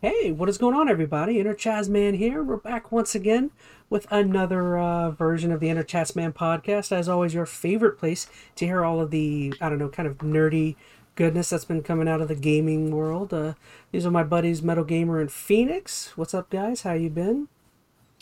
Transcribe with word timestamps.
Hey, 0.00 0.30
what 0.30 0.48
is 0.48 0.58
going 0.58 0.76
on, 0.76 0.88
everybody? 0.88 1.40
Inner 1.40 1.56
Man 1.88 2.14
here. 2.14 2.40
We're 2.40 2.56
back 2.56 2.92
once 2.92 3.16
again 3.16 3.50
with 3.90 4.06
another 4.12 4.78
uh, 4.78 5.10
version 5.10 5.50
of 5.50 5.58
the 5.58 5.70
Inner 5.70 5.84
Man 6.14 6.32
podcast. 6.32 6.92
As 6.92 7.08
always, 7.08 7.34
your 7.34 7.46
favorite 7.46 7.98
place 7.98 8.28
to 8.54 8.64
hear 8.64 8.84
all 8.84 9.00
of 9.00 9.10
the, 9.10 9.52
I 9.60 9.68
don't 9.68 9.78
know, 9.78 9.88
kind 9.88 10.06
of 10.06 10.18
nerdy 10.18 10.76
goodness 11.16 11.50
that's 11.50 11.64
been 11.64 11.82
coming 11.82 12.06
out 12.06 12.20
of 12.20 12.28
the 12.28 12.36
gaming 12.36 12.92
world. 12.92 13.34
Uh, 13.34 13.54
these 13.90 14.06
are 14.06 14.12
my 14.12 14.22
buddies, 14.22 14.62
Metal 14.62 14.84
Gamer 14.84 15.20
and 15.20 15.32
Phoenix. 15.32 16.16
What's 16.16 16.32
up, 16.32 16.48
guys? 16.48 16.82
How 16.82 16.92
you 16.92 17.10
been? 17.10 17.48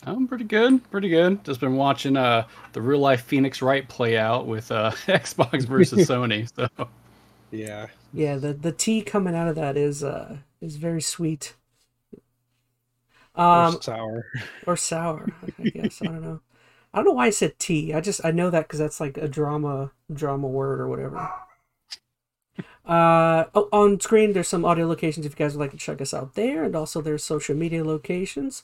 I'm 0.02 0.26
pretty 0.26 0.45
good, 0.45 0.90
pretty 0.90 1.10
good. 1.10 1.45
Just 1.45 1.60
been 1.60 1.76
watching 1.76 2.16
uh, 2.16 2.46
the 2.72 2.80
real 2.80 3.00
life 3.00 3.20
Phoenix 3.20 3.60
Wright 3.60 3.86
play 3.86 4.16
out 4.16 4.46
with 4.46 4.72
uh, 4.72 4.92
Xbox 5.06 5.66
versus 5.66 6.08
Sony. 6.08 6.50
So 6.56 6.88
yeah, 7.50 7.88
yeah, 8.14 8.36
the 8.36 8.54
the 8.54 8.72
tea 8.72 9.02
coming 9.02 9.34
out 9.34 9.48
of 9.48 9.56
that 9.56 9.76
is 9.76 10.02
uh, 10.02 10.38
is 10.62 10.76
very 10.76 11.02
sweet. 11.02 11.52
Um, 13.36 13.76
or 13.76 13.82
sour. 13.82 14.26
Or 14.66 14.76
sour, 14.76 15.28
I 15.58 15.68
guess. 15.68 16.00
I 16.02 16.06
don't 16.06 16.22
know. 16.22 16.40
I 16.95 16.98
don't 16.98 17.06
know 17.06 17.12
why 17.12 17.26
I 17.26 17.30
said 17.30 17.59
tea. 17.59 17.92
I 17.92 18.00
just 18.00 18.24
I 18.24 18.30
know 18.30 18.48
that 18.50 18.62
because 18.62 18.78
that's 18.78 19.00
like 19.00 19.18
a 19.18 19.28
drama 19.28 19.92
drama 20.12 20.48
word 20.48 20.80
or 20.80 20.88
whatever. 20.88 21.30
Uh, 22.86 23.45
oh, 23.54 23.68
on 23.72 24.00
screen, 24.00 24.32
there's 24.32 24.48
some 24.48 24.64
audio 24.64 24.86
locations 24.86 25.26
if 25.26 25.32
you 25.32 25.36
guys 25.36 25.54
would 25.54 25.60
like 25.60 25.72
to 25.72 25.76
check 25.76 26.00
us 26.00 26.14
out 26.14 26.34
there, 26.34 26.64
and 26.64 26.76
also 26.76 27.02
there's 27.02 27.24
social 27.24 27.54
media 27.54 27.84
locations. 27.84 28.62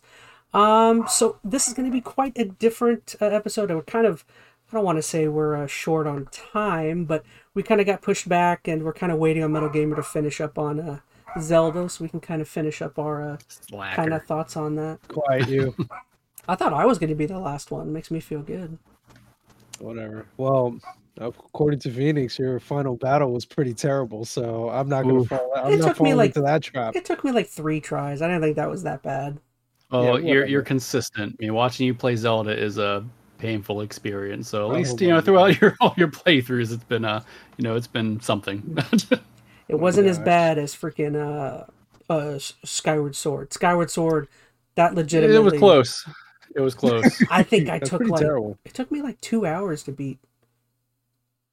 Um, 0.54 1.06
so 1.08 1.38
this 1.42 1.66
is 1.66 1.74
going 1.74 1.90
to 1.90 1.92
be 1.92 2.00
quite 2.00 2.38
a 2.38 2.44
different 2.44 3.16
uh, 3.20 3.26
episode. 3.26 3.70
We're 3.70 3.82
kind 3.82 4.06
of, 4.06 4.24
I 4.70 4.76
don't 4.76 4.84
want 4.84 4.98
to 4.98 5.02
say 5.02 5.26
we're 5.26 5.56
uh, 5.56 5.66
short 5.66 6.06
on 6.06 6.28
time, 6.30 7.04
but 7.04 7.24
we 7.52 7.62
kind 7.62 7.80
of 7.80 7.86
got 7.86 8.00
pushed 8.00 8.28
back, 8.28 8.68
and 8.68 8.84
we're 8.84 8.92
kind 8.92 9.10
of 9.10 9.18
waiting 9.18 9.42
on 9.42 9.52
Metal 9.52 9.68
Gamer 9.68 9.96
to 9.96 10.02
finish 10.02 10.40
up 10.40 10.56
on 10.56 10.78
uh, 10.78 11.00
Zelda, 11.40 11.88
so 11.88 12.04
we 12.04 12.08
can 12.08 12.20
kind 12.20 12.42
of 12.42 12.48
finish 12.48 12.82
up 12.82 12.98
our 12.98 13.32
uh, 13.32 13.38
kind 13.94 14.12
of 14.12 14.24
thoughts 14.24 14.56
on 14.56 14.76
that. 14.76 14.98
Quiet 15.08 15.48
you. 15.48 15.74
I 16.48 16.56
thought 16.56 16.72
I 16.72 16.86
was 16.86 16.98
going 16.98 17.10
to 17.10 17.16
be 17.16 17.26
the 17.26 17.38
last 17.38 17.70
one. 17.70 17.92
Makes 17.92 18.10
me 18.10 18.20
feel 18.20 18.42
good. 18.42 18.78
Whatever. 19.78 20.26
Well, 20.36 20.78
according 21.18 21.80
to 21.80 21.90
Phoenix, 21.90 22.38
your 22.38 22.58
final 22.60 22.96
battle 22.96 23.32
was 23.32 23.44
pretty 23.44 23.74
terrible. 23.74 24.24
So 24.24 24.68
I'm 24.70 24.88
not 24.88 25.04
going 25.04 25.22
to 25.22 25.28
fall. 25.28 25.52
I'm 25.56 25.72
it 25.72 25.78
not 25.78 25.96
falling 25.96 26.16
like, 26.16 26.30
into 26.30 26.42
that 26.42 26.62
trap. 26.62 26.96
It 26.96 27.04
took 27.04 27.24
me 27.24 27.32
like 27.32 27.48
three 27.48 27.80
tries. 27.80 28.22
I 28.22 28.28
didn't 28.28 28.42
think 28.42 28.56
that 28.56 28.68
was 28.68 28.82
that 28.82 29.02
bad. 29.02 29.38
Oh, 29.90 30.16
yeah, 30.16 30.32
you're 30.32 30.46
you're 30.46 30.62
consistent. 30.62 31.36
I 31.38 31.44
mean, 31.44 31.54
watching 31.54 31.86
you 31.86 31.94
play 31.94 32.16
Zelda 32.16 32.58
is 32.58 32.78
a 32.78 33.04
painful 33.38 33.82
experience. 33.82 34.48
So 34.48 34.70
at 34.70 34.76
least 34.76 35.00
you 35.00 35.08
know 35.08 35.20
throughout 35.20 35.60
your 35.60 35.76
all 35.80 35.94
your 35.96 36.08
playthroughs, 36.08 36.72
it's 36.72 36.84
been 36.84 37.04
uh 37.04 37.22
you 37.58 37.64
know 37.64 37.76
it's 37.76 37.86
been 37.86 38.20
something. 38.20 38.78
It 39.68 39.78
wasn't 39.78 40.06
oh 40.06 40.10
as 40.10 40.18
bad 40.18 40.58
as 40.58 40.74
freaking 40.74 41.16
uh, 41.16 41.64
uh, 42.12 42.38
Skyward 42.38 43.16
Sword. 43.16 43.52
Skyward 43.52 43.90
Sword, 43.90 44.28
that 44.74 44.94
legitimately. 44.94 45.36
It 45.36 45.40
was 45.40 45.58
close. 45.58 46.08
It 46.54 46.60
was 46.60 46.74
close. 46.74 47.22
I 47.30 47.42
think 47.42 47.68
I 47.68 47.78
took 47.78 48.02
like 48.02 48.20
terrible. 48.20 48.58
it 48.64 48.74
took 48.74 48.90
me 48.90 49.02
like 49.02 49.20
two 49.20 49.46
hours 49.46 49.82
to 49.84 49.92
beat 49.92 50.18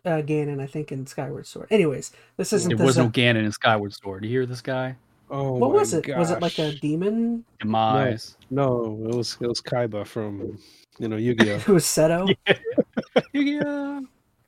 uh, 0.06 0.22
Ganon. 0.22 0.62
I 0.62 0.68
think 0.68 0.92
in 0.92 1.06
Skyward 1.08 1.48
Sword. 1.48 1.68
Anyways, 1.72 2.12
this 2.38 2.54
isn't. 2.54 2.72
It 2.72 2.80
wasn't 2.80 3.16
no 3.16 3.22
Ganon 3.22 3.46
in 3.46 3.52
Skyward 3.52 3.94
Sword. 3.94 4.24
You 4.24 4.30
hear 4.30 4.46
this 4.46 4.62
guy? 4.62 4.96
Oh, 5.32 5.54
what 5.54 5.72
was 5.72 5.94
it? 5.94 6.06
Gosh. 6.06 6.18
Was 6.18 6.32
it 6.32 6.42
like 6.42 6.58
a 6.58 6.74
demon? 6.74 7.46
Demise. 7.60 8.36
No, 8.50 8.96
no, 8.98 9.10
it 9.10 9.16
was 9.16 9.38
it 9.40 9.48
was 9.48 9.62
Kaiba 9.62 10.06
from 10.06 10.58
you 10.98 11.08
know 11.08 11.18
Yu-Gi-Oh. 11.18 11.56
it 11.68 11.68
was 11.68 11.86
Seto. 11.86 12.28
Yu-Gi-Oh. 13.34 14.06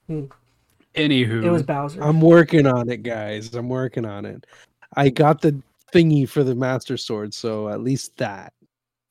Hmm. 0.07 0.25
Anywho, 0.95 1.43
it 1.43 1.49
was 1.49 1.63
Bowser. 1.63 2.03
I'm 2.03 2.19
working 2.19 2.67
on 2.67 2.89
it, 2.89 3.03
guys. 3.03 3.53
I'm 3.55 3.69
working 3.69 4.05
on 4.05 4.25
it. 4.25 4.45
I 4.95 5.09
got 5.09 5.41
the 5.41 5.61
thingy 5.93 6.27
for 6.27 6.43
the 6.43 6.55
Master 6.55 6.97
Sword, 6.97 7.33
so 7.33 7.69
at 7.69 7.81
least 7.81 8.17
that. 8.17 8.53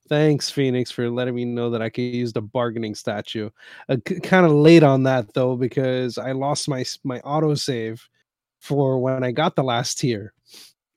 Thanks, 0.09 0.51
Phoenix, 0.51 0.91
for 0.91 1.09
letting 1.09 1.35
me 1.37 1.45
know 1.45 1.71
that 1.71 1.83
I 1.83 1.89
could 1.89 2.03
use 2.03 2.33
the 2.33 2.43
bargaining 2.43 2.95
statue. 2.95 3.49
Uh, 3.89 3.97
c- 4.07 4.21
kind 4.21 4.45
of 4.45 4.53
late 4.53 4.83
on 4.83 5.05
that 5.05 5.33
though, 5.35 5.57
because 5.57 6.19
I 6.19 6.33
lost 6.33 6.69
my 6.69 6.85
my 7.05 7.21
autosave 7.21 8.01
for 8.59 8.99
when 8.99 9.23
I 9.23 9.31
got 9.31 9.57
the 9.57 9.63
last 9.63 9.99
tier. 9.99 10.33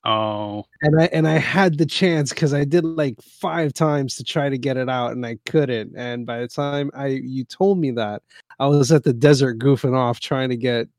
Oh, 0.05 0.65
and 0.81 0.99
I 0.99 1.05
and 1.05 1.27
I 1.27 1.37
had 1.37 1.77
the 1.77 1.85
chance 1.85 2.31
because 2.31 2.53
I 2.53 2.65
did 2.65 2.83
like 2.83 3.21
five 3.21 3.73
times 3.73 4.15
to 4.17 4.23
try 4.23 4.49
to 4.49 4.57
get 4.57 4.75
it 4.75 4.89
out, 4.89 5.11
and 5.11 5.25
I 5.25 5.37
couldn't. 5.45 5.95
And 5.95 6.25
by 6.25 6.39
the 6.39 6.47
time 6.47 6.91
I 6.93 7.07
you 7.07 7.45
told 7.45 7.79
me 7.79 7.91
that, 7.91 8.21
I 8.59 8.67
was 8.67 8.91
at 8.91 9.03
the 9.03 9.13
desert 9.13 9.59
goofing 9.59 9.95
off 9.95 10.19
trying 10.19 10.49
to 10.49 10.57
get 10.57 10.89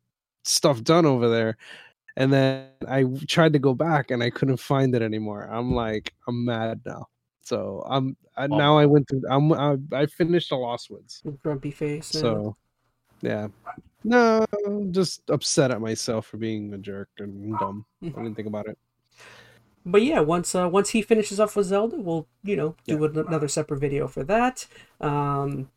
stuff 0.45 0.83
done 0.83 1.05
over 1.07 1.29
there. 1.29 1.57
And 2.17 2.33
then 2.33 2.69
I 2.89 3.05
tried 3.27 3.53
to 3.55 3.59
go 3.59 3.75
back 3.75 4.11
and 4.11 4.23
I 4.23 4.31
couldn't 4.31 4.59
find 4.59 4.95
it 4.95 5.03
anymore. 5.03 5.49
I'm 5.51 5.75
like, 5.75 6.15
I'm 6.29 6.45
mad 6.45 6.81
now. 6.87 7.09
So 7.43 7.85
I'm 7.89 8.17
I, 8.37 8.45
oh. 8.45 8.57
now 8.57 8.79
I 8.79 8.87
went 8.87 9.09
through. 9.09 9.23
I'm 9.29 9.53
I, 9.53 9.77
I 9.93 10.07
finished 10.07 10.49
the 10.49 10.57
Lost 10.57 10.91
Woods. 10.91 11.23
Grumpy 11.43 11.71
face. 11.71 12.15
Man. 12.15 12.23
So, 12.23 12.57
yeah, 13.21 13.49
no, 14.03 14.45
I'm 14.67 14.93
just 14.93 15.29
upset 15.31 15.71
at 15.71 15.81
myself 15.81 16.27
for 16.27 16.37
being 16.37 16.73
a 16.75 16.79
jerk 16.79 17.09
and 17.19 17.59
dumb. 17.59 17.85
I 18.03 18.07
mm-hmm. 18.07 18.23
didn't 18.23 18.37
think 18.37 18.49
about 18.49 18.69
it. 18.69 18.79
But 19.87 20.03
yeah, 20.03 20.21
once 20.21 20.55
uh, 20.55 20.69
once 20.69 20.91
he 20.91 21.03
finishes 21.03 21.39
off 21.39 21.57
with 21.57 21.67
Zelda, 21.67 21.97
we'll 21.97 22.27
you 22.43 22.57
know 22.57 22.75
do 22.87 22.99
yeah. 23.01 23.23
another 23.23 23.49
separate 23.49 23.81
video 23.81 24.09
for 24.09 24.25
that. 24.25 24.67
Um, 25.01 25.69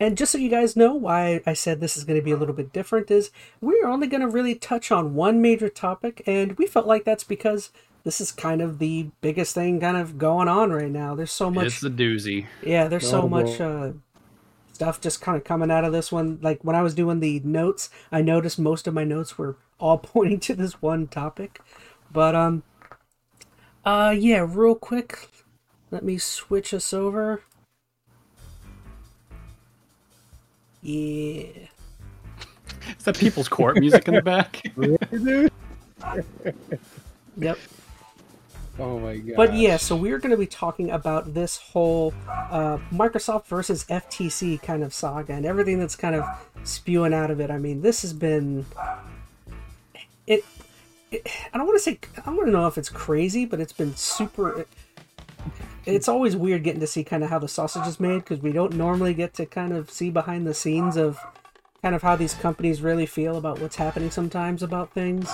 and 0.00 0.16
just 0.16 0.30
so 0.30 0.38
you 0.38 0.48
guys 0.48 0.76
know 0.76 0.94
why 0.94 1.40
I 1.44 1.54
said 1.54 1.80
this 1.80 1.96
is 1.96 2.04
going 2.04 2.18
to 2.18 2.24
be 2.24 2.30
a 2.30 2.36
little 2.36 2.54
bit 2.54 2.72
different 2.72 3.10
is 3.10 3.32
we're 3.60 3.86
only 3.86 4.06
going 4.06 4.20
to 4.20 4.28
really 4.28 4.54
touch 4.54 4.92
on 4.92 5.16
one 5.16 5.42
major 5.42 5.68
topic 5.68 6.22
and 6.24 6.56
we 6.56 6.66
felt 6.66 6.86
like 6.86 7.04
that's 7.04 7.24
because 7.24 7.72
this 8.04 8.20
is 8.20 8.30
kind 8.30 8.62
of 8.62 8.78
the 8.78 9.08
biggest 9.20 9.54
thing 9.54 9.80
kind 9.80 9.96
of 9.96 10.16
going 10.16 10.46
on 10.46 10.70
right 10.70 10.90
now. 10.90 11.16
There's 11.16 11.32
so 11.32 11.50
much 11.50 11.66
It's 11.66 11.80
the 11.80 11.90
doozy. 11.90 12.46
Yeah, 12.62 12.86
there's 12.86 13.10
so 13.10 13.28
much 13.28 13.60
uh, 13.60 13.90
stuff 14.72 15.00
just 15.00 15.20
kind 15.20 15.36
of 15.36 15.42
coming 15.42 15.72
out 15.72 15.84
of 15.84 15.92
this 15.92 16.12
one. 16.12 16.38
Like 16.40 16.62
when 16.62 16.76
I 16.76 16.82
was 16.82 16.94
doing 16.94 17.18
the 17.18 17.40
notes, 17.40 17.90
I 18.12 18.22
noticed 18.22 18.58
most 18.58 18.86
of 18.86 18.94
my 18.94 19.02
notes 19.02 19.36
were 19.36 19.56
all 19.80 19.98
pointing 20.02 20.38
to 20.40 20.54
this 20.54 20.80
one 20.80 21.08
topic. 21.08 21.60
But 22.12 22.36
um 22.36 22.62
uh 23.88 24.10
yeah, 24.10 24.46
real 24.46 24.74
quick, 24.74 25.30
let 25.90 26.04
me 26.04 26.18
switch 26.18 26.74
us 26.74 26.92
over. 26.92 27.40
Yeah. 30.82 31.46
Is 32.98 33.04
that 33.04 33.18
people's 33.18 33.48
court 33.48 33.78
music 33.78 34.06
in 34.08 34.14
the 34.14 34.22
back? 34.22 34.62
yep. 37.38 37.58
Oh 38.78 39.00
my 39.00 39.16
god. 39.16 39.36
But 39.36 39.54
yeah, 39.54 39.78
so 39.78 39.96
we're 39.96 40.18
going 40.18 40.32
to 40.32 40.36
be 40.36 40.46
talking 40.46 40.90
about 40.90 41.32
this 41.32 41.56
whole 41.56 42.12
uh, 42.28 42.76
Microsoft 42.92 43.46
versus 43.46 43.86
FTC 43.86 44.62
kind 44.62 44.84
of 44.84 44.92
saga 44.92 45.32
and 45.32 45.46
everything 45.46 45.78
that's 45.78 45.96
kind 45.96 46.14
of 46.14 46.26
spewing 46.62 47.14
out 47.14 47.30
of 47.30 47.40
it. 47.40 47.50
I 47.50 47.56
mean, 47.56 47.80
this 47.80 48.02
has 48.02 48.12
been 48.12 48.60
it. 48.60 48.66
it 48.76 49.17
I 51.12 51.56
don't 51.56 51.66
want 51.66 51.78
to 51.78 51.82
say 51.82 51.98
I 52.26 52.30
want 52.30 52.46
to 52.46 52.52
know 52.52 52.66
if 52.66 52.78
it's 52.78 52.88
crazy, 52.88 53.44
but 53.44 53.60
it's 53.60 53.72
been 53.72 53.94
super. 53.96 54.60
It, 54.60 54.68
it's 55.86 56.08
always 56.08 56.36
weird 56.36 56.64
getting 56.64 56.80
to 56.80 56.86
see 56.86 57.02
kind 57.02 57.24
of 57.24 57.30
how 57.30 57.38
the 57.38 57.48
sausage 57.48 57.86
is 57.86 57.98
made 57.98 58.18
because 58.18 58.40
we 58.40 58.52
don't 58.52 58.74
normally 58.74 59.14
get 59.14 59.32
to 59.34 59.46
kind 59.46 59.72
of 59.72 59.90
see 59.90 60.10
behind 60.10 60.46
the 60.46 60.52
scenes 60.52 60.96
of 60.96 61.18
kind 61.82 61.94
of 61.94 62.02
how 62.02 62.14
these 62.16 62.34
companies 62.34 62.82
really 62.82 63.06
feel 63.06 63.36
about 63.36 63.58
what's 63.60 63.76
happening 63.76 64.10
sometimes 64.10 64.62
about 64.62 64.92
things. 64.92 65.30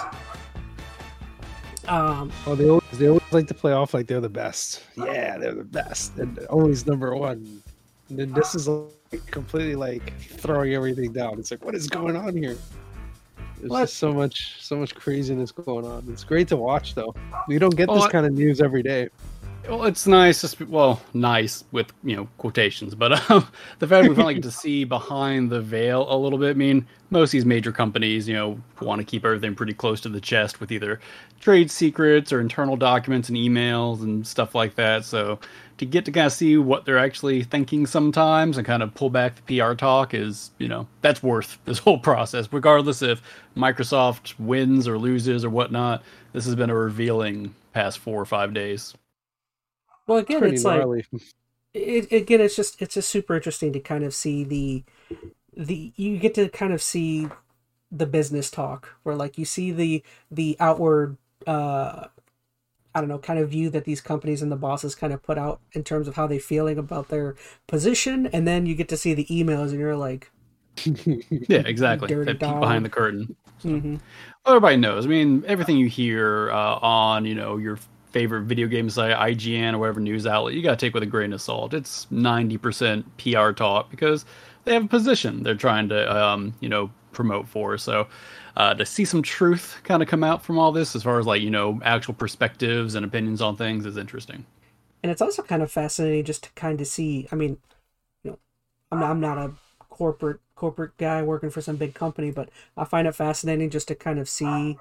Um, 1.88 2.30
oh, 2.46 2.54
they 2.54 2.68
always 2.68 2.98
they 2.98 3.08
always 3.08 3.32
like 3.32 3.48
to 3.48 3.54
play 3.54 3.72
off 3.72 3.94
like 3.94 4.06
they're 4.06 4.20
the 4.20 4.28
best. 4.28 4.84
Yeah, 4.96 5.38
they're 5.38 5.54
the 5.54 5.64
best 5.64 6.16
and 6.18 6.38
always 6.46 6.86
number 6.86 7.14
one. 7.16 7.62
And 8.08 8.18
then 8.18 8.32
this 8.32 8.54
is 8.54 8.68
like 8.68 8.90
completely 9.26 9.74
like 9.74 10.12
throwing 10.20 10.74
everything 10.74 11.12
down. 11.12 11.38
It's 11.38 11.50
like, 11.50 11.64
what 11.64 11.74
is 11.74 11.88
going 11.88 12.16
on 12.16 12.36
here? 12.36 12.56
There's 13.64 13.70
what? 13.70 13.80
just 13.84 13.96
so 13.96 14.12
much 14.12 14.56
so 14.60 14.76
much 14.76 14.94
craziness 14.94 15.50
going 15.50 15.86
on. 15.86 16.06
It's 16.10 16.22
great 16.22 16.48
to 16.48 16.56
watch 16.56 16.94
though. 16.94 17.14
We 17.48 17.58
don't 17.58 17.74
get 17.74 17.88
this 17.88 18.06
kind 18.08 18.26
of 18.26 18.32
news 18.32 18.60
every 18.60 18.82
day. 18.82 19.08
Well, 19.66 19.84
it's 19.84 20.06
nice. 20.06 20.60
Well, 20.60 21.00
nice 21.14 21.64
with 21.72 21.90
you 22.02 22.16
know 22.16 22.28
quotations, 22.36 22.94
but 22.94 23.30
um, 23.30 23.48
the 23.78 23.88
fact 23.88 24.06
we 24.06 24.14
finally 24.14 24.34
get 24.34 24.42
to 24.42 24.50
see 24.50 24.84
behind 24.84 25.48
the 25.50 25.62
veil 25.62 26.06
a 26.10 26.16
little 26.16 26.38
bit. 26.38 26.50
I 26.50 26.52
mean, 26.52 26.86
most 27.08 27.28
of 27.28 27.32
these 27.32 27.46
major 27.46 27.72
companies, 27.72 28.28
you 28.28 28.34
know, 28.34 28.60
want 28.82 28.98
to 29.00 29.04
keep 29.04 29.24
everything 29.24 29.54
pretty 29.54 29.72
close 29.72 30.02
to 30.02 30.10
the 30.10 30.20
chest 30.20 30.60
with 30.60 30.70
either 30.70 31.00
trade 31.40 31.70
secrets 31.70 32.30
or 32.30 32.40
internal 32.40 32.76
documents 32.76 33.30
and 33.30 33.38
emails 33.38 34.02
and 34.02 34.26
stuff 34.26 34.54
like 34.54 34.74
that. 34.74 35.06
So 35.06 35.38
to 35.78 35.86
get 35.86 36.04
to 36.04 36.12
kind 36.12 36.26
of 36.26 36.32
see 36.32 36.58
what 36.58 36.84
they're 36.84 36.98
actually 36.98 37.42
thinking 37.42 37.86
sometimes 37.86 38.58
and 38.58 38.66
kind 38.66 38.82
of 38.82 38.94
pull 38.94 39.08
back 39.08 39.34
the 39.46 39.60
PR 39.60 39.72
talk 39.72 40.12
is, 40.12 40.50
you 40.58 40.68
know, 40.68 40.86
that's 41.00 41.22
worth 41.22 41.58
this 41.64 41.78
whole 41.78 41.98
process, 41.98 42.52
regardless 42.52 43.00
if 43.00 43.22
Microsoft 43.56 44.38
wins 44.38 44.86
or 44.86 44.98
loses 44.98 45.42
or 45.42 45.50
whatnot. 45.50 46.02
This 46.34 46.44
has 46.44 46.54
been 46.54 46.70
a 46.70 46.76
revealing 46.76 47.54
past 47.72 47.98
four 47.98 48.20
or 48.20 48.26
five 48.26 48.52
days. 48.52 48.94
Well, 50.06 50.18
again, 50.18 50.42
Pretty 50.42 50.56
it's 50.56 50.64
gnarly. 50.64 51.04
like 51.12 51.22
it, 51.74 52.12
again, 52.12 52.40
it's 52.40 52.56
just 52.56 52.80
it's 52.82 52.94
just 52.94 53.10
super 53.10 53.36
interesting 53.36 53.72
to 53.72 53.80
kind 53.80 54.04
of 54.04 54.14
see 54.14 54.44
the 54.44 54.84
the 55.56 55.92
you 55.96 56.18
get 56.18 56.34
to 56.34 56.48
kind 56.50 56.72
of 56.72 56.82
see 56.82 57.28
the 57.92 58.06
business 58.06 58.50
talk 58.50 58.90
where 59.04 59.14
like 59.16 59.38
you 59.38 59.44
see 59.44 59.72
the 59.72 60.02
the 60.30 60.56
outward 60.60 61.16
uh 61.46 62.06
I 62.94 63.00
don't 63.00 63.08
know, 63.08 63.18
kind 63.18 63.38
of 63.40 63.50
view 63.50 63.70
that 63.70 63.84
these 63.84 64.00
companies 64.00 64.42
and 64.42 64.52
the 64.52 64.56
bosses 64.56 64.94
kind 64.94 65.12
of 65.12 65.22
put 65.22 65.38
out 65.38 65.60
in 65.72 65.84
terms 65.84 66.08
of 66.08 66.16
how 66.16 66.26
they 66.26 66.38
feeling 66.38 66.78
about 66.78 67.08
their 67.08 67.36
position, 67.66 68.26
and 68.28 68.46
then 68.48 68.66
you 68.66 68.74
get 68.74 68.88
to 68.90 68.96
see 68.96 69.14
the 69.14 69.26
emails, 69.26 69.70
and 69.70 69.80
you're 69.80 69.96
like, 69.96 70.30
yeah, 70.86 71.62
exactly. 71.64 72.08
Dirty 72.08 72.32
That 72.32 72.38
dog. 72.38 72.60
behind 72.60 72.84
the 72.84 72.88
curtain. 72.90 73.36
hmm 73.62 73.96
Well, 74.44 74.56
everybody 74.56 74.76
knows. 74.76 75.06
I 75.06 75.08
mean, 75.08 75.44
everything 75.46 75.76
you 75.76 75.88
hear 75.88 76.50
uh, 76.50 76.78
on 76.80 77.24
you 77.24 77.34
know 77.34 77.56
your 77.56 77.78
favorite 78.14 78.44
video 78.44 78.68
game 78.68 78.88
site, 78.88 79.16
IGN 79.16 79.74
or 79.74 79.78
whatever 79.78 80.00
news 80.00 80.24
outlet, 80.24 80.54
you 80.54 80.62
got 80.62 80.78
to 80.78 80.86
take 80.86 80.94
with 80.94 81.02
a 81.02 81.06
grain 81.06 81.32
of 81.32 81.42
salt. 81.42 81.74
It's 81.74 82.06
ninety 82.12 82.56
percent 82.56 83.04
PR 83.18 83.50
talk 83.50 83.90
because 83.90 84.24
they 84.64 84.72
have 84.74 84.84
a 84.84 84.88
position 84.88 85.42
they're 85.42 85.56
trying 85.56 85.88
to 85.88 86.16
um, 86.16 86.54
you 86.60 86.68
know 86.68 86.90
promote 87.12 87.48
for. 87.48 87.76
So 87.76 88.06
uh, 88.56 88.74
to 88.74 88.86
see 88.86 89.04
some 89.04 89.20
truth 89.22 89.80
kind 89.82 90.00
of 90.00 90.08
come 90.08 90.22
out 90.22 90.44
from 90.44 90.58
all 90.58 90.70
this, 90.70 90.94
as 90.94 91.02
far 91.02 91.18
as 91.18 91.26
like 91.26 91.42
you 91.42 91.50
know 91.50 91.80
actual 91.84 92.14
perspectives 92.14 92.94
and 92.94 93.04
opinions 93.04 93.42
on 93.42 93.56
things, 93.56 93.84
is 93.84 93.96
interesting. 93.96 94.46
and 95.02 95.12
it's 95.12 95.22
also 95.22 95.42
kind 95.42 95.62
of 95.62 95.70
fascinating 95.70 96.24
just 96.24 96.44
to 96.44 96.50
kind 96.54 96.80
of 96.80 96.86
see. 96.86 97.28
I 97.32 97.36
mean, 97.36 97.58
you 98.22 98.30
know, 98.32 98.38
I'm 98.92 99.00
not, 99.00 99.10
I'm 99.10 99.20
not 99.20 99.38
a 99.38 99.52
corporate 99.90 100.40
corporate 100.54 100.96
guy 100.98 101.22
working 101.22 101.50
for 101.50 101.60
some 101.60 101.76
big 101.76 101.94
company, 101.94 102.30
but 102.30 102.48
I 102.76 102.84
find 102.84 103.08
it 103.08 103.14
fascinating 103.14 103.70
just 103.70 103.88
to 103.88 103.94
kind 103.94 104.18
of 104.18 104.28
see 104.28 104.78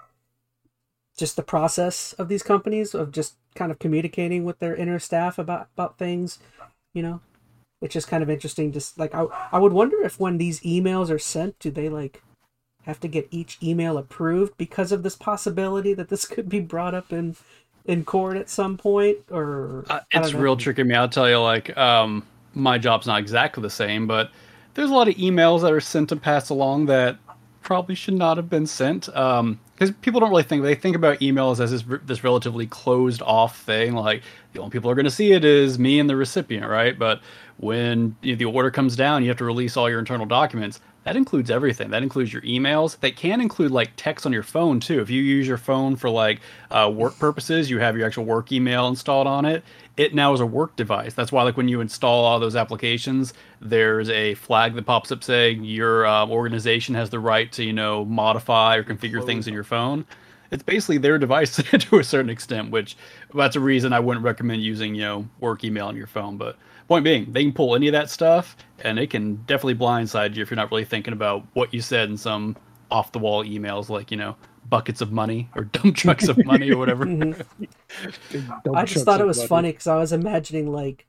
just 1.17 1.35
the 1.35 1.43
process 1.43 2.13
of 2.13 2.27
these 2.27 2.43
companies 2.43 2.93
of 2.93 3.11
just 3.11 3.35
kind 3.55 3.71
of 3.71 3.79
communicating 3.79 4.43
with 4.43 4.59
their 4.59 4.75
inner 4.75 4.99
staff 4.99 5.37
about 5.37 5.69
about 5.75 5.97
things. 5.97 6.39
You 6.93 7.03
know, 7.03 7.21
it's 7.81 7.93
just 7.93 8.07
kind 8.07 8.23
of 8.23 8.29
interesting. 8.29 8.71
Just 8.71 8.97
like 8.97 9.13
I 9.13 9.25
I 9.51 9.59
would 9.59 9.73
wonder 9.73 10.01
if 10.03 10.19
when 10.19 10.37
these 10.37 10.59
emails 10.61 11.09
are 11.09 11.19
sent, 11.19 11.59
do 11.59 11.71
they 11.71 11.89
like 11.89 12.21
have 12.83 12.99
to 12.99 13.07
get 13.07 13.27
each 13.31 13.57
email 13.63 13.97
approved 13.97 14.57
because 14.57 14.91
of 14.91 15.03
this 15.03 15.15
possibility 15.15 15.93
that 15.93 16.09
this 16.09 16.25
could 16.33 16.49
be 16.49 16.59
brought 16.59 16.93
up 16.95 17.11
in 17.13 17.35
in 17.85 18.05
court 18.05 18.37
at 18.37 18.49
some 18.49 18.77
point 18.77 19.17
or 19.29 19.85
Uh, 19.89 19.99
it's 20.11 20.33
know. 20.33 20.39
real 20.39 20.57
tricky 20.57 20.83
me. 20.83 20.95
I'll 20.95 21.09
tell 21.09 21.29
you, 21.29 21.37
like, 21.39 21.75
um, 21.77 22.25
my 22.53 22.77
job's 22.77 23.07
not 23.07 23.19
exactly 23.19 23.61
the 23.61 23.69
same, 23.69 24.07
but 24.07 24.31
there's 24.73 24.89
a 24.89 24.93
lot 24.93 25.07
of 25.07 25.15
emails 25.15 25.61
that 25.61 25.71
are 25.71 25.81
sent 25.81 26.11
and 26.11 26.21
passed 26.21 26.49
along 26.49 26.85
that 26.87 27.17
probably 27.63 27.95
should 27.95 28.13
not 28.13 28.37
have 28.37 28.49
been 28.49 28.67
sent. 28.67 29.13
Um, 29.15 29.59
because 29.73 29.91
people 30.01 30.19
don't 30.19 30.29
really 30.29 30.43
think 30.43 30.63
they 30.63 30.75
think 30.75 30.95
about 30.95 31.19
emails 31.19 31.59
as 31.59 31.71
this 31.71 31.83
this 32.05 32.23
relatively 32.23 32.67
closed 32.67 33.21
off 33.23 33.59
thing. 33.61 33.93
Like 33.93 34.23
the 34.53 34.59
only 34.59 34.71
people 34.71 34.89
are 34.89 34.95
going 34.95 35.05
to 35.05 35.11
see 35.11 35.31
it 35.31 35.43
is 35.43 35.79
me 35.79 35.99
and 35.99 36.09
the 36.09 36.15
recipient, 36.15 36.67
right? 36.67 36.97
But 36.97 37.21
when 37.57 38.15
you 38.21 38.33
know, 38.33 38.37
the 38.37 38.45
order 38.45 38.71
comes 38.71 38.95
down, 38.95 39.23
you 39.23 39.29
have 39.29 39.37
to 39.37 39.45
release 39.45 39.75
all 39.75 39.89
your 39.89 39.99
internal 39.99 40.25
documents. 40.25 40.79
That 41.03 41.17
includes 41.17 41.51
everything. 41.51 41.89
That 41.89 42.01
includes 42.01 42.31
your 42.31 42.41
emails. 42.43 42.97
That 43.01 43.17
can 43.17 43.41
include 43.41 43.71
like 43.71 43.91
text 43.97 44.25
on 44.25 44.31
your 44.31 44.43
phone 44.43 44.79
too. 44.79 45.01
If 45.01 45.09
you 45.09 45.21
use 45.21 45.47
your 45.47 45.57
phone 45.57 45.95
for 45.95 46.09
like 46.09 46.39
uh, 46.71 46.91
work 46.93 47.17
purposes, 47.19 47.69
you 47.69 47.79
have 47.79 47.97
your 47.97 48.07
actual 48.07 48.23
work 48.23 48.51
email 48.51 48.87
installed 48.87 49.27
on 49.27 49.45
it. 49.45 49.63
It 49.97 50.15
now 50.15 50.33
is 50.33 50.39
a 50.39 50.45
work 50.45 50.75
device. 50.75 51.13
That's 51.13 51.31
why 51.31 51.43
like 51.43 51.57
when 51.57 51.67
you 51.67 51.81
install 51.81 52.23
all 52.23 52.39
those 52.39 52.55
applications, 52.55 53.33
there's 53.59 54.09
a 54.09 54.35
flag 54.35 54.75
that 54.75 54.85
pops 54.85 55.11
up 55.11 55.23
saying 55.23 55.65
your 55.65 56.05
uh, 56.05 56.25
organization 56.27 56.95
has 56.95 57.09
the 57.09 57.19
right 57.19 57.51
to 57.51 57.63
you 57.63 57.73
know 57.73 58.05
modify 58.05 58.77
or 58.77 58.83
configure 58.83 59.25
things 59.25 59.47
in 59.47 59.53
your 59.53 59.65
phone. 59.65 60.05
It's 60.51 60.63
basically 60.63 60.99
their 60.99 61.17
device 61.17 61.55
to 61.61 61.99
a 61.99 62.03
certain 62.03 62.29
extent, 62.29 62.71
which 62.71 62.95
that's 63.33 63.55
a 63.57 63.59
reason 63.59 63.91
I 63.91 63.99
wouldn't 63.99 64.23
recommend 64.23 64.61
using 64.61 64.95
you 64.95 65.01
know 65.01 65.27
work 65.41 65.65
email 65.65 65.87
on 65.87 65.97
your 65.97 66.07
phone. 66.07 66.37
But 66.37 66.57
point 66.87 67.03
being, 67.03 67.31
they 67.31 67.43
can 67.43 67.53
pull 67.53 67.75
any 67.75 67.87
of 67.87 67.93
that 67.93 68.09
stuff, 68.09 68.55
and 68.79 68.99
it 68.99 69.09
can 69.09 69.35
definitely 69.45 69.75
blindside 69.75 70.35
you 70.35 70.43
if 70.43 70.49
you're 70.51 70.55
not 70.57 70.71
really 70.71 70.85
thinking 70.85 71.13
about 71.13 71.45
what 71.53 71.73
you 71.73 71.81
said 71.81 72.09
in 72.09 72.17
some 72.17 72.55
off 72.91 73.11
the 73.11 73.19
wall 73.19 73.43
emails, 73.43 73.89
like 73.89 74.11
you 74.11 74.17
know 74.17 74.35
buckets 74.69 75.01
of 75.01 75.11
money 75.11 75.49
or 75.55 75.63
dump 75.65 75.95
trucks 75.95 76.27
of 76.27 76.43
money 76.45 76.71
or 76.71 76.77
whatever. 76.77 77.05
Mhm. 77.05 77.45
I 78.73 78.85
just 78.85 79.05
thought 79.05 79.21
it 79.21 79.25
was 79.27 79.37
money. 79.37 79.47
funny 79.47 79.71
because 79.71 79.87
I 79.87 79.97
was 79.97 80.11
imagining 80.13 80.71
like 80.71 81.05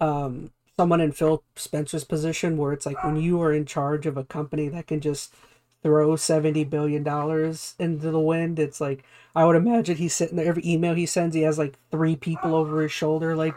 um, 0.00 0.52
someone 0.76 1.00
in 1.00 1.12
Phil 1.12 1.42
Spencer's 1.56 2.04
position 2.04 2.56
where 2.56 2.72
it's 2.72 2.86
like 2.86 3.02
when 3.04 3.16
you 3.16 3.40
are 3.42 3.52
in 3.52 3.66
charge 3.66 4.06
of 4.06 4.16
a 4.16 4.24
company 4.24 4.68
that 4.68 4.86
can 4.86 5.00
just 5.00 5.34
throw 5.82 6.16
seventy 6.16 6.64
billion 6.64 7.02
dollars 7.02 7.74
into 7.78 8.10
the 8.10 8.20
wind. 8.20 8.58
It's 8.58 8.80
like 8.80 9.04
I 9.34 9.44
would 9.44 9.56
imagine 9.56 9.96
he's 9.96 10.14
sitting 10.14 10.36
there. 10.36 10.46
Every 10.46 10.62
email 10.66 10.94
he 10.94 11.06
sends, 11.06 11.34
he 11.34 11.42
has 11.42 11.58
like 11.58 11.78
three 11.90 12.16
people 12.16 12.54
over 12.54 12.82
his 12.82 12.92
shoulder. 12.92 13.36
Like, 13.36 13.56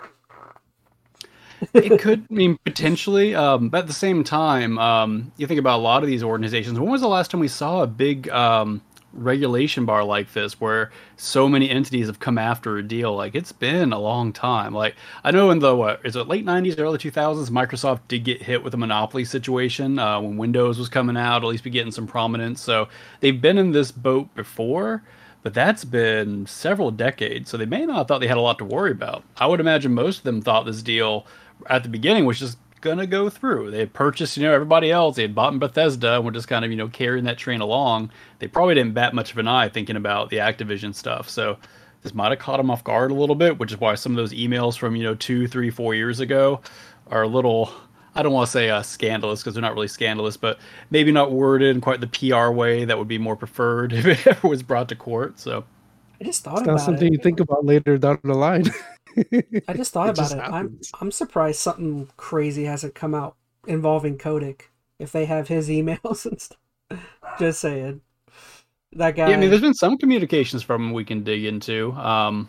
it 1.74 2.00
could 2.00 2.30
mean 2.30 2.58
potentially, 2.66 3.36
um, 3.36 3.70
but 3.70 3.80
at 3.80 3.88
the 3.88 3.94
same 3.94 4.24
time, 4.24 4.78
um, 4.78 5.32
you 5.38 5.48
think 5.48 5.60
about 5.60 5.80
a 5.80 5.82
lot 5.82 6.04
of 6.04 6.08
these 6.08 6.24
organizations. 6.24 6.80
When 6.80 6.90
was 6.90 7.02
the 7.02 7.08
last 7.08 7.32
time 7.32 7.40
we 7.40 7.48
saw 7.48 7.84
a 7.84 7.88
big 7.88 8.30
um, 8.30 8.82
regulation 9.14 9.86
bar 9.86 10.04
like 10.04 10.34
this, 10.34 10.60
where 10.60 10.92
so 11.18 11.48
many 11.48 11.70
entities 11.70 12.08
have 12.08 12.20
come 12.20 12.38
after 12.38 12.78
a 12.78 12.84
deal? 12.84 13.16
Like 13.16 13.36
it's 13.36 13.52
been 13.52 13.94
a 13.94 14.00
long 14.00 14.34
time. 14.34 14.74
Like 14.74 14.96
I 15.24 15.32
know 15.32 15.50
in 15.52 15.60
the 15.60 15.76
what 15.76 16.02
is 16.06 16.16
it 16.16 16.28
late 16.28 16.46
'90s, 16.46 16.80
early 16.80 16.98
2000s, 16.98 17.50
Microsoft 17.50 18.02
did 18.08 18.24
get 18.24 18.42
hit 18.42 18.64
with 18.64 18.74
a 18.74 18.78
monopoly 18.78 19.26
situation 19.26 20.00
uh, 20.00 20.20
when 20.20 20.38
Windows 20.38 20.78
was 20.78 20.90
coming 20.90 21.18
out. 21.18 21.44
At 21.44 21.48
least 21.48 21.64
be 21.64 21.70
getting 21.70 21.92
some 21.92 22.08
prominence. 22.08 22.62
So 22.62 22.90
they've 23.20 23.40
been 23.40 23.58
in 23.58 23.72
this 23.72 23.92
boat 23.92 24.34
before. 24.36 25.04
But 25.46 25.54
that's 25.54 25.86
been 25.86 26.48
several 26.48 26.90
decades, 26.90 27.52
so 27.52 27.58
they 27.58 27.68
may 27.68 27.86
not 27.86 27.98
have 27.98 28.08
thought 28.08 28.18
they 28.18 28.28
had 28.28 28.38
a 28.38 28.42
lot 28.42 28.58
to 28.58 28.66
worry 28.66 28.90
about. 28.90 29.24
I 29.38 29.46
would 29.46 29.60
imagine 29.60 29.94
most 29.94 30.18
of 30.18 30.24
them 30.24 30.42
thought 30.42 30.66
this 30.66 30.82
deal 30.82 31.28
at 31.70 31.84
the 31.84 31.90
beginning 31.90 32.26
was 32.26 32.40
just 32.40 32.58
gonna 32.82 33.08
go 33.08 33.30
through. 33.30 33.72
They 33.72 33.80
had 33.80 33.94
purchased, 33.94 34.38
you 34.38 34.44
know, 34.44 34.54
everybody 34.54 34.92
else. 34.92 35.16
They 35.16 35.24
had 35.24 35.34
bought 35.36 35.54
in 35.54 35.60
Bethesda 35.60 36.16
and 36.16 36.26
were 36.26 36.32
just 36.32 36.48
kind 36.48 36.64
of, 36.64 36.72
you 36.72 36.78
know, 36.78 36.88
carrying 36.88 37.26
that 37.26 37.38
train 37.38 37.62
along. 37.62 38.12
They 38.40 38.48
probably 38.48 38.76
didn't 38.76 38.94
bat 38.94 39.14
much 39.16 39.32
of 39.32 39.38
an 39.40 39.48
eye 39.48 39.70
thinking 39.70 39.96
about 39.96 40.30
the 40.30 40.38
Activision 40.38 40.94
stuff. 40.94 41.28
So 41.30 41.58
this 42.04 42.14
might 42.14 42.30
have 42.30 42.40
caught 42.40 42.58
them 42.58 42.70
off 42.70 42.84
guard 42.84 43.10
a 43.10 43.16
little 43.16 43.36
bit, 43.36 43.58
which 43.58 43.72
is 43.72 43.80
why 43.80 43.96
some 43.96 44.12
of 44.12 44.18
those 44.18 44.34
emails 44.34 44.78
from, 44.78 44.96
you 44.96 45.04
know, 45.04 45.16
two, 45.16 45.48
three, 45.48 45.72
four 45.72 45.96
years 45.96 46.20
ago 46.20 46.62
are 47.10 47.24
a 47.24 47.28
little 47.28 47.72
I 48.18 48.24
don't 48.24 48.32
want 48.32 48.48
to 48.48 48.52
say 48.52 48.70
uh, 48.70 48.82
scandalous 48.82 49.42
because 49.42 49.56
they're 49.56 49.62
not 49.62 49.74
really 49.74 49.90
scandalous, 49.90 50.38
but 50.38 50.58
maybe 50.90 51.12
not 51.12 51.34
worded 51.34 51.76
in 51.76 51.82
quite 51.82 52.00
the 52.00 52.08
PR 52.08 52.50
way 52.50 52.86
that 52.86 52.98
would 52.98 53.10
be 53.10 53.18
more 53.18 53.36
preferred 53.36 53.92
if 53.94 54.06
it 54.06 54.26
ever 54.26 54.48
was 54.48 54.64
brought 54.64 54.88
to 54.90 54.96
court. 54.96 55.38
So 55.40 55.66
I 56.22 56.24
just 56.24 56.44
thought 56.44 56.60
It's 56.60 56.68
not 56.68 56.76
about 56.76 56.82
something 56.86 57.08
it. 57.08 57.14
you 57.14 57.20
think 57.20 57.42
about 57.42 57.66
later 57.66 57.98
down 57.98 58.20
the 58.24 58.34
line. 58.34 58.66
I 59.68 59.74
just 59.74 59.94
thought 59.94 60.10
about 60.10 60.16
just 60.16 60.34
it. 60.36 60.40
I'm. 60.40 60.80
I'm 61.00 61.12
surprised 61.12 61.60
something 61.60 62.10
crazy 62.18 62.66
hasn't 62.66 62.96
come 62.96 63.14
out 63.16 63.36
involving 63.68 64.18
Kotick. 64.18 64.72
If 65.00 65.12
they 65.12 65.26
have 65.26 65.48
his 65.48 65.70
emails 65.78 66.26
and 66.26 66.40
stuff, 66.42 66.58
just 67.40 67.60
saying. 67.62 68.02
That 68.94 69.16
guy. 69.18 69.30
yeah, 69.30 69.36
I 69.36 69.40
mean, 69.40 69.50
there's 69.50 69.62
been 69.62 69.74
some 69.74 69.98
communications 69.98 70.64
from 70.64 70.82
him 70.86 70.94
we 70.94 71.04
can 71.04 71.22
dig 71.24 71.44
into, 71.44 71.92
um, 71.94 72.48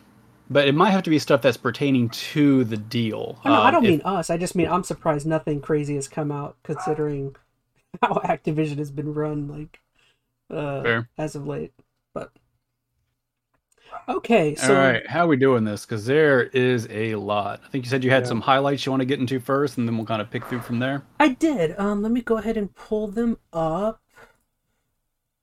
but 0.48 0.68
it 0.68 0.76
might 0.76 0.90
have 0.90 1.02
to 1.02 1.10
be 1.10 1.18
stuff 1.18 1.42
that's 1.42 1.56
pertaining 1.56 2.08
to 2.10 2.62
the 2.62 2.76
deal. 2.76 3.40
Oh, 3.44 3.48
no, 3.48 3.54
I 3.62 3.68
Um, 3.68 3.74
don't 3.74 3.84
if- 3.84 3.90
mean 3.90 4.02
us. 4.04 4.30
I 4.30 4.36
just 4.36 4.54
mean 4.54 4.68
I'm 4.68 4.84
surprised 4.84 5.26
nothing 5.26 5.60
crazy 5.60 5.96
has 5.96 6.06
come 6.06 6.30
out 6.30 6.56
considering 6.62 7.34
how 8.02 8.14
Activision 8.24 8.78
has 8.78 8.92
been 8.92 9.12
run 9.12 9.48
like 9.48 9.80
uh 10.48 10.82
Fair. 10.82 11.08
as 11.18 11.34
of 11.34 11.48
late. 11.48 11.72
But 12.14 12.30
okay, 14.08 14.54
so 14.54 14.74
All 14.74 14.74
right, 14.74 15.06
how 15.06 15.24
are 15.24 15.28
we 15.28 15.36
doing 15.36 15.64
this? 15.64 15.84
Because 15.86 16.06
there 16.06 16.42
is 16.44 16.86
a 16.90 17.14
lot. 17.16 17.60
I 17.64 17.68
think 17.68 17.84
you 17.84 17.90
said 17.90 18.04
you 18.04 18.10
had 18.10 18.26
Yeah. 18.26 18.26
some 18.26 18.40
highlights 18.42 18.84
you 18.86 18.92
want 18.92 19.00
to 19.00 19.06
get 19.06 19.20
into 19.20 19.38
first, 19.40 19.76
and 19.78 19.86
then 19.86 19.96
we'll 19.96 20.06
kind 20.06 20.22
of 20.22 20.30
pick 20.30 20.46
through 20.46 20.60
from 20.62 20.78
there. 20.78 21.02
I 21.20 21.28
did. 21.28 21.78
Um, 21.78 22.00
let 22.00 22.10
me 22.10 22.22
go 22.22 22.38
ahead 22.38 22.56
and 22.56 22.74
pull 22.74 23.08
them 23.08 23.36
up. 23.52 24.00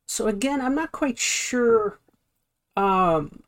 So 0.07 0.27
again, 0.27 0.61
I'm 0.61 0.75
not 0.75 0.91
quite 0.91 1.17
sure 1.19 1.99
um 2.77 3.43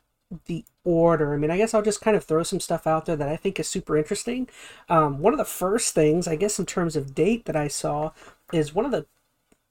the 0.47 0.65
order. 0.85 1.33
I 1.33 1.37
mean, 1.37 1.51
I 1.51 1.57
guess 1.57 1.73
I'll 1.73 1.83
just 1.83 2.01
kind 2.01 2.17
of 2.17 2.23
throw 2.25 2.43
some 2.43 2.59
stuff 2.59 2.87
out 2.87 3.05
there 3.05 3.15
that 3.17 3.29
I 3.29 3.37
think 3.37 3.59
is 3.59 3.67
super 3.69 3.97
interesting. 3.97 4.49
Um, 4.89 5.19
one 5.19 5.33
of 5.33 5.39
the 5.39 5.45
first 5.45 5.95
things, 5.95 6.27
I 6.27 6.35
guess, 6.37 6.59
in 6.59 6.65
terms 6.65 6.95
of 6.95 7.15
date 7.15 7.45
that 7.45 7.55
I 7.57 7.67
saw 7.69 8.11
is 8.53 8.75
one 8.75 8.85
of 8.85 8.91
the 8.91 9.07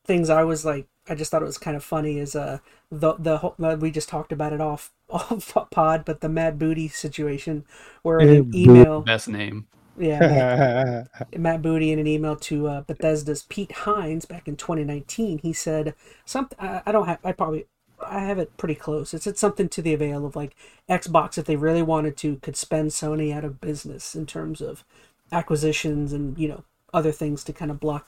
things 0.07 0.31
I 0.31 0.45
was 0.45 0.65
like, 0.65 0.89
I 1.09 1.15
just 1.15 1.31
thought 1.31 1.43
it 1.43 1.47
was 1.47 1.59
kind 1.59 1.77
of 1.77 1.85
funny 1.85 2.19
is 2.19 2.35
uh 2.37 2.59
the 2.91 3.15
the 3.19 3.39
whole, 3.39 3.55
uh, 3.63 3.77
we 3.79 3.91
just 3.91 4.09
talked 4.09 4.33
about 4.33 4.53
it 4.53 4.61
off 4.61 4.93
off 5.11 5.55
pod, 5.71 6.05
but 6.05 6.21
the 6.21 6.29
Matt 6.29 6.59
Booty 6.59 6.89
situation 6.89 7.65
where 8.03 8.21
in 8.21 8.29
an 8.31 8.47
email, 8.55 9.03
Best 9.03 9.29
name. 9.29 9.67
yeah, 9.97 11.05
Matt, 11.31 11.39
Matt 11.39 11.63
Booty 11.63 11.93
in 11.93 11.99
an 11.99 12.07
email 12.07 12.37
to 12.37 12.67
uh, 12.69 12.81
Bethesda's 12.83 13.45
Pete 13.45 13.73
Hines 13.73 14.25
back 14.25 14.49
in 14.49 14.57
2019, 14.57 15.39
he 15.39 15.53
said 15.53 15.95
something. 16.25 16.59
I, 16.61 16.83
I 16.87 16.93
don't 16.93 17.07
have. 17.07 17.19
I 17.25 17.33
probably. 17.33 17.67
I 18.05 18.21
have 18.21 18.39
it 18.39 18.57
pretty 18.57 18.75
close. 18.75 19.15
It 19.15 19.23
said 19.23 19.39
something 19.39 19.69
to 19.71 19.81
the 19.81 19.95
avail 19.95 20.27
of 20.27 20.37
like 20.37 20.55
Xbox, 20.91 21.39
if 21.39 21.47
they 21.47 21.57
really 21.57 21.81
wanted 21.83 22.17
to, 22.19 22.37
could 22.37 22.57
spend 22.57 22.91
Sony 22.91 23.33
out 23.33 23.45
of 23.45 23.61
business 23.61 24.15
in 24.15 24.27
terms 24.27 24.61
of 24.61 24.85
acquisitions 25.33 26.13
and 26.13 26.37
you 26.39 26.49
know 26.49 26.65
other 26.93 27.13
things 27.13 27.45
to 27.45 27.53
kind 27.53 27.71
of 27.71 27.81
block 27.81 28.07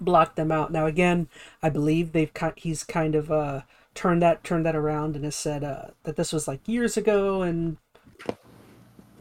block 0.00 0.36
them 0.36 0.52
out. 0.52 0.72
Now 0.72 0.86
again, 0.86 1.28
I 1.62 1.70
believe 1.70 2.12
they've 2.12 2.30
he's 2.56 2.84
kind 2.84 3.14
of 3.14 3.30
uh, 3.32 3.62
turned 3.94 4.22
that 4.22 4.44
turned 4.44 4.66
that 4.66 4.76
around 4.76 5.16
and 5.16 5.24
has 5.24 5.36
said 5.36 5.64
uh, 5.64 5.88
that 6.04 6.16
this 6.16 6.32
was 6.32 6.48
like 6.48 6.66
years 6.68 6.96
ago 6.96 7.42
and 7.42 7.78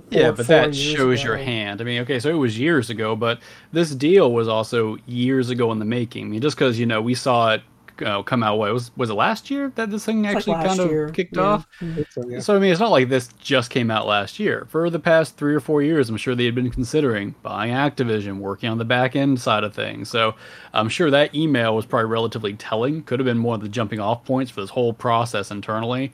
Yeah, 0.10 0.32
but 0.32 0.48
that 0.50 0.76
shows 0.76 1.24
your 1.24 1.38
hand. 1.38 1.82
I 1.82 1.84
mean, 1.84 2.02
okay, 2.02 2.20
so 2.20 2.30
it 2.30 2.34
was 2.38 2.58
years 2.60 2.90
ago, 2.90 3.16
but 3.16 3.40
this 3.72 3.96
deal 3.96 4.32
was 4.32 4.48
also 4.48 4.98
years 5.08 5.50
ago 5.50 5.72
in 5.72 5.80
the 5.80 5.86
making. 5.86 6.26
I 6.26 6.30
mean, 6.30 6.42
just 6.42 6.56
because 6.56 6.80
you 6.80 6.86
know 6.86 7.02
we 7.02 7.16
saw 7.16 7.54
it 7.54 7.64
uh, 8.02 8.24
come 8.24 8.44
out. 8.44 8.58
What 8.58 8.74
was 8.74 8.92
was 8.96 9.10
it 9.10 9.14
last 9.14 9.52
year 9.52 9.72
that 9.76 9.92
this 9.92 10.06
thing 10.06 10.26
It's 10.26 10.36
actually 10.36 10.54
last 10.54 10.68
kind 10.68 10.80
of 10.80 10.90
year, 10.90 11.10
kicked 11.10 11.36
yeah. 11.36 11.42
off? 11.42 11.68
So, 12.10 12.28
yeah. 12.28 12.40
So 12.40 12.56
I 12.56 12.60
mean, 12.60 12.72
it's 12.72 12.80
not 12.80 12.92
like 12.92 13.10
this 13.10 13.30
just 13.40 13.70
came 13.70 13.92
out 13.92 14.08
last 14.08 14.40
year. 14.40 14.66
For 14.70 14.90
the 14.90 15.00
past 15.00 15.38
three 15.38 15.54
or 15.54 15.60
four 15.60 15.82
years, 15.82 16.10
I'm 16.10 16.18
sure 16.18 16.36
they 16.36 16.46
had 16.46 16.56
been 16.56 16.72
considering 16.72 17.36
buying 17.44 17.74
Activision, 17.74 18.38
working 18.40 18.70
on 18.70 18.78
the 18.78 18.86
back 18.86 19.16
end 19.16 19.40
side 19.40 19.64
of 19.64 19.74
things. 19.74 20.10
So 20.10 20.36
I'm 20.74 20.90
sure 20.90 21.12
that 21.12 21.36
email 21.36 21.76
was 21.76 21.86
probably 21.86 22.10
relatively 22.10 22.54
telling. 22.54 23.04
Could 23.04 23.20
have 23.20 23.26
been 23.26 23.44
one 23.44 23.56
of 23.56 23.62
the 23.62 23.70
jumping 23.70 24.00
off 24.00 24.24
points 24.26 24.52
for 24.52 24.62
this 24.62 24.70
whole 24.70 24.94
process 24.94 25.52
internally. 25.52 26.12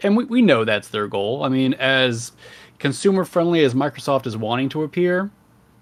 And 0.00 0.16
we, 0.16 0.24
we 0.24 0.42
know 0.42 0.64
that's 0.64 0.88
their 0.88 1.08
goal. 1.08 1.42
I 1.42 1.48
mean, 1.48 1.74
as 1.74 2.32
consumer 2.78 3.24
friendly 3.24 3.64
as 3.64 3.74
Microsoft 3.74 4.26
is 4.26 4.36
wanting 4.36 4.68
to 4.70 4.82
appear, 4.82 5.30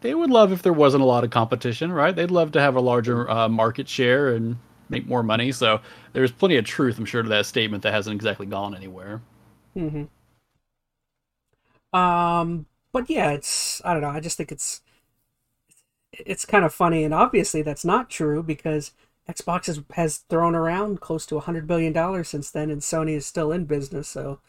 they 0.01 0.15
would 0.15 0.31
love 0.31 0.53
if 0.53 0.63
there 0.63 0.73
wasn't 0.73 1.03
a 1.03 1.07
lot 1.07 1.25
of 1.25 1.31
competition, 1.31 1.91
right? 1.91 2.15
They'd 2.15 2.31
love 2.31 2.53
to 2.53 2.61
have 2.61 2.77
a 2.77 2.81
larger 2.81 3.29
uh, 3.29 3.49
market 3.49 3.89
share 3.89 4.35
and 4.35 4.59
make 4.89 5.07
more 5.07 5.23
money. 5.23 5.53
So 5.53 5.81
there's 6.13 6.33
plenty 6.33 6.57
of 6.57 6.65
truth, 6.65 6.99
I'm 6.99 7.05
sure, 7.05 7.23
to 7.23 7.29
that 7.31 7.47
statement 7.47 7.83
that 7.85 7.93
hasn't 7.93 8.15
exactly 8.15 8.47
gone 8.47 8.75
anywhere. 8.75 9.21
hmm 9.75 10.05
Um, 11.93 12.67
but 12.93 13.09
yeah, 13.09 13.31
it's 13.33 13.81
I 13.85 13.93
don't 13.93 14.03
know. 14.03 14.09
I 14.11 14.21
just 14.21 14.37
think 14.37 14.53
it's 14.53 14.83
it's 16.13 16.45
kind 16.47 16.65
of 16.65 16.73
funny, 16.75 17.05
and 17.05 17.13
obviously 17.13 17.63
that's 17.63 17.85
not 17.85 18.09
true 18.11 18.43
because 18.43 18.93
Xbox 19.29 19.67
has, 19.67 19.81
has 19.93 20.19
thrown 20.19 20.55
around 20.55 21.01
close 21.01 21.27
to 21.27 21.37
a 21.37 21.41
hundred 21.41 21.67
billion 21.67 21.93
dollars 21.93 22.29
since 22.29 22.51
then, 22.51 22.71
and 22.71 22.81
Sony 22.83 23.15
is 23.17 23.27
still 23.27 23.53
in 23.53 23.65
business. 23.65 24.09
So 24.09 24.41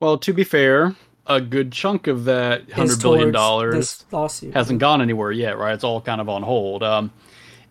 Well, 0.00 0.18
to 0.18 0.32
be 0.32 0.44
fair, 0.44 0.94
a 1.26 1.40
good 1.40 1.72
chunk 1.72 2.06
of 2.06 2.24
that 2.24 2.70
hundred 2.72 3.02
billion 3.02 3.30
dollars 3.30 4.04
lawsuit 4.10 4.54
hasn't 4.54 4.78
gone 4.80 5.00
anywhere 5.02 5.32
yet, 5.32 5.58
right? 5.58 5.74
It's 5.74 5.84
all 5.84 6.00
kind 6.00 6.20
of 6.20 6.28
on 6.28 6.42
hold. 6.42 6.82
Um, 6.82 7.12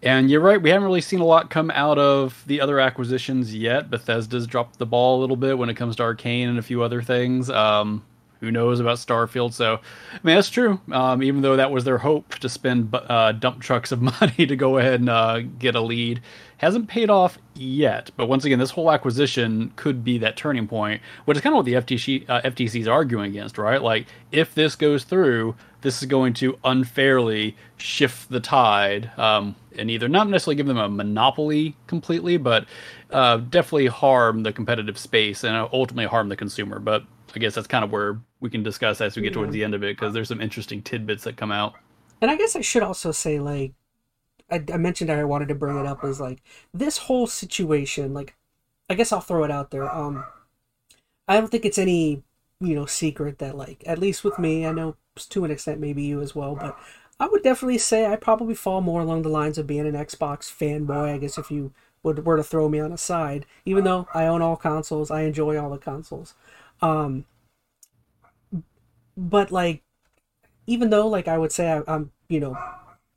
and 0.01 0.29
you're 0.31 0.41
right, 0.41 0.61
we 0.61 0.69
haven't 0.69 0.85
really 0.85 1.01
seen 1.01 1.19
a 1.19 1.25
lot 1.25 1.49
come 1.49 1.71
out 1.71 1.97
of 1.97 2.43
the 2.47 2.61
other 2.61 2.79
acquisitions 2.79 3.53
yet. 3.53 3.89
Bethesda's 3.89 4.47
dropped 4.47 4.79
the 4.79 4.85
ball 4.85 5.19
a 5.19 5.21
little 5.21 5.35
bit 5.35 5.57
when 5.57 5.69
it 5.69 5.75
comes 5.75 5.95
to 5.97 6.03
Arkane 6.03 6.47
and 6.47 6.57
a 6.57 6.61
few 6.61 6.81
other 6.81 7.01
things. 7.01 7.49
Um, 7.49 8.03
who 8.39 8.51
knows 8.51 8.79
about 8.79 8.97
Starfield? 8.97 9.53
So, 9.53 9.75
I 10.13 10.19
mean, 10.23 10.35
that's 10.35 10.49
true. 10.49 10.79
Um, 10.91 11.21
even 11.21 11.41
though 11.41 11.57
that 11.57 11.71
was 11.71 11.83
their 11.83 11.97
hope 11.97 12.35
to 12.35 12.47
spend 12.47 12.93
uh, 12.93 13.33
dump 13.33 13.61
trucks 13.61 13.91
of 13.91 14.01
money 14.21 14.45
to 14.45 14.55
go 14.55 14.77
ahead 14.77 15.01
and 15.01 15.09
uh, 15.09 15.41
get 15.41 15.75
a 15.75 15.81
lead, 15.81 16.21
hasn't 16.57 16.87
paid 16.87 17.09
off 17.09 17.37
yet. 17.55 18.11
But 18.15 18.27
once 18.27 18.45
again, 18.45 18.59
this 18.59 18.71
whole 18.71 18.91
acquisition 18.91 19.73
could 19.75 20.03
be 20.03 20.17
that 20.19 20.37
turning 20.37 20.67
point, 20.67 21.01
which 21.25 21.37
is 21.37 21.41
kind 21.43 21.53
of 21.53 21.57
what 21.57 21.65
the 21.65 21.73
FTC 21.73 22.29
uh, 22.29 22.41
FTC 22.41 22.81
is 22.81 22.87
arguing 22.87 23.31
against, 23.31 23.57
right? 23.57 23.81
Like, 23.81 24.07
if 24.31 24.55
this 24.55 24.75
goes 24.75 25.03
through, 25.03 25.55
this 25.81 26.01
is 26.01 26.07
going 26.07 26.33
to 26.35 26.57
unfairly 26.63 27.55
shift 27.77 28.29
the 28.29 28.39
tide, 28.39 29.11
um, 29.17 29.55
and 29.79 29.89
either 29.89 30.07
not 30.07 30.29
necessarily 30.29 30.55
give 30.55 30.67
them 30.67 30.77
a 30.77 30.89
monopoly 30.89 31.75
completely, 31.87 32.37
but 32.37 32.65
uh, 33.11 33.37
definitely 33.37 33.87
harm 33.87 34.43
the 34.43 34.53
competitive 34.53 34.97
space 34.97 35.43
and 35.43 35.55
ultimately 35.73 36.05
harm 36.05 36.29
the 36.29 36.35
consumer. 36.35 36.79
But 36.79 37.03
I 37.35 37.39
guess 37.39 37.55
that's 37.55 37.67
kind 37.67 37.83
of 37.83 37.91
where 37.91 38.19
we 38.39 38.49
can 38.49 38.63
discuss 38.63 39.01
as 39.01 39.15
we 39.15 39.21
get 39.21 39.33
towards 39.33 39.53
the 39.53 39.63
end 39.63 39.73
of 39.73 39.83
it 39.83 39.95
because 39.95 40.13
there's 40.13 40.27
some 40.27 40.41
interesting 40.41 40.81
tidbits 40.81 41.23
that 41.23 41.37
come 41.37 41.51
out. 41.51 41.73
And 42.21 42.29
I 42.29 42.35
guess 42.35 42.55
I 42.55 42.61
should 42.61 42.83
also 42.83 43.11
say, 43.11 43.39
like, 43.39 43.73
I, 44.51 44.63
I 44.73 44.77
mentioned 44.77 45.11
I 45.11 45.23
wanted 45.23 45.47
to 45.49 45.55
bring 45.55 45.77
it 45.77 45.85
up 45.85 46.03
is 46.03 46.19
like 46.19 46.41
this 46.73 46.97
whole 46.97 47.27
situation. 47.27 48.13
Like, 48.13 48.35
I 48.89 48.95
guess 48.95 49.11
I'll 49.11 49.21
throw 49.21 49.43
it 49.43 49.51
out 49.51 49.71
there. 49.71 49.89
Um, 49.89 50.25
I 51.27 51.39
don't 51.39 51.49
think 51.49 51.65
it's 51.65 51.77
any 51.77 52.23
you 52.59 52.75
know 52.75 52.85
secret 52.85 53.37
that 53.39 53.55
like 53.55 53.83
at 53.85 53.99
least 53.99 54.23
with 54.23 54.39
me, 54.39 54.65
I 54.65 54.71
know 54.71 54.95
to 55.15 55.45
an 55.45 55.51
extent 55.51 55.79
maybe 55.79 56.03
you 56.03 56.21
as 56.21 56.35
well, 56.35 56.55
but 56.55 56.77
I 57.19 57.27
would 57.27 57.43
definitely 57.43 57.77
say 57.77 58.05
I 58.05 58.15
probably 58.15 58.55
fall 58.55 58.81
more 58.81 59.01
along 59.01 59.23
the 59.23 59.29
lines 59.29 59.57
of 59.57 59.67
being 59.67 59.85
an 59.87 59.93
Xbox 59.93 60.51
fanboy. 60.51 61.13
I 61.13 61.17
guess 61.17 61.37
if 61.37 61.51
you 61.51 61.73
would 62.03 62.25
were 62.25 62.37
to 62.37 62.43
throw 62.43 62.69
me 62.69 62.79
on 62.79 62.93
a 62.93 62.97
side, 62.97 63.45
even 63.65 63.83
though 63.83 64.07
I 64.13 64.25
own 64.25 64.41
all 64.41 64.55
consoles, 64.55 65.11
I 65.11 65.21
enjoy 65.23 65.57
all 65.57 65.69
the 65.69 65.77
consoles. 65.77 66.33
Um, 66.81 67.25
but 69.17 69.51
like 69.51 69.83
even 70.67 70.89
though 70.89 71.07
like 71.07 71.27
I 71.27 71.37
would 71.37 71.51
say 71.51 71.71
I, 71.71 71.81
I'm 71.87 72.11
you 72.29 72.39
know 72.39 72.57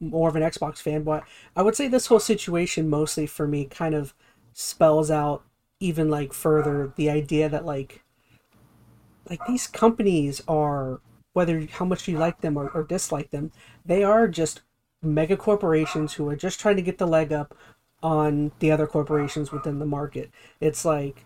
more 0.01 0.29
of 0.29 0.37
an 0.37 0.43
Xbox 0.43 0.83
fanboy, 0.83 1.23
I 1.57 1.63
would 1.63 1.77
say 1.77 1.89
this 1.89 2.07
whole 2.07 2.21
situation 2.21 2.89
mostly 2.91 3.27
for 3.27 3.47
me 3.47 3.67
kind 3.67 3.95
of 3.95 4.15
spells 4.53 5.11
out 5.11 5.45
even 5.81 6.11
like 6.11 6.33
further 6.33 6.93
the 6.97 7.11
idea 7.11 7.49
that 7.49 7.65
like 7.65 8.03
like 9.31 9.45
these 9.47 9.67
companies 9.67 10.43
are 10.49 11.01
whether 11.33 11.67
how 11.73 11.85
much 11.85 12.09
you 12.09 12.19
like 12.19 12.41
them 12.41 12.57
or, 12.57 12.69
or 12.71 12.83
dislike 12.83 13.31
them, 13.31 13.53
they 13.85 14.05
are 14.05 14.29
just 14.29 14.61
mega 15.03 15.37
corporations 15.37 16.15
who 16.15 16.29
are 16.29 16.37
just 16.37 16.61
trying 16.61 16.77
to 16.77 16.83
get 16.83 16.99
the 16.99 17.07
leg 17.07 17.33
up 17.33 17.57
on 18.03 18.53
the 18.59 18.71
other 18.71 18.87
corporations 18.87 19.53
within 19.53 19.79
the 19.79 19.87
market. 19.87 20.31
It's 20.61 20.85
like 20.85 21.25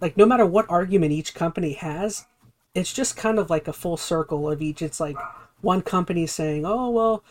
like 0.00 0.16
no 0.16 0.26
matter 0.26 0.46
what 0.46 0.70
argument 0.70 1.12
each 1.12 1.34
company 1.34 1.72
has, 1.72 2.26
it's 2.74 2.92
just 2.92 3.16
kind 3.16 3.38
of 3.38 3.50
like 3.50 3.68
a 3.68 3.72
full 3.72 3.96
circle 3.96 4.50
of 4.50 4.62
each. 4.62 4.82
It's 4.82 5.00
like 5.00 5.16
one 5.60 5.82
company 5.82 6.26
saying, 6.26 6.64
"Oh 6.64 6.90
well, 6.90 7.24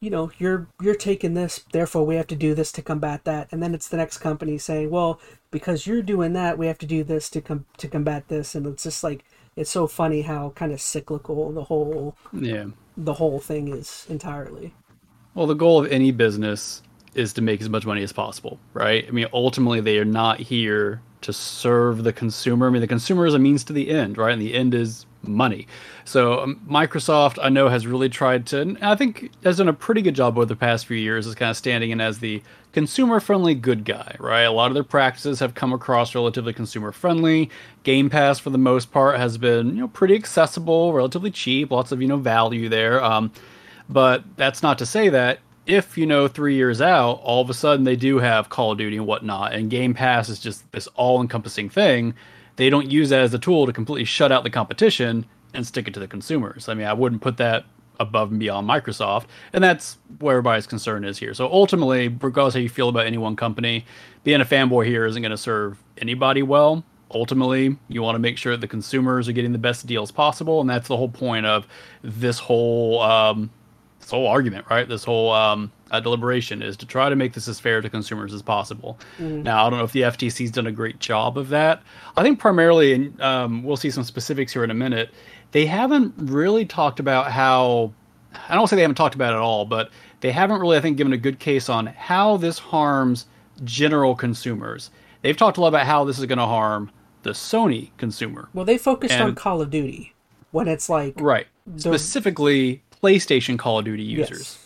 you 0.00 0.10
know, 0.10 0.30
you're 0.38 0.68
you're 0.80 0.94
taking 0.94 1.34
this, 1.34 1.64
therefore 1.72 2.04
we 2.06 2.16
have 2.16 2.26
to 2.28 2.36
do 2.36 2.54
this 2.54 2.72
to 2.72 2.82
combat 2.82 3.24
that," 3.24 3.48
and 3.52 3.62
then 3.62 3.74
it's 3.74 3.88
the 3.88 3.96
next 3.98 4.18
company 4.18 4.58
saying, 4.58 4.90
"Well, 4.90 5.20
because 5.50 5.86
you're 5.86 6.02
doing 6.02 6.32
that, 6.34 6.58
we 6.58 6.66
have 6.66 6.78
to 6.78 6.86
do 6.86 7.04
this 7.04 7.28
to 7.30 7.40
com- 7.40 7.66
to 7.78 7.88
combat 7.88 8.28
this," 8.28 8.54
and 8.54 8.66
it's 8.66 8.84
just 8.84 9.04
like 9.04 9.24
it's 9.56 9.70
so 9.70 9.86
funny 9.86 10.22
how 10.22 10.50
kind 10.50 10.72
of 10.72 10.80
cyclical 10.80 11.50
the 11.52 11.64
whole 11.64 12.16
Yeah. 12.32 12.66
the 12.96 13.14
whole 13.14 13.40
thing 13.40 13.68
is 13.68 14.06
entirely. 14.08 14.72
Well, 15.34 15.46
the 15.46 15.54
goal 15.54 15.84
of 15.84 15.90
any 15.90 16.12
business 16.12 16.82
is 17.14 17.32
to 17.34 17.42
make 17.42 17.60
as 17.60 17.68
much 17.68 17.86
money 17.86 18.02
as 18.02 18.12
possible, 18.12 18.58
right? 18.72 19.04
I 19.06 19.10
mean, 19.10 19.26
ultimately, 19.32 19.80
they 19.80 19.98
are 19.98 20.04
not 20.04 20.40
here 20.40 21.00
to 21.22 21.32
serve 21.32 22.04
the 22.04 22.12
consumer. 22.12 22.66
I 22.66 22.70
mean, 22.70 22.80
the 22.80 22.86
consumer 22.88 23.26
is 23.26 23.34
a 23.34 23.38
means 23.38 23.64
to 23.64 23.72
the 23.72 23.90
end, 23.90 24.18
right? 24.18 24.32
And 24.32 24.42
the 24.42 24.54
end 24.54 24.74
is 24.74 25.06
money. 25.28 25.66
So 26.04 26.40
um, 26.40 26.60
Microsoft, 26.68 27.38
I 27.42 27.48
know, 27.48 27.68
has 27.68 27.86
really 27.86 28.08
tried 28.08 28.46
to, 28.46 28.76
I 28.82 28.94
think 28.94 29.30
has 29.42 29.58
done 29.58 29.68
a 29.68 29.72
pretty 29.72 30.02
good 30.02 30.14
job 30.14 30.36
over 30.36 30.46
the 30.46 30.56
past 30.56 30.86
few 30.86 30.96
years, 30.96 31.26
is 31.26 31.34
kind 31.34 31.50
of 31.50 31.56
standing 31.56 31.90
in 31.90 32.00
as 32.00 32.18
the 32.18 32.42
consumer-friendly 32.72 33.54
good 33.54 33.84
guy, 33.84 34.16
right? 34.18 34.42
A 34.42 34.50
lot 34.50 34.66
of 34.66 34.74
their 34.74 34.84
practices 34.84 35.38
have 35.40 35.54
come 35.54 35.72
across 35.72 36.14
relatively 36.14 36.52
consumer-friendly. 36.52 37.50
Game 37.84 38.10
Pass, 38.10 38.38
for 38.38 38.50
the 38.50 38.58
most 38.58 38.90
part, 38.90 39.18
has 39.18 39.38
been 39.38 39.68
you 39.68 39.80
know 39.82 39.88
pretty 39.88 40.14
accessible, 40.14 40.92
relatively 40.92 41.30
cheap, 41.30 41.70
lots 41.70 41.92
of 41.92 42.02
you 42.02 42.08
know 42.08 42.16
value 42.16 42.68
there. 42.68 43.02
Um, 43.02 43.32
but 43.88 44.24
that's 44.36 44.62
not 44.62 44.78
to 44.78 44.86
say 44.86 45.08
that 45.10 45.38
if 45.66 45.96
you 45.96 46.06
know 46.06 46.28
three 46.28 46.54
years 46.54 46.80
out, 46.80 47.20
all 47.22 47.40
of 47.40 47.48
a 47.48 47.54
sudden 47.54 47.84
they 47.84 47.96
do 47.96 48.18
have 48.18 48.48
Call 48.48 48.72
of 48.72 48.78
Duty 48.78 48.96
and 48.96 49.06
whatnot, 49.06 49.54
and 49.54 49.70
Game 49.70 49.94
Pass 49.94 50.28
is 50.28 50.38
just 50.38 50.70
this 50.72 50.86
all-encompassing 50.88 51.70
thing. 51.70 52.14
They 52.56 52.70
don't 52.70 52.90
use 52.90 53.08
that 53.10 53.20
as 53.20 53.34
a 53.34 53.38
tool 53.38 53.66
to 53.66 53.72
completely 53.72 54.04
shut 54.04 54.30
out 54.32 54.44
the 54.44 54.50
competition 54.50 55.26
and 55.52 55.66
stick 55.66 55.88
it 55.88 55.94
to 55.94 56.00
the 56.00 56.08
consumers. 56.08 56.68
I 56.68 56.74
mean, 56.74 56.86
I 56.86 56.92
wouldn't 56.92 57.22
put 57.22 57.36
that 57.38 57.64
above 58.00 58.30
and 58.30 58.40
beyond 58.40 58.68
Microsoft, 58.68 59.26
and 59.52 59.62
that's 59.62 59.98
where 60.18 60.36
everybody's 60.36 60.66
concern 60.66 61.04
is 61.04 61.18
here. 61.18 61.32
So 61.34 61.50
ultimately, 61.50 62.08
regardless 62.08 62.54
how 62.54 62.60
you 62.60 62.68
feel 62.68 62.88
about 62.88 63.06
any 63.06 63.18
one 63.18 63.36
company, 63.36 63.84
being 64.24 64.40
a 64.40 64.44
fanboy 64.44 64.86
here 64.86 65.06
isn't 65.06 65.22
going 65.22 65.30
to 65.30 65.36
serve 65.36 65.78
anybody 65.98 66.42
well. 66.42 66.84
Ultimately, 67.10 67.76
you 67.88 68.02
want 68.02 68.16
to 68.16 68.18
make 68.18 68.36
sure 68.38 68.56
the 68.56 68.66
consumers 68.66 69.28
are 69.28 69.32
getting 69.32 69.52
the 69.52 69.58
best 69.58 69.86
deals 69.86 70.10
possible, 70.10 70.60
and 70.60 70.68
that's 70.68 70.88
the 70.88 70.96
whole 70.96 71.08
point 71.08 71.46
of 71.46 71.66
this 72.02 72.40
whole 72.40 73.00
um, 73.00 73.50
this 74.04 74.10
whole 74.10 74.26
argument, 74.26 74.66
right? 74.68 74.86
This 74.86 75.02
whole 75.02 75.32
um, 75.32 75.72
uh, 75.90 75.98
deliberation 75.98 76.62
is 76.62 76.76
to 76.76 76.86
try 76.86 77.08
to 77.08 77.16
make 77.16 77.32
this 77.32 77.48
as 77.48 77.58
fair 77.58 77.80
to 77.80 77.88
consumers 77.88 78.34
as 78.34 78.42
possible. 78.42 78.98
Now, 79.18 79.66
I 79.66 79.70
don't 79.70 79.78
know 79.78 79.84
if 79.84 79.92
the 79.92 80.02
FTC's 80.02 80.50
done 80.50 80.66
a 80.66 80.72
great 80.72 80.98
job 80.98 81.38
of 81.38 81.48
that. 81.48 81.82
I 82.16 82.22
think 82.22 82.38
primarily, 82.38 82.92
and 82.92 83.20
um, 83.22 83.62
we'll 83.62 83.78
see 83.78 83.90
some 83.90 84.04
specifics 84.04 84.52
here 84.52 84.62
in 84.62 84.70
a 84.70 84.74
minute. 84.74 85.10
They 85.52 85.64
haven't 85.66 86.14
really 86.18 86.66
talked 86.66 87.00
about 87.00 87.32
how. 87.32 87.92
I 88.48 88.56
don't 88.56 88.66
say 88.66 88.76
they 88.76 88.82
haven't 88.82 88.96
talked 88.96 89.14
about 89.14 89.32
it 89.32 89.36
at 89.36 89.42
all, 89.42 89.64
but 89.64 89.90
they 90.20 90.32
haven't 90.32 90.60
really, 90.60 90.76
I 90.76 90.80
think, 90.80 90.96
given 90.96 91.12
a 91.12 91.16
good 91.18 91.38
case 91.38 91.68
on 91.68 91.86
how 91.86 92.36
this 92.36 92.58
harms 92.58 93.26
general 93.62 94.16
consumers. 94.16 94.90
They've 95.22 95.36
talked 95.36 95.56
a 95.56 95.60
lot 95.60 95.68
about 95.68 95.86
how 95.86 96.04
this 96.04 96.18
is 96.18 96.26
going 96.26 96.38
to 96.38 96.46
harm 96.46 96.90
the 97.22 97.30
Sony 97.30 97.90
consumer. 97.96 98.48
Well, 98.52 98.64
they 98.64 98.76
focused 98.76 99.14
on 99.18 99.34
Call 99.36 99.62
of 99.62 99.70
Duty 99.70 100.12
when 100.50 100.68
it's 100.68 100.90
like 100.90 101.14
Right. 101.20 101.46
Specifically, 101.76 102.82
PlayStation 103.04 103.58
Call 103.58 103.78
of 103.80 103.84
Duty 103.84 104.02
yes. 104.02 104.30
users. 104.30 104.58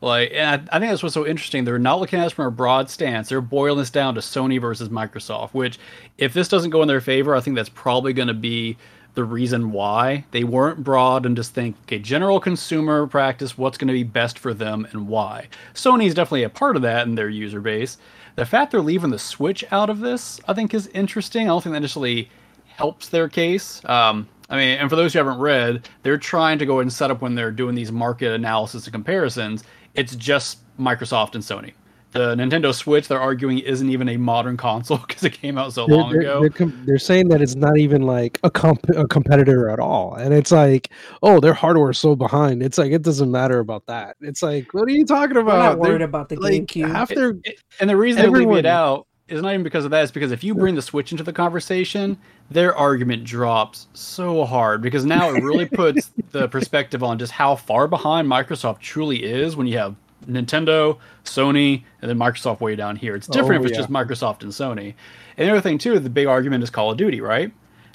Like, 0.00 0.30
and 0.32 0.68
I, 0.70 0.76
I 0.76 0.78
think 0.78 0.90
that's 0.90 1.02
what's 1.02 1.14
so 1.14 1.26
interesting. 1.26 1.64
They're 1.64 1.78
not 1.78 2.00
looking 2.00 2.20
at 2.20 2.24
this 2.24 2.32
from 2.32 2.46
a 2.46 2.50
broad 2.50 2.88
stance. 2.88 3.28
They're 3.28 3.40
boiling 3.40 3.78
this 3.78 3.90
down 3.90 4.14
to 4.14 4.20
Sony 4.20 4.60
versus 4.60 4.88
Microsoft. 4.88 5.50
Which, 5.52 5.78
if 6.16 6.32
this 6.32 6.48
doesn't 6.48 6.70
go 6.70 6.82
in 6.82 6.88
their 6.88 7.00
favor, 7.00 7.34
I 7.34 7.40
think 7.40 7.56
that's 7.56 7.68
probably 7.68 8.12
going 8.12 8.28
to 8.28 8.34
be 8.34 8.76
the 9.14 9.24
reason 9.24 9.72
why 9.72 10.24
they 10.30 10.44
weren't 10.44 10.84
broad 10.84 11.26
and 11.26 11.36
just 11.36 11.52
think, 11.52 11.76
okay, 11.82 11.98
general 11.98 12.38
consumer 12.38 13.06
practice, 13.08 13.58
what's 13.58 13.76
going 13.76 13.88
to 13.88 13.92
be 13.92 14.04
best 14.04 14.38
for 14.38 14.54
them 14.54 14.86
and 14.92 15.08
why. 15.08 15.48
Sony's 15.74 16.14
definitely 16.14 16.44
a 16.44 16.48
part 16.48 16.76
of 16.76 16.82
that 16.82 17.08
in 17.08 17.16
their 17.16 17.28
user 17.28 17.60
base. 17.60 17.98
The 18.36 18.46
fact 18.46 18.70
they're 18.70 18.80
leaving 18.80 19.10
the 19.10 19.18
Switch 19.18 19.64
out 19.72 19.90
of 19.90 19.98
this, 19.98 20.40
I 20.46 20.54
think, 20.54 20.72
is 20.72 20.86
interesting. 20.88 21.42
I 21.42 21.46
don't 21.48 21.62
think 21.62 21.72
that 21.72 21.78
initially 21.78 22.30
helps 22.66 23.08
their 23.08 23.28
case. 23.28 23.84
Um, 23.84 24.28
I 24.50 24.56
mean, 24.56 24.78
and 24.78 24.90
for 24.90 24.96
those 24.96 25.12
who 25.12 25.18
haven't 25.20 25.38
read, 25.38 25.88
they're 26.02 26.18
trying 26.18 26.58
to 26.58 26.66
go 26.66 26.74
ahead 26.74 26.82
and 26.82 26.92
set 26.92 27.10
up 27.10 27.22
when 27.22 27.34
they're 27.36 27.52
doing 27.52 27.74
these 27.74 27.92
market 27.92 28.32
analysis 28.34 28.84
and 28.84 28.92
comparisons. 28.92 29.64
It's 29.94 30.14
just 30.16 30.58
Microsoft 30.78 31.34
and 31.36 31.42
Sony. 31.44 31.72
the 32.12 32.34
Nintendo 32.34 32.74
Switch, 32.74 33.06
they're 33.06 33.20
arguing 33.20 33.58
isn't 33.60 33.88
even 33.88 34.08
a 34.08 34.16
modern 34.16 34.56
console 34.56 34.96
because 35.06 35.22
it 35.22 35.32
came 35.32 35.56
out 35.56 35.72
so 35.72 35.86
They're, 35.86 35.96
long 35.96 36.10
they're, 36.10 36.20
ago. 36.22 36.40
they're, 36.40 36.50
com- 36.50 36.82
they're 36.84 36.98
saying 36.98 37.28
that 37.28 37.40
it's 37.40 37.54
not 37.54 37.78
even 37.78 38.02
like 38.02 38.40
a, 38.42 38.50
comp- 38.50 38.88
a 38.96 39.06
competitor 39.06 39.68
at 39.68 39.78
all, 39.78 40.14
and 40.14 40.34
it's 40.34 40.50
like, 40.50 40.90
oh, 41.22 41.38
their 41.38 41.54
hardware 41.54 41.90
is 41.90 41.98
so 42.00 42.16
behind. 42.16 42.60
It's 42.64 42.78
like 42.78 42.90
it 42.90 43.02
doesn't 43.02 43.30
matter 43.30 43.60
about 43.60 43.86
that. 43.86 44.16
It's 44.20 44.42
like, 44.42 44.74
what 44.74 44.88
are 44.88 44.92
you 44.92 45.06
talking 45.06 45.36
We're 45.36 45.42
about? 45.42 45.58
not 45.58 45.78
worried 45.78 46.00
They're- 46.00 46.08
about 46.08 46.28
the 46.28 46.36
like 46.40 46.62
GameCube. 46.66 46.90
half 46.90 47.08
their 47.10 47.30
It- 47.44 47.60
and 47.78 47.88
the 47.88 47.96
reason 47.96 48.22
they 48.22 48.26
leave 48.28 48.34
Everyone- 48.34 48.58
it 48.58 48.66
out 48.66 49.06
is 49.30 49.42
not 49.42 49.52
even 49.52 49.62
because 49.62 49.84
of 49.84 49.90
that. 49.92 50.02
It's 50.02 50.12
because 50.12 50.32
if 50.32 50.42
you 50.44 50.54
bring 50.54 50.74
the 50.74 50.82
Switch 50.82 51.12
into 51.12 51.24
the 51.24 51.32
conversation, 51.32 52.16
their 52.50 52.74
argument 52.74 53.24
drops 53.24 53.86
so 53.94 54.44
hard 54.44 54.82
because 54.82 55.04
now 55.04 55.30
it 55.34 55.42
really 55.42 55.66
puts 55.72 56.10
the 56.32 56.48
perspective 56.48 57.02
on 57.02 57.18
just 57.18 57.32
how 57.32 57.56
far 57.56 57.86
behind 57.88 58.28
Microsoft 58.28 58.80
truly 58.80 59.22
is 59.24 59.56
when 59.56 59.66
you 59.66 59.78
have 59.78 59.94
Nintendo, 60.26 60.98
Sony, 61.24 61.82
and 62.02 62.10
then 62.10 62.18
Microsoft 62.18 62.60
way 62.60 62.76
down 62.76 62.96
here. 62.96 63.14
It's 63.16 63.26
different 63.26 63.62
Oh, 63.62 63.64
if 63.64 63.70
it's 63.70 63.78
yeah. 63.78 63.86
just 63.86 63.90
Microsoft 63.92 64.42
and 64.42 64.52
Sony. 64.52 64.94
And 65.36 65.48
the 65.48 65.52
other 65.52 65.60
thing 65.60 65.78
too, 65.78 65.98
the 65.98 66.10
big 66.10 66.26
argument 66.26 66.62
is 66.62 66.70
Call 66.70 66.90
of 66.90 66.98
Duty, 66.98 67.20
right? 67.20 67.50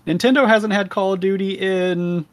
Nintendo 0.08 0.48
hasn't 0.48 0.74
had 0.74 0.90
Call 0.90 1.14
of 1.14 1.20
Duty 1.20 1.52
in 1.60 2.26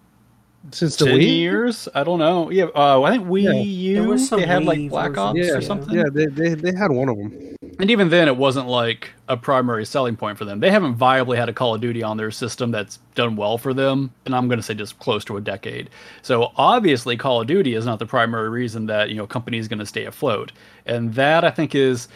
since 0.71 0.97
the 0.97 1.07
ten 1.07 1.19
Wii. 1.19 1.37
years. 1.39 1.89
I 1.95 2.05
don't 2.05 2.19
know. 2.19 2.51
Yeah, 2.51 2.67
uh, 2.75 3.03
I 3.03 3.11
think 3.11 3.27
Wii 3.27 3.43
Yeah. 3.43 3.51
There 3.51 4.03
U 4.05 4.09
was 4.11 4.29
some 4.29 4.41
they 4.41 4.47
had 4.47 4.65
like 4.65 4.89
Black 4.89 5.17
Ops 5.19 5.39
Yeah, 5.39 5.55
or 5.55 5.61
something. 5.61 5.95
Yeah, 5.95 6.05
they, 6.13 6.27
they 6.27 6.55
they 6.55 6.73
had 6.77 6.91
one 6.93 7.09
of 7.09 7.17
them. 7.17 7.57
And 7.79 7.91
even 7.91 8.11
then, 8.11 8.29
it 8.29 8.37
wasn't 8.37 8.69
like 8.69 9.11
a 9.29 9.37
primary 9.37 9.87
selling 9.87 10.17
point 10.17 10.37
for 10.37 10.45
them. 10.45 10.61
They 10.61 10.71
haven't 10.71 10.97
viably 10.97 11.37
had 11.37 11.49
a 11.49 11.53
Call 11.53 11.75
of 11.75 11.81
Duty 11.81 12.03
on 12.03 12.17
their 12.17 12.31
system 12.31 12.71
that's 12.71 12.99
done 13.15 13.35
well 13.35 13.57
for 13.57 13.73
them, 13.73 14.13
and 14.27 14.35
I'm 14.35 14.47
going 14.47 14.59
to 14.59 14.63
say 14.63 14.75
just 14.75 14.99
close 14.99 15.25
to 15.27 15.37
a 15.37 15.41
decade. 15.41 15.89
So 16.21 16.53
obviously, 16.57 17.17
Call 17.17 17.41
of 17.41 17.47
Duty 17.47 17.75
is 17.75 17.87
not 17.87 17.99
the 17.99 18.07
primary 18.07 18.51
reason 18.51 18.87
that 18.87 19.11
you 19.11 19.17
know 19.17 19.25
is 19.25 19.69
going 19.69 19.79
to 19.79 19.87
stay 19.87 20.05
afloat, 20.05 20.53
and 20.87 21.15
that 21.15 21.45
I 21.45 21.51
think 21.51 21.75
is 21.75 22.09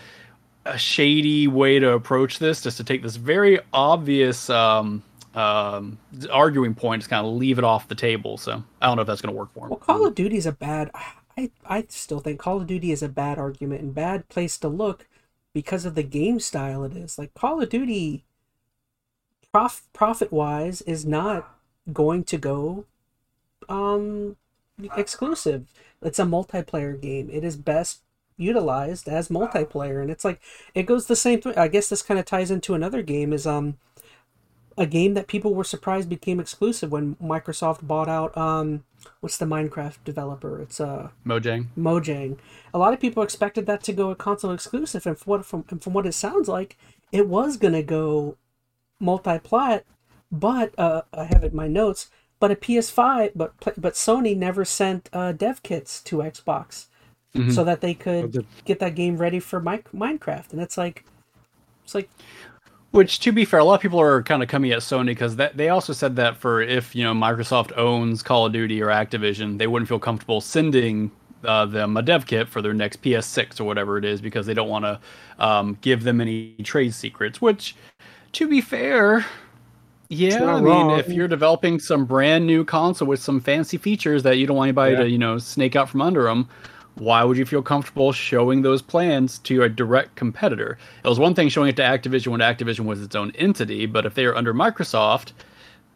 a 0.66 0.76
shady 0.76 1.48
way 1.48 1.78
to 1.78 1.92
approach 1.92 2.38
this, 2.38 2.60
just 2.60 2.76
to 2.76 2.84
take 2.84 3.02
this 3.02 3.16
very 3.16 3.58
obvious 3.72 4.50
um, 4.50 5.02
um, 5.34 5.98
arguing 6.30 6.74
point, 6.74 7.00
just 7.00 7.10
kind 7.10 7.26
of 7.26 7.32
leave 7.32 7.58
it 7.58 7.64
off 7.64 7.88
the 7.88 7.94
table. 7.94 8.36
So 8.36 8.62
I 8.82 8.86
don't 8.86 8.96
know 8.96 9.02
if 9.02 9.08
that's 9.08 9.22
going 9.22 9.34
to 9.34 9.38
work 9.38 9.52
for 9.54 9.60
them. 9.60 9.70
Well, 9.70 9.78
Call 9.78 10.06
of 10.06 10.14
Duty 10.14 10.36
is 10.36 10.46
a 10.46 10.52
bad. 10.52 10.90
I 11.38 11.50
I 11.64 11.86
still 11.88 12.20
think 12.20 12.40
Call 12.40 12.58
of 12.58 12.66
Duty 12.66 12.92
is 12.92 13.02
a 13.02 13.08
bad 13.08 13.38
argument 13.38 13.82
and 13.82 13.94
bad 13.94 14.28
place 14.28 14.58
to 14.58 14.68
look 14.68 15.06
because 15.56 15.86
of 15.86 15.94
the 15.94 16.02
game 16.02 16.38
style 16.38 16.84
it 16.84 16.94
is. 16.94 17.16
Like 17.16 17.32
Call 17.32 17.62
of 17.62 17.70
Duty, 17.70 18.24
prof 19.50 19.84
profit 19.94 20.30
wise, 20.30 20.82
is 20.82 21.06
not 21.06 21.48
going 21.94 22.24
to 22.24 22.36
go 22.36 22.84
um 23.66 24.36
exclusive. 24.98 25.64
It's 26.02 26.18
a 26.18 26.24
multiplayer 26.24 27.00
game. 27.00 27.30
It 27.32 27.42
is 27.42 27.56
best 27.56 28.02
utilized 28.36 29.08
as 29.08 29.28
multiplayer, 29.28 30.02
and 30.02 30.10
it's 30.10 30.26
like 30.26 30.42
it 30.74 30.82
goes 30.82 31.06
the 31.06 31.16
same. 31.16 31.40
I 31.56 31.68
guess 31.68 31.88
this 31.88 32.02
kind 32.02 32.20
of 32.20 32.26
ties 32.26 32.50
into 32.50 32.74
another 32.74 33.00
game. 33.00 33.32
Is 33.32 33.46
um 33.46 33.78
a 34.76 34.84
game 34.84 35.14
that 35.14 35.26
people 35.26 35.54
were 35.54 35.64
surprised 35.64 36.10
became 36.10 36.38
exclusive 36.38 36.92
when 36.92 37.14
Microsoft 37.14 37.86
bought 37.86 38.10
out 38.10 38.36
um 38.36 38.84
what's 39.20 39.38
the 39.38 39.46
Minecraft 39.46 39.96
developer? 40.04 40.60
It's 40.60 40.80
uh 40.80 41.08
Mojang. 41.26 41.66
Mojang. 41.78 42.38
A 42.74 42.78
lot 42.78 42.92
of 42.92 43.00
people 43.00 43.22
expected 43.22 43.66
that 43.66 43.82
to 43.84 43.92
go 43.92 44.10
a 44.10 44.16
console 44.16 44.52
exclusive, 44.52 45.06
and 45.06 45.18
from 45.18 45.30
what 45.30 45.44
from, 45.44 45.64
and 45.70 45.82
from 45.82 45.92
what 45.92 46.06
it 46.06 46.12
sounds 46.12 46.48
like, 46.48 46.76
it 47.12 47.28
was 47.28 47.56
gonna 47.56 47.82
go 47.82 48.36
multi-plat. 49.00 49.84
But 50.32 50.76
uh, 50.78 51.02
I 51.12 51.24
have 51.24 51.44
it 51.44 51.52
in 51.52 51.56
my 51.56 51.68
notes. 51.68 52.10
But 52.38 52.50
a 52.50 52.56
PS5, 52.56 53.32
but 53.34 53.52
but 53.80 53.94
Sony 53.94 54.36
never 54.36 54.64
sent 54.64 55.08
uh, 55.12 55.32
dev 55.32 55.62
kits 55.62 56.02
to 56.02 56.18
Xbox 56.18 56.86
Mhm. 57.34 57.52
so 57.52 57.64
that 57.64 57.80
they 57.82 57.92
could 57.94 58.46
get 58.64 58.78
that 58.78 58.94
game 58.94 59.16
ready 59.18 59.40
for 59.40 59.60
Mi- 59.60 59.82
Minecraft, 59.94 60.52
and 60.52 60.60
it's 60.60 60.78
like, 60.78 61.04
it's 61.84 61.94
like 61.94 62.08
Which, 62.96 63.20
to 63.20 63.30
be 63.32 63.44
fair, 63.44 63.60
a 63.60 63.64
lot 63.64 63.74
of 63.74 63.80
people 63.82 64.00
are 64.00 64.22
kind 64.22 64.42
of 64.42 64.48
coming 64.48 64.72
at 64.72 64.78
Sony 64.78 65.06
because 65.08 65.36
they 65.36 65.68
also 65.68 65.92
said 65.92 66.16
that 66.16 66.38
for 66.38 66.62
if 66.62 66.96
you 66.96 67.04
know 67.04 67.12
Microsoft 67.12 67.76
owns 67.76 68.22
Call 68.22 68.46
of 68.46 68.52
Duty 68.54 68.82
or 68.82 68.86
Activision, 68.86 69.58
they 69.58 69.66
wouldn't 69.66 69.86
feel 69.88 69.98
comfortable 69.98 70.40
sending 70.40 71.10
uh, 71.44 71.66
them 71.66 71.96
a 71.98 72.02
dev 72.02 72.26
kit 72.26 72.48
for 72.48 72.62
their 72.62 72.72
next 72.72 73.02
PS6 73.02 73.60
or 73.60 73.64
whatever 73.64 73.98
it 73.98 74.04
is 74.06 74.22
because 74.22 74.46
they 74.46 74.54
don't 74.54 74.70
want 74.70 74.86
to 74.86 74.98
um, 75.38 75.76
give 75.82 76.04
them 76.04 76.22
any 76.22 76.54
trade 76.64 76.94
secrets. 76.94 77.40
Which, 77.42 77.76
to 78.32 78.48
be 78.48 78.62
fair, 78.62 79.26
yeah, 80.08 80.44
I 80.44 80.54
mean, 80.56 80.64
wrong. 80.64 80.98
if 80.98 81.08
you're 81.08 81.28
developing 81.28 81.78
some 81.78 82.06
brand 82.06 82.46
new 82.46 82.64
console 82.64 83.08
with 83.08 83.20
some 83.20 83.40
fancy 83.40 83.76
features 83.76 84.22
that 84.22 84.38
you 84.38 84.46
don't 84.46 84.56
want 84.56 84.68
anybody 84.68 84.92
Yeah. 84.92 85.00
to 85.00 85.08
you 85.10 85.18
know 85.18 85.36
snake 85.36 85.76
out 85.76 85.90
from 85.90 86.00
under 86.00 86.22
them. 86.24 86.48
Why 86.96 87.24
would 87.24 87.36
you 87.36 87.44
feel 87.44 87.62
comfortable 87.62 88.10
showing 88.12 88.62
those 88.62 88.80
plans 88.80 89.38
to 89.40 89.62
a 89.62 89.68
direct 89.68 90.16
competitor? 90.16 90.78
It 91.04 91.08
was 91.08 91.18
one 91.18 91.34
thing 91.34 91.50
showing 91.50 91.68
it 91.68 91.76
to 91.76 91.82
Activision 91.82 92.28
when 92.28 92.40
Activision 92.40 92.86
was 92.86 93.02
its 93.02 93.14
own 93.14 93.32
entity, 93.32 93.84
but 93.86 94.06
if 94.06 94.14
they 94.14 94.24
are 94.24 94.34
under 94.34 94.54
Microsoft, 94.54 95.32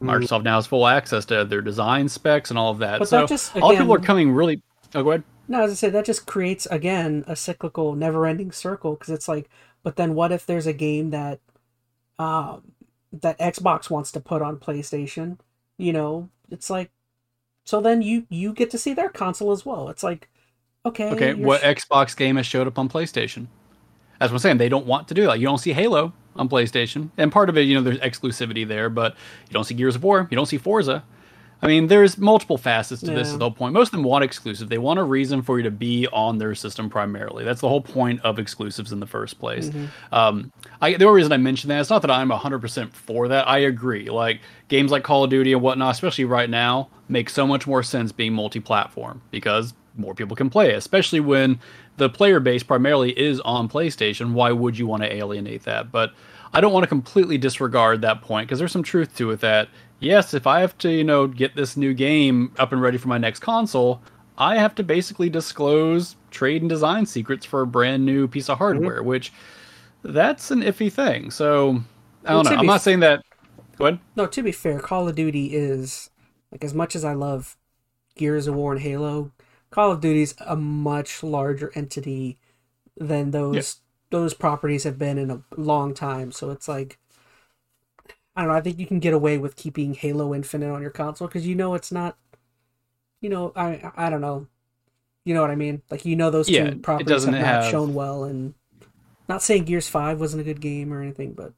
Microsoft 0.02 0.44
now 0.44 0.56
has 0.56 0.66
full 0.66 0.86
access 0.86 1.24
to 1.26 1.44
their 1.44 1.62
design 1.62 2.08
specs 2.08 2.50
and 2.50 2.58
all 2.58 2.70
of 2.70 2.78
that. 2.78 2.98
But 2.98 3.08
so 3.08 3.20
that 3.20 3.28
just, 3.28 3.56
all 3.56 3.70
people 3.70 3.94
are 3.94 3.98
coming 3.98 4.32
really. 4.32 4.62
Oh, 4.94 5.02
go 5.02 5.10
ahead. 5.12 5.24
No, 5.48 5.62
as 5.62 5.70
I 5.70 5.74
said, 5.74 5.92
that 5.94 6.04
just 6.04 6.26
creates 6.26 6.66
again 6.66 7.24
a 7.26 7.34
cyclical, 7.34 7.94
never-ending 7.94 8.52
circle 8.52 8.92
because 8.94 9.10
it's 9.10 9.26
like, 9.26 9.48
but 9.82 9.96
then 9.96 10.14
what 10.14 10.32
if 10.32 10.46
there's 10.46 10.66
a 10.66 10.72
game 10.72 11.10
that, 11.10 11.40
um, 12.18 12.72
that 13.12 13.38
Xbox 13.38 13.88
wants 13.90 14.12
to 14.12 14.20
put 14.20 14.42
on 14.42 14.58
PlayStation? 14.58 15.38
You 15.78 15.92
know, 15.92 16.28
it's 16.50 16.68
like, 16.68 16.90
so 17.64 17.80
then 17.80 18.02
you 18.02 18.26
you 18.28 18.52
get 18.52 18.70
to 18.70 18.78
see 18.78 18.92
their 18.92 19.08
console 19.08 19.50
as 19.50 19.64
well. 19.64 19.88
It's 19.88 20.02
like, 20.02 20.28
okay, 20.86 21.10
Okay, 21.10 21.34
what 21.34 21.60
sh- 21.60 21.64
Xbox 21.64 22.16
game 22.16 22.36
has 22.36 22.46
showed 22.46 22.66
up 22.66 22.78
on 22.78 22.88
PlayStation? 22.88 23.46
That's 24.18 24.30
what 24.30 24.36
I'm 24.36 24.38
saying. 24.40 24.58
They 24.58 24.68
don't 24.68 24.86
want 24.86 25.08
to 25.08 25.14
do 25.14 25.26
that. 25.26 25.40
You 25.40 25.46
don't 25.46 25.58
see 25.58 25.72
Halo 25.72 26.12
on 26.36 26.48
PlayStation, 26.48 27.10
and 27.16 27.32
part 27.32 27.48
of 27.48 27.56
it, 27.56 27.62
you 27.62 27.74
know, 27.74 27.82
there's 27.82 27.98
exclusivity 27.98 28.66
there, 28.66 28.90
but 28.90 29.14
you 29.48 29.52
don't 29.52 29.64
see 29.64 29.74
Gears 29.74 29.96
of 29.96 30.02
War, 30.02 30.28
you 30.30 30.36
don't 30.36 30.46
see 30.46 30.58
Forza. 30.58 31.04
I 31.62 31.66
mean, 31.66 31.88
there's 31.88 32.16
multiple 32.16 32.56
facets 32.56 33.00
to 33.02 33.08
this. 33.08 33.28
Yeah. 33.28 33.32
Is 33.34 33.38
the 33.38 33.44
whole 33.44 33.50
point. 33.50 33.74
Most 33.74 33.88
of 33.88 33.92
them 33.92 34.02
want 34.02 34.24
exclusive. 34.24 34.68
They 34.68 34.78
want 34.78 34.98
a 34.98 35.04
reason 35.04 35.42
for 35.42 35.58
you 35.58 35.64
to 35.64 35.70
be 35.70 36.06
on 36.12 36.38
their 36.38 36.54
system 36.54 36.88
primarily. 36.88 37.44
That's 37.44 37.60
the 37.60 37.68
whole 37.68 37.82
point 37.82 38.20
of 38.22 38.38
exclusives 38.38 38.92
in 38.92 39.00
the 39.00 39.06
first 39.06 39.38
place. 39.38 39.68
Mm-hmm. 39.68 40.14
Um, 40.14 40.52
I, 40.80 40.94
the 40.94 41.04
only 41.04 41.18
reason 41.18 41.32
I 41.32 41.36
mention 41.36 41.68
that 41.68 41.80
it's 41.80 41.90
not 41.90 42.00
that 42.02 42.10
I'm 42.10 42.30
100% 42.30 42.92
for 42.94 43.28
that. 43.28 43.46
I 43.46 43.58
agree. 43.58 44.08
Like 44.08 44.40
games 44.68 44.90
like 44.90 45.02
Call 45.02 45.24
of 45.24 45.30
Duty 45.30 45.52
and 45.52 45.60
whatnot, 45.60 45.94
especially 45.94 46.24
right 46.24 46.48
now, 46.48 46.88
make 47.08 47.28
so 47.28 47.46
much 47.46 47.66
more 47.66 47.82
sense 47.82 48.10
being 48.10 48.32
multi-platform 48.32 49.20
because 49.30 49.74
more 50.00 50.14
people 50.14 50.36
can 50.36 50.50
play, 50.50 50.70
it, 50.70 50.76
especially 50.76 51.20
when 51.20 51.60
the 51.96 52.08
player 52.08 52.40
base 52.40 52.62
primarily 52.62 53.18
is 53.18 53.40
on 53.40 53.68
PlayStation. 53.68 54.32
Why 54.32 54.52
would 54.52 54.78
you 54.78 54.86
want 54.86 55.02
to 55.02 55.12
alienate 55.12 55.64
that? 55.64 55.92
But 55.92 56.12
I 56.52 56.60
don't 56.60 56.72
want 56.72 56.84
to 56.84 56.88
completely 56.88 57.38
disregard 57.38 58.02
that 58.02 58.22
point 58.22 58.48
because 58.48 58.58
there's 58.58 58.72
some 58.72 58.82
truth 58.82 59.16
to 59.16 59.30
it 59.30 59.40
that 59.40 59.68
yes, 60.00 60.34
if 60.34 60.46
I 60.46 60.60
have 60.60 60.76
to, 60.78 60.90
you 60.90 61.04
know, 61.04 61.26
get 61.26 61.54
this 61.54 61.76
new 61.76 61.94
game 61.94 62.52
up 62.58 62.72
and 62.72 62.82
ready 62.82 62.98
for 62.98 63.08
my 63.08 63.18
next 63.18 63.40
console, 63.40 64.02
I 64.36 64.56
have 64.56 64.74
to 64.76 64.82
basically 64.82 65.28
disclose 65.28 66.16
trade 66.30 66.62
and 66.62 66.68
design 66.68 67.06
secrets 67.06 67.44
for 67.46 67.60
a 67.60 67.66
brand 67.66 68.04
new 68.04 68.26
piece 68.26 68.48
of 68.48 68.54
mm-hmm. 68.54 68.64
hardware, 68.64 69.02
which 69.02 69.32
that's 70.02 70.50
an 70.50 70.62
iffy 70.62 70.90
thing. 70.90 71.30
So 71.30 71.82
I 72.24 72.34
Well, 72.34 72.42
don't 72.42 72.44
to 72.44 72.50
know. 72.56 72.60
I'm 72.60 72.66
not 72.66 72.82
saying 72.82 73.00
that. 73.00 73.22
Go 73.76 73.86
ahead. 73.86 74.00
No, 74.16 74.26
to 74.26 74.42
be 74.42 74.52
fair, 74.52 74.80
Call 74.80 75.08
of 75.08 75.14
Duty 75.14 75.54
is 75.54 76.10
like 76.50 76.64
as 76.64 76.74
much 76.74 76.96
as 76.96 77.04
I 77.04 77.12
love 77.12 77.56
Gears 78.16 78.46
of 78.46 78.54
War 78.54 78.72
and 78.72 78.80
Halo, 78.80 79.32
Call 79.70 79.92
of 79.92 80.00
Duty's 80.00 80.34
a 80.40 80.56
much 80.56 81.22
larger 81.22 81.70
entity 81.74 82.38
than 82.96 83.30
those 83.30 83.76
those 84.10 84.34
properties 84.34 84.84
have 84.84 84.98
been 84.98 85.16
in 85.18 85.30
a 85.30 85.42
long 85.56 85.94
time. 85.94 86.32
So 86.32 86.50
it's 86.50 86.66
like 86.68 86.98
I 88.36 88.42
don't 88.42 88.48
know, 88.50 88.56
I 88.56 88.60
think 88.60 88.78
you 88.78 88.86
can 88.86 89.00
get 89.00 89.14
away 89.14 89.38
with 89.38 89.56
keeping 89.56 89.94
Halo 89.94 90.34
Infinite 90.34 90.70
on 90.72 90.82
your 90.82 90.90
console 90.90 91.28
because 91.28 91.46
you 91.46 91.54
know 91.54 91.74
it's 91.74 91.92
not 91.92 92.16
you 93.20 93.28
know, 93.28 93.52
I 93.54 93.90
I 93.96 94.10
don't 94.10 94.20
know. 94.22 94.46
You 95.24 95.34
know 95.34 95.42
what 95.42 95.50
I 95.50 95.56
mean? 95.56 95.82
Like 95.90 96.04
you 96.04 96.16
know 96.16 96.30
those 96.30 96.48
Yeah, 96.48 96.70
two 96.70 96.78
properties 96.78 97.24
have 97.24 97.32
not 97.34 97.40
have- 97.44 97.70
shown 97.70 97.94
well 97.94 98.24
and 98.24 98.54
not 99.28 99.42
saying 99.42 99.64
Gears 99.64 99.86
5 99.88 100.18
wasn't 100.18 100.40
a 100.40 100.44
good 100.44 100.60
game 100.60 100.92
or 100.92 101.00
anything, 101.02 101.34
but 101.34 101.52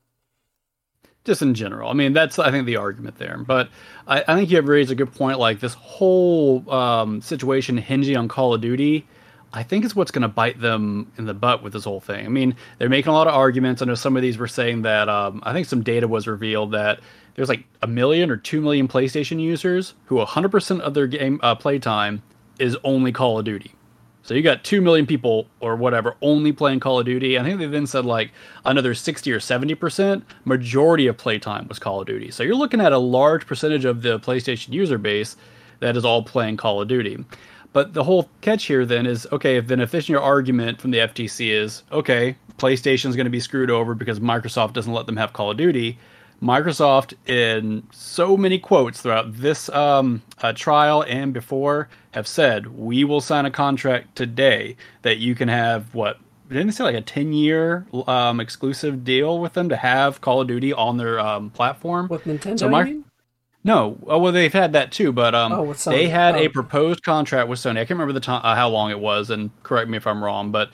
just 1.24 1.42
in 1.42 1.54
general. 1.54 1.88
I 1.88 1.92
mean, 1.92 2.12
that's 2.12 2.38
I 2.38 2.50
think 2.50 2.66
the 2.66 2.76
argument 2.76 3.16
there. 3.18 3.38
But 3.38 3.68
I, 4.06 4.24
I 4.26 4.34
think 4.36 4.50
you 4.50 4.56
have 4.56 4.68
raised 4.68 4.90
a 4.90 4.94
good 4.94 5.12
point. 5.12 5.38
Like 5.38 5.60
this 5.60 5.74
whole 5.74 6.68
um, 6.70 7.20
situation 7.20 7.78
hinging 7.78 8.16
on 8.16 8.28
Call 8.28 8.54
of 8.54 8.60
Duty, 8.60 9.06
I 9.52 9.62
think 9.62 9.84
is 9.84 9.94
what's 9.94 10.10
going 10.10 10.22
to 10.22 10.28
bite 10.28 10.60
them 10.60 11.12
in 11.18 11.26
the 11.26 11.34
butt 11.34 11.62
with 11.62 11.72
this 11.72 11.84
whole 11.84 12.00
thing. 12.00 12.24
I 12.24 12.28
mean, 12.28 12.56
they're 12.78 12.88
making 12.88 13.10
a 13.10 13.14
lot 13.14 13.26
of 13.26 13.34
arguments. 13.34 13.82
I 13.82 13.84
know 13.84 13.94
some 13.94 14.16
of 14.16 14.22
these 14.22 14.38
were 14.38 14.48
saying 14.48 14.82
that 14.82 15.08
um, 15.08 15.42
I 15.44 15.52
think 15.52 15.66
some 15.66 15.82
data 15.82 16.08
was 16.08 16.26
revealed 16.26 16.72
that 16.72 17.00
there's 17.34 17.48
like 17.48 17.64
a 17.82 17.86
million 17.86 18.30
or 18.30 18.36
two 18.36 18.60
million 18.60 18.88
PlayStation 18.88 19.40
users 19.40 19.94
who 20.06 20.16
100% 20.16 20.80
of 20.80 20.94
their 20.94 21.06
game 21.06 21.40
uh, 21.42 21.54
playtime 21.54 22.22
is 22.58 22.76
only 22.84 23.12
Call 23.12 23.38
of 23.38 23.44
Duty. 23.44 23.72
So 24.24 24.34
you 24.34 24.42
got 24.42 24.62
2 24.62 24.80
million 24.80 25.06
people 25.06 25.46
or 25.60 25.74
whatever 25.74 26.16
only 26.22 26.52
playing 26.52 26.80
Call 26.80 27.00
of 27.00 27.06
Duty. 27.06 27.38
I 27.38 27.42
think 27.42 27.58
they 27.58 27.66
then 27.66 27.86
said 27.86 28.04
like 28.04 28.30
another 28.64 28.94
60 28.94 29.32
or 29.32 29.40
70% 29.40 30.22
majority 30.44 31.06
of 31.08 31.16
playtime 31.16 31.66
was 31.68 31.78
Call 31.78 32.00
of 32.00 32.06
Duty. 32.06 32.30
So 32.30 32.42
you're 32.42 32.54
looking 32.54 32.80
at 32.80 32.92
a 32.92 32.98
large 32.98 33.46
percentage 33.46 33.84
of 33.84 34.02
the 34.02 34.20
PlayStation 34.20 34.72
user 34.72 34.98
base 34.98 35.36
that 35.80 35.96
is 35.96 36.04
all 36.04 36.22
playing 36.22 36.56
Call 36.56 36.80
of 36.80 36.88
Duty. 36.88 37.24
but 37.72 37.94
the 37.94 38.04
whole 38.04 38.28
catch 38.40 38.66
here 38.66 38.84
then 38.86 39.06
is 39.06 39.26
okay. 39.32 39.56
If 39.56 39.66
then 39.66 39.80
if 39.80 40.08
your 40.08 40.20
argument 40.20 40.80
from 40.80 40.90
the 40.92 40.98
FTC 40.98 41.50
is 41.50 41.82
okay, 41.90 42.36
PlayStation 42.58 43.06
is 43.06 43.16
going 43.16 43.24
to 43.26 43.30
be 43.30 43.40
screwed 43.40 43.70
over 43.70 43.94
because 43.94 44.20
Microsoft 44.20 44.74
doesn't 44.74 44.92
let 44.92 45.06
them 45.06 45.16
have 45.16 45.32
Call 45.32 45.50
of 45.50 45.56
Duty. 45.56 45.98
Microsoft, 46.42 47.14
in 47.28 47.86
so 47.92 48.36
many 48.36 48.58
quotes 48.58 49.00
throughout 49.00 49.32
this 49.32 49.68
um, 49.68 50.22
uh, 50.42 50.52
trial 50.52 51.04
and 51.06 51.32
before, 51.32 51.88
have 52.10 52.26
said 52.26 52.66
we 52.76 53.04
will 53.04 53.20
sign 53.20 53.46
a 53.46 53.50
contract 53.50 54.16
today 54.16 54.76
that 55.02 55.18
you 55.18 55.34
can 55.34 55.48
have 55.48 55.94
what 55.94 56.18
didn't 56.48 56.66
they 56.66 56.72
say 56.72 56.84
like 56.84 56.96
a 56.96 57.00
10 57.00 57.32
year 57.32 57.86
um, 58.06 58.40
exclusive 58.40 59.04
deal 59.04 59.38
with 59.38 59.54
them 59.54 59.68
to 59.70 59.76
have 59.76 60.20
Call 60.20 60.42
of 60.42 60.48
Duty 60.48 60.72
on 60.72 60.98
their 60.98 61.18
um, 61.18 61.48
platform? 61.50 62.08
With 62.08 62.24
Nintendo, 62.24 62.58
so 62.58 62.68
my, 62.68 62.98
No, 63.64 63.96
oh, 64.06 64.18
well 64.18 64.32
they've 64.32 64.52
had 64.52 64.72
that 64.72 64.92
too, 64.92 65.12
but 65.12 65.34
um, 65.34 65.52
oh, 65.52 65.72
they 65.72 66.08
had 66.08 66.34
oh. 66.34 66.38
a 66.40 66.48
proposed 66.48 67.02
contract 67.02 67.48
with 67.48 67.60
Sony. 67.60 67.72
I 67.72 67.84
can't 67.84 67.90
remember 67.90 68.12
the 68.12 68.20
time 68.20 68.42
uh, 68.44 68.54
how 68.54 68.68
long 68.68 68.90
it 68.90 68.98
was, 68.98 69.30
and 69.30 69.50
correct 69.62 69.88
me 69.88 69.96
if 69.96 70.06
I'm 70.06 70.22
wrong, 70.22 70.50
but 70.50 70.70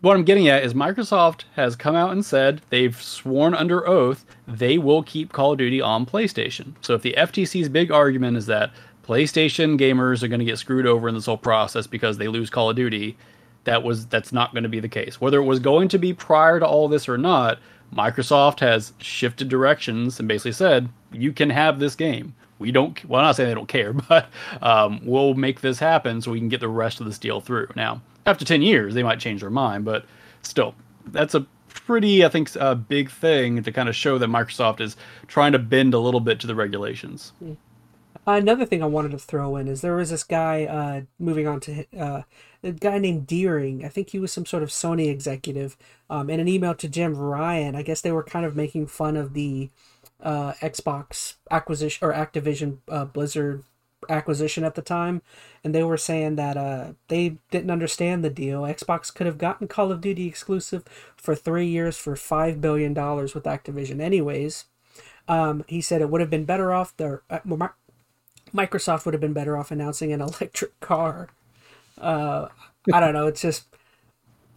what 0.00 0.16
I'm 0.16 0.24
getting 0.24 0.48
at 0.48 0.62
is 0.62 0.74
Microsoft 0.74 1.42
has 1.56 1.74
come 1.74 1.96
out 1.96 2.12
and 2.12 2.24
said 2.24 2.62
they've 2.70 3.00
sworn 3.00 3.54
under 3.54 3.86
oath 3.86 4.24
they 4.46 4.78
will 4.78 5.02
keep 5.02 5.32
Call 5.32 5.52
of 5.52 5.58
Duty 5.58 5.80
on 5.80 6.06
PlayStation. 6.06 6.74
So 6.80 6.94
if 6.94 7.02
the 7.02 7.14
FTC's 7.16 7.68
big 7.68 7.90
argument 7.90 8.36
is 8.36 8.46
that 8.46 8.70
PlayStation 9.04 9.78
gamers 9.78 10.22
are 10.22 10.28
going 10.28 10.40
to 10.40 10.44
get 10.44 10.58
screwed 10.58 10.86
over 10.86 11.08
in 11.08 11.14
this 11.14 11.26
whole 11.26 11.36
process 11.36 11.86
because 11.86 12.18
they 12.18 12.28
lose 12.28 12.50
Call 12.50 12.70
of 12.70 12.76
Duty, 12.76 13.16
that 13.64 13.82
was 13.82 14.06
that's 14.06 14.32
not 14.32 14.52
going 14.52 14.62
to 14.62 14.68
be 14.68 14.80
the 14.80 14.88
case. 14.88 15.20
Whether 15.20 15.38
it 15.38 15.44
was 15.44 15.58
going 15.58 15.88
to 15.88 15.98
be 15.98 16.12
prior 16.12 16.60
to 16.60 16.66
all 16.66 16.88
this 16.88 17.08
or 17.08 17.18
not, 17.18 17.58
Microsoft 17.94 18.60
has 18.60 18.92
shifted 18.98 19.48
directions 19.48 20.18
and 20.18 20.28
basically 20.28 20.52
said 20.52 20.88
you 21.12 21.32
can 21.32 21.50
have 21.50 21.78
this 21.78 21.94
game. 21.94 22.34
We 22.58 22.70
don't. 22.70 23.04
Well, 23.04 23.20
I'm 23.20 23.26
not 23.26 23.36
saying 23.36 23.48
they 23.48 23.54
don't 23.54 23.66
care, 23.66 23.92
but 24.08 24.28
um, 24.60 25.00
we'll 25.04 25.34
make 25.34 25.60
this 25.60 25.78
happen 25.78 26.20
so 26.20 26.30
we 26.30 26.38
can 26.38 26.48
get 26.48 26.60
the 26.60 26.68
rest 26.68 27.00
of 27.00 27.06
this 27.06 27.18
deal 27.18 27.40
through. 27.40 27.68
Now, 27.74 28.00
after 28.26 28.44
10 28.44 28.62
years, 28.62 28.94
they 28.94 29.02
might 29.02 29.20
change 29.20 29.40
their 29.40 29.50
mind, 29.50 29.84
but 29.84 30.04
still, 30.42 30.74
that's 31.06 31.34
a 31.34 31.46
pretty, 31.68 32.24
I 32.24 32.28
think, 32.28 32.54
a 32.56 32.74
big 32.74 33.10
thing 33.10 33.62
to 33.62 33.72
kind 33.72 33.88
of 33.88 33.96
show 33.96 34.18
that 34.18 34.28
Microsoft 34.28 34.80
is 34.80 34.96
trying 35.26 35.52
to 35.52 35.58
bend 35.58 35.94
a 35.94 35.98
little 35.98 36.20
bit 36.20 36.40
to 36.40 36.46
the 36.46 36.54
regulations. 36.54 37.32
Another 38.26 38.64
thing 38.64 38.82
I 38.82 38.86
wanted 38.86 39.10
to 39.12 39.18
throw 39.18 39.56
in 39.56 39.66
is 39.66 39.80
there 39.80 39.96
was 39.96 40.10
this 40.10 40.22
guy, 40.22 40.64
uh, 40.64 41.02
moving 41.18 41.48
on 41.48 41.58
to 41.60 41.84
uh, 41.98 42.22
a 42.62 42.72
guy 42.72 42.98
named 42.98 43.26
Deering. 43.26 43.84
I 43.84 43.88
think 43.88 44.10
he 44.10 44.20
was 44.20 44.32
some 44.32 44.46
sort 44.46 44.62
of 44.62 44.68
Sony 44.68 45.08
executive. 45.08 45.76
Um, 46.08 46.30
in 46.30 46.38
an 46.38 46.46
email 46.46 46.74
to 46.74 46.88
Jim 46.88 47.16
Ryan, 47.16 47.74
I 47.74 47.82
guess 47.82 48.00
they 48.00 48.12
were 48.12 48.22
kind 48.22 48.46
of 48.46 48.54
making 48.54 48.86
fun 48.86 49.16
of 49.16 49.34
the 49.34 49.70
uh, 50.22 50.52
Xbox 50.60 51.34
acquisition 51.50 52.06
or 52.06 52.12
Activision 52.12 52.78
uh, 52.88 53.06
Blizzard 53.06 53.64
acquisition 54.08 54.64
at 54.64 54.74
the 54.74 54.82
time, 54.82 55.22
and 55.62 55.74
they 55.74 55.82
were 55.82 55.96
saying 55.96 56.36
that 56.36 56.56
uh, 56.56 56.92
they 57.08 57.38
didn't 57.50 57.70
understand 57.70 58.24
the 58.24 58.30
deal. 58.30 58.62
Xbox 58.62 59.12
could 59.12 59.26
have 59.26 59.38
gotten 59.38 59.68
Call 59.68 59.92
of 59.92 60.00
Duty 60.00 60.26
exclusive 60.26 60.84
for 61.16 61.34
three 61.34 61.66
years 61.66 61.96
for 61.96 62.16
five 62.16 62.60
billion 62.60 62.94
dollars 62.94 63.34
with 63.34 63.44
Activision, 63.44 64.00
anyways. 64.00 64.66
Um, 65.28 65.64
he 65.68 65.80
said 65.80 66.00
it 66.00 66.10
would 66.10 66.20
have 66.20 66.30
been 66.30 66.44
better 66.44 66.72
off. 66.72 66.96
Their 66.96 67.22
uh, 67.30 67.40
Microsoft 68.54 69.04
would 69.04 69.14
have 69.14 69.20
been 69.20 69.32
better 69.32 69.56
off 69.56 69.70
announcing 69.70 70.12
an 70.12 70.20
electric 70.22 70.78
car. 70.80 71.28
Uh, 72.00 72.48
I 72.92 73.00
don't 73.00 73.12
know. 73.14 73.26
It's 73.26 73.42
just 73.42 73.66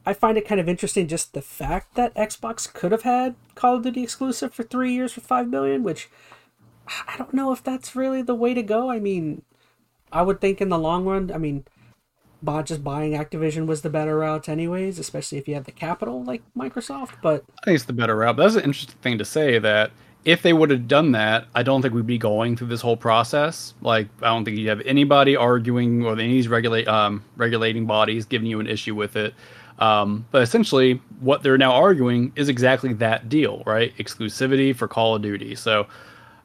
I 0.06 0.14
find 0.14 0.38
it 0.38 0.48
kind 0.48 0.62
of 0.62 0.70
interesting 0.70 1.08
just 1.08 1.34
the 1.34 1.42
fact 1.42 1.96
that 1.96 2.14
Xbox 2.16 2.72
could 2.72 2.92
have 2.92 3.02
had 3.02 3.36
Call 3.56 3.76
of 3.76 3.84
Duty 3.84 4.04
exclusive 4.04 4.54
for 4.54 4.64
three 4.64 4.94
years 4.94 5.14
for 5.14 5.22
five 5.22 5.50
billion, 5.50 5.84
which 5.84 6.10
I 7.08 7.17
don't 7.17 7.34
know 7.34 7.52
if 7.52 7.63
that's 7.63 7.95
really 7.95 8.21
the 8.21 8.36
way 8.36 8.54
to 8.54 8.63
go. 8.63 8.89
I 8.89 9.00
mean, 9.00 9.41
I 10.12 10.21
would 10.21 10.41
think 10.41 10.62
in 10.62 10.69
the 10.69 10.78
long 10.78 11.06
run, 11.06 11.32
I 11.34 11.38
mean, 11.38 11.65
just 12.63 12.84
buying 12.84 13.13
Activision 13.13 13.65
was 13.65 13.82
the 13.82 13.89
better 13.89 14.17
route, 14.17 14.48
anyways, 14.48 15.00
especially 15.00 15.38
if 15.38 15.48
you 15.48 15.56
have 15.56 15.65
the 15.65 15.71
capital 15.71 16.24
like 16.24 16.43
Microsoft. 16.56 17.13
But 17.21 17.43
I 17.62 17.65
think 17.65 17.76
it's 17.76 17.86
the 17.86 17.93
better 17.93 18.15
route. 18.15 18.38
That's 18.38 18.56
an 18.56 18.63
interesting 18.63 18.95
thing 19.02 19.17
to 19.17 19.26
say 19.26 19.58
that 19.60 19.91
if 20.26 20.41
they 20.41 20.54
would 20.54 20.69
have 20.71 20.88
done 20.88 21.12
that, 21.13 21.45
I 21.54 21.63
don't 21.63 21.82
think 21.82 21.93
we'd 21.93 22.08
be 22.08 22.17
going 22.17 22.56
through 22.56 22.67
this 22.67 22.82
whole 22.82 22.98
process. 22.98 23.74
Like, 23.82 24.08
I 24.21 24.28
don't 24.28 24.43
think 24.43 24.58
you'd 24.58 24.69
have 24.69 24.82
anybody 24.82 25.36
arguing 25.36 26.04
or 26.04 26.13
any 26.19 26.41
regulate 26.48 26.88
um, 26.88 27.24
regulating 27.36 27.86
bodies 27.86 28.26
giving 28.26 28.48
you 28.48 28.60
an 28.60 28.67
issue 28.67 28.95
with 28.95 29.15
it. 29.15 29.34
Um, 29.78 30.26
but 30.32 30.41
essentially, 30.41 31.02
what 31.19 31.43
they're 31.43 31.58
now 31.58 31.74
arguing 31.74 32.32
is 32.36 32.50
exactly 32.50 32.93
that 32.93 33.30
deal, 33.30 33.62
right? 33.65 33.95
Exclusivity 33.98 34.76
for 34.76 34.88
Call 34.88 35.15
of 35.15 35.21
Duty. 35.21 35.54
So 35.56 35.88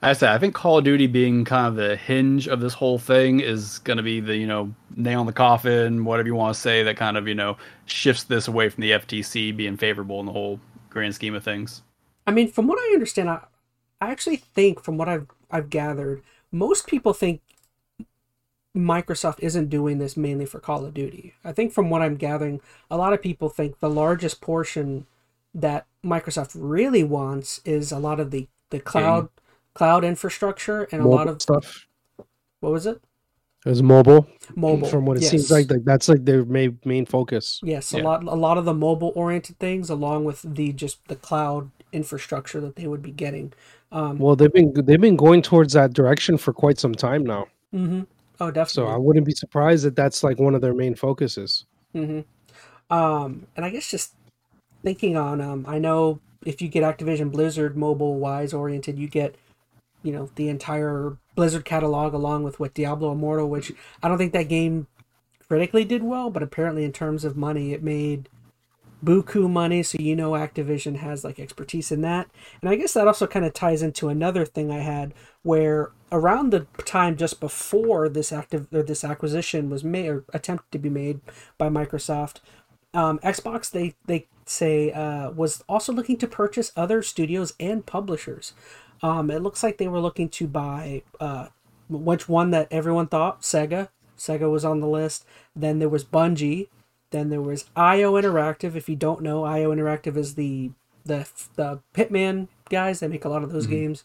I 0.02 0.14
said, 0.14 0.30
I 0.30 0.38
think 0.38 0.54
Call 0.54 0.78
of 0.78 0.84
Duty 0.84 1.06
being 1.06 1.44
kind 1.44 1.66
of 1.66 1.76
the 1.76 1.94
hinge 1.94 2.48
of 2.48 2.60
this 2.60 2.72
whole 2.72 2.98
thing 2.98 3.40
is 3.40 3.78
going 3.80 3.98
to 3.98 4.02
be 4.02 4.20
the, 4.20 4.34
you 4.34 4.46
know, 4.46 4.74
nail 4.96 5.20
in 5.20 5.26
the 5.26 5.32
coffin, 5.32 6.04
whatever 6.06 6.26
you 6.26 6.34
want 6.34 6.54
to 6.54 6.60
say, 6.60 6.82
that 6.82 6.96
kind 6.96 7.18
of, 7.18 7.28
you 7.28 7.34
know, 7.34 7.58
shifts 7.84 8.24
this 8.24 8.48
away 8.48 8.70
from 8.70 8.80
the 8.80 8.92
FTC 8.92 9.54
being 9.54 9.76
favorable 9.76 10.18
in 10.20 10.26
the 10.26 10.32
whole 10.32 10.58
grand 10.88 11.14
scheme 11.14 11.34
of 11.34 11.44
things. 11.44 11.82
I 12.26 12.30
mean, 12.30 12.50
from 12.50 12.66
what 12.66 12.78
I 12.78 12.94
understand, 12.94 13.28
I, 13.28 13.40
I 14.00 14.10
actually 14.10 14.36
think, 14.36 14.82
from 14.82 14.96
what 14.96 15.08
I've, 15.08 15.26
I've 15.50 15.68
gathered, 15.68 16.22
most 16.50 16.86
people 16.86 17.12
think 17.12 17.42
Microsoft 18.74 19.40
isn't 19.40 19.68
doing 19.68 19.98
this 19.98 20.16
mainly 20.16 20.46
for 20.46 20.60
Call 20.60 20.86
of 20.86 20.94
Duty. 20.94 21.34
I 21.44 21.52
think, 21.52 21.72
from 21.72 21.90
what 21.90 22.00
I'm 22.00 22.16
gathering, 22.16 22.62
a 22.90 22.96
lot 22.96 23.12
of 23.12 23.20
people 23.20 23.50
think 23.50 23.80
the 23.80 23.90
largest 23.90 24.40
portion 24.40 25.06
that 25.52 25.86
Microsoft 26.02 26.52
really 26.54 27.04
wants 27.04 27.60
is 27.66 27.92
a 27.92 27.98
lot 27.98 28.18
of 28.18 28.30
the, 28.30 28.48
the 28.70 28.80
cloud 28.80 29.28
cloud 29.74 30.04
infrastructure 30.04 30.84
and 30.92 31.02
mobile 31.02 31.14
a 31.14 31.16
lot 31.16 31.28
of 31.28 31.42
stuff. 31.42 31.86
What 32.60 32.72
was 32.72 32.86
it? 32.86 33.00
It 33.64 33.68
was 33.68 33.82
mobile. 33.82 34.26
Mobile. 34.54 34.88
From 34.88 35.04
what 35.04 35.18
it 35.18 35.22
yes. 35.22 35.30
seems 35.30 35.50
like, 35.50 35.70
like 35.70 35.84
that's 35.84 36.08
like 36.08 36.24
their 36.24 36.44
main 36.44 36.78
main 36.84 37.04
focus. 37.04 37.60
Yes, 37.62 37.92
yeah. 37.92 38.00
a 38.00 38.02
lot 38.02 38.22
a 38.24 38.34
lot 38.34 38.56
of 38.56 38.64
the 38.64 38.74
mobile 38.74 39.12
oriented 39.14 39.58
things, 39.58 39.90
along 39.90 40.24
with 40.24 40.42
the 40.42 40.72
just 40.72 41.06
the 41.08 41.16
cloud 41.16 41.70
infrastructure 41.92 42.60
that 42.60 42.76
they 42.76 42.86
would 42.86 43.02
be 43.02 43.10
getting. 43.10 43.52
Um, 43.92 44.18
well, 44.18 44.34
they've 44.34 44.52
been 44.52 44.72
they've 44.72 45.00
been 45.00 45.16
going 45.16 45.42
towards 45.42 45.74
that 45.74 45.92
direction 45.92 46.38
for 46.38 46.54
quite 46.54 46.78
some 46.78 46.94
time 46.94 47.24
now. 47.24 47.48
Mm-hmm. 47.74 48.02
Oh, 48.40 48.50
definitely. 48.50 48.88
So 48.90 48.94
I 48.94 48.96
wouldn't 48.96 49.26
be 49.26 49.32
surprised 49.32 49.84
that 49.84 49.94
that's 49.94 50.22
like 50.22 50.38
one 50.38 50.54
of 50.54 50.62
their 50.62 50.74
main 50.74 50.94
focuses. 50.94 51.66
Mm-hmm. 51.94 52.20
Um, 52.94 53.46
and 53.56 53.66
I 53.66 53.70
guess 53.70 53.90
just 53.90 54.14
thinking 54.82 55.16
on, 55.16 55.40
um, 55.40 55.66
I 55.68 55.78
know 55.78 56.20
if 56.46 56.62
you 56.62 56.68
get 56.68 56.82
Activision 56.82 57.30
Blizzard 57.30 57.76
mobile 57.76 58.18
wise 58.18 58.54
oriented, 58.54 58.98
you 58.98 59.08
get 59.08 59.36
you 60.02 60.12
know 60.12 60.30
the 60.34 60.48
entire 60.48 61.16
Blizzard 61.34 61.64
catalog 61.64 62.14
along 62.14 62.42
with 62.42 62.60
what 62.60 62.74
Diablo 62.74 63.12
Immortal, 63.12 63.48
which 63.48 63.72
I 64.02 64.08
don't 64.08 64.18
think 64.18 64.32
that 64.32 64.48
game 64.48 64.86
critically 65.48 65.84
did 65.84 66.02
well, 66.02 66.30
but 66.30 66.42
apparently 66.42 66.84
in 66.84 66.92
terms 66.92 67.24
of 67.24 67.36
money, 67.36 67.72
it 67.72 67.82
made 67.82 68.28
buku 69.04 69.50
money. 69.50 69.82
So 69.82 69.98
you 70.00 70.14
know 70.16 70.32
Activision 70.32 70.96
has 70.96 71.24
like 71.24 71.38
expertise 71.38 71.90
in 71.90 72.02
that, 72.02 72.28
and 72.60 72.70
I 72.70 72.76
guess 72.76 72.94
that 72.94 73.06
also 73.06 73.26
kind 73.26 73.44
of 73.44 73.52
ties 73.52 73.82
into 73.82 74.08
another 74.08 74.44
thing 74.44 74.70
I 74.70 74.78
had 74.78 75.14
where 75.42 75.92
around 76.12 76.50
the 76.50 76.66
time 76.84 77.16
just 77.16 77.40
before 77.40 78.08
this 78.08 78.32
active 78.32 78.66
or 78.72 78.82
this 78.82 79.04
acquisition 79.04 79.70
was 79.70 79.84
made 79.84 80.08
or 80.08 80.24
attempted 80.32 80.70
to 80.72 80.78
be 80.78 80.90
made 80.90 81.20
by 81.56 81.68
Microsoft, 81.68 82.40
um, 82.94 83.18
Xbox 83.20 83.70
they 83.70 83.94
they 84.06 84.26
say 84.46 84.90
uh, 84.92 85.30
was 85.30 85.62
also 85.68 85.92
looking 85.92 86.16
to 86.18 86.26
purchase 86.26 86.72
other 86.76 87.02
studios 87.02 87.54
and 87.60 87.86
publishers. 87.86 88.52
Um, 89.02 89.30
it 89.30 89.42
looks 89.42 89.62
like 89.62 89.78
they 89.78 89.88
were 89.88 90.00
looking 90.00 90.28
to 90.30 90.46
buy 90.46 91.02
uh, 91.18 91.48
which 91.88 92.28
one 92.28 92.50
that 92.50 92.68
everyone 92.70 93.06
thought 93.06 93.42
Sega. 93.42 93.88
Sega 94.16 94.50
was 94.50 94.64
on 94.64 94.80
the 94.80 94.86
list. 94.86 95.24
Then 95.56 95.78
there 95.78 95.88
was 95.88 96.04
Bungie. 96.04 96.68
Then 97.10 97.30
there 97.30 97.40
was 97.40 97.64
IO 97.74 98.20
Interactive. 98.20 98.76
If 98.76 98.88
you 98.88 98.96
don't 98.96 99.22
know, 99.22 99.44
IO 99.44 99.74
Interactive 99.74 100.16
is 100.16 100.34
the 100.34 100.70
the 101.04 101.28
the 101.56 101.80
Hitman 101.94 102.48
guys. 102.68 103.00
They 103.00 103.08
make 103.08 103.24
a 103.24 103.28
lot 103.28 103.42
of 103.42 103.52
those 103.52 103.64
mm-hmm. 103.64 103.74
games. 103.74 104.04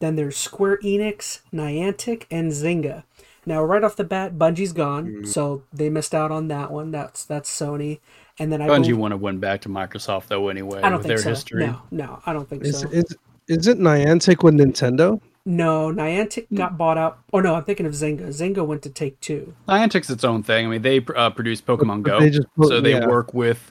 Then 0.00 0.16
there's 0.16 0.36
Square 0.36 0.78
Enix, 0.78 1.40
Niantic, 1.52 2.24
and 2.30 2.50
Zynga. 2.50 3.04
Now, 3.46 3.62
right 3.62 3.84
off 3.84 3.96
the 3.96 4.04
bat, 4.04 4.34
Bungie's 4.34 4.72
gone, 4.72 5.06
mm-hmm. 5.06 5.24
so 5.24 5.62
they 5.72 5.90
missed 5.90 6.14
out 6.14 6.30
on 6.30 6.48
that 6.48 6.70
one. 6.70 6.90
That's 6.90 7.24
that's 7.24 7.50
Sony. 7.50 8.00
And 8.38 8.50
then 8.50 8.62
I 8.62 8.68
Bungie 8.68 8.94
want 8.94 9.12
to 9.12 9.18
win 9.18 9.38
back 9.38 9.60
to 9.62 9.68
Microsoft 9.68 10.28
though 10.28 10.48
anyway. 10.48 10.80
I 10.82 10.88
don't 10.88 11.02
think 11.02 11.18
so. 11.18 11.28
History. 11.28 11.66
No, 11.66 11.82
no, 11.90 12.22
I 12.24 12.32
don't 12.32 12.48
think 12.48 12.64
is, 12.64 12.80
so. 12.80 12.88
Is 12.88 13.16
isn't 13.50 13.80
Niantic 13.80 14.42
with 14.42 14.54
Nintendo? 14.54 15.20
No, 15.44 15.90
Niantic 15.90 16.48
hmm. 16.48 16.56
got 16.56 16.76
bought 16.76 16.98
out. 16.98 17.18
Oh 17.32 17.40
no, 17.40 17.54
I'm 17.54 17.64
thinking 17.64 17.86
of 17.86 17.92
Zynga. 17.92 18.28
Zynga 18.28 18.64
went 18.64 18.82
to 18.82 18.90
Take 18.90 19.20
Two. 19.20 19.54
Niantic's 19.68 20.10
its 20.10 20.24
own 20.24 20.42
thing. 20.42 20.66
I 20.66 20.68
mean, 20.70 20.82
they 20.82 21.04
uh, 21.16 21.30
produce 21.30 21.60
Pokemon 21.60 22.02
Go, 22.02 22.20
they 22.20 22.30
just 22.30 22.48
put, 22.56 22.68
so 22.68 22.80
they 22.80 22.92
yeah. 22.92 23.06
work 23.06 23.34
with 23.34 23.70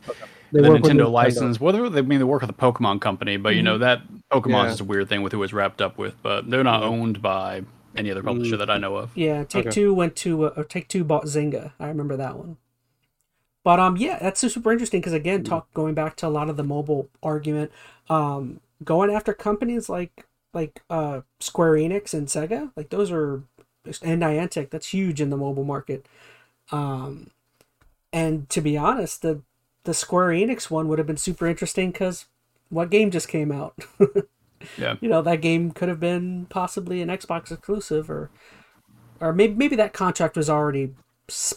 they 0.51 0.61
the 0.61 0.69
work 0.69 0.81
Nintendo 0.81 1.05
with 1.05 1.13
license. 1.13 1.59
Whether 1.59 1.87
they 1.89 1.99
I 1.99 2.01
mean 2.01 2.19
they 2.19 2.25
work 2.25 2.41
with 2.41 2.49
the 2.49 2.61
Pokemon 2.61 3.01
company, 3.01 3.37
but 3.37 3.49
mm-hmm. 3.49 3.57
you 3.57 3.63
know 3.63 3.73
mm-hmm. 3.75 3.81
that 3.81 4.01
Pokemon 4.31 4.65
yeah. 4.65 4.71
is 4.71 4.79
a 4.81 4.83
weird 4.83 5.09
thing 5.09 5.21
with 5.21 5.31
who 5.31 5.43
it's 5.43 5.53
wrapped 5.53 5.81
up 5.81 5.97
with. 5.97 6.21
But 6.21 6.49
they're 6.49 6.63
not 6.63 6.83
owned 6.83 7.21
by 7.21 7.63
any 7.95 8.11
other 8.11 8.23
publisher 8.23 8.55
mm. 8.55 8.59
that 8.59 8.69
I 8.69 8.77
know 8.77 8.95
of. 8.95 9.15
Yeah, 9.15 9.43
Take 9.43 9.67
okay. 9.67 9.75
Two 9.75 9.93
went 9.93 10.15
to 10.17 10.45
uh, 10.45 10.53
or 10.57 10.63
Take 10.63 10.87
Two 10.87 11.03
bought 11.03 11.25
Zynga. 11.25 11.73
I 11.79 11.87
remember 11.87 12.17
that 12.17 12.37
one. 12.37 12.57
But 13.63 13.79
um, 13.79 13.97
yeah, 13.97 14.17
that's 14.19 14.39
super 14.39 14.71
interesting 14.71 15.01
because 15.01 15.13
again, 15.13 15.43
talk 15.43 15.71
going 15.73 15.93
back 15.93 16.15
to 16.17 16.27
a 16.27 16.29
lot 16.29 16.49
of 16.49 16.57
the 16.57 16.63
mobile 16.63 17.09
argument. 17.21 17.71
Um, 18.09 18.61
going 18.83 19.11
after 19.11 19.33
companies 19.33 19.89
like 19.89 20.25
like 20.53 20.81
uh 20.89 21.21
Square 21.39 21.73
Enix 21.73 22.13
and 22.13 22.27
Sega, 22.27 22.71
like 22.75 22.89
those 22.89 23.11
are 23.11 23.43
and 24.03 24.21
Niantic, 24.21 24.69
that's 24.69 24.93
huge 24.93 25.21
in 25.21 25.29
the 25.29 25.37
mobile 25.37 25.63
market. 25.63 26.05
Um, 26.71 27.31
and 28.11 28.49
to 28.49 28.61
be 28.61 28.77
honest, 28.77 29.21
the 29.21 29.41
the 29.83 29.93
Square 29.93 30.29
Enix 30.29 30.69
one 30.69 30.87
would 30.87 30.99
have 30.99 31.07
been 31.07 31.17
super 31.17 31.47
interesting 31.47 31.91
because 31.91 32.25
what 32.69 32.89
game 32.89 33.11
just 33.11 33.27
came 33.27 33.51
out? 33.51 33.75
yeah, 34.77 34.95
you 35.01 35.09
know 35.09 35.21
that 35.21 35.41
game 35.41 35.71
could 35.71 35.89
have 35.89 35.99
been 35.99 36.45
possibly 36.49 37.01
an 37.01 37.09
Xbox 37.09 37.51
exclusive, 37.51 38.09
or 38.09 38.29
or 39.19 39.33
maybe 39.33 39.53
maybe 39.55 39.75
that 39.75 39.93
contract 39.93 40.35
was 40.35 40.49
already 40.49 40.93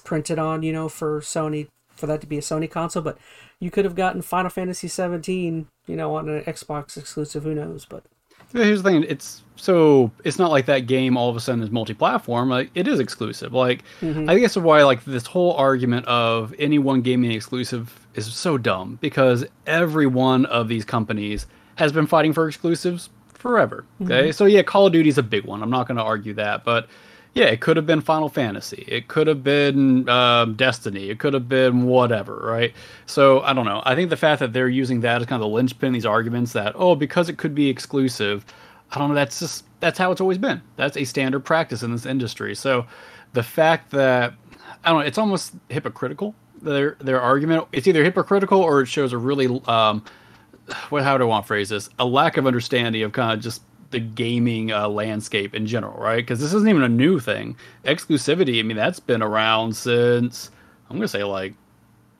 printed 0.04 0.38
on, 0.38 0.62
you 0.62 0.72
know, 0.72 0.88
for 0.88 1.20
Sony 1.20 1.68
for 1.96 2.06
that 2.06 2.20
to 2.20 2.26
be 2.26 2.38
a 2.38 2.40
Sony 2.40 2.70
console, 2.70 3.02
but 3.02 3.18
you 3.60 3.70
could 3.70 3.84
have 3.84 3.94
gotten 3.94 4.22
Final 4.22 4.50
Fantasy 4.50 4.88
17, 4.88 5.68
you 5.86 5.96
know, 5.96 6.16
on 6.16 6.28
an 6.28 6.42
Xbox 6.42 6.96
exclusive. 6.96 7.44
Who 7.44 7.54
knows? 7.54 7.84
But 7.84 8.04
here's 8.52 8.82
the 8.82 8.90
thing: 8.90 9.04
it's 9.08 9.42
so 9.56 10.10
it's 10.24 10.38
not 10.38 10.50
like 10.50 10.66
that 10.66 10.86
game 10.86 11.16
all 11.16 11.28
of 11.30 11.36
a 11.36 11.40
sudden 11.40 11.62
is 11.62 11.70
multi-platform. 11.70 12.48
Like 12.48 12.70
it 12.74 12.88
is 12.88 13.00
exclusive. 13.00 13.52
Like 13.52 13.82
mm-hmm. 14.00 14.28
I 14.28 14.38
guess 14.38 14.56
why 14.56 14.82
like 14.82 15.04
this 15.04 15.26
whole 15.26 15.54
argument 15.54 16.06
of 16.06 16.54
any 16.58 16.78
one 16.78 17.02
gaming 17.02 17.30
exclusive 17.32 18.06
is 18.14 18.32
so 18.32 18.58
dumb 18.58 18.98
because 19.00 19.44
every 19.66 20.06
one 20.06 20.46
of 20.46 20.68
these 20.68 20.84
companies 20.84 21.46
has 21.76 21.92
been 21.92 22.06
fighting 22.06 22.32
for 22.32 22.48
exclusives 22.48 23.10
forever. 23.32 23.84
Okay, 24.02 24.24
mm-hmm. 24.24 24.30
so 24.32 24.44
yeah, 24.44 24.62
Call 24.62 24.86
of 24.86 24.92
Duty 24.92 25.08
is 25.08 25.18
a 25.18 25.22
big 25.22 25.44
one. 25.44 25.62
I'm 25.62 25.70
not 25.70 25.86
going 25.86 25.96
to 25.96 26.02
argue 26.04 26.34
that, 26.34 26.64
but 26.64 26.88
yeah, 27.34 27.46
it 27.46 27.60
could 27.60 27.76
have 27.76 27.86
been 27.86 28.02
Final 28.02 28.28
Fantasy. 28.28 28.84
It 28.86 29.08
could 29.08 29.26
have 29.26 29.42
been 29.42 30.06
um, 30.08 30.54
Destiny. 30.54 31.08
It 31.08 31.18
could 31.18 31.32
have 31.32 31.48
been 31.48 31.84
whatever, 31.84 32.36
right? 32.36 32.74
So 33.06 33.40
I 33.40 33.54
don't 33.54 33.64
know. 33.64 33.82
I 33.86 33.94
think 33.94 34.10
the 34.10 34.16
fact 34.16 34.40
that 34.40 34.52
they're 34.52 34.68
using 34.68 35.00
that 35.00 35.22
as 35.22 35.26
kind 35.26 35.42
of 35.42 35.48
the 35.48 35.54
linchpin 35.54 35.92
these 35.92 36.04
arguments 36.04 36.52
that 36.52 36.74
oh 36.76 36.94
because 36.94 37.28
it 37.30 37.38
could 37.38 37.54
be 37.54 37.68
exclusive, 37.68 38.44
I 38.90 38.98
don't 38.98 39.08
know. 39.08 39.14
That's 39.14 39.40
just 39.40 39.64
that's 39.80 39.98
how 39.98 40.12
it's 40.12 40.20
always 40.20 40.38
been. 40.38 40.60
That's 40.76 40.96
a 40.96 41.04
standard 41.04 41.40
practice 41.40 41.82
in 41.82 41.92
this 41.92 42.04
industry. 42.04 42.54
So 42.54 42.86
the 43.32 43.42
fact 43.42 43.90
that 43.92 44.34
I 44.84 44.90
don't 44.90 45.00
know, 45.00 45.06
it's 45.06 45.18
almost 45.18 45.54
hypocritical. 45.70 46.34
Their 46.60 46.96
their 47.00 47.20
argument. 47.20 47.66
It's 47.72 47.86
either 47.86 48.04
hypocritical 48.04 48.60
or 48.60 48.82
it 48.82 48.86
shows 48.86 49.14
a 49.14 49.18
really 49.18 49.46
um, 49.66 50.04
what 50.90 51.02
how 51.02 51.16
do 51.16 51.24
I 51.24 51.28
want 51.28 51.46
to 51.46 51.48
phrase 51.48 51.70
this? 51.70 51.88
A 51.98 52.04
lack 52.04 52.36
of 52.36 52.46
understanding 52.46 53.02
of 53.02 53.12
kind 53.12 53.32
of 53.32 53.40
just 53.40 53.62
the 53.92 54.00
gaming 54.00 54.72
uh, 54.72 54.88
landscape 54.88 55.54
in 55.54 55.66
general, 55.66 55.98
right? 56.00 56.16
Because 56.16 56.40
this 56.40 56.52
isn't 56.52 56.68
even 56.68 56.82
a 56.82 56.88
new 56.88 57.20
thing. 57.20 57.56
Exclusivity, 57.84 58.58
I 58.58 58.62
mean, 58.62 58.76
that's 58.76 59.00
been 59.00 59.22
around 59.22 59.76
since 59.76 60.50
I'm 60.90 60.96
gonna 60.96 61.08
say 61.08 61.22
like 61.24 61.54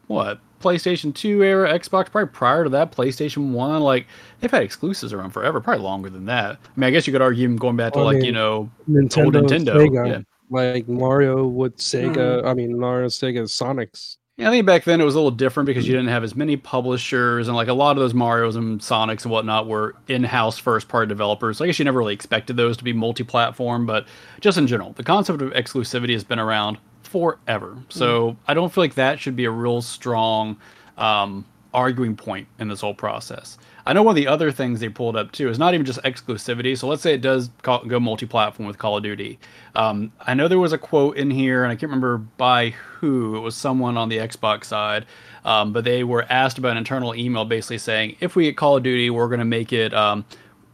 what 0.07 0.41
PlayStation 0.61 1.15
2 1.15 1.43
era, 1.43 1.79
Xbox, 1.79 2.11
probably 2.11 2.29
prior 2.29 2.65
to 2.65 2.71
that, 2.71 2.93
PlayStation 2.93 3.51
1. 3.51 3.83
Like 3.83 4.07
they've 4.41 4.51
had 4.51 4.63
exclusives 4.63 5.13
around 5.13 5.31
forever, 5.31 5.61
probably 5.61 5.83
longer 5.83 6.09
than 6.09 6.27
that. 6.27 6.53
I 6.53 6.81
mean, 6.81 6.89
I 6.89 6.91
guess 6.91 7.07
you 7.07 7.13
could 7.13 7.23
argue 7.23 7.55
going 7.57 7.77
back 7.77 7.95
to 7.95 8.01
I 8.01 8.03
like 8.03 8.17
mean, 8.19 8.27
you 8.27 8.33
know 8.33 8.71
Nintendo, 8.89 9.25
old 9.25 9.35
Nintendo, 9.35 9.75
Sega, 9.75 10.09
yeah. 10.09 10.21
like 10.51 10.89
Mario 10.89 11.47
with 11.47 11.77
Sega. 11.79 12.43
Mm. 12.43 12.47
I 12.47 12.55
mean, 12.55 12.79
Mario, 12.79 13.09
Sega, 13.09 13.49
Sonic's 13.49 14.19
yeah, 14.39 14.49
I 14.49 14.51
think 14.51 14.67
back 14.67 14.85
then 14.85 15.01
it 15.01 15.05
was 15.05 15.15
a 15.15 15.19
little 15.19 15.31
different 15.31 15.67
because 15.67 15.87
you 15.87 15.93
didn't 15.95 16.09
have 16.09 16.25
as 16.25 16.35
many 16.35 16.57
publishers, 16.57 17.49
and 17.49 17.57
like 17.57 17.69
a 17.69 17.75
lot 17.75 17.97
of 17.97 18.01
those 18.01 18.15
Mario's 18.15 18.57
and 18.57 18.81
Sonics 18.81 19.23
and 19.25 19.31
whatnot 19.31 19.67
were 19.67 19.95
in-house 20.09 20.59
first-party 20.59 21.09
developers. 21.09 21.59
So 21.59 21.65
I 21.65 21.69
guess 21.69 21.79
you 21.79 21.85
never 21.85 21.99
really 21.99 22.15
expected 22.15 22.57
those 22.57 22.77
to 22.79 22.85
be 22.85 22.93
multi-platform, 22.93 23.85
but 23.85 24.07
just 24.41 24.57
in 24.57 24.67
general, 24.67 24.93
the 24.93 25.05
concept 25.05 25.43
of 25.43 25.53
exclusivity 25.53 26.13
has 26.15 26.25
been 26.25 26.39
around 26.39 26.79
forever. 27.03 27.77
So 27.91 28.33
mm. 28.33 28.37
I 28.49 28.55
don't 28.55 28.73
feel 28.73 28.85
like 28.85 28.95
that 28.95 29.21
should 29.21 29.37
be 29.37 29.45
a 29.45 29.51
real 29.51 29.83
strong 29.83 30.57
um, 30.97 31.45
arguing 31.75 32.17
point 32.17 32.49
in 32.59 32.69
this 32.69 32.81
whole 32.81 32.95
process. 32.95 33.59
I 33.85 33.93
know 33.93 34.03
one 34.03 34.13
of 34.13 34.17
the 34.17 34.29
other 34.29 34.53
things 34.53 34.81
they 34.81 34.89
pulled 34.89 35.17
up 35.17 35.33
too 35.33 35.49
is 35.49 35.59
not 35.59 35.75
even 35.75 35.85
just 35.85 36.01
exclusivity. 36.03 36.79
So 36.79 36.89
let's 36.89 37.03
say 37.03 37.15
it 37.15 37.21
does 37.21 37.51
call, 37.63 37.85
go 37.85 37.99
multi-platform 37.99 38.67
with 38.67 38.79
Call 38.79 38.97
of 38.97 39.03
Duty. 39.03 39.39
Um, 39.75 40.13
I 40.21 40.35
know 40.35 40.49
there 40.49 40.59
was 40.59 40.73
a 40.73 40.79
quote 40.79 41.17
in 41.17 41.31
here, 41.31 41.65
and 41.65 41.73
I 41.73 41.75
can't 41.75 41.91
remember 41.91 42.19
by 42.19 42.71
who. 42.71 43.37
It 43.37 43.41
was 43.41 43.57
someone 43.57 43.97
on 43.97 44.09
the 44.09 44.19
Xbox 44.19 44.65
side, 44.67 45.07
um, 45.45 45.73
but 45.73 45.85
they 45.85 46.05
were 46.05 46.25
asked 46.31 46.59
about 46.59 46.73
an 46.73 46.77
internal 46.79 47.15
email, 47.15 47.45
basically 47.45 47.79
saying, 47.79 48.17
if 48.21 48.37
we 48.37 48.45
get 48.45 48.57
Call 48.57 48.77
of 48.77 48.83
Duty, 48.83 49.11
we're 49.11 49.29
going 49.29 49.41
to 49.41 49.45
make 49.45 49.73
it 49.73 49.93
um, 49.93 50.25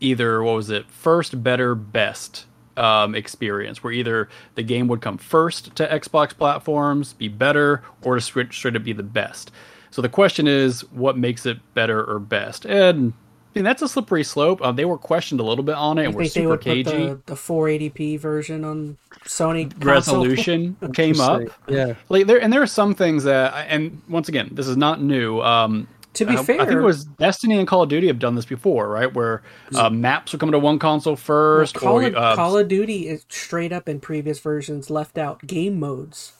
either 0.01 0.43
what 0.43 0.57
was 0.57 0.71
it, 0.71 0.91
first, 0.91 1.43
better, 1.43 1.75
best. 1.75 2.45
Um, 2.77 3.17
experience 3.17 3.83
where 3.83 3.93
either 3.93 4.29
the 4.55 4.63
game 4.63 4.87
would 4.87 5.01
come 5.01 5.19
first 5.19 5.75
to 5.75 5.85
Xbox 5.89 6.33
platforms, 6.33 7.13
be 7.13 7.27
better, 7.27 7.83
or 8.03 8.15
to 8.15 8.21
switch 8.21 8.55
straight 8.55 8.75
to 8.75 8.79
be 8.79 8.93
the 8.93 9.03
best. 9.03 9.51
So 9.91 10.03
the 10.03 10.09
question 10.09 10.47
is, 10.47 10.83
what 10.93 11.17
makes 11.17 11.47
it 11.47 11.59
better 11.75 12.05
or 12.05 12.19
best? 12.19 12.67
And 12.67 13.13
I 13.55 13.59
mean, 13.59 13.65
that's 13.65 13.83
a 13.83 13.89
slippery 13.89 14.25
slope. 14.25 14.61
Uh, 14.63 14.73
they 14.73 14.85
were 14.85 14.99
questioned 14.99 15.41
a 15.41 15.43
little 15.43 15.65
bit 15.65 15.75
on 15.75 15.99
it. 15.99 16.07
and 16.07 16.15
were 16.15 16.27
super 16.27 16.59
cagey. 16.59 17.09
The, 17.09 17.21
the 17.27 17.35
480p 17.35 18.19
version 18.21 18.65
on 18.65 18.99
Sony 19.25 19.73
resolution 19.85 20.77
came 20.95 21.21
up. 21.21 21.43
Yeah, 21.67 21.95
like 22.09 22.27
there 22.27 22.41
and 22.41 22.53
there 22.53 22.63
are 22.63 22.67
some 22.67 22.95
things 22.95 23.25
that, 23.25 23.55
and 23.69 24.03
once 24.09 24.29
again, 24.29 24.51
this 24.53 24.69
is 24.69 24.77
not 24.77 25.03
new. 25.03 25.41
Um, 25.41 25.89
to 26.15 26.27
be 26.27 26.37
I, 26.37 26.43
fair, 26.43 26.61
I 26.61 26.67
think 26.67 26.79
it 26.79 26.85
was 26.85 27.05
Destiny 27.05 27.59
and 27.59 27.67
Call 27.67 27.83
of 27.83 27.89
Duty 27.89 28.07
have 28.09 28.19
done 28.19 28.35
this 28.35 28.45
before, 28.45 28.89
right? 28.89 29.13
Where 29.13 29.43
uh, 29.75 29.89
maps 29.89 30.33
would 30.33 30.41
come 30.41 30.51
to 30.53 30.59
one 30.59 30.79
console 30.79 31.17
first. 31.17 31.77
Well, 31.77 31.85
Call, 31.85 32.01
or, 32.01 32.07
of, 32.07 32.15
uh, 32.17 32.37
Call 32.37 32.59
of 32.59 32.69
Duty 32.69 33.09
is 33.09 33.25
straight 33.29 33.73
up 33.73 33.89
in 33.89 34.01
previous 34.01 34.41
versions 34.41 34.91
left 34.91 35.17
out 35.17 35.47
game 35.47 35.79
modes. 35.79 36.33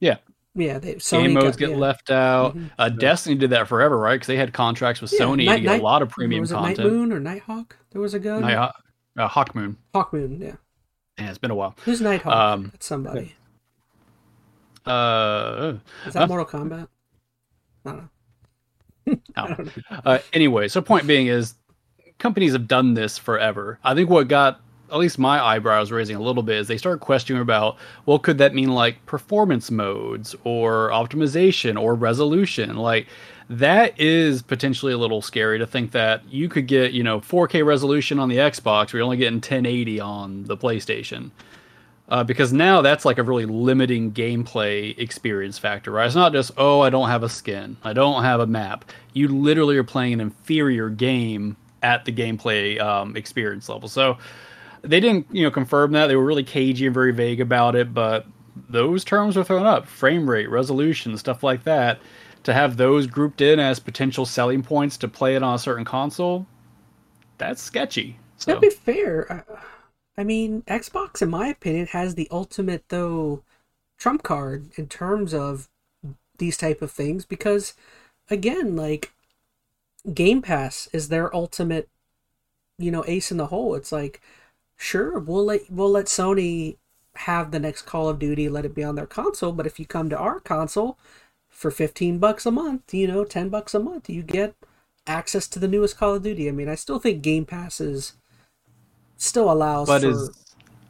Yeah, 0.00 0.16
yeah, 0.58 0.78
they, 0.78 0.94
Sony 0.96 1.24
game 1.24 1.34
modes 1.34 1.56
got, 1.56 1.58
get 1.58 1.70
yeah. 1.70 1.76
left 1.76 2.10
out. 2.10 2.56
Mm-hmm. 2.56 2.66
Uh, 2.78 2.88
Destiny 2.88 3.34
did 3.36 3.50
that 3.50 3.68
forever, 3.68 3.98
right? 3.98 4.14
Because 4.14 4.26
they 4.26 4.36
had 4.36 4.52
contracts 4.52 5.00
with 5.00 5.12
yeah, 5.12 5.20
Sony 5.20 5.44
Night, 5.46 5.56
to 5.56 5.60
get 5.62 5.70
Night, 5.70 5.80
a 5.80 5.84
lot 5.84 6.02
of 6.02 6.10
premium 6.10 6.40
was 6.40 6.52
it 6.52 6.54
content. 6.54 6.78
Night 6.78 6.86
Moon 6.86 7.12
or 7.12 7.20
Nighthawk? 7.20 7.76
There 7.90 8.00
was 8.00 8.14
a 8.14 8.18
gun. 8.18 8.42
Night, 8.42 8.72
uh, 9.16 9.28
Hawk 9.28 9.54
Moon. 9.54 9.76
Hawk 9.94 10.12
Moon, 10.12 10.40
yeah. 10.40 10.56
Yeah, 11.18 11.28
it's 11.30 11.38
been 11.38 11.50
a 11.50 11.54
while. 11.54 11.74
Who's 11.84 12.00
Nighthawk? 12.00 12.34
Um, 12.34 12.68
That's 12.72 12.86
somebody. 12.86 13.34
Uh, 14.86 15.74
is 16.06 16.14
that 16.14 16.22
uh, 16.22 16.26
Mortal 16.26 16.46
Kombat? 16.46 16.88
I 17.84 17.90
don't 17.90 18.08
know. 19.06 19.18
I 19.36 19.46
don't 19.48 19.66
know. 19.66 20.00
Uh, 20.04 20.18
anyway, 20.32 20.68
so 20.68 20.80
point 20.80 21.06
being 21.06 21.26
is 21.26 21.54
companies 22.18 22.52
have 22.52 22.68
done 22.68 22.94
this 22.94 23.18
forever. 23.18 23.78
I 23.82 23.94
think 23.94 24.08
what 24.10 24.28
got 24.28 24.60
at 24.90 24.98
least 24.98 25.18
my 25.18 25.42
eyebrows 25.42 25.90
raising 25.90 26.16
a 26.16 26.20
little 26.20 26.42
bit 26.42 26.58
as 26.58 26.68
they 26.68 26.78
start 26.78 27.00
questioning 27.00 27.42
about 27.42 27.76
well 28.06 28.18
could 28.18 28.38
that 28.38 28.54
mean 28.54 28.70
like 28.70 29.04
performance 29.06 29.70
modes 29.70 30.34
or 30.44 30.90
optimization 30.90 31.80
or 31.80 31.94
resolution? 31.94 32.76
Like 32.76 33.06
that 33.50 33.98
is 33.98 34.42
potentially 34.42 34.92
a 34.92 34.98
little 34.98 35.22
scary 35.22 35.58
to 35.58 35.66
think 35.66 35.92
that 35.92 36.22
you 36.30 36.48
could 36.48 36.66
get 36.66 36.92
you 36.92 37.02
know 37.02 37.20
4k 37.20 37.64
resolution 37.64 38.18
on 38.18 38.28
the 38.28 38.36
xbox 38.36 38.92
we're 38.92 39.02
only 39.02 39.16
getting 39.16 39.36
1080 39.36 40.00
on 40.00 40.44
the 40.44 40.56
playstation. 40.56 41.30
Uh, 42.10 42.24
because 42.24 42.54
now 42.54 42.80
that's 42.80 43.04
like 43.04 43.18
a 43.18 43.22
really 43.22 43.44
limiting 43.44 44.10
gameplay 44.12 44.98
experience 44.98 45.58
factor 45.58 45.90
right? 45.90 46.06
It's 46.06 46.14
not 46.14 46.32
just 46.32 46.52
oh 46.56 46.80
i 46.80 46.90
don't 46.90 47.08
have 47.08 47.22
a 47.22 47.28
skin 47.28 47.76
i 47.84 47.92
don't 47.92 48.22
have 48.22 48.40
a 48.40 48.46
map. 48.46 48.84
You 49.12 49.28
literally 49.28 49.76
are 49.76 49.84
playing 49.84 50.14
an 50.14 50.20
inferior 50.20 50.88
game 50.88 51.56
at 51.82 52.04
the 52.04 52.12
gameplay 52.12 52.80
um, 52.80 53.16
experience 53.16 53.68
level. 53.68 53.88
So 53.88 54.18
they 54.82 55.00
didn't, 55.00 55.26
you 55.32 55.42
know, 55.42 55.50
confirm 55.50 55.92
that. 55.92 56.06
They 56.06 56.16
were 56.16 56.24
really 56.24 56.44
cagey 56.44 56.86
and 56.86 56.94
very 56.94 57.12
vague 57.12 57.40
about 57.40 57.76
it, 57.76 57.92
but 57.94 58.26
those 58.68 59.04
terms 59.04 59.36
were 59.36 59.44
thrown 59.44 59.66
up 59.66 59.86
frame 59.86 60.28
rate, 60.28 60.50
resolution, 60.50 61.16
stuff 61.16 61.42
like 61.42 61.64
that. 61.64 62.00
To 62.44 62.54
have 62.54 62.76
those 62.76 63.06
grouped 63.06 63.40
in 63.40 63.58
as 63.58 63.78
potential 63.78 64.24
selling 64.24 64.62
points 64.62 64.96
to 64.98 65.08
play 65.08 65.34
it 65.34 65.42
on 65.42 65.54
a 65.54 65.58
certain 65.58 65.84
console, 65.84 66.46
that's 67.36 67.60
sketchy. 67.60 68.18
So. 68.36 68.54
To 68.54 68.60
be 68.60 68.70
fair, 68.70 69.44
uh, 69.48 69.56
I 70.16 70.24
mean, 70.24 70.62
Xbox, 70.62 71.20
in 71.20 71.30
my 71.30 71.48
opinion, 71.48 71.86
has 71.88 72.14
the 72.14 72.28
ultimate 72.30 72.84
though 72.88 73.42
trump 73.98 74.22
card 74.22 74.70
in 74.76 74.86
terms 74.86 75.34
of 75.34 75.68
these 76.38 76.56
type 76.56 76.80
of 76.80 76.90
things 76.90 77.24
because, 77.24 77.74
again, 78.30 78.76
like 78.76 79.12
Game 80.14 80.40
Pass 80.40 80.88
is 80.92 81.08
their 81.08 81.34
ultimate, 81.34 81.88
you 82.78 82.90
know, 82.90 83.04
ace 83.06 83.30
in 83.30 83.36
the 83.36 83.46
hole. 83.46 83.74
It's 83.74 83.92
like 83.92 84.22
sure, 84.78 85.18
we'll 85.18 85.44
let 85.44 85.70
we'll 85.70 85.90
let 85.90 86.06
Sony 86.06 86.78
have 87.16 87.50
the 87.50 87.58
next 87.58 87.82
Call 87.82 88.08
of 88.08 88.18
Duty, 88.18 88.48
let 88.48 88.64
it 88.64 88.74
be 88.74 88.84
on 88.84 88.94
their 88.94 89.06
console. 89.06 89.52
But 89.52 89.66
if 89.66 89.78
you 89.78 89.84
come 89.84 90.08
to 90.08 90.16
our 90.16 90.40
console 90.40 90.98
for 91.50 91.70
fifteen 91.70 92.18
bucks 92.18 92.46
a 92.46 92.50
month, 92.50 92.94
you 92.94 93.06
know, 93.06 93.24
ten 93.24 93.50
bucks 93.50 93.74
a 93.74 93.78
month, 93.78 94.08
you 94.08 94.22
get 94.22 94.54
access 95.06 95.46
to 95.48 95.58
the 95.58 95.68
newest 95.68 95.98
Call 95.98 96.14
of 96.14 96.22
Duty. 96.22 96.48
I 96.48 96.52
mean, 96.52 96.68
I 96.68 96.76
still 96.76 96.98
think 96.98 97.22
Game 97.22 97.44
Passes 97.44 98.14
still 99.16 99.50
allows 99.50 99.88
but 99.88 100.02
for, 100.02 100.08
is 100.08 100.30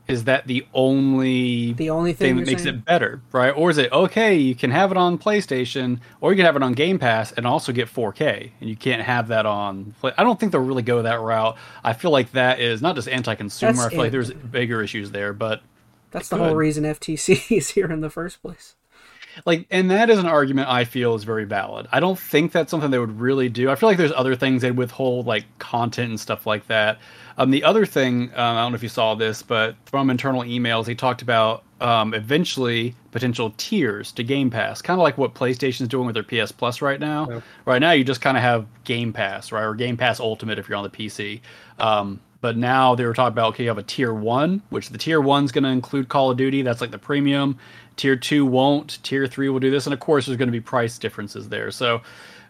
is 0.09 0.25
that 0.25 0.47
the 0.47 0.67
only 0.75 1.75
the 1.75 1.91
only 1.91 2.13
thing, 2.15 2.37
thing 2.37 2.37
that 2.37 2.47
makes 2.47 2.63
saying? 2.65 2.77
it 2.77 2.85
better, 2.85 3.21
right? 3.33 3.51
Or 3.51 3.71
is 3.71 3.79
it 3.79 3.93
okay? 3.93 4.35
You 4.37 4.55
can 4.55 4.71
have 4.71 4.91
it 4.91 4.97
on 4.97 5.19
PlayStation, 5.19 6.01
or 6.21 6.33
you 6.33 6.37
can 6.37 6.47
have 6.47 6.57
it 6.57 6.63
on 6.63 6.73
Game 6.73 6.99
Pass 6.99 7.33
and 7.33 7.47
also 7.47 7.73
get 7.73 7.89
4K, 7.89 8.51
and 8.61 8.71
you 8.71 8.77
can't 8.77 9.03
have 9.03 9.29
that 9.29 9.47
on. 9.47 9.95
I 10.03 10.23
don't 10.25 10.41
think 10.41 10.53
they'll 10.53 10.63
really 10.63 10.83
go 10.83 11.03
that 11.03 11.21
route. 11.21 11.57
I 11.85 11.93
feel 11.93 12.11
like 12.11 12.33
that 12.33 12.59
is 12.59 12.81
not 12.83 12.95
just 12.97 13.09
anti-consumer. 13.09 13.73
That's 13.75 13.85
I 13.87 13.91
feel 13.91 14.01
it. 14.01 14.03
like 14.05 14.13
there's 14.13 14.33
bigger 14.33 14.83
issues 14.83 15.11
there, 15.11 15.33
but 15.33 15.63
that's 16.11 16.31
the 16.31 16.39
whole 16.39 16.55
reason 16.55 16.85
FTC 16.85 17.51
is 17.57 17.69
here 17.71 17.91
in 17.93 18.01
the 18.01 18.11
first 18.11 18.41
place. 18.41 18.75
like 19.47 19.67
and 19.71 19.91
that 19.91 20.11
is 20.11 20.19
an 20.19 20.27
argument 20.27 20.69
i 20.69 20.85
feel 20.85 21.15
is 21.15 21.23
very 21.23 21.45
valid 21.45 21.87
i 21.93 22.01
don't 22.01 22.19
think 22.19 22.51
that's 22.51 22.71
something 22.71 22.91
they 22.91 22.99
would 22.99 23.21
really 23.21 23.49
do 23.49 23.71
i 23.71 23.75
feel 23.77 23.89
like 23.89 23.99
there's 23.99 24.13
other 24.13 24.35
things 24.35 24.63
they'd 24.63 24.73
withhold 24.77 25.27
like 25.27 25.45
content 25.59 26.09
and 26.11 26.19
stuff 26.19 26.47
like 26.47 26.67
that 26.67 26.99
um, 27.39 27.51
the 27.51 27.65
other 27.65 27.87
thing 27.87 28.25
um, 28.35 28.57
i 28.57 28.63
don't 28.63 28.73
know 28.73 28.77
if 28.77 28.83
you 28.83 28.89
saw 28.89 29.15
this 29.15 29.43
but 29.43 29.75
from 29.87 30.11
internal 30.11 30.43
emails 30.43 30.85
they 30.85 30.95
talked 30.95 31.23
about 31.23 31.65
um, 31.81 32.13
eventually 32.13 32.95
potential 33.13 33.55
tiers 33.57 34.13
to 34.13 34.25
game 34.25 34.51
pass 34.51 34.83
kind 34.83 34.99
of 34.99 35.03
like 35.03 35.17
what 35.17 35.35
playstation's 35.35 35.89
doing 35.89 36.07
with 36.07 36.15
their 36.15 36.23
ps 36.23 36.53
plus 36.53 36.83
right 36.83 37.01
now 37.01 37.43
right 37.65 37.79
now 37.79 37.93
you 37.93 38.05
just 38.05 38.21
kind 38.21 38.37
of 38.37 38.43
have 38.43 38.67
game 38.85 39.13
pass 39.13 39.53
right 39.53 39.65
or 39.65 39.75
game 39.75 39.97
pass 39.97 40.21
ultimate 40.21 40.59
if 40.59 40.69
you're 40.69 40.77
on 40.77 40.85
the 40.85 40.91
pc 40.91 41.41
um, 41.79 42.21
but 42.41 42.57
now 42.57 42.95
they 42.95 43.05
were 43.05 43.15
talking 43.15 43.33
about 43.33 43.51
okay 43.51 43.63
you 43.63 43.69
have 43.69 43.79
a 43.79 43.83
tier 43.83 44.13
one 44.13 44.61
which 44.71 44.91
the 44.91 44.99
tier 44.99 45.21
one's 45.21 45.53
going 45.53 45.65
to 45.65 45.71
include 45.71 46.09
call 46.09 46.31
of 46.31 46.37
duty 46.37 46.63
that's 46.63 46.81
like 46.81 46.91
the 46.91 46.99
premium 46.99 47.57
Tier 47.99 48.17
two 48.17 48.47
won't. 48.47 49.03
Tier 49.03 49.27
three 49.27 49.49
will 49.49 49.59
do 49.59 49.71
this, 49.71 49.87
and 49.87 49.93
of 49.93 50.01
course, 50.01 50.27
there's 50.27 50.39
going 50.39 50.49
to 50.49 50.53
be 50.53 50.61
price 50.61 50.99
differences 50.99 51.49
there. 51.49 51.71
So 51.73 52.01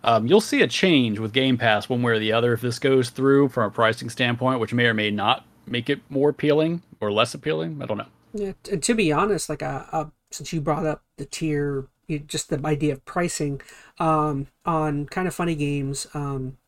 um, 0.04 0.26
you'll 0.26 0.40
see 0.40 0.62
a 0.62 0.68
change 0.68 1.18
with 1.18 1.32
Game 1.32 1.58
Pass 1.58 1.88
one 1.88 2.02
way 2.02 2.12
or 2.12 2.18
the 2.18 2.32
other 2.32 2.52
if 2.52 2.60
this 2.60 2.78
goes 2.78 3.10
through 3.10 3.48
from 3.48 3.64
a 3.64 3.70
pricing 3.70 4.08
standpoint, 4.10 4.60
which 4.60 4.72
may 4.72 4.86
or 4.86 4.94
may 4.94 5.10
not 5.10 5.44
make 5.66 5.90
it 5.90 6.00
more 6.08 6.30
appealing 6.30 6.82
or 7.00 7.12
less 7.12 7.34
appealing. 7.34 7.80
I 7.82 7.86
don't 7.86 7.98
know. 7.98 8.06
Yeah, 8.32 8.52
and 8.70 8.82
to 8.82 8.94
be 8.94 9.12
honest, 9.12 9.48
like 9.48 9.62
uh, 9.62 9.84
uh, 9.92 10.04
since 10.30 10.52
you 10.52 10.60
brought 10.60 10.86
up 10.86 11.02
the 11.16 11.24
tier, 11.24 11.86
just 12.26 12.50
the 12.50 12.60
idea 12.64 12.92
of 12.92 13.04
pricing 13.04 13.60
um, 13.98 14.48
on 14.64 15.06
kind 15.06 15.28
of 15.28 15.34
funny 15.34 15.54
games. 15.54 16.06
Um, 16.14 16.58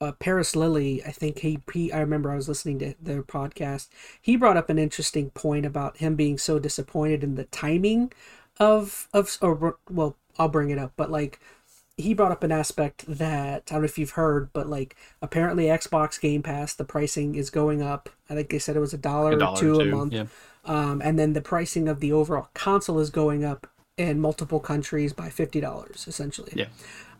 uh, 0.00 0.12
Parris 0.12 0.56
Lilly, 0.56 1.02
I 1.04 1.12
think 1.12 1.38
he, 1.38 1.60
he 1.72 1.92
I 1.92 2.00
remember 2.00 2.32
I 2.32 2.36
was 2.36 2.48
listening 2.48 2.80
to 2.80 2.94
their 3.00 3.22
podcast. 3.22 3.88
He 4.20 4.36
brought 4.36 4.56
up 4.56 4.68
an 4.68 4.78
interesting 4.78 5.30
point 5.30 5.64
about 5.64 5.98
him 5.98 6.16
being 6.16 6.38
so 6.38 6.58
disappointed 6.58 7.22
in 7.22 7.36
the 7.36 7.44
timing 7.44 8.12
of 8.58 9.08
of 9.12 9.38
or 9.40 9.78
well, 9.88 10.16
I'll 10.38 10.48
bring 10.48 10.70
it 10.70 10.78
up, 10.78 10.92
but 10.96 11.10
like 11.10 11.38
he 11.96 12.14
brought 12.14 12.32
up 12.32 12.42
an 12.42 12.52
aspect 12.52 13.04
that 13.06 13.64
I 13.68 13.72
don't 13.74 13.82
know 13.82 13.84
if 13.84 13.98
you've 13.98 14.10
heard, 14.10 14.52
but 14.52 14.68
like 14.68 14.96
apparently 15.20 15.64
Xbox 15.64 16.20
Game 16.20 16.42
Pass, 16.42 16.74
the 16.74 16.84
pricing 16.84 17.34
is 17.34 17.50
going 17.50 17.82
up. 17.82 18.08
I 18.30 18.34
think 18.34 18.48
they 18.48 18.58
said 18.58 18.76
it 18.76 18.80
was 18.80 18.94
a 18.94 18.98
dollar 18.98 19.38
or 19.38 19.56
two 19.56 19.80
a 19.80 19.84
month. 19.84 20.12
Yeah. 20.12 20.24
Um, 20.64 21.02
and 21.04 21.18
then 21.18 21.32
the 21.32 21.40
pricing 21.40 21.88
of 21.88 22.00
the 22.00 22.12
overall 22.12 22.48
console 22.54 22.98
is 22.98 23.10
going 23.10 23.44
up 23.44 23.66
in 23.98 24.20
multiple 24.20 24.60
countries 24.60 25.12
by 25.12 25.28
fifty 25.28 25.60
dollars, 25.60 26.06
essentially. 26.08 26.52
Yeah. 26.54 26.68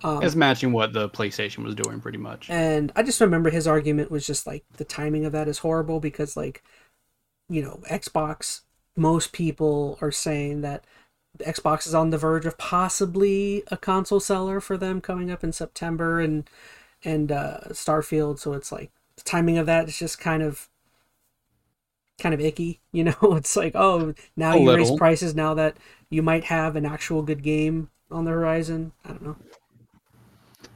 Um, 0.02 0.22
it's 0.22 0.34
matching 0.34 0.72
what 0.72 0.92
the 0.92 1.08
PlayStation 1.10 1.64
was 1.64 1.74
doing, 1.74 2.00
pretty 2.00 2.18
much. 2.18 2.48
And 2.50 2.90
I 2.96 3.02
just 3.02 3.20
remember 3.20 3.50
his 3.50 3.68
argument 3.68 4.10
was 4.10 4.26
just 4.26 4.46
like 4.46 4.64
the 4.76 4.84
timing 4.84 5.24
of 5.26 5.32
that 5.32 5.48
is 5.48 5.58
horrible 5.58 6.00
because, 6.00 6.36
like, 6.36 6.62
you 7.48 7.62
know, 7.62 7.80
Xbox. 7.90 8.62
Most 8.94 9.32
people 9.32 9.96
are 10.02 10.10
saying 10.10 10.60
that 10.60 10.84
Xbox 11.44 11.86
is 11.86 11.94
on 11.94 12.10
the 12.10 12.18
verge 12.18 12.46
of 12.46 12.58
possibly 12.58 13.62
a 13.70 13.76
console 13.76 14.20
seller 14.20 14.60
for 14.60 14.76
them 14.76 15.00
coming 15.00 15.30
up 15.30 15.44
in 15.44 15.52
September 15.52 16.20
and 16.20 16.48
and 17.04 17.32
uh, 17.32 17.60
Starfield. 17.70 18.38
So 18.38 18.52
it's 18.54 18.72
like 18.72 18.90
the 19.16 19.22
timing 19.22 19.58
of 19.58 19.66
that 19.66 19.88
is 19.88 19.98
just 19.98 20.18
kind 20.20 20.42
of 20.42 20.68
kind 22.20 22.34
of 22.34 22.40
icky. 22.40 22.80
You 22.92 23.04
know, 23.04 23.16
it's 23.36 23.56
like 23.56 23.72
oh 23.74 24.14
now 24.36 24.56
a 24.56 24.58
you 24.58 24.66
little. 24.66 24.76
raise 24.76 24.90
prices 24.90 25.34
now 25.34 25.54
that 25.54 25.76
you 26.10 26.22
might 26.22 26.44
have 26.44 26.76
an 26.76 26.84
actual 26.86 27.22
good 27.22 27.42
game 27.42 27.90
on 28.10 28.24
the 28.24 28.30
horizon. 28.32 28.92
I 29.04 29.08
don't 29.08 29.22
know. 29.22 29.36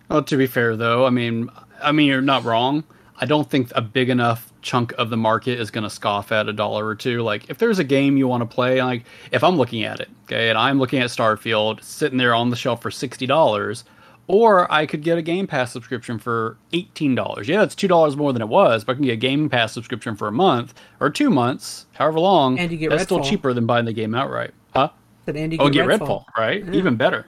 Well, 0.09 0.23
to 0.25 0.37
be 0.37 0.47
fair 0.47 0.77
though, 0.77 1.07
I 1.07 1.11
mean, 1.11 1.51
I 1.83 1.93
mean 1.93 2.07
you're 2.09 2.23
not 2.23 2.45
wrong. 2.45 2.85
I 3.19 3.27
don't 3.27 3.49
think 3.49 3.71
a 3.75 3.81
big 3.81 4.11
enough 4.11 4.53
chunk 4.63 4.93
of 4.99 5.11
the 5.11 5.17
market 5.17 5.59
is 5.59 5.71
going 5.71 5.85
to 5.85 5.91
scoff 5.91 6.33
at 6.33 6.49
a 6.49 6.53
dollar 6.53 6.87
or 6.87 6.95
two. 6.95 7.23
Like 7.23 7.49
if 7.49 7.59
there's 7.59 7.79
a 7.79 7.85
game 7.85 8.17
you 8.17 8.29
want 8.29 8.43
to 8.43 8.47
play, 8.47 8.83
like 8.83 9.05
if 9.33 9.43
I'm 9.43 9.57
looking 9.57 9.85
at 9.85 10.01
it, 10.01 10.09
okay, 10.25 10.49
and 10.49 10.59
I'm 10.59 10.79
looking 10.79 11.01
at 11.01 11.09
Starfield 11.11 11.83
sitting 11.83 12.19
there 12.19 12.35
on 12.35 12.51
the 12.51 12.57
shelf 12.57 12.83
for 12.83 12.91
sixty 12.91 13.27
dollars, 13.27 13.85
or 14.27 14.71
I 14.71 14.87
could 14.87 15.03
get 15.03 15.19
a 15.19 15.23
Game 15.23 15.47
Pass 15.47 15.73
subscription 15.73 16.19
for 16.19 16.57
eighteen 16.73 17.15
dollars. 17.15 17.49
Yeah, 17.49 17.61
that's 17.61 17.75
two 17.75 17.89
dollars 17.89 18.17
more 18.17 18.33
than 18.33 18.43
it 18.43 18.49
was, 18.49 18.85
but 18.85 18.93
I 18.93 18.95
can 18.97 19.05
get 19.05 19.13
a 19.13 19.17
Game 19.17 19.49
Pass 19.49 19.73
subscription 19.73 20.17
for 20.17 20.29
a 20.29 20.33
month 20.33 20.75
or 21.01 21.11
two 21.11 21.31
months, 21.31 21.87
however 21.93 22.21
long. 22.21 22.59
And 22.59 22.71
you 22.71 22.77
get 22.77 22.91
that's 22.91 23.05
Redfall. 23.05 23.07
still 23.07 23.25
cheaper 23.25 23.53
than 23.55 23.67
buying 23.67 23.85
the 23.85 23.93
game 23.93 24.15
outright, 24.15 24.53
huh? 24.75 24.91
That 25.27 25.37
Andy 25.37 25.59
oh, 25.59 25.69
get 25.69 25.87
Redfall, 25.87 26.25
Redfall 26.25 26.25
right? 26.39 26.65
Yeah. 26.65 26.73
Even 26.73 26.97
better. 26.97 27.27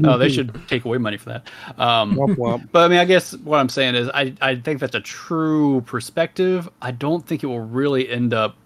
no, 0.00 0.18
they 0.18 0.28
should 0.28 0.68
take 0.68 0.84
away 0.84 0.98
money 0.98 1.16
for 1.16 1.30
that. 1.30 1.48
Um, 1.78 2.16
womp, 2.16 2.36
womp. 2.36 2.68
But 2.72 2.84
I 2.84 2.88
mean, 2.88 2.98
I 2.98 3.04
guess 3.04 3.36
what 3.38 3.58
I'm 3.58 3.68
saying 3.68 3.94
is, 3.94 4.08
I 4.12 4.34
I 4.40 4.56
think 4.56 4.80
that's 4.80 4.94
a 4.94 5.00
true 5.00 5.82
perspective. 5.82 6.68
I 6.82 6.90
don't 6.90 7.26
think 7.26 7.42
it 7.42 7.46
will 7.46 7.60
really 7.60 8.08
end 8.08 8.34
up 8.34 8.56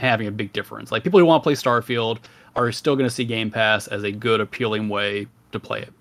having 0.00 0.26
a 0.26 0.30
big 0.30 0.52
difference. 0.52 0.92
Like 0.92 1.04
people 1.04 1.20
who 1.20 1.26
want 1.26 1.42
to 1.42 1.44
play 1.44 1.54
Starfield 1.54 2.18
are 2.56 2.72
still 2.72 2.96
going 2.96 3.08
to 3.08 3.14
see 3.14 3.24
Game 3.24 3.50
Pass 3.50 3.86
as 3.86 4.02
a 4.02 4.12
good, 4.12 4.40
appealing 4.40 4.88
way 4.88 5.28
to 5.52 5.60
play 5.60 5.82
it. 5.82 5.92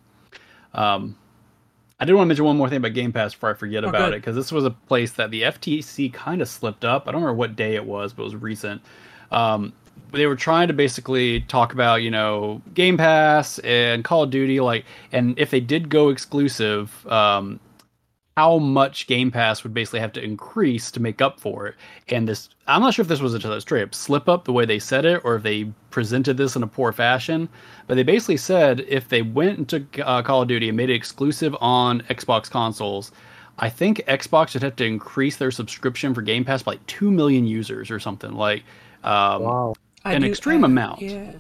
Um, 0.74 1.16
I 2.00 2.06
did 2.06 2.14
want 2.14 2.26
to 2.26 2.28
mention 2.28 2.46
one 2.46 2.58
more 2.58 2.70
thing 2.70 2.78
about 2.78 2.94
Game 2.94 3.12
Pass 3.12 3.34
before 3.34 3.52
I 3.52 3.54
forget 3.54 3.84
oh, 3.84 3.90
about 3.90 4.10
good. 4.10 4.14
it 4.16 4.18
because 4.18 4.36
this 4.36 4.52
was 4.52 4.66
a 4.66 4.72
place 4.72 5.14
that 5.14 5.32
the 5.32 5.44
FTC 5.44 6.14
kind 6.14 6.42
of 6.42 6.48
slipped 6.48 6.86
up. 6.86 7.08
I 7.08 7.12
don't 7.12 7.22
remember 7.22 7.38
what 7.38 7.56
day 7.56 7.76
it 7.76 7.86
was, 7.86 8.14
but 8.14 8.24
it 8.24 8.26
was 8.26 8.36
recent. 8.36 8.82
Um, 9.32 9.74
they 10.12 10.26
were 10.26 10.36
trying 10.36 10.68
to 10.68 10.74
basically 10.74 11.42
talk 11.42 11.74
about 11.74 11.98
you 11.98 12.12
know 12.12 12.62
Game 12.74 12.98
Pass 12.98 13.60
and 13.60 14.04
Call 14.04 14.24
of 14.24 14.30
Duty, 14.30 14.60
like, 14.60 14.86
and 15.12 15.38
if 15.38 15.52
they 15.52 15.60
did 15.60 15.90
go 15.90 16.10
exclusive, 16.10 17.06
um, 17.08 17.60
how 18.38 18.60
much 18.60 19.08
Game 19.08 19.32
Pass 19.32 19.64
would 19.64 19.74
basically 19.74 20.00
have 20.00 20.14
to 20.14 20.24
increase 20.24 20.92
to 20.92 21.00
make 21.00 21.22
up 21.22 21.40
for 21.40 21.66
it. 21.68 21.76
And 22.10 22.28
this, 22.28 22.50
I'm 22.68 22.82
not 22.82 22.94
sure 22.94 23.02
if 23.02 23.10
this 23.10 23.20
was 23.20 23.34
a 23.34 23.62
straight 23.62 23.82
up 23.82 23.96
slip 23.96 24.30
up 24.30 24.46
the 24.46 24.54
way 24.54 24.64
they 24.66 24.80
said 24.80 25.06
it, 25.06 25.22
or 25.24 25.36
if 25.36 25.44
they 25.44 25.72
presented 25.90 26.38
this 26.38 26.56
in 26.56 26.62
a 26.62 26.68
poor 26.68 26.92
fashion. 26.92 27.50
But 27.88 27.96
they 27.96 28.04
basically 28.04 28.38
said 28.38 28.82
if 28.88 29.10
they 29.10 29.24
went 29.24 29.58
into 29.58 30.06
uh, 30.06 30.22
Call 30.22 30.44
of 30.44 30.48
Duty 30.48 30.68
and 30.68 30.78
made 30.78 30.90
it 30.90 30.96
exclusive 30.96 31.56
on 31.60 32.02
Xbox 32.02 32.50
consoles. 32.50 33.12
I 33.60 33.70
think 33.72 34.04
Xbox 34.08 34.54
would 34.54 34.62
have 34.62 34.76
to 34.76 34.86
increase 34.86 35.38
their 35.38 35.50
subscription 35.50 36.14
for 36.14 36.22
Game 36.22 36.46
Pass 36.46 36.62
by 36.62 36.74
like 36.74 36.86
two 36.86 37.10
million 37.10 37.48
users 37.48 37.90
or 37.90 38.00
something. 38.00 38.34
Like, 38.34 38.64
um, 39.04 39.42
wow 39.42 39.74
an 40.16 40.22
do, 40.22 40.28
extreme 40.28 40.64
uh, 40.64 40.68
amount. 40.68 41.02
Yeah. 41.02 41.34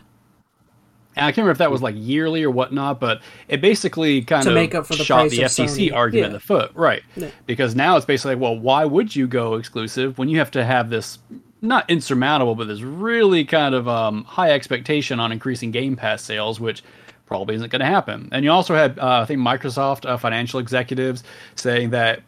And 1.17 1.25
I 1.25 1.31
can't 1.31 1.37
remember 1.37 1.53
if 1.53 1.57
that 1.57 1.71
was 1.71 1.81
like 1.81 1.95
yearly 1.97 2.43
or 2.43 2.51
whatnot, 2.51 2.99
but 2.99 3.21
it 3.47 3.59
basically 3.59 4.21
kind 4.21 4.43
to 4.43 4.49
of 4.49 4.55
make 4.55 4.75
up 4.75 4.85
for 4.85 4.95
the 4.95 5.03
shot 5.03 5.29
the 5.29 5.39
FTC 5.39 5.91
argument 5.91 6.21
yeah. 6.21 6.27
in 6.27 6.33
the 6.33 6.39
foot, 6.39 6.71
right? 6.75 7.01
Yeah. 7.15 7.31
Because 7.47 7.75
now 7.75 7.97
it's 7.97 8.05
basically 8.05 8.35
like, 8.35 8.41
well, 8.41 8.57
why 8.57 8.85
would 8.85 9.15
you 9.15 9.25
go 9.25 9.55
exclusive 9.55 10.19
when 10.19 10.29
you 10.29 10.37
have 10.37 10.51
to 10.51 10.63
have 10.63 10.91
this 10.91 11.17
not 11.61 11.89
insurmountable, 11.89 12.53
but 12.53 12.67
this 12.67 12.81
really 12.81 13.43
kind 13.45 13.73
of 13.73 13.87
um, 13.87 14.25
high 14.25 14.51
expectation 14.51 15.19
on 15.19 15.31
increasing 15.31 15.71
Game 15.71 15.95
Pass 15.95 16.21
sales, 16.21 16.59
which 16.59 16.83
probably 17.25 17.55
isn't 17.55 17.71
going 17.71 17.79
to 17.79 17.85
happen. 17.85 18.29
And 18.31 18.45
you 18.45 18.51
also 18.51 18.75
had, 18.75 18.99
uh, 18.99 19.21
I 19.21 19.25
think, 19.25 19.39
Microsoft 19.39 20.07
uh, 20.07 20.17
financial 20.17 20.59
executives 20.59 21.23
saying 21.55 21.89
that 21.91 22.21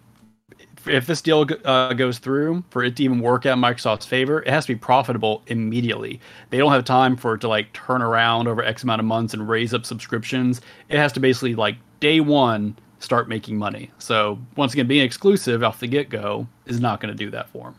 if 0.87 1.05
this 1.05 1.21
deal 1.21 1.45
uh, 1.65 1.93
goes 1.93 2.19
through, 2.19 2.63
for 2.69 2.83
it 2.83 2.95
to 2.97 3.03
even 3.03 3.19
work 3.19 3.45
out 3.45 3.57
in 3.57 3.63
Microsoft's 3.63 4.05
favor, 4.05 4.41
it 4.41 4.49
has 4.49 4.65
to 4.65 4.73
be 4.73 4.79
profitable 4.79 5.43
immediately. 5.47 6.19
They 6.49 6.57
don't 6.57 6.71
have 6.71 6.85
time 6.85 7.17
for 7.17 7.35
it 7.35 7.41
to 7.41 7.47
like 7.47 7.73
turn 7.73 8.01
around 8.01 8.47
over 8.47 8.63
X 8.63 8.83
amount 8.83 8.99
of 8.99 9.05
months 9.05 9.33
and 9.33 9.47
raise 9.47 9.73
up 9.73 9.85
subscriptions. 9.85 10.61
It 10.89 10.97
has 10.97 11.11
to 11.13 11.19
basically 11.19 11.55
like 11.55 11.77
day 11.99 12.19
one 12.19 12.77
start 12.99 13.29
making 13.29 13.57
money. 13.57 13.91
So 13.97 14.39
once 14.55 14.73
again, 14.73 14.87
being 14.87 15.05
exclusive 15.05 15.63
off 15.63 15.79
the 15.79 15.87
get 15.87 16.09
go 16.09 16.47
is 16.65 16.79
not 16.79 16.99
going 16.99 17.15
to 17.15 17.17
do 17.17 17.31
that 17.31 17.49
for 17.49 17.73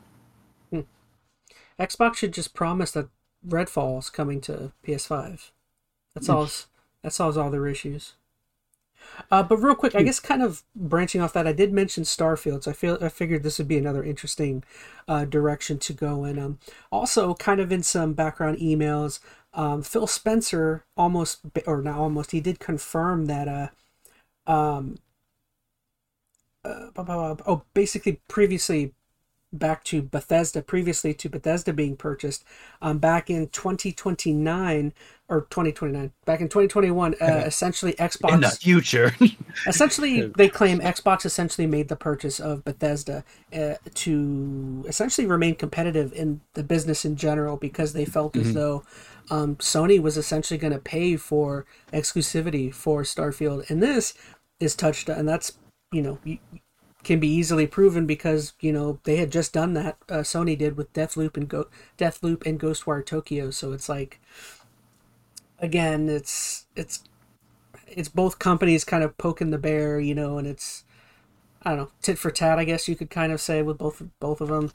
them. 0.70 0.86
Hmm. 1.78 1.82
Xbox 1.82 2.16
should 2.16 2.32
just 2.32 2.54
promise 2.54 2.90
that 2.92 3.08
Redfall 3.46 3.98
is 3.98 4.10
coming 4.10 4.40
to 4.42 4.72
PS5. 4.86 5.50
That 6.14 6.24
solves 6.24 6.66
that 7.02 7.12
solves 7.12 7.36
all 7.36 7.50
their 7.50 7.66
issues. 7.66 8.14
Uh, 9.30 9.42
but 9.42 9.58
real 9.58 9.74
quick, 9.74 9.94
I 9.94 10.00
hmm. 10.00 10.06
guess 10.06 10.20
kind 10.20 10.42
of 10.42 10.62
branching 10.74 11.20
off 11.20 11.32
that, 11.34 11.46
I 11.46 11.52
did 11.52 11.72
mention 11.72 12.04
Starfield, 12.04 12.64
so 12.64 12.70
I 12.70 12.74
feel 12.74 12.98
I 13.00 13.08
figured 13.08 13.42
this 13.42 13.58
would 13.58 13.68
be 13.68 13.78
another 13.78 14.02
interesting 14.02 14.64
uh, 15.08 15.24
direction 15.24 15.78
to 15.78 15.92
go 15.92 16.24
in. 16.24 16.38
Um, 16.38 16.58
also, 16.90 17.34
kind 17.34 17.60
of 17.60 17.70
in 17.72 17.82
some 17.82 18.12
background 18.12 18.58
emails, 18.58 19.20
um, 19.54 19.82
Phil 19.82 20.06
Spencer 20.06 20.84
almost, 20.96 21.40
or 21.66 21.82
not 21.82 21.98
almost, 21.98 22.30
he 22.30 22.40
did 22.40 22.58
confirm 22.58 23.26
that. 23.26 23.48
Uh, 23.48 23.68
um, 24.50 24.98
uh, 26.64 26.90
oh, 26.96 27.62
basically, 27.72 28.20
previously 28.28 28.92
back 29.52 29.84
to 29.84 30.02
Bethesda, 30.02 30.62
previously 30.62 31.12
to 31.14 31.28
Bethesda 31.28 31.72
being 31.72 31.96
purchased, 31.96 32.44
um, 32.80 32.98
back 32.98 33.28
in 33.28 33.48
2029 33.48 34.92
or 35.28 35.42
2029, 35.42 36.12
back 36.24 36.40
in 36.40 36.48
2021, 36.48 37.14
uh, 37.20 37.24
essentially 37.46 37.92
Xbox. 37.94 38.34
In 38.34 38.40
the 38.40 38.50
future. 38.50 39.14
essentially, 39.66 40.22
they 40.36 40.48
claim 40.48 40.80
Xbox 40.80 41.24
essentially 41.24 41.66
made 41.66 41.88
the 41.88 41.96
purchase 41.96 42.40
of 42.40 42.64
Bethesda 42.64 43.24
uh, 43.52 43.74
to 43.94 44.84
essentially 44.88 45.26
remain 45.26 45.54
competitive 45.54 46.12
in 46.12 46.40
the 46.54 46.62
business 46.62 47.04
in 47.04 47.16
general 47.16 47.56
because 47.56 47.92
they 47.92 48.04
felt 48.04 48.32
mm-hmm. 48.34 48.48
as 48.48 48.54
though 48.54 48.84
um, 49.30 49.56
Sony 49.56 50.00
was 50.00 50.16
essentially 50.16 50.58
going 50.58 50.72
to 50.72 50.78
pay 50.78 51.16
for 51.16 51.64
exclusivity 51.92 52.72
for 52.74 53.02
Starfield. 53.02 53.68
And 53.70 53.82
this 53.82 54.14
is 54.58 54.74
touched, 54.74 55.08
and 55.08 55.28
that's, 55.28 55.52
you 55.92 56.02
know, 56.02 56.18
can 57.02 57.18
be 57.18 57.28
easily 57.28 57.66
proven 57.66 58.06
because 58.06 58.52
you 58.60 58.72
know 58.72 58.98
they 59.04 59.16
had 59.16 59.30
just 59.30 59.52
done 59.52 59.74
that. 59.74 59.96
Uh, 60.08 60.18
Sony 60.18 60.56
did 60.56 60.76
with 60.76 60.92
Deathloop 60.92 61.36
and 61.36 61.48
Go 61.48 61.66
Deathloop 61.98 62.46
and 62.46 62.60
Ghostwire 62.60 63.04
Tokyo. 63.04 63.50
So 63.50 63.72
it's 63.72 63.88
like 63.88 64.20
again, 65.58 66.08
it's 66.08 66.66
it's 66.76 67.04
it's 67.86 68.08
both 68.08 68.38
companies 68.38 68.84
kind 68.84 69.02
of 69.02 69.16
poking 69.18 69.50
the 69.50 69.58
bear, 69.58 69.98
you 70.00 70.14
know, 70.14 70.38
and 70.38 70.46
it's 70.46 70.84
I 71.62 71.70
don't 71.70 71.78
know 71.78 71.90
tit 72.02 72.18
for 72.18 72.30
tat. 72.30 72.58
I 72.58 72.64
guess 72.64 72.88
you 72.88 72.96
could 72.96 73.10
kind 73.10 73.32
of 73.32 73.40
say 73.40 73.62
with 73.62 73.78
both 73.78 74.02
both 74.18 74.40
of 74.40 74.48
them. 74.48 74.72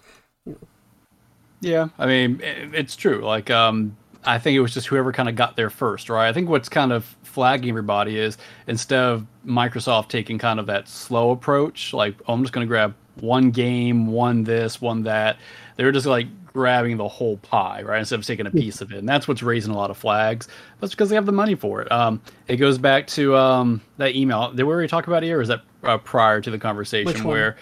Yeah, 1.61 1.89
I 1.97 2.05
mean 2.05 2.39
it's 2.41 2.95
true. 2.95 3.21
Like 3.21 3.49
um, 3.49 3.97
I 4.25 4.39
think 4.39 4.55
it 4.55 4.59
was 4.59 4.73
just 4.73 4.87
whoever 4.87 5.11
kind 5.11 5.29
of 5.29 5.35
got 5.35 5.55
there 5.55 5.69
first, 5.69 6.09
right? 6.09 6.27
I 6.27 6.33
think 6.33 6.49
what's 6.49 6.69
kind 6.69 6.91
of 6.91 7.05
flagging 7.23 7.69
everybody 7.69 8.17
is 8.17 8.37
instead 8.67 8.99
of 8.99 9.25
Microsoft 9.45 10.09
taking 10.09 10.37
kind 10.37 10.59
of 10.59 10.65
that 10.67 10.87
slow 10.87 11.31
approach, 11.31 11.93
like 11.93 12.15
oh, 12.27 12.33
I'm 12.33 12.41
just 12.41 12.53
going 12.53 12.65
to 12.65 12.69
grab 12.69 12.95
one 13.19 13.51
game, 13.51 14.07
one 14.07 14.43
this, 14.43 14.81
one 14.81 15.03
that. 15.03 15.37
They 15.75 15.83
were 15.83 15.91
just 15.91 16.05
like 16.05 16.27
grabbing 16.55 16.95
the 16.95 17.07
whole 17.07 17.37
pie, 17.37 17.81
right? 17.81 17.99
Instead 17.99 18.19
of 18.19 18.25
taking 18.25 18.47
a 18.47 18.51
piece 18.51 18.79
of 18.81 18.91
it, 18.91 18.99
and 18.99 19.07
that's 19.07 19.27
what's 19.27 19.43
raising 19.43 19.73
a 19.73 19.77
lot 19.77 19.91
of 19.91 19.97
flags. 19.97 20.47
That's 20.79 20.93
because 20.93 21.09
they 21.09 21.15
have 21.15 21.25
the 21.25 21.31
money 21.33 21.55
for 21.55 21.81
it. 21.81 21.91
Um, 21.91 22.21
it 22.47 22.57
goes 22.57 22.77
back 22.77 23.07
to 23.07 23.35
um, 23.35 23.81
that 23.97 24.15
email. 24.15 24.51
Did 24.51 24.63
we 24.63 24.73
already 24.73 24.87
talk 24.87 25.07
about 25.07 25.23
it 25.23 25.27
here, 25.27 25.39
or 25.39 25.41
is 25.41 25.49
that 25.49 25.61
uh, 25.83 25.97
prior 25.97 26.41
to 26.41 26.49
the 26.49 26.57
conversation 26.57 27.25
where 27.25 27.57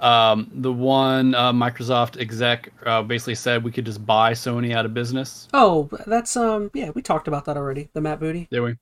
um, 0.00 0.50
the 0.54 0.72
one 0.72 1.34
uh, 1.34 1.52
Microsoft 1.52 2.20
exec 2.20 2.72
uh, 2.86 3.02
basically 3.02 3.34
said 3.34 3.64
we 3.64 3.72
could 3.72 3.86
just 3.86 4.04
buy 4.04 4.32
Sony 4.32 4.74
out 4.74 4.84
of 4.86 4.94
business? 4.94 5.48
Oh, 5.52 5.88
that's 6.06 6.36
um, 6.36 6.70
yeah, 6.74 6.90
we 6.90 7.02
talked 7.02 7.28
about 7.28 7.44
that 7.46 7.56
already. 7.56 7.88
The 7.92 8.00
Matt 8.00 8.20
Booty. 8.20 8.48
Did 8.50 8.60
we? 8.60 8.76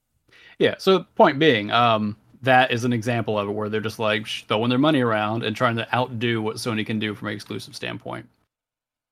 Yeah. 0.59 0.77
So 0.79 1.05
point 1.17 1.39
being, 1.39 1.71
um, 1.71 2.17
that 2.43 2.71
is 2.71 2.85
an 2.85 2.93
example 2.93 3.39
of 3.39 3.49
it 3.49 3.53
where 3.53 3.69
they're 3.69 3.81
just 3.81 3.99
like 3.99 4.27
throwing 4.27 4.71
their 4.71 4.79
money 4.79 5.01
around 5.01 5.43
and 5.45 5.57
trying 5.57 5.77
to 5.77 5.95
outdo 5.95 6.43
what 6.43 6.57
Sony 6.57 6.87
can 6.87 6.99
do 6.99 7.15
from 7.15 7.29
an 7.29 7.35
exclusive 7.35 7.75
standpoint. 7.77 8.29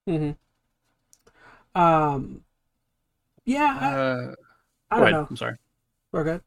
Mm-hmm. 0.09 0.33
Um. 1.75 2.45
Yeah. 3.45 3.79
I, 3.81 3.95
Uh, 3.95 4.35
I 4.91 5.01
don't 5.01 5.09
ahead. 5.09 5.13
know. 5.13 5.27
I'm 5.31 5.37
sorry. 5.37 5.57
We're 6.13 6.25
good. 6.25 6.43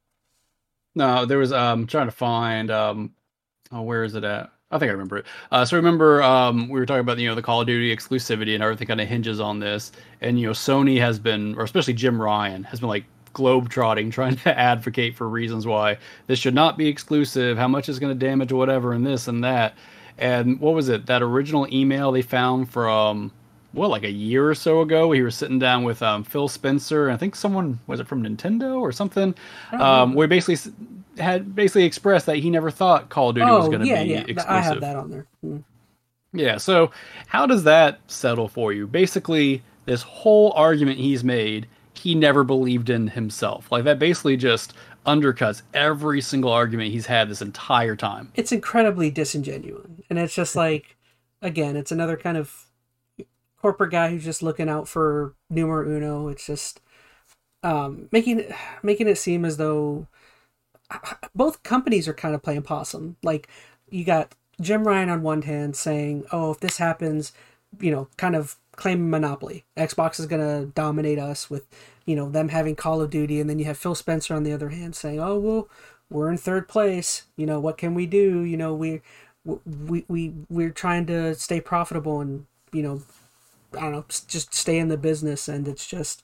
No, 0.95 1.26
there 1.26 1.38
was 1.38 1.53
um 1.53 1.88
trying 1.88 2.08
to 2.08 2.12
find 2.12 2.72
um 2.72 3.14
oh 3.72 3.82
where 3.84 4.03
is 4.03 4.16
it 4.16 4.24
at? 4.24 4.51
I 4.70 4.80
think 4.80 4.89
I 4.89 4.91
remember 4.91 5.18
it. 5.18 5.26
Uh, 5.51 5.63
so 5.63 5.78
remember 5.78 6.22
um 6.22 6.68
we 6.68 6.80
were 6.80 6.86
talking 6.86 6.99
about 6.99 7.18
you 7.20 7.28
know 7.28 7.36
the 7.36 7.41
Call 7.41 7.61
of 7.61 7.68
Duty 7.68 7.95
exclusivity 7.95 8.53
and 8.53 8.61
everything 8.61 8.88
kind 8.88 8.99
of 8.99 9.07
hinges 9.07 9.39
on 9.39 9.59
this, 9.59 9.91
and 10.20 10.39
you 10.39 10.47
know 10.47 10.53
Sony 10.53 10.99
has 10.99 11.20
been 11.20 11.55
or 11.55 11.63
especially 11.63 11.93
Jim 11.93 12.22
Ryan 12.22 12.63
has 12.65 12.82
been 12.82 12.89
like 12.89 13.05
globetrotting 13.34 14.11
trying 14.11 14.36
to 14.38 14.57
advocate 14.57 15.15
for 15.15 15.30
reasons 15.30 15.65
why 15.65 15.97
this 16.28 16.39
should 16.39 16.55
not 16.55 16.78
be 16.78 16.88
exclusive, 16.88 17.57
how 17.57 17.68
much 17.68 17.88
is 17.88 17.99
going 17.99 18.18
to 18.18 18.26
damage 18.26 18.51
whatever, 18.51 18.91
and 18.93 19.05
this 19.05 19.28
and 19.28 19.43
that. 19.43 19.76
And 20.18 20.59
what 20.59 20.74
was 20.74 20.89
it? 20.89 21.05
That 21.05 21.22
original 21.22 21.68
email 21.72 22.11
they 22.11 22.24
found 22.24 22.70
from 22.70 23.32
what 23.72 23.89
like 23.89 24.03
a 24.03 24.11
year 24.11 24.49
or 24.49 24.55
so 24.55 24.82
ago. 24.82 25.11
He 25.11 25.22
was 25.22 25.36
sitting 25.36 25.59
down 25.59 25.84
with 25.84 26.01
um, 26.01 26.24
Phil 26.24 26.47
Spencer. 26.47 27.05
And 27.07 27.13
I 27.13 27.18
think 27.18 27.36
someone 27.36 27.80
was 27.88 27.99
it 27.99 28.07
from 28.07 28.24
Nintendo 28.24 28.80
or 28.80 28.91
something. 28.91 29.36
Um, 29.74 30.13
where 30.13 30.28
basically 30.28 30.72
had 31.20 31.55
basically 31.55 31.86
expressed 31.86 32.26
that 32.26 32.38
he 32.38 32.49
never 32.49 32.72
thought 32.72 33.09
Call 33.09 33.30
of 33.30 33.36
Duty 33.36 33.49
was 33.49 33.65
Oh 33.65 33.70
going 33.70 33.82
to 33.82 33.88
yeah, 33.88 34.03
be 34.03 34.09
yeah. 34.09 34.20
exclusive. 34.20 34.49
I 34.49 34.61
have 34.61 34.82
that 34.82 34.95
on 34.95 35.09
there. 35.09 35.26
Mm. 35.45 35.63
Yeah, 36.34 36.57
so 36.57 36.91
how 37.28 37.45
does 37.45 37.63
that 37.63 37.99
settle 38.07 38.47
for 38.47 38.74
you? 38.74 38.86
Basically, 38.86 39.63
this 39.86 40.01
whole 40.01 40.51
argument 40.55 40.99
he's 40.99 41.24
made, 41.24 41.68
he 41.93 42.15
never 42.15 42.43
believed 42.43 42.89
in 42.89 43.07
himself. 43.07 43.72
Like 43.72 43.86
that 43.86 43.99
basically 43.99 44.38
just 44.38 44.74
undercuts 45.05 45.61
every 45.74 46.22
single 46.22 46.51
argument 46.51 46.91
he's 46.91 47.05
had 47.05 47.30
this 47.30 47.41
entire 47.41 47.95
time. 47.95 48.32
It's 48.36 48.51
incredibly 48.51 49.09
disingenuous, 49.09 49.88
and 50.09 50.20
it's 50.20 50.36
just 50.36 50.55
like, 50.55 50.97
again, 51.41 51.76
it's 51.76 51.91
another 51.91 52.18
kind 52.18 52.38
of 52.38 52.65
corporate 53.61 53.91
guy 53.91 54.09
who's 54.09 54.26
just 54.26 54.43
looking 54.43 54.70
out 54.70 54.88
for 54.88 55.34
numero 55.49 55.88
uno. 55.89 56.28
It's 56.28 56.45
just 56.45 56.82
um, 57.63 58.09
making 58.11 58.43
making 58.84 59.07
it 59.07 59.18
seem 59.18 59.45
as 59.45 59.57
though 59.57 60.07
both 61.35 61.63
companies 61.63 62.07
are 62.07 62.13
kind 62.13 62.35
of 62.35 62.43
playing 62.43 62.63
possum. 62.63 63.17
Like 63.23 63.47
you 63.89 64.03
got 64.03 64.35
Jim 64.61 64.88
Ryan 64.88 65.09
on 65.09 65.21
one 65.21 65.43
hand 65.43 65.75
saying, 65.75 66.25
"Oh, 66.31 66.51
if 66.51 66.59
this 66.59 66.77
happens, 66.77 67.31
you 67.79 67.91
know, 67.91 68.07
kind 68.17 68.35
of 68.35 68.55
claim 68.75 69.09
monopoly. 69.09 69.65
Xbox 69.75 70.19
is 70.19 70.27
going 70.27 70.41
to 70.41 70.71
dominate 70.73 71.19
us 71.19 71.49
with, 71.49 71.65
you 72.05 72.15
know, 72.15 72.29
them 72.29 72.49
having 72.49 72.75
Call 72.75 73.01
of 73.01 73.09
Duty." 73.09 73.39
And 73.39 73.49
then 73.49 73.59
you 73.59 73.65
have 73.65 73.77
Phil 73.77 73.95
Spencer 73.95 74.33
on 74.33 74.43
the 74.43 74.53
other 74.53 74.69
hand 74.69 74.95
saying, 74.95 75.19
"Oh, 75.19 75.38
well, 75.39 75.69
we're 76.09 76.29
in 76.29 76.38
third 76.38 76.67
place. 76.67 77.23
You 77.35 77.45
know, 77.45 77.59
what 77.59 77.77
can 77.77 77.93
we 77.93 78.05
do? 78.05 78.41
You 78.43 78.57
know, 78.57 78.73
we 78.73 79.01
we 79.45 80.05
we 80.07 80.33
we're 80.49 80.71
trying 80.71 81.05
to 81.07 81.35
stay 81.35 81.61
profitable 81.61 82.21
and, 82.21 82.45
you 82.71 82.83
know, 82.83 83.01
I 83.77 83.81
don't 83.81 83.91
know, 83.91 84.05
just 84.27 84.53
stay 84.53 84.77
in 84.77 84.89
the 84.89 84.97
business 84.97 85.47
and 85.47 85.67
it's 85.67 85.88
just 85.88 86.23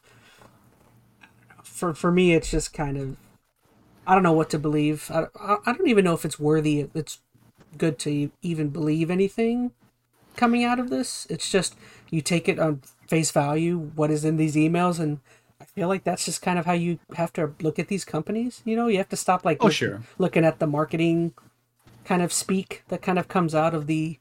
for 1.64 1.93
for 1.93 2.11
me 2.11 2.34
it's 2.34 2.51
just 2.51 2.74
kind 2.74 2.97
of 2.97 3.18
I 4.06 4.14
don't 4.14 4.24
know 4.24 4.34
what 4.34 4.49
to 4.51 4.60
believe. 4.60 5.10
I, 5.14 5.28
I, 5.39 5.74
don't 5.74 5.88
even 5.88 6.04
know 6.04 6.14
if 6.14 6.26
it's 6.26 6.39
worthy. 6.39 6.88
It's 6.93 7.20
good 7.78 7.97
to 7.99 8.32
even 8.41 8.70
believe 8.70 9.10
anything 9.10 9.72
coming 10.36 10.64
out 10.64 10.80
of 10.80 10.89
this. 10.89 11.26
It's 11.30 11.49
just 11.49 11.76
you 12.10 12.22
take 12.22 12.49
it 12.49 12.60
on 12.60 12.82
face 13.08 13.32
value, 13.32 13.91
what 13.95 14.12
is 14.12 14.26
in 14.26 14.38
these 14.38 14.56
emails, 14.56 14.99
and 14.99 15.20
I 15.62 15.66
feel 15.66 15.88
like 15.88 16.04
that's 16.04 16.26
just 16.26 16.41
kind 16.41 16.60
of 16.60 16.66
how 16.66 16.74
you 16.74 16.99
have 17.16 17.32
to 17.34 17.54
look 17.62 17.80
at 17.80 17.88
these 17.88 18.04
companies. 18.04 18.62
You 18.66 18.76
know, 18.76 18.88
you 18.88 18.97
have 18.97 19.10
to 19.10 19.16
stop 19.16 19.45
like 19.45 19.58
Oh, 19.62 19.66
look- 19.66 19.74
sure. 19.74 20.01
looking 20.18 20.43
at 20.43 20.60
the 20.60 20.68
marketing 20.68 21.34
kind 22.04 22.22
of 22.22 22.34
speak 22.34 22.84
that 22.89 23.01
kind 23.01 23.18
of 23.18 23.30
comes 23.30 23.56
out 23.56 23.74
of 23.74 23.88
the 23.88 24.20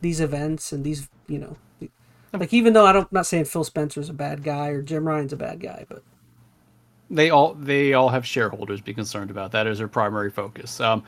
these 0.00 0.18
events 0.20 0.72
and 0.72 0.82
these 0.82 1.10
you 1.26 1.38
know 1.38 1.56
like 2.32 2.54
even 2.54 2.72
though 2.72 2.86
I 2.86 2.92
don't 2.92 3.02
I'm 3.02 3.08
not 3.10 3.26
saying 3.26 3.44
Phil 3.44 3.64
Spencer's 3.64 4.08
a 4.08 4.14
bad 4.14 4.42
guy 4.42 4.68
or 4.68 4.80
Jim 4.80 5.06
Ryan's 5.06 5.32
a 5.34 5.36
bad 5.36 5.60
guy, 5.60 5.84
but 5.88 6.02
They 7.10 7.30
all 7.30 7.54
they 7.54 7.94
all 7.94 8.08
have 8.10 8.26
shareholders 8.26 8.80
be 8.80 8.92
concerned 8.92 9.30
about. 9.30 9.52
That 9.52 9.66
is 9.66 9.78
their 9.78 9.88
primary 9.88 10.30
focus. 10.30 10.80
Um, 10.80 11.02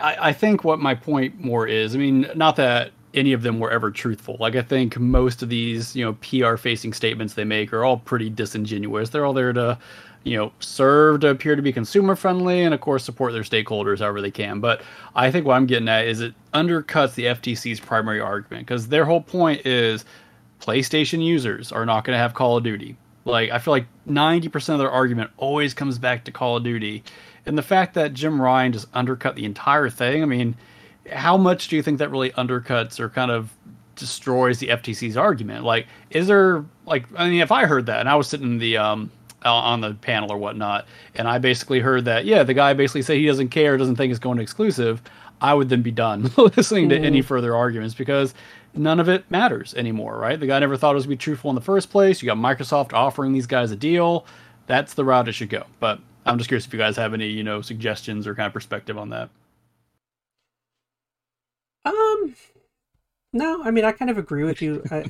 I, 0.00 0.28
I 0.28 0.32
think 0.32 0.64
what 0.64 0.80
my 0.80 0.94
point 0.94 1.40
more 1.40 1.66
is, 1.66 1.94
I 1.94 1.98
mean, 1.98 2.28
not 2.34 2.56
that 2.56 2.90
any 3.14 3.32
of 3.32 3.42
them 3.42 3.58
were 3.58 3.70
ever 3.70 3.90
truthful. 3.90 4.36
Like 4.38 4.56
I 4.56 4.62
think 4.62 4.98
most 4.98 5.42
of 5.42 5.48
these, 5.48 5.96
you 5.96 6.04
know, 6.04 6.12
PR 6.14 6.56
facing 6.56 6.92
statements 6.92 7.34
they 7.34 7.44
make 7.44 7.72
are 7.72 7.84
all 7.84 7.96
pretty 7.96 8.28
disingenuous. 8.28 9.08
They're 9.08 9.24
all 9.24 9.32
there 9.32 9.54
to, 9.54 9.78
you 10.24 10.36
know, 10.36 10.52
serve 10.60 11.20
to 11.20 11.28
appear 11.28 11.56
to 11.56 11.62
be 11.62 11.72
consumer 11.72 12.14
friendly 12.14 12.62
and 12.62 12.74
of 12.74 12.80
course 12.80 13.04
support 13.04 13.32
their 13.32 13.42
stakeholders 13.42 14.00
however 14.00 14.20
they 14.20 14.30
can. 14.30 14.60
But 14.60 14.82
I 15.14 15.30
think 15.30 15.46
what 15.46 15.54
I'm 15.54 15.66
getting 15.66 15.88
at 15.88 16.06
is 16.06 16.20
it 16.20 16.34
undercuts 16.52 17.14
the 17.14 17.24
FTC's 17.24 17.80
primary 17.80 18.20
argument 18.20 18.66
because 18.66 18.88
their 18.88 19.06
whole 19.06 19.22
point 19.22 19.64
is 19.64 20.04
PlayStation 20.60 21.24
users 21.24 21.72
are 21.72 21.86
not 21.86 22.04
going 22.04 22.14
to 22.14 22.18
have 22.18 22.34
Call 22.34 22.58
of 22.58 22.64
Duty. 22.64 22.96
Like 23.26 23.50
I 23.50 23.58
feel 23.58 23.72
like 23.72 23.86
90% 24.08 24.68
of 24.70 24.78
their 24.78 24.90
argument 24.90 25.30
always 25.36 25.74
comes 25.74 25.98
back 25.98 26.24
to 26.24 26.32
Call 26.32 26.56
of 26.56 26.64
Duty. 26.64 27.02
And 27.44 27.58
the 27.58 27.62
fact 27.62 27.94
that 27.94 28.14
Jim 28.14 28.40
Ryan 28.40 28.72
just 28.72 28.86
undercut 28.94 29.36
the 29.36 29.44
entire 29.44 29.90
thing, 29.90 30.22
I 30.22 30.26
mean, 30.26 30.56
how 31.12 31.36
much 31.36 31.68
do 31.68 31.76
you 31.76 31.82
think 31.82 31.98
that 31.98 32.10
really 32.10 32.30
undercuts 32.30 32.98
or 32.98 33.08
kind 33.08 33.30
of 33.30 33.52
destroys 33.96 34.58
the 34.58 34.68
FTC's 34.68 35.16
argument? 35.16 35.64
Like, 35.64 35.86
is 36.10 36.28
there 36.28 36.64
like 36.86 37.06
I 37.16 37.28
mean, 37.28 37.40
if 37.40 37.52
I 37.52 37.66
heard 37.66 37.86
that 37.86 38.00
and 38.00 38.08
I 38.08 38.14
was 38.14 38.28
sitting 38.28 38.46
in 38.46 38.58
the 38.58 38.76
um 38.76 39.10
on 39.44 39.80
the 39.80 39.94
panel 39.94 40.32
or 40.32 40.38
whatnot, 40.38 40.86
and 41.14 41.28
I 41.28 41.38
basically 41.38 41.78
heard 41.80 42.04
that, 42.06 42.24
yeah, 42.24 42.42
the 42.42 42.54
guy 42.54 42.72
basically 42.74 43.02
said 43.02 43.16
he 43.16 43.26
doesn't 43.26 43.48
care, 43.48 43.76
doesn't 43.76 43.96
think 43.96 44.10
it's 44.10 44.18
going 44.18 44.38
to 44.38 44.42
exclusive, 44.42 45.02
I 45.40 45.54
would 45.54 45.68
then 45.68 45.82
be 45.82 45.90
done 45.90 46.30
listening 46.36 46.88
to 46.88 46.98
any 46.98 47.22
further 47.22 47.54
arguments 47.54 47.94
because 47.94 48.34
none 48.76 49.00
of 49.00 49.08
it 49.08 49.30
matters 49.30 49.74
anymore, 49.74 50.18
right? 50.18 50.38
The 50.38 50.46
guy 50.46 50.58
never 50.58 50.76
thought 50.76 50.92
it 50.92 50.96
was 50.96 51.06
be 51.06 51.16
truthful 51.16 51.50
in 51.50 51.54
the 51.54 51.60
first 51.60 51.90
place. 51.90 52.22
You 52.22 52.26
got 52.26 52.36
Microsoft 52.36 52.92
offering 52.92 53.32
these 53.32 53.46
guys 53.46 53.70
a 53.70 53.76
deal. 53.76 54.26
That's 54.66 54.94
the 54.94 55.04
route 55.04 55.28
it 55.28 55.32
should 55.32 55.48
go. 55.50 55.64
But 55.80 56.00
I'm 56.24 56.38
just 56.38 56.48
curious 56.48 56.66
if 56.66 56.72
you 56.72 56.78
guys 56.78 56.96
have 56.96 57.14
any, 57.14 57.28
you 57.28 57.44
know, 57.44 57.60
suggestions 57.60 58.26
or 58.26 58.34
kind 58.34 58.46
of 58.46 58.52
perspective 58.52 58.98
on 58.98 59.10
that. 59.10 59.30
Um, 61.84 62.34
no, 63.32 63.62
I 63.62 63.70
mean 63.70 63.84
I 63.84 63.92
kind 63.92 64.10
of 64.10 64.18
agree 64.18 64.44
with 64.44 64.60
you. 64.60 64.82
I, 64.90 65.04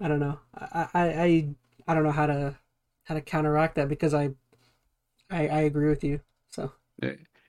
I 0.00 0.08
don't 0.08 0.20
know. 0.20 0.38
I, 0.56 0.88
I, 0.94 1.02
I, 1.02 1.48
I 1.86 1.94
don't 1.94 2.02
know 2.04 2.12
how 2.12 2.26
to 2.26 2.56
how 3.04 3.14
to 3.14 3.20
counteract 3.20 3.76
that 3.76 3.88
because 3.88 4.12
I, 4.12 4.30
I, 5.30 5.48
I 5.48 5.60
agree 5.60 5.88
with 5.88 6.04
you. 6.04 6.20
So 6.50 6.72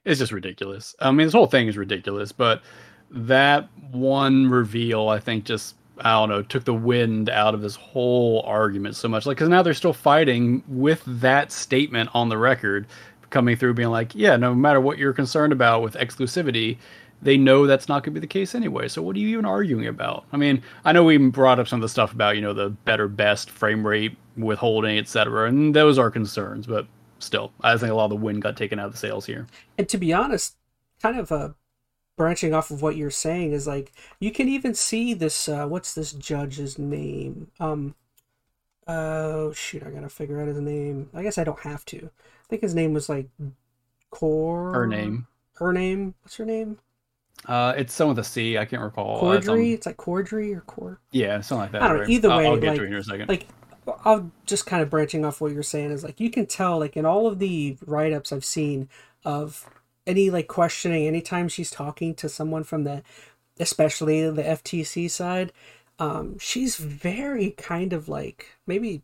It's 0.06 0.20
just 0.20 0.32
ridiculous. 0.32 0.96
I 1.00 1.12
mean, 1.12 1.28
this 1.28 1.34
whole 1.34 1.48
thing 1.48 1.68
is 1.68 1.78
ridiculous, 1.78 2.32
but 2.32 2.62
that 3.12 3.70
one 3.92 4.50
reveal, 4.50 5.10
I 5.10 5.20
think, 5.20 5.46
just 5.46 5.76
I 6.02 6.14
don't 6.14 6.30
know, 6.30 6.42
took 6.42 6.64
the 6.64 6.74
wind 6.74 7.30
out 7.30 7.54
of 7.54 7.62
this 7.62 7.76
whole 7.76 8.42
argument 8.46 8.96
so 8.96 9.08
much. 9.08 9.26
Like, 9.26 9.38
because 9.38 9.50
now 9.50 9.62
they're 9.62 9.74
still 9.74 9.94
fighting 9.94 10.64
with 10.68 11.04
that 11.06 11.52
statement 11.52 12.10
on 12.14 12.30
the 12.30 12.38
record 12.38 12.88
coming 13.30 13.56
through, 13.56 13.74
being 13.74 13.90
like, 13.90 14.16
yeah, 14.16 14.38
no 14.38 14.56
matter 14.56 14.80
what 14.80 14.98
you're 14.98 15.14
concerned 15.14 15.54
about 15.54 15.82
with 15.82 15.96
exclusivity, 15.96 16.78
they 17.22 17.38
know 17.38 17.68
that's 17.68 17.90
not 17.90 18.04
going 18.04 18.14
to 18.14 18.20
be 18.20 18.22
the 18.22 18.28
case 18.28 18.56
anyway. 18.56 18.88
So 18.88 19.02
what 19.02 19.16
are 19.16 19.20
you 19.20 19.28
even 19.30 19.46
arguing 19.46 19.88
about? 19.88 20.26
I 20.32 20.38
mean, 20.38 20.64
I 20.86 20.92
know 20.94 21.04
we 21.04 21.18
brought 21.18 21.60
up 21.60 21.68
some 21.68 21.80
of 21.80 21.82
the 21.82 21.90
stuff 21.90 22.14
about 22.14 22.36
you 22.36 22.42
know 22.42 22.54
the 22.54 22.70
better, 22.70 23.08
best 23.08 23.50
frame 23.50 23.86
rate, 23.86 24.16
withholding, 24.38 24.98
etc., 24.98 25.48
and 25.48 25.76
those 25.76 25.98
are 25.98 26.10
concerns, 26.10 26.66
but 26.66 26.88
still, 27.20 27.52
I 27.62 27.76
think 27.78 27.92
a 27.92 27.96
lot 27.96 28.06
of 28.06 28.12
the 28.12 28.16
wind 28.16 28.42
got 28.42 28.56
taken 28.56 28.80
out 28.80 28.88
of 28.88 28.94
the 28.94 28.98
sails 28.98 29.26
here. 29.26 29.48
And 29.78 29.88
to 29.90 29.98
be 29.98 30.14
honest, 30.14 30.56
kind 31.02 31.20
of 31.20 31.32
uh, 31.32 31.50
branching 32.20 32.54
off 32.54 32.70
of 32.70 32.82
what 32.82 32.98
you're 32.98 33.10
saying 33.10 33.54
is 33.54 33.66
like 33.66 33.94
you 34.20 34.30
can 34.30 34.50
even 34.50 34.76
see 34.76 35.14
this. 35.14 35.48
Uh, 35.48 35.66
what's 35.66 35.94
this 35.96 36.12
judge's 36.12 36.78
name? 36.78 37.50
Um, 37.60 37.96
Oh 38.92 39.54
shoot! 39.54 39.84
I 39.84 39.92
gotta 39.92 40.10
figure 40.10 40.42
out 40.42 40.48
his 40.48 40.60
name. 40.60 41.12
I 41.14 41.22
guess 41.22 41.38
I 41.38 41.44
don't 41.44 41.60
have 41.60 41.86
to. 41.86 41.98
I 41.98 42.48
think 42.50 42.64
his 42.64 42.74
name 42.74 42.92
was 42.92 43.08
like 43.08 43.30
Core. 44.10 44.74
Her 44.74 44.88
name. 44.88 45.28
Her 45.60 45.72
name. 45.72 46.16
What's 46.24 46.38
her 46.38 46.46
name? 46.46 46.80
Uh, 47.46 47.76
it's 47.78 47.94
someone 47.94 48.16
with 48.16 48.26
a 48.26 48.28
C. 48.28 48.58
I 48.58 48.66
can't 48.66 48.82
recall. 48.82 49.30
Uh, 49.30 49.34
it's, 49.34 49.48
Cordry. 49.48 49.74
It's 49.74 49.86
like 49.86 49.98
Cordry 49.98 50.58
or 50.58 50.62
Core. 50.62 51.00
yeah, 51.12 51.40
something 51.40 51.62
like 51.62 51.72
that. 51.74 51.84
I 51.84 51.88
don't 51.88 51.98
know, 51.98 52.02
right? 52.02 52.10
either 52.10 52.30
way, 52.30 52.48
I'll, 52.48 52.58
get 52.58 52.70
like- 52.70 52.78
to 52.80 52.84
it 52.84 52.88
in 52.88 52.96
a 52.96 53.04
second. 53.04 53.30
like 53.30 53.48
I'll 54.04 54.32
just 54.48 54.66
kind 54.66 54.82
of 54.82 54.90
branching 54.90 55.24
off 55.24 55.40
what 55.40 55.52
you're 55.52 55.62
saying 55.64 55.92
is 55.92 56.04
like 56.04 56.20
you 56.20 56.32
can 56.32 56.48
tell 56.48 56.80
like 56.80 56.98
in 56.98 57.06
all 57.06 57.28
of 57.28 57.38
the 57.38 57.78
write 57.86 58.12
ups 58.12 58.32
I've 58.32 58.46
seen 58.46 58.90
of 59.24 59.70
any 60.10 60.30
like 60.30 60.48
questioning 60.48 61.08
anytime 61.08 61.48
she's 61.48 61.72
talking 61.72 62.16
to 62.16 62.28
someone 62.28 62.64
from 62.64 62.84
the 62.84 63.04
especially 63.60 64.30
the 64.30 64.44
FTC 64.44 65.10
side, 65.10 65.52
um, 66.00 66.38
she's 66.40 66.78
very 66.78 67.52
kind 67.52 67.94
of 67.94 68.10
like 68.10 68.48
maybe 68.66 69.04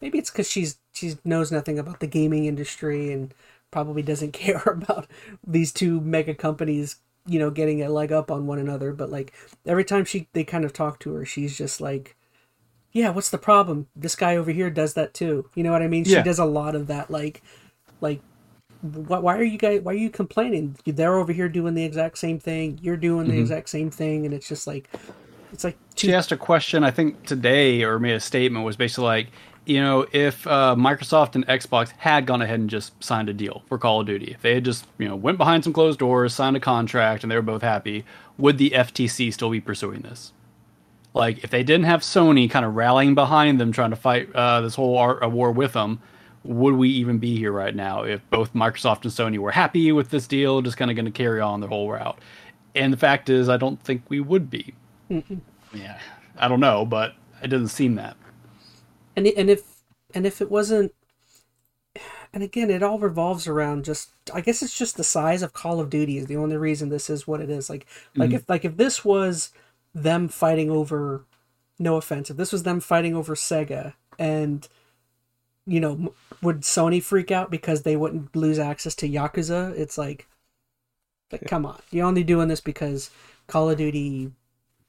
maybe 0.00 0.18
it's 0.18 0.30
because 0.30 0.50
she's 0.50 0.78
she 0.92 1.14
knows 1.24 1.52
nothing 1.52 1.78
about 1.78 2.00
the 2.00 2.06
gaming 2.06 2.44
industry 2.46 3.12
and 3.12 3.34
probably 3.70 4.02
doesn't 4.02 4.32
care 4.44 4.62
about 4.66 5.06
these 5.46 5.72
two 5.72 6.00
mega 6.00 6.34
companies 6.34 6.96
you 7.28 7.38
know 7.38 7.50
getting 7.50 7.82
a 7.82 7.88
leg 7.88 8.12
up 8.12 8.30
on 8.30 8.46
one 8.46 8.58
another 8.58 8.92
but 8.92 9.10
like 9.10 9.32
every 9.66 9.84
time 9.84 10.04
she 10.04 10.28
they 10.32 10.44
kind 10.44 10.64
of 10.64 10.72
talk 10.72 11.00
to 11.00 11.12
her 11.12 11.24
she's 11.24 11.58
just 11.58 11.80
like 11.80 12.14
yeah 12.96 13.10
what's 13.10 13.28
the 13.30 13.38
problem? 13.38 13.88
This 13.94 14.16
guy 14.16 14.36
over 14.36 14.50
here 14.50 14.70
does 14.70 14.94
that 14.94 15.12
too. 15.12 15.50
You 15.54 15.62
know 15.62 15.70
what 15.70 15.82
i 15.82 15.88
mean? 15.88 16.04
She 16.04 16.22
does 16.22 16.38
a 16.38 16.46
lot 16.46 16.74
of 16.74 16.86
that 16.86 17.10
like 17.10 17.42
like 18.00 18.20
why, 18.82 19.18
why 19.18 19.36
are 19.36 19.44
you 19.44 19.58
guys 19.58 19.82
why 19.82 19.92
are 19.92 19.96
you 19.96 20.10
complaining? 20.10 20.76
They're 20.84 21.16
over 21.16 21.32
here 21.32 21.48
doing 21.48 21.74
the 21.74 21.84
exact 21.84 22.18
same 22.18 22.38
thing. 22.38 22.78
You're 22.82 22.96
doing 22.96 23.28
the 23.28 23.38
exact 23.38 23.68
same 23.68 23.90
thing. 23.90 24.24
And 24.24 24.34
it's 24.34 24.48
just 24.48 24.66
like 24.66 24.88
it's 25.52 25.64
like 25.64 25.76
she 25.94 26.12
asked 26.12 26.32
a 26.32 26.36
question 26.36 26.82
i 26.82 26.90
think 26.90 27.24
today 27.24 27.84
or 27.84 28.00
made 28.00 28.14
a 28.14 28.20
statement 28.20 28.64
was 28.64 28.76
basically 28.76 29.04
like 29.04 29.28
you 29.64 29.80
know 29.80 30.04
if 30.10 30.44
uh, 30.48 30.74
microsoft 30.76 31.36
and 31.36 31.46
xbox 31.46 31.90
had 31.98 32.26
gone 32.26 32.42
ahead 32.42 32.58
and 32.58 32.68
just 32.68 32.92
signed 33.02 33.28
a 33.28 33.32
deal 33.32 33.62
for 33.68 33.78
call 33.78 34.00
of 34.00 34.06
duty 34.08 34.32
if 34.32 34.42
they 34.42 34.54
had 34.54 34.64
just 34.64 34.86
you 34.98 35.06
know 35.06 35.14
went 35.14 35.38
behind 35.38 35.62
some 35.62 35.72
closed 35.72 36.00
doors 36.00 36.34
signed 36.34 36.56
a 36.56 36.60
contract 36.60 37.22
and 37.22 37.30
they 37.30 37.36
were 37.36 37.42
both 37.42 37.62
happy 37.62 38.04
would 38.38 38.58
the 38.58 38.70
ftc 38.70 39.32
still 39.32 39.50
be 39.50 39.60
pursuing 39.60 40.02
this? 40.02 40.32
Like 41.14 41.42
if 41.42 41.50
they 41.50 41.62
didn't 41.62 41.86
have 41.86 42.02
sony 42.02 42.50
kind 42.50 42.64
of 42.64 42.76
rallying 42.76 43.14
behind 43.14 43.58
them 43.58 43.72
trying 43.72 43.90
to 43.90 43.96
fight 43.96 44.34
uh, 44.34 44.60
this 44.60 44.74
whole 44.74 44.98
ar- 44.98 45.22
uh, 45.24 45.28
war 45.28 45.50
with 45.50 45.72
them 45.72 46.00
would 46.48 46.74
we 46.74 46.88
even 46.88 47.18
be 47.18 47.36
here 47.36 47.52
right 47.52 47.74
now 47.74 48.02
if 48.02 48.20
both 48.30 48.52
microsoft 48.54 49.02
and 49.02 49.12
sony 49.12 49.38
were 49.38 49.50
happy 49.50 49.92
with 49.92 50.10
this 50.10 50.26
deal 50.26 50.62
just 50.62 50.76
kind 50.76 50.90
of 50.90 50.96
going 50.96 51.06
to 51.06 51.10
carry 51.10 51.40
on 51.40 51.60
their 51.60 51.68
whole 51.68 51.90
route? 51.90 52.18
And 52.74 52.92
the 52.92 52.96
fact 52.96 53.28
is 53.30 53.48
i 53.48 53.56
don't 53.56 53.80
think 53.82 54.02
we 54.08 54.20
would 54.20 54.50
be. 54.50 54.74
Yeah, 55.72 55.98
I 56.38 56.48
don't 56.48 56.60
know, 56.60 56.84
but 56.84 57.14
it 57.42 57.48
doesn't 57.48 57.68
seem 57.68 57.96
that. 57.96 58.16
and 59.16 59.26
and 59.26 59.50
if 59.50 59.62
and 60.14 60.26
if 60.26 60.40
it 60.40 60.50
wasn't 60.50 60.94
and 62.32 62.42
again 62.42 62.70
it 62.70 62.82
all 62.82 62.98
revolves 62.98 63.46
around 63.46 63.84
just 63.84 64.10
i 64.34 64.40
guess 64.40 64.62
it's 64.62 64.76
just 64.76 64.96
the 64.96 65.04
size 65.04 65.42
of 65.42 65.52
call 65.52 65.80
of 65.80 65.90
duty 65.90 66.18
is 66.18 66.26
the 66.26 66.36
only 66.36 66.56
reason 66.56 66.88
this 66.88 67.08
is 67.08 67.26
what 67.26 67.40
it 67.40 67.50
is. 67.50 67.70
Like 67.70 67.86
like 68.14 68.28
mm-hmm. 68.28 68.36
if 68.36 68.48
like 68.48 68.64
if 68.64 68.76
this 68.76 69.04
was 69.04 69.52
them 69.94 70.28
fighting 70.28 70.70
over 70.70 71.24
no 71.78 71.96
offense 71.96 72.30
if 72.30 72.36
this 72.36 72.52
was 72.52 72.62
them 72.62 72.80
fighting 72.80 73.14
over 73.14 73.34
sega 73.34 73.94
and 74.18 74.68
you 75.66 75.80
know 75.80 76.14
would 76.42 76.60
sony 76.62 77.02
freak 77.02 77.30
out 77.30 77.50
because 77.50 77.82
they 77.82 77.96
wouldn't 77.96 78.34
lose 78.36 78.58
access 78.58 78.94
to 78.94 79.08
yakuza 79.08 79.76
it's 79.76 79.98
like 79.98 80.26
like 81.32 81.44
come 81.46 81.66
on 81.66 81.80
you're 81.90 82.06
only 82.06 82.22
doing 82.22 82.48
this 82.48 82.60
because 82.60 83.10
call 83.48 83.68
of 83.70 83.76
duty 83.78 84.30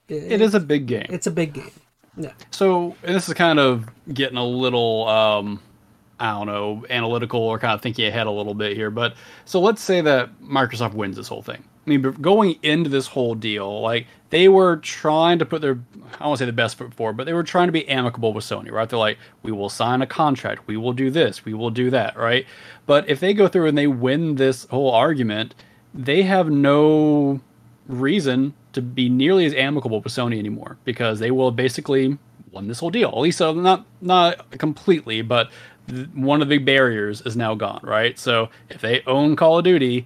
It 0.08 0.42
is 0.42 0.54
a 0.54 0.60
big 0.60 0.86
game. 0.86 1.08
it's 1.10 1.28
a 1.28 1.32
big 1.32 1.54
game 1.54 1.72
yeah 2.16 2.32
So 2.52 2.96
and 3.04 3.16
this 3.16 3.28
is 3.28 3.34
kind 3.34 3.60
of 3.60 3.88
getting 4.14 4.38
a 4.38 4.46
little, 4.46 5.08
um, 5.08 5.60
I 6.20 6.32
don't 6.32 6.48
know, 6.48 6.86
analytical 6.90 7.40
or 7.42 7.60
kind 7.60 7.74
of 7.74 7.82
thinking 7.82 8.06
ahead 8.08 8.26
a 8.26 8.32
little 8.32 8.56
bit 8.56 8.76
here. 8.76 8.90
But 8.90 9.14
so 9.46 9.60
let's 9.62 9.82
say 9.84 10.02
that 10.02 10.30
Microsoft 10.42 10.94
wins 10.96 11.16
this 11.16 11.28
whole 11.28 11.44
thing. 11.44 11.64
I 11.88 11.90
mean, 11.90 12.02
going 12.02 12.60
into 12.64 12.90
this 12.90 13.08
whole 13.08 13.34
deal, 13.34 13.80
like 13.80 14.08
they 14.30 14.50
were 14.50 14.76
trying 14.78 15.40
to 15.40 15.46
put 15.46 15.62
their, 15.62 15.80
I 16.20 16.30
to 16.30 16.38
say 16.38 16.46
the 16.46 16.52
best 16.52 16.78
foot 16.78 16.94
forward, 16.94 17.16
but 17.16 17.26
they 17.26 17.32
were 17.32 17.44
trying 17.44 17.70
to 17.70 17.72
be 17.72 17.88
amicable 17.88 18.34
with 18.34 18.44
Sony, 18.44 18.72
right? 18.72 18.90
They're 18.90 19.00
like, 19.00 19.18
we 19.42 19.54
will 19.54 19.70
sign 19.70 20.02
a 20.02 20.08
contract, 20.08 20.68
we 20.68 20.76
will 20.76 20.92
do 20.92 21.10
this, 21.10 21.46
we 21.46 21.54
will 21.54 21.70
do 21.70 21.90
that, 21.92 22.18
right? 22.18 22.46
But 22.86 23.08
if 23.10 23.22
they 23.22 23.34
go 23.34 23.48
through 23.48 23.68
and 23.68 23.78
they 23.78 23.88
win 23.88 24.36
this 24.36 24.66
whole 24.66 24.92
argument, 24.92 25.56
they 25.94 26.24
have 26.24 26.50
no 26.50 27.40
reason 27.88 28.54
to 28.74 28.82
be 28.82 29.08
nearly 29.08 29.46
as 29.46 29.54
amicable 29.54 30.02
with 30.02 30.12
Sony 30.12 30.38
anymore 30.40 30.78
because 30.84 31.20
they 31.20 31.32
will 31.32 31.52
basically 31.52 32.18
won 32.52 32.68
this 32.68 32.80
whole 32.80 32.90
deal. 32.90 33.10
At 33.10 33.20
least 33.20 33.42
uh, 33.42 33.54
not 33.54 33.86
not 34.02 34.52
completely, 34.58 35.22
but 35.22 35.50
th- 35.88 36.10
one 36.14 36.42
of 36.42 36.50
the 36.50 36.58
big 36.58 36.66
barriers 36.66 37.22
is 37.22 37.38
now 37.38 37.56
gone, 37.56 37.80
right? 37.82 38.20
So 38.20 38.50
if 38.70 38.82
they 38.82 39.04
own 39.08 39.38
Call 39.38 39.60
of 39.60 39.64
Duty, 39.64 40.06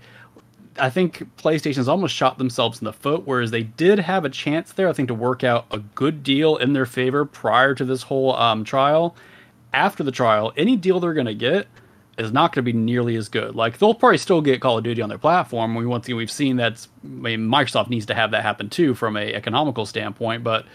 I 0.80 0.90
think 0.90 1.36
PlayStation's 1.38 1.88
almost 1.88 2.16
shot 2.16 2.38
themselves 2.38 2.80
in 2.80 2.86
the 2.86 2.94
foot, 2.94 3.24
whereas 3.26 3.52
they 3.52 3.64
did 3.64 4.00
have 4.00 4.24
a 4.26 4.30
chance 4.30 4.72
there, 4.72 4.88
I 4.88 4.94
think, 4.94 5.10
to 5.10 5.14
work 5.14 5.44
out 5.44 5.66
a 5.72 5.80
good 5.80 6.24
deal 6.24 6.58
in 6.58 6.74
their 6.74 6.86
favor 6.86 7.26
prior 7.26 7.76
to 7.76 7.86
this 7.86 8.04
whole 8.04 8.36
um, 8.36 8.64
trial. 8.64 9.16
After 9.74 10.04
the 10.04 10.12
trial, 10.12 10.54
any 10.56 10.76
deal 10.76 11.00
they're 11.00 11.14
going 11.14 11.26
to 11.26 11.34
get 11.34 11.68
is 12.18 12.32
not 12.32 12.54
going 12.54 12.66
to 12.66 12.72
be 12.72 12.78
nearly 12.78 13.16
as 13.16 13.30
good. 13.30 13.56
Like 13.56 13.78
they'll 13.78 13.94
probably 13.94 14.18
still 14.18 14.42
get 14.42 14.62
Call 14.62 14.78
of 14.78 14.84
Duty 14.84 15.02
on 15.02 15.10
their 15.10 15.18
platform. 15.18 15.76
We 15.76 15.86
one 15.86 16.02
thing 16.02 16.16
we've 16.16 16.32
seen 16.32 16.58
that's 16.58 16.88
I 17.04 17.08
mean, 17.08 17.40
Microsoft 17.42 17.90
needs 17.90 18.06
to 18.08 18.14
have 18.14 18.32
that 18.32 18.44
happen 18.44 18.70
too 18.70 18.94
from 18.94 19.18
a 19.18 19.34
economical 19.34 19.86
standpoint, 19.86 20.44
but 20.44 20.66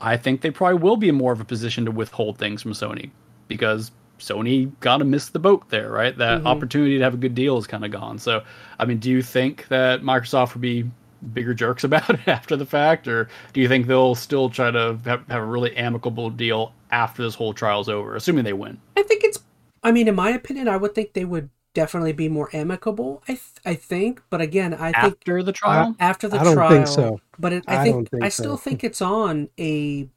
I 0.00 0.16
think 0.16 0.40
they 0.40 0.50
probably 0.50 0.78
will 0.78 0.96
be 0.96 1.08
in 1.08 1.14
more 1.14 1.32
of 1.32 1.40
a 1.40 1.44
position 1.44 1.84
to 1.86 1.90
withhold 1.90 2.38
things 2.38 2.62
from 2.62 2.72
Sony 2.72 3.10
because 3.48 3.90
Sony 4.18 4.72
got 4.80 4.98
to 4.98 5.04
miss 5.04 5.28
the 5.28 5.38
boat 5.38 5.68
there, 5.68 5.90
right? 5.90 6.16
That 6.16 6.44
opportunity 6.46 6.98
to 6.98 7.04
have 7.04 7.14
a 7.14 7.18
good 7.18 7.34
deal 7.34 7.58
is 7.58 7.66
kind 7.66 7.84
of 7.84 7.90
gone. 7.90 8.18
So, 8.18 8.42
I 8.78 8.84
mean, 8.84 8.98
do 8.98 9.10
you 9.10 9.22
think 9.22 9.68
that 9.68 10.02
Microsoft 10.02 10.54
would 10.54 10.62
be 10.62 10.90
bigger 11.32 11.54
jerks 11.54 11.84
about 11.84 12.08
it 12.10 12.26
after 12.28 12.56
the 12.56 12.66
fact, 12.66 13.08
or 13.08 13.28
do 13.52 13.60
you 13.60 13.68
think 13.68 13.86
they'll 13.86 14.14
still 14.14 14.48
try 14.50 14.70
to 14.70 14.98
have, 15.04 15.26
have 15.28 15.42
a 15.42 15.44
really 15.44 15.76
amicable 15.76 16.30
deal 16.30 16.72
after 16.90 17.22
this 17.22 17.34
whole 17.34 17.52
trial's 17.54 17.88
over, 17.88 18.16
assuming 18.16 18.44
they 18.44 18.52
win? 18.52 18.78
I 18.96 19.02
think 19.02 19.24
it's. 19.24 19.38
I 19.82 19.92
mean, 19.92 20.08
in 20.08 20.14
my 20.14 20.30
opinion, 20.30 20.68
I 20.68 20.76
would 20.76 20.94
think 20.94 21.12
they 21.12 21.24
would 21.24 21.50
definitely 21.74 22.12
be 22.12 22.28
more 22.28 22.48
amicable. 22.52 23.22
I 23.28 23.32
th- 23.34 23.42
I 23.64 23.74
think, 23.74 24.22
but 24.30 24.40
again, 24.40 24.74
I 24.74 24.92
think 24.92 25.18
After 25.18 25.42
the 25.42 25.52
trial? 25.52 25.96
after 25.98 26.28
the 26.28 26.38
I 26.38 26.44
don't 26.44 26.54
trial, 26.54 26.70
think 26.70 26.86
so. 26.86 27.20
But 27.38 27.52
it, 27.52 27.64
I 27.68 27.76
I 27.76 27.84
think 27.84 28.10
think 28.10 28.24
I 28.24 28.28
still 28.28 28.56
so. 28.56 28.56
think 28.56 28.82
it's 28.84 29.02
on 29.02 29.48
a 29.58 30.08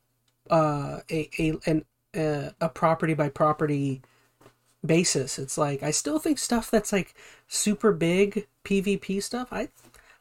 uh 0.50 1.00
a 1.12 1.30
a 1.40 1.58
an 1.68 1.86
uh, 2.18 2.50
a 2.62 2.70
property 2.70 3.14
by 3.14 3.30
property 3.30 4.02
basis. 4.86 5.40
It's 5.40 5.58
like 5.58 5.84
I 5.84 5.92
still 5.92 6.20
think 6.20 6.40
stuff 6.40 6.72
that's 6.72 6.92
like 6.92 7.14
super 7.48 7.92
big 7.92 8.48
PvP 8.64 9.22
stuff. 9.22 9.50
I 9.52 9.70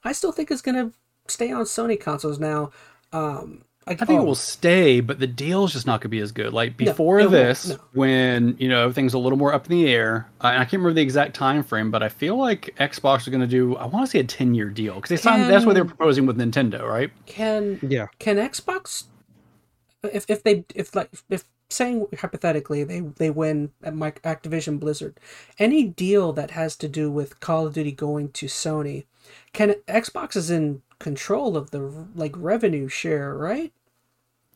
I 0.04 0.12
still 0.12 0.32
think 0.32 0.50
is 0.50 0.62
gonna 0.62 0.92
stay 1.26 1.52
on 1.52 1.64
Sony 1.64 1.98
consoles 1.98 2.38
now. 2.38 2.70
Um, 3.12 3.64
I 3.88 3.94
think 3.94 4.20
it 4.20 4.24
will 4.24 4.34
stay, 4.34 5.00
but 5.00 5.18
the 5.18 5.26
deal's 5.26 5.72
just 5.72 5.86
not 5.86 6.00
going 6.00 6.02
to 6.02 6.08
be 6.08 6.18
as 6.20 6.30
good. 6.30 6.52
Like 6.52 6.76
before 6.76 7.20
it 7.20 7.22
won't, 7.22 7.32
this, 7.32 7.68
no. 7.70 7.78
when 7.94 8.56
you 8.58 8.68
know 8.68 8.82
everything's 8.82 9.14
a 9.14 9.18
little 9.18 9.38
more 9.38 9.54
up 9.54 9.64
in 9.64 9.70
the 9.70 9.88
air, 9.88 10.28
uh, 10.42 10.48
and 10.48 10.58
I 10.58 10.64
can't 10.64 10.74
remember 10.74 10.92
the 10.92 11.00
exact 11.00 11.34
time 11.34 11.62
frame, 11.62 11.90
but 11.90 12.02
I 12.02 12.10
feel 12.10 12.36
like 12.36 12.74
Xbox 12.78 13.20
is 13.20 13.28
going 13.28 13.40
to 13.40 13.46
do. 13.46 13.76
I 13.76 13.86
want 13.86 14.04
to 14.04 14.10
say 14.10 14.18
a 14.18 14.24
ten 14.24 14.54
year 14.54 14.68
deal 14.68 14.96
because 14.96 15.08
they 15.08 15.16
signed. 15.16 15.50
That's 15.50 15.64
what 15.64 15.74
they're 15.74 15.86
proposing 15.86 16.26
with 16.26 16.36
Nintendo, 16.36 16.86
right? 16.86 17.10
Can 17.24 17.78
Yeah. 17.82 18.08
can 18.18 18.36
Xbox 18.36 19.04
if 20.02 20.28
if 20.28 20.42
they 20.42 20.64
if 20.74 20.94
like 20.94 21.08
if 21.30 21.44
saying 21.70 22.06
hypothetically 22.18 22.84
they 22.84 23.00
they 23.00 23.30
win 23.30 23.70
at 23.82 23.94
my 23.94 24.10
Activision 24.10 24.80
Blizzard 24.80 25.18
any 25.58 25.84
deal 25.84 26.32
that 26.32 26.52
has 26.52 26.76
to 26.76 26.88
do 26.88 27.10
with 27.10 27.40
Call 27.40 27.66
of 27.66 27.74
Duty 27.74 27.92
going 27.92 28.30
to 28.32 28.46
Sony 28.46 29.04
can 29.52 29.74
Xbox 29.86 30.36
is 30.36 30.50
in 30.50 30.82
control 30.98 31.56
of 31.56 31.70
the 31.70 32.06
like 32.14 32.34
revenue 32.36 32.88
share 32.88 33.34
right 33.34 33.72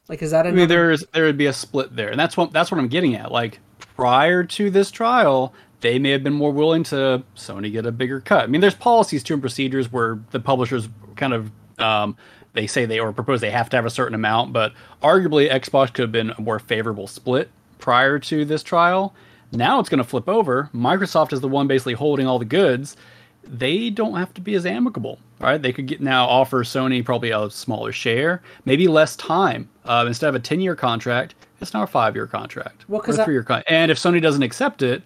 like 0.08 0.22
is 0.22 0.32
that 0.32 0.46
I 0.46 0.50
mean, 0.50 0.68
there's 0.68 1.04
there 1.12 1.24
would 1.24 1.38
be 1.38 1.46
a 1.46 1.52
split 1.52 1.94
there, 1.94 2.08
and 2.08 2.18
that's 2.18 2.36
what 2.36 2.52
that's 2.52 2.70
what 2.70 2.78
I'm 2.78 2.88
getting 2.88 3.14
at. 3.14 3.30
Like 3.30 3.60
prior 3.96 4.44
to 4.44 4.70
this 4.70 4.90
trial, 4.90 5.54
they 5.80 5.98
may 5.98 6.10
have 6.10 6.24
been 6.24 6.32
more 6.32 6.50
willing 6.50 6.82
to 6.84 7.22
Sony 7.36 7.70
get 7.70 7.86
a 7.86 7.92
bigger 7.92 8.20
cut. 8.20 8.44
I 8.44 8.46
mean, 8.46 8.60
there's 8.60 8.74
policies 8.74 9.22
too 9.22 9.34
and 9.34 9.42
procedures 9.42 9.92
where 9.92 10.20
the 10.30 10.40
publishers 10.40 10.88
kind 11.16 11.32
of 11.32 11.50
um, 11.78 12.16
they 12.55 12.66
say 12.66 12.84
they 12.84 12.98
or 13.00 13.12
propose 13.12 13.40
they 13.40 13.50
have 13.50 13.70
to 13.70 13.76
have 13.76 13.86
a 13.86 13.90
certain 13.90 14.14
amount, 14.14 14.53
but 14.53 14.72
arguably 15.03 15.50
Xbox 15.50 15.92
could 15.92 16.03
have 16.03 16.12
been 16.12 16.30
a 16.30 16.40
more 16.40 16.59
favorable 16.59 17.07
split 17.07 17.50
prior 17.78 18.18
to 18.18 18.44
this 18.44 18.62
trial. 18.62 19.14
Now 19.53 19.80
it's 19.80 19.88
going 19.88 19.98
to 20.03 20.09
flip 20.09 20.28
over. 20.28 20.70
Microsoft 20.74 21.32
is 21.32 21.40
the 21.40 21.48
one 21.48 21.66
basically 21.66 21.94
holding 21.94 22.26
all 22.26 22.38
the 22.38 22.44
goods. 22.44 22.96
They 23.44 23.90
don't 23.90 24.16
have 24.16 24.32
to 24.34 24.40
be 24.40 24.55
as 24.55 24.64
amicable, 24.66 25.18
right? 25.40 25.61
They 25.61 25.72
could 25.72 25.86
get 25.86 26.00
now 26.00 26.26
offer 26.26 26.62
Sony 26.62 27.05
probably 27.05 27.30
a 27.30 27.50
smaller 27.50 27.90
share, 27.92 28.40
maybe 28.64 28.86
less 28.86 29.16
time. 29.16 29.68
Uh, 29.84 30.05
instead 30.07 30.28
of 30.28 30.34
a 30.34 30.38
ten-year 30.40 30.76
contract, 30.76 31.34
it's 31.61 31.74
now 31.74 31.82
a 31.82 31.86
five-year 31.86 32.26
contract 32.28 32.84
Well, 32.88 33.00
or 33.00 33.05
'cause 33.05 33.18
a 33.18 33.22
I- 33.22 33.24
three-year 33.24 33.42
contract. 33.42 33.70
And 33.70 33.90
if 33.90 33.98
Sony 33.98 34.22
doesn't 34.22 34.42
accept 34.42 34.80
it, 34.82 35.03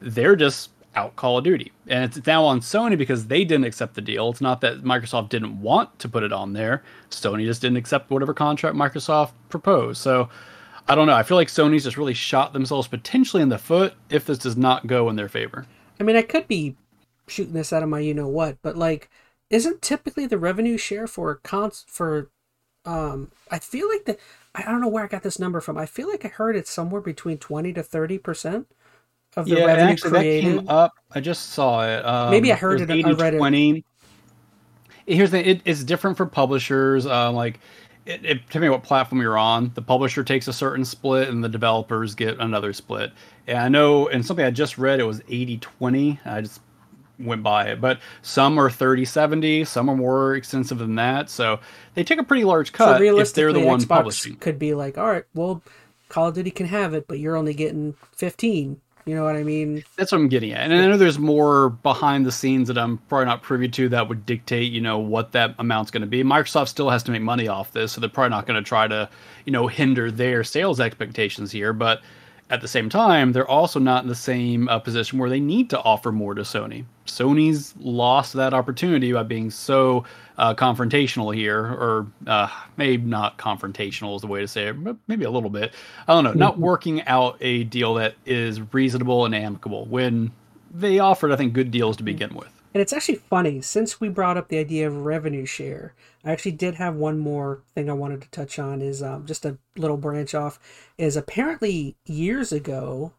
they're 0.00 0.36
just 0.36 0.70
out 0.94 1.16
Call 1.16 1.38
of 1.38 1.44
Duty. 1.44 1.72
And 1.86 2.04
it's 2.04 2.26
now 2.26 2.44
on 2.44 2.60
Sony 2.60 2.96
because 2.96 3.26
they 3.26 3.44
didn't 3.44 3.64
accept 3.64 3.94
the 3.94 4.00
deal. 4.00 4.30
It's 4.30 4.40
not 4.40 4.60
that 4.60 4.82
Microsoft 4.82 5.28
didn't 5.28 5.60
want 5.60 5.98
to 5.98 6.08
put 6.08 6.22
it 6.22 6.32
on 6.32 6.52
there. 6.52 6.82
Sony 7.10 7.44
just 7.44 7.60
didn't 7.60 7.76
accept 7.76 8.10
whatever 8.10 8.34
contract 8.34 8.76
Microsoft 8.76 9.32
proposed. 9.48 10.00
So 10.00 10.28
I 10.86 10.94
don't 10.94 11.06
know. 11.06 11.14
I 11.14 11.22
feel 11.22 11.36
like 11.36 11.48
Sony's 11.48 11.84
just 11.84 11.96
really 11.96 12.14
shot 12.14 12.52
themselves 12.52 12.88
potentially 12.88 13.42
in 13.42 13.48
the 13.48 13.58
foot 13.58 13.94
if 14.10 14.26
this 14.26 14.38
does 14.38 14.56
not 14.56 14.86
go 14.86 15.08
in 15.08 15.16
their 15.16 15.28
favor. 15.28 15.66
I 15.98 16.02
mean, 16.02 16.16
I 16.16 16.22
could 16.22 16.46
be 16.46 16.76
shooting 17.26 17.54
this 17.54 17.72
out 17.72 17.82
of 17.82 17.88
my 17.88 18.00
you 18.00 18.14
know 18.14 18.28
what, 18.28 18.58
but 18.62 18.76
like, 18.76 19.10
isn't 19.50 19.82
typically 19.82 20.26
the 20.26 20.38
revenue 20.38 20.76
share 20.76 21.06
for 21.06 21.36
cons 21.36 21.84
for, 21.86 22.30
um, 22.84 23.30
I 23.50 23.58
feel 23.58 23.88
like 23.88 24.04
the 24.04 24.18
I 24.54 24.62
don't 24.62 24.80
know 24.80 24.88
where 24.88 25.04
I 25.04 25.08
got 25.08 25.22
this 25.22 25.38
number 25.38 25.60
from. 25.60 25.78
I 25.78 25.86
feel 25.86 26.08
like 26.08 26.24
I 26.24 26.28
heard 26.28 26.56
it's 26.56 26.70
somewhere 26.70 27.00
between 27.00 27.38
twenty 27.38 27.72
to 27.72 27.82
thirty 27.82 28.18
percent 28.18 28.68
of 29.36 29.46
the 29.46 29.56
yeah, 29.56 29.64
revenue 29.64 29.92
actually, 29.92 30.10
created. 30.10 30.54
that 30.54 30.58
came 30.58 30.68
up. 30.68 30.92
I 31.12 31.20
just 31.20 31.50
saw 31.50 31.86
it. 31.86 32.04
Um, 32.04 32.30
Maybe 32.30 32.52
I 32.52 32.56
heard 32.56 32.80
it, 32.80 32.90
I 32.90 32.94
80, 32.94 33.12
read 33.14 33.34
it. 33.34 33.38
20. 33.38 33.84
Here's 35.06 35.30
the 35.30 35.48
it, 35.48 35.60
it's 35.64 35.84
different 35.84 36.16
for 36.16 36.26
publishers. 36.26 37.06
Um, 37.06 37.34
like, 37.34 37.60
it, 38.06 38.24
it, 38.24 38.46
depending 38.46 38.70
on 38.70 38.72
what 38.72 38.82
platform 38.82 39.20
you're 39.20 39.38
on, 39.38 39.72
the 39.74 39.82
publisher 39.82 40.24
takes 40.24 40.48
a 40.48 40.52
certain 40.52 40.84
split 40.84 41.28
and 41.28 41.42
the 41.42 41.48
developers 41.48 42.14
get 42.14 42.38
another 42.38 42.72
split. 42.72 43.12
And 43.46 43.58
I 43.58 43.68
know, 43.68 44.08
and 44.08 44.24
something 44.24 44.44
I 44.44 44.50
just 44.50 44.78
read, 44.78 45.00
it 45.00 45.04
was 45.04 45.22
80 45.28 45.58
20. 45.58 46.20
I 46.24 46.40
just 46.40 46.60
went 47.18 47.42
by 47.42 47.66
it, 47.66 47.80
but 47.80 48.00
some 48.22 48.58
are 48.58 48.70
30 48.70 49.04
70, 49.04 49.64
some 49.64 49.88
are 49.88 49.96
more 49.96 50.34
extensive 50.34 50.78
than 50.78 50.96
that. 50.96 51.30
So 51.30 51.60
they 51.94 52.04
take 52.04 52.18
a 52.18 52.24
pretty 52.24 52.44
large 52.44 52.72
cut 52.72 52.98
so 52.98 53.18
if 53.18 53.32
they're 53.34 53.52
the 53.52 53.60
one 53.60 53.80
Xbox 53.80 53.88
publishing. 53.88 54.36
could 54.36 54.58
be 54.58 54.74
like, 54.74 54.98
all 54.98 55.06
right, 55.06 55.24
well, 55.34 55.62
Call 56.08 56.28
of 56.28 56.34
Duty 56.34 56.50
can 56.50 56.66
have 56.66 56.94
it, 56.94 57.06
but 57.08 57.18
you're 57.18 57.36
only 57.36 57.54
getting 57.54 57.94
fifteen. 58.12 58.80
You 59.06 59.14
know 59.14 59.24
what 59.24 59.36
I 59.36 59.42
mean? 59.42 59.84
That's 59.96 60.12
what 60.12 60.18
I'm 60.18 60.28
getting 60.28 60.52
at. 60.52 60.70
And 60.70 60.72
I 60.72 60.86
know 60.86 60.96
there's 60.96 61.18
more 61.18 61.68
behind 61.68 62.24
the 62.24 62.32
scenes 62.32 62.68
that 62.68 62.78
I'm 62.78 62.96
probably 62.96 63.26
not 63.26 63.42
privy 63.42 63.68
to 63.68 63.88
that 63.90 64.08
would 64.08 64.24
dictate, 64.24 64.72
you 64.72 64.80
know, 64.80 64.98
what 64.98 65.32
that 65.32 65.54
amount's 65.58 65.90
going 65.90 66.00
to 66.00 66.06
be. 66.06 66.24
Microsoft 66.24 66.68
still 66.68 66.88
has 66.88 67.02
to 67.02 67.10
make 67.10 67.20
money 67.20 67.46
off 67.46 67.72
this, 67.72 67.92
so 67.92 68.00
they're 68.00 68.08
probably 68.08 68.30
not 68.30 68.46
going 68.46 68.62
to 68.62 68.66
try 68.66 68.88
to, 68.88 69.08
you 69.44 69.52
know, 69.52 69.66
hinder 69.66 70.10
their 70.10 70.42
sales 70.42 70.80
expectations 70.80 71.52
here. 71.52 71.74
But 71.74 72.00
at 72.50 72.60
the 72.60 72.68
same 72.68 72.88
time, 72.90 73.32
they're 73.32 73.48
also 73.48 73.80
not 73.80 74.02
in 74.02 74.08
the 74.08 74.14
same 74.14 74.68
uh, 74.68 74.78
position 74.78 75.18
where 75.18 75.30
they 75.30 75.40
need 75.40 75.70
to 75.70 75.80
offer 75.80 76.12
more 76.12 76.34
to 76.34 76.42
Sony. 76.42 76.84
Sony's 77.06 77.74
lost 77.78 78.34
that 78.34 78.52
opportunity 78.52 79.12
by 79.12 79.22
being 79.22 79.50
so 79.50 80.04
uh, 80.36 80.54
confrontational 80.54 81.34
here, 81.34 81.58
or 81.58 82.06
uh, 82.26 82.48
maybe 82.76 83.02
not 83.02 83.38
confrontational 83.38 84.14
is 84.16 84.20
the 84.20 84.26
way 84.26 84.40
to 84.40 84.48
say 84.48 84.68
it, 84.68 84.84
but 84.84 84.96
maybe 85.08 85.24
a 85.24 85.30
little 85.30 85.50
bit. 85.50 85.72
I 86.06 86.12
don't 86.12 86.24
know, 86.24 86.32
not 86.32 86.58
working 86.58 87.02
out 87.02 87.38
a 87.40 87.64
deal 87.64 87.94
that 87.94 88.14
is 88.26 88.60
reasonable 88.74 89.24
and 89.24 89.34
amicable 89.34 89.86
when 89.86 90.30
they 90.72 90.98
offered, 90.98 91.32
I 91.32 91.36
think, 91.36 91.54
good 91.54 91.70
deals 91.70 91.96
to 91.96 92.02
begin 92.02 92.34
with. 92.34 92.53
And 92.74 92.80
it's 92.80 92.92
actually 92.92 93.14
funny 93.14 93.60
since 93.60 94.00
we 94.00 94.08
brought 94.08 94.36
up 94.36 94.48
the 94.48 94.58
idea 94.58 94.88
of 94.88 95.04
revenue 95.04 95.46
share. 95.46 95.94
I 96.24 96.32
actually 96.32 96.52
did 96.52 96.74
have 96.74 96.96
one 96.96 97.20
more 97.20 97.62
thing 97.72 97.88
I 97.88 97.92
wanted 97.92 98.22
to 98.22 98.30
touch 98.30 98.58
on. 98.58 98.82
Is 98.82 99.00
um, 99.00 99.26
just 99.26 99.44
a 99.44 99.58
little 99.76 99.96
branch 99.96 100.34
off. 100.34 100.58
Is 100.98 101.16
apparently 101.16 101.94
years 102.04 102.50
ago, 102.50 103.12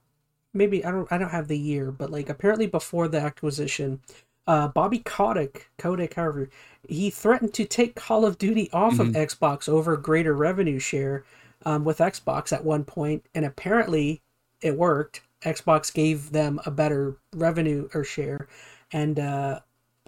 maybe 0.54 0.84
I 0.84 0.92
don't 0.92 1.10
I 1.10 1.18
don't 1.18 1.30
have 1.30 1.48
the 1.48 1.58
year, 1.58 1.90
but 1.90 2.12
like 2.12 2.28
apparently 2.28 2.68
before 2.68 3.08
the 3.08 3.22
acquisition, 3.22 4.02
uh, 4.46 4.68
Bobby 4.68 5.00
Kotick, 5.00 5.70
Kotick, 5.78 6.16
however, 6.16 6.50
he 6.88 7.10
threatened 7.10 7.54
to 7.54 7.66
take 7.66 7.96
Call 7.96 8.26
of 8.26 8.38
Duty 8.38 8.70
off 8.74 9.00
of 9.00 9.08
Xbox 9.10 9.70
over 9.70 9.96
greater 9.96 10.34
revenue 10.34 10.80
share 10.80 11.24
um, 11.66 11.86
with 11.86 12.00
Xbox 12.00 12.52
at 12.52 12.66
one 12.66 12.84
point, 12.84 13.26
and 13.34 13.46
apparently 13.46 14.22
it 14.62 14.78
worked. 14.78 15.22
Xbox 15.44 15.94
gave 15.94 16.32
them 16.32 16.60
a 16.66 16.72
better 16.72 17.18
revenue 17.34 17.88
or 17.94 18.04
share, 18.04 18.48
and 18.92 19.20
uh, 19.20 19.60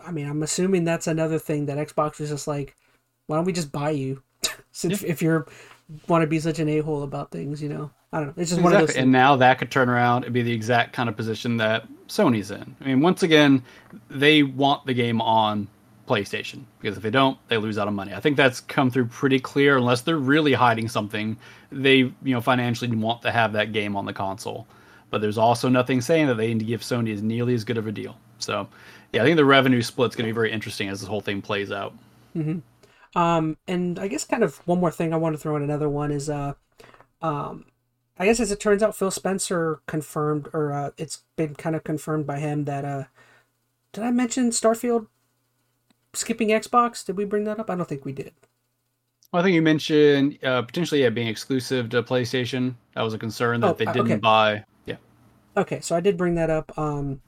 I 0.05 0.11
mean, 0.11 0.29
I'm 0.29 0.43
assuming 0.43 0.83
that's 0.83 1.07
another 1.07 1.39
thing 1.39 1.65
that 1.65 1.77
Xbox 1.77 2.19
was 2.19 2.29
just 2.29 2.47
like, 2.47 2.75
why 3.27 3.35
don't 3.35 3.45
we 3.45 3.53
just 3.53 3.71
buy 3.71 3.91
you? 3.91 4.23
Since 4.71 5.03
if 5.03 5.21
you're 5.21 5.47
want 6.07 6.21
to 6.21 6.27
be 6.27 6.39
such 6.39 6.59
an 6.59 6.69
a 6.69 6.79
hole 6.79 7.03
about 7.03 7.31
things, 7.31 7.61
you 7.61 7.69
know, 7.69 7.91
I 8.11 8.19
don't 8.19 8.27
know. 8.27 8.41
It's 8.41 8.51
just 8.51 8.61
one 8.61 8.73
of 8.73 8.79
those. 8.79 8.89
Exactly. 8.89 9.03
And 9.03 9.11
now 9.11 9.35
that 9.37 9.59
could 9.59 9.71
turn 9.71 9.89
around 9.89 10.25
and 10.25 10.33
be 10.33 10.41
the 10.41 10.53
exact 10.53 10.93
kind 10.93 11.09
of 11.09 11.15
position 11.15 11.57
that 11.57 11.87
Sony's 12.07 12.51
in. 12.51 12.75
I 12.81 12.85
mean, 12.85 13.01
once 13.01 13.23
again, 13.23 13.63
they 14.09 14.43
want 14.43 14.85
the 14.85 14.93
game 14.93 15.21
on 15.21 15.67
PlayStation 16.07 16.63
because 16.79 16.97
if 16.97 17.03
they 17.03 17.09
don't, 17.09 17.37
they 17.49 17.57
lose 17.57 17.77
out 17.77 17.87
on 17.87 17.95
money. 17.95 18.13
I 18.13 18.19
think 18.19 18.37
that's 18.37 18.61
come 18.61 18.89
through 18.89 19.07
pretty 19.07 19.39
clear. 19.39 19.77
Unless 19.77 20.01
they're 20.01 20.17
really 20.17 20.53
hiding 20.53 20.87
something, 20.87 21.37
they 21.71 21.97
you 21.97 22.15
know 22.23 22.41
financially 22.41 22.95
want 22.95 23.21
to 23.23 23.31
have 23.31 23.53
that 23.53 23.73
game 23.73 23.95
on 23.95 24.05
the 24.05 24.13
console. 24.13 24.67
But 25.09 25.21
there's 25.21 25.37
also 25.37 25.69
nothing 25.69 26.01
saying 26.01 26.27
that 26.27 26.35
they 26.35 26.47
need 26.47 26.59
to 26.59 26.65
give 26.65 26.81
Sony 26.81 27.13
as 27.13 27.21
nearly 27.21 27.53
as 27.53 27.63
good 27.63 27.77
of 27.77 27.87
a 27.87 27.91
deal. 27.91 28.17
So, 28.39 28.67
yeah, 29.13 29.21
I 29.21 29.25
think 29.25 29.37
the 29.37 29.45
revenue 29.45 29.81
split's 29.81 30.15
going 30.15 30.27
to 30.27 30.31
be 30.31 30.35
very 30.35 30.51
interesting 30.51 30.89
as 30.89 30.99
this 30.99 31.09
whole 31.09 31.21
thing 31.21 31.41
plays 31.41 31.71
out. 31.71 31.93
Um, 33.15 33.57
and 33.67 33.97
I 33.97 34.07
guess 34.07 34.25
kind 34.25 34.43
of 34.43 34.57
one 34.67 34.79
more 34.79 34.91
thing 34.91 35.13
I 35.13 35.17
want 35.17 35.33
to 35.35 35.39
throw 35.39 35.55
in 35.55 35.63
another 35.63 35.89
one 35.89 36.11
is 36.11 36.29
uh, 36.29 36.53
um, 37.21 37.65
I 38.19 38.25
guess 38.25 38.39
as 38.39 38.51
it 38.51 38.59
turns 38.59 38.83
out, 38.83 38.95
Phil 38.95 39.11
Spencer 39.11 39.81
confirmed, 39.87 40.49
or 40.53 40.71
uh, 40.71 40.91
it's 40.97 41.23
been 41.35 41.55
kind 41.55 41.75
of 41.75 41.83
confirmed 41.83 42.27
by 42.27 42.39
him 42.39 42.65
that 42.65 42.85
uh, 42.85 43.03
did 43.93 44.03
I 44.03 44.11
mention 44.11 44.49
Starfield 44.51 45.07
skipping 46.13 46.49
Xbox? 46.49 47.05
Did 47.05 47.17
we 47.17 47.25
bring 47.25 47.43
that 47.45 47.59
up? 47.59 47.69
I 47.69 47.75
don't 47.75 47.87
think 47.87 48.05
we 48.05 48.11
did. 48.13 48.33
Well, 49.31 49.41
I 49.41 49.43
think 49.43 49.55
you 49.55 49.61
mentioned 49.61 50.39
uh, 50.43 50.61
potentially 50.61 51.01
yeah, 51.01 51.09
being 51.09 51.27
exclusive 51.27 51.89
to 51.89 52.03
PlayStation. 52.03 52.75
That 52.93 53.01
was 53.01 53.13
a 53.13 53.17
concern 53.17 53.61
that 53.61 53.67
Oh, 53.67 53.73
they 53.73 53.85
uh, 53.85 53.93
didn't 53.93 54.11
okay. 54.11 54.19
buy. 54.19 54.63
Yeah. 54.85 54.95
Okay, 55.55 55.79
so 55.81 55.95
I 55.95 55.99
did 55.99 56.17
bring 56.17 56.35
that 56.35 56.49
up. 56.49 56.77
Um, 56.77 57.21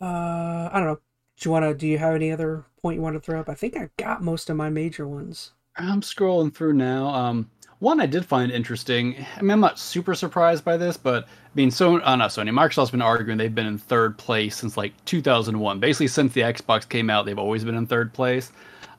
uh, 0.00 0.68
I 0.72 0.72
don't 0.74 0.86
know. 0.86 0.98
Do 1.36 1.48
you 1.48 1.50
want 1.50 1.64
to? 1.64 1.74
Do 1.74 1.86
you 1.86 1.98
have 1.98 2.14
any 2.14 2.30
other 2.30 2.64
point 2.80 2.96
you 2.96 3.02
want 3.02 3.14
to 3.16 3.20
throw 3.20 3.40
up? 3.40 3.48
I 3.48 3.54
think 3.54 3.76
I 3.76 3.90
got 3.96 4.22
most 4.22 4.50
of 4.50 4.56
my 4.56 4.70
major 4.70 5.06
ones. 5.06 5.52
I'm 5.76 6.00
scrolling 6.00 6.54
through 6.54 6.74
now. 6.74 7.08
Um, 7.08 7.50
one 7.80 8.00
I 8.00 8.06
did 8.06 8.24
find 8.24 8.52
interesting. 8.52 9.16
I 9.36 9.42
mean, 9.42 9.50
I'm 9.50 9.60
not 9.60 9.78
super 9.78 10.14
surprised 10.14 10.64
by 10.64 10.76
this, 10.76 10.96
but 10.96 11.24
I 11.24 11.28
mean, 11.54 11.70
so 11.70 12.00
uh, 12.00 12.16
not 12.16 12.30
Sony. 12.30 12.50
Microsoft's 12.50 12.90
been 12.90 13.02
arguing 13.02 13.36
they've 13.36 13.54
been 13.54 13.66
in 13.66 13.78
third 13.78 14.16
place 14.16 14.56
since 14.56 14.76
like 14.76 14.92
2001. 15.04 15.80
Basically, 15.80 16.06
since 16.06 16.32
the 16.32 16.42
Xbox 16.42 16.88
came 16.88 17.10
out, 17.10 17.26
they've 17.26 17.38
always 17.38 17.64
been 17.64 17.74
in 17.74 17.86
third 17.86 18.12
place. 18.12 18.52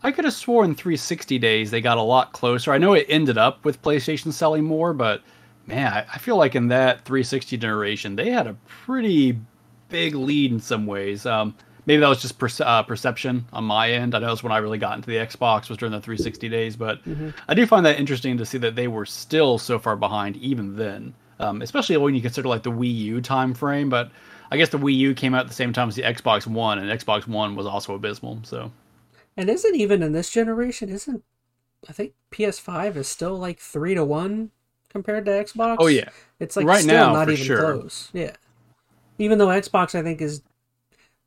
I 0.03 0.11
could 0.11 0.25
have 0.25 0.33
sworn 0.33 0.75
360 0.75 1.39
days 1.39 1.71
they 1.71 1.81
got 1.81 1.97
a 1.97 2.01
lot 2.01 2.31
closer. 2.33 2.71
I 2.71 2.77
know 2.77 2.93
it 2.93 3.07
ended 3.09 3.37
up 3.37 3.65
with 3.65 3.81
PlayStation 3.81 4.31
selling 4.31 4.63
more, 4.63 4.93
but 4.93 5.23
man, 5.65 5.91
I, 5.91 6.05
I 6.13 6.17
feel 6.19 6.37
like 6.37 6.53
in 6.53 6.67
that 6.67 7.05
360 7.05 7.57
generation 7.57 8.15
they 8.15 8.29
had 8.29 8.45
a 8.45 8.55
pretty 8.67 9.39
big 9.89 10.15
lead 10.15 10.51
in 10.51 10.59
some 10.59 10.85
ways. 10.85 11.25
Um, 11.25 11.55
maybe 11.85 11.99
that 12.01 12.07
was 12.07 12.21
just 12.21 12.37
perce- 12.37 12.61
uh, 12.61 12.83
perception 12.83 13.45
on 13.53 13.63
my 13.63 13.91
end. 13.91 14.15
I 14.15 14.19
know 14.19 14.27
that's 14.27 14.43
when 14.43 14.51
I 14.51 14.57
really 14.57 14.77
got 14.77 14.95
into 14.95 15.09
the 15.09 15.17
Xbox 15.17 15.69
was 15.69 15.77
during 15.77 15.91
the 15.91 16.01
360 16.01 16.49
days, 16.49 16.75
but 16.75 16.99
I 17.47 17.53
do 17.53 17.65
find 17.65 17.85
that 17.85 17.99
interesting 17.99 18.37
to 18.37 18.45
see 18.45 18.57
that 18.59 18.75
they 18.75 18.87
were 18.87 19.05
still 19.05 19.57
so 19.57 19.79
far 19.79 19.95
behind 19.95 20.37
even 20.37 20.75
then, 20.75 21.13
um, 21.39 21.61
especially 21.61 21.97
when 21.97 22.15
you 22.15 22.21
consider 22.21 22.47
like 22.47 22.63
the 22.63 22.71
Wii 22.71 22.95
U 22.95 23.21
time 23.21 23.53
frame. 23.53 23.89
But 23.89 24.11
I 24.51 24.57
guess 24.57 24.69
the 24.69 24.79
Wii 24.79 24.95
U 24.95 25.13
came 25.13 25.33
out 25.33 25.41
at 25.41 25.47
the 25.47 25.53
same 25.53 25.73
time 25.73 25.89
as 25.89 25.95
the 25.95 26.03
Xbox 26.03 26.47
One, 26.47 26.79
and 26.79 26.89
Xbox 26.99 27.27
One 27.27 27.55
was 27.55 27.65
also 27.65 27.95
abysmal. 27.95 28.39
So 28.43 28.71
And 29.37 29.49
isn't 29.49 29.75
even 29.75 30.01
in 30.03 30.11
this 30.13 30.29
generation, 30.31 30.89
isn't 30.89 31.23
I 31.87 31.93
think 31.93 32.13
PS5 32.31 32.95
is 32.95 33.07
still 33.07 33.37
like 33.37 33.59
three 33.59 33.93
to 33.93 34.03
one 34.03 34.49
compared 34.89 35.25
to 35.25 35.31
Xbox? 35.31 35.75
Oh, 35.79 35.87
yeah. 35.87 36.09
It's 36.39 36.55
like 36.55 36.65
Right 36.65 36.81
still 36.81 36.95
now, 36.95 37.13
not 37.13 37.29
even 37.29 37.45
sure. 37.45 37.59
close. 37.59 38.09
Yeah. 38.13 38.31
Even 39.17 39.37
though 39.37 39.47
Xbox 39.47 39.95
I 39.95 40.03
think 40.03 40.21
is 40.21 40.41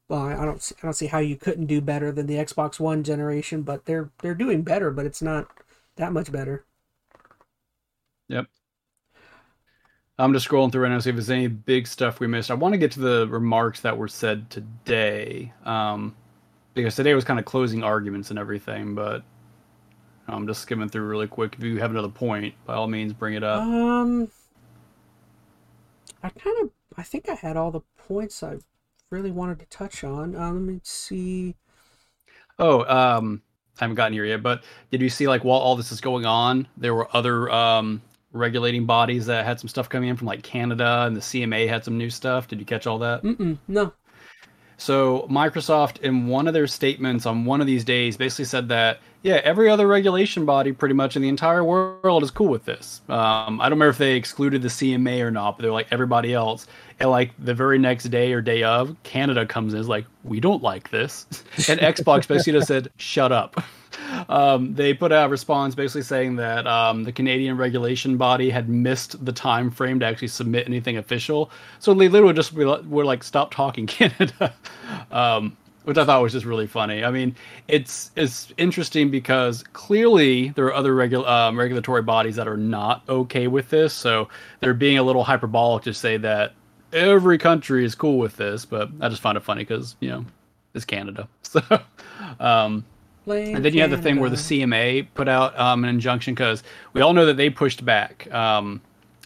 well, 0.08 0.22
I 0.22 0.44
don't 0.44 0.62
see, 0.62 0.74
I 0.82 0.86
don't 0.86 0.94
see 0.94 1.06
how 1.06 1.18
you 1.18 1.36
couldn't 1.36 1.66
do 1.66 1.80
better 1.80 2.10
than 2.10 2.26
the 2.26 2.36
Xbox 2.36 2.80
One 2.80 3.04
generation, 3.04 3.62
but 3.62 3.84
they're 3.84 4.10
they're 4.22 4.34
doing 4.34 4.62
better, 4.62 4.90
but 4.90 5.06
it's 5.06 5.22
not 5.22 5.48
that 5.96 6.12
much 6.12 6.32
better. 6.32 6.64
Yep. 8.28 8.46
I'm 10.20 10.32
just 10.32 10.48
scrolling 10.48 10.72
through 10.72 10.82
right 10.82 10.88
now 10.88 10.96
to 10.96 11.02
see 11.02 11.10
if 11.10 11.16
there's 11.16 11.30
any 11.30 11.46
big 11.46 11.86
stuff 11.86 12.18
we 12.18 12.26
missed. 12.26 12.50
I 12.50 12.54
want 12.54 12.72
to 12.72 12.78
get 12.78 12.90
to 12.92 13.00
the 13.00 13.28
remarks 13.28 13.80
that 13.80 13.96
were 13.96 14.08
said 14.08 14.50
today, 14.50 15.52
um, 15.64 16.16
because 16.74 16.96
today 16.96 17.14
was 17.14 17.24
kind 17.24 17.38
of 17.38 17.44
closing 17.44 17.84
arguments 17.84 18.30
and 18.30 18.38
everything. 18.38 18.94
But 18.94 19.22
I'm 20.26 20.46
just 20.46 20.62
skimming 20.62 20.88
through 20.88 21.04
really 21.04 21.28
quick. 21.28 21.54
If 21.56 21.62
you 21.64 21.78
have 21.78 21.90
another 21.92 22.08
point, 22.08 22.54
by 22.66 22.74
all 22.74 22.88
means, 22.88 23.12
bring 23.12 23.34
it 23.34 23.44
up. 23.44 23.60
Um, 23.60 24.28
I 26.22 26.30
kind 26.30 26.56
of, 26.62 26.70
I 26.98 27.02
think 27.04 27.28
I 27.28 27.34
had 27.34 27.56
all 27.56 27.70
the 27.70 27.82
points 27.96 28.42
I 28.42 28.56
really 29.08 29.30
wanted 29.30 29.60
to 29.60 29.66
touch 29.66 30.02
on. 30.02 30.34
Uh, 30.34 30.50
let 30.50 30.60
me 30.60 30.80
see. 30.82 31.54
Oh, 32.58 32.80
um, 32.92 33.40
I 33.80 33.84
haven't 33.84 33.94
gotten 33.94 34.12
here 34.12 34.24
yet, 34.24 34.42
but 34.42 34.64
did 34.90 35.00
you 35.00 35.08
see 35.08 35.28
like 35.28 35.44
while 35.44 35.60
all 35.60 35.76
this 35.76 35.92
is 35.92 36.00
going 36.00 36.26
on, 36.26 36.66
there 36.76 36.94
were 36.94 37.08
other 37.16 37.48
um, 37.50 38.02
regulating 38.32 38.84
bodies 38.84 39.26
that 39.26 39.44
had 39.44 39.60
some 39.60 39.68
stuff 39.68 39.88
coming 39.88 40.08
in 40.08 40.16
from 40.16 40.26
like 40.26 40.42
Canada, 40.42 41.04
and 41.06 41.16
the 41.16 41.20
CMA 41.20 41.68
had 41.68 41.84
some 41.84 41.96
new 41.96 42.10
stuff. 42.10 42.48
Did 42.48 42.58
you 42.58 42.66
catch 42.66 42.88
all 42.88 42.98
that? 42.98 43.22
Mm-mm, 43.22 43.58
no. 43.68 43.92
So 44.76 45.26
Microsoft, 45.30 46.00
in 46.00 46.26
one 46.26 46.48
of 46.48 46.54
their 46.54 46.66
statements 46.66 47.26
on 47.26 47.44
one 47.44 47.60
of 47.60 47.68
these 47.68 47.84
days, 47.84 48.16
basically 48.16 48.44
said 48.44 48.68
that 48.70 48.98
yeah, 49.22 49.40
every 49.44 49.68
other 49.68 49.86
regulation 49.86 50.44
body, 50.44 50.72
pretty 50.72 50.94
much 50.94 51.16
in 51.16 51.22
the 51.22 51.28
entire 51.28 51.64
world, 51.64 52.22
is 52.22 52.30
cool 52.30 52.48
with 52.48 52.64
this. 52.64 53.02
Um, 53.08 53.60
I 53.60 53.64
don't 53.64 53.78
remember 53.78 53.88
if 53.88 53.98
they 53.98 54.14
excluded 54.14 54.62
the 54.62 54.68
CMA 54.68 55.20
or 55.20 55.30
not, 55.30 55.56
but 55.56 55.62
they're 55.62 55.72
like 55.72 55.88
everybody 55.90 56.34
else. 56.34 56.66
And 57.00 57.10
like 57.10 57.32
the 57.38 57.54
very 57.54 57.78
next 57.78 58.04
day 58.04 58.32
or 58.32 58.40
day 58.40 58.62
of, 58.62 58.96
Canada 59.02 59.44
comes 59.44 59.74
in 59.74 59.80
is 59.80 59.88
like, 59.88 60.06
we 60.24 60.40
don't 60.40 60.62
like 60.62 60.90
this, 60.90 61.26
and 61.68 61.80
Xbox 61.80 62.28
basically 62.28 62.60
said, 62.62 62.90
shut 62.96 63.32
up. 63.32 63.62
um, 64.28 64.74
they 64.74 64.94
put 64.94 65.12
out 65.12 65.26
a 65.26 65.28
response 65.28 65.74
basically 65.74 66.02
saying 66.02 66.36
that 66.36 66.66
um, 66.66 67.04
the 67.04 67.12
Canadian 67.12 67.56
regulation 67.56 68.16
body 68.16 68.50
had 68.50 68.68
missed 68.68 69.24
the 69.24 69.32
time 69.32 69.70
frame 69.70 69.98
to 70.00 70.06
actually 70.06 70.28
submit 70.28 70.66
anything 70.66 70.96
official. 70.96 71.50
So 71.78 71.94
they 71.94 72.08
literally 72.08 72.34
just 72.34 72.52
were, 72.52 72.82
were 72.82 73.04
like, 73.04 73.24
"Stop 73.24 73.52
talking, 73.52 73.86
Canada," 73.88 74.54
um, 75.10 75.56
which 75.88 75.96
I 75.96 76.04
thought 76.04 76.20
was 76.20 76.34
just 76.34 76.44
really 76.44 76.66
funny. 76.66 77.02
I 77.02 77.10
mean, 77.10 77.34
it's 77.66 78.10
it's 78.14 78.52
interesting 78.58 79.10
because 79.10 79.62
clearly 79.72 80.50
there 80.50 80.66
are 80.66 80.74
other 80.74 80.92
regu- 80.92 81.26
um, 81.26 81.58
regulatory 81.58 82.02
bodies 82.02 82.36
that 82.36 82.46
are 82.46 82.58
not 82.58 83.04
okay 83.08 83.46
with 83.46 83.70
this. 83.70 83.94
So 83.94 84.28
they're 84.60 84.74
being 84.74 84.98
a 84.98 85.02
little 85.02 85.24
hyperbolic 85.24 85.84
to 85.84 85.94
say 85.94 86.18
that 86.18 86.52
every 86.92 87.38
country 87.38 87.86
is 87.86 87.94
cool 87.94 88.18
with 88.18 88.36
this, 88.36 88.66
but 88.66 88.90
I 89.00 89.08
just 89.08 89.22
find 89.22 89.38
it 89.38 89.42
funny 89.42 89.62
because 89.62 89.96
you 90.00 90.10
know 90.10 90.26
it's 90.74 90.84
Canada. 90.84 91.26
So, 91.42 91.62
um, 92.38 92.84
and 93.26 93.64
then 93.64 93.72
you 93.72 93.80
have 93.80 93.90
the 93.90 93.96
thing 93.96 94.20
where 94.20 94.28
the 94.28 94.36
CMA 94.36 95.06
put 95.14 95.26
out 95.26 95.58
um, 95.58 95.84
an 95.84 95.88
injunction 95.88 96.34
because 96.34 96.62
we 96.92 97.00
all 97.00 97.14
know 97.14 97.24
that 97.24 97.38
they 97.38 97.48
pushed 97.48 97.82
back 97.82 98.30
um, 98.34 98.82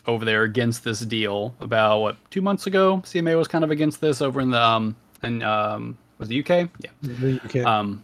over 0.06 0.24
there 0.24 0.44
against 0.44 0.84
this 0.84 1.00
deal 1.00 1.56
about 1.58 1.98
what 1.98 2.30
two 2.30 2.40
months 2.40 2.68
ago. 2.68 2.98
CMA 3.04 3.36
was 3.36 3.48
kind 3.48 3.64
of 3.64 3.72
against 3.72 4.00
this 4.00 4.22
over 4.22 4.40
in 4.40 4.50
the 4.52 4.62
um, 4.62 4.94
in 5.24 5.42
um, 5.42 5.98
was 6.22 6.28
the 6.28 6.40
UK, 6.40 6.70
yeah. 6.80 6.90
The 7.02 7.40
UK. 7.44 7.66
Um, 7.66 8.02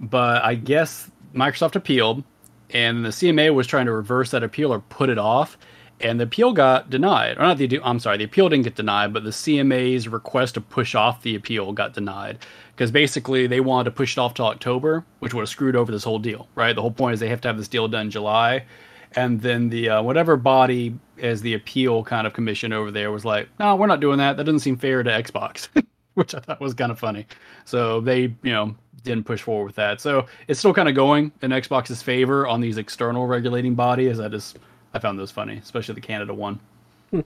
but 0.00 0.44
I 0.44 0.54
guess 0.54 1.10
Microsoft 1.34 1.76
appealed, 1.76 2.24
and 2.70 3.04
the 3.04 3.10
CMA 3.10 3.54
was 3.54 3.66
trying 3.66 3.86
to 3.86 3.92
reverse 3.92 4.30
that 4.32 4.42
appeal 4.42 4.72
or 4.72 4.80
put 4.80 5.08
it 5.08 5.18
off 5.18 5.56
and 6.02 6.18
the 6.18 6.24
appeal 6.24 6.52
got 6.52 6.90
denied. 6.90 7.38
Or 7.38 7.42
not 7.42 7.58
the 7.58 7.80
I'm 7.82 8.00
sorry, 8.00 8.18
the 8.18 8.24
appeal 8.24 8.48
didn't 8.48 8.64
get 8.64 8.74
denied, 8.74 9.12
but 9.12 9.24
the 9.24 9.30
CMA's 9.30 10.08
request 10.08 10.54
to 10.54 10.60
push 10.60 10.94
off 10.94 11.22
the 11.22 11.34
appeal 11.34 11.72
got 11.72 11.94
denied 11.94 12.38
because 12.74 12.90
basically 12.90 13.46
they 13.46 13.60
wanted 13.60 13.84
to 13.84 13.90
push 13.92 14.16
it 14.16 14.20
off 14.20 14.34
to 14.34 14.42
October, 14.42 15.04
which 15.20 15.32
would 15.32 15.42
have 15.42 15.48
screwed 15.48 15.76
over 15.76 15.92
this 15.92 16.04
whole 16.04 16.18
deal, 16.18 16.48
right? 16.54 16.74
The 16.74 16.82
whole 16.82 16.90
point 16.90 17.14
is 17.14 17.20
they 17.20 17.28
have 17.28 17.40
to 17.42 17.48
have 17.48 17.56
this 17.56 17.68
deal 17.68 17.88
done 17.88 18.06
in 18.06 18.10
July, 18.10 18.64
and 19.14 19.40
then 19.40 19.68
the 19.68 19.90
uh, 19.90 20.02
whatever 20.02 20.36
body 20.36 20.98
as 21.18 21.42
the 21.42 21.54
appeal 21.54 22.02
kind 22.02 22.26
of 22.26 22.32
commission 22.32 22.72
over 22.72 22.90
there 22.90 23.12
was 23.12 23.24
like, 23.24 23.48
no, 23.60 23.76
we're 23.76 23.86
not 23.86 24.00
doing 24.00 24.18
that. 24.18 24.36
That 24.36 24.44
doesn't 24.44 24.60
seem 24.60 24.76
fair 24.76 25.02
to 25.02 25.10
Xbox, 25.10 25.68
which 26.14 26.34
I 26.34 26.40
thought 26.40 26.60
was 26.60 26.74
kind 26.74 26.92
of 26.92 26.98
funny. 26.98 27.26
So 27.64 28.00
they, 28.00 28.22
you 28.22 28.52
know, 28.52 28.74
didn't 29.02 29.24
push 29.24 29.42
forward 29.42 29.66
with 29.66 29.76
that. 29.76 30.00
So 30.00 30.26
it's 30.48 30.58
still 30.58 30.74
kind 30.74 30.88
of 30.88 30.94
going 30.94 31.32
in 31.42 31.50
Xbox's 31.50 32.02
favor 32.02 32.46
on 32.46 32.60
these 32.60 32.78
external 32.78 33.26
regulating 33.26 33.74
bodies. 33.74 34.20
I 34.20 34.28
just 34.28 34.58
I 34.94 34.98
found 34.98 35.18
those 35.18 35.30
funny, 35.30 35.56
especially 35.58 35.94
the 35.94 36.00
Canada 36.00 36.34
one. 36.34 36.60
Hmm. 37.10 37.20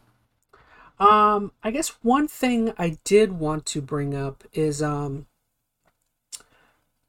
Um, 0.99 1.53
I 1.63 1.71
guess 1.71 1.89
one 2.03 2.29
thing 2.29 2.73
I 2.79 2.99
did 3.05 3.33
want 3.33 3.67
to 3.67 3.83
bring 3.83 4.15
up 4.15 4.45
is 4.53 4.83
um 4.83 5.27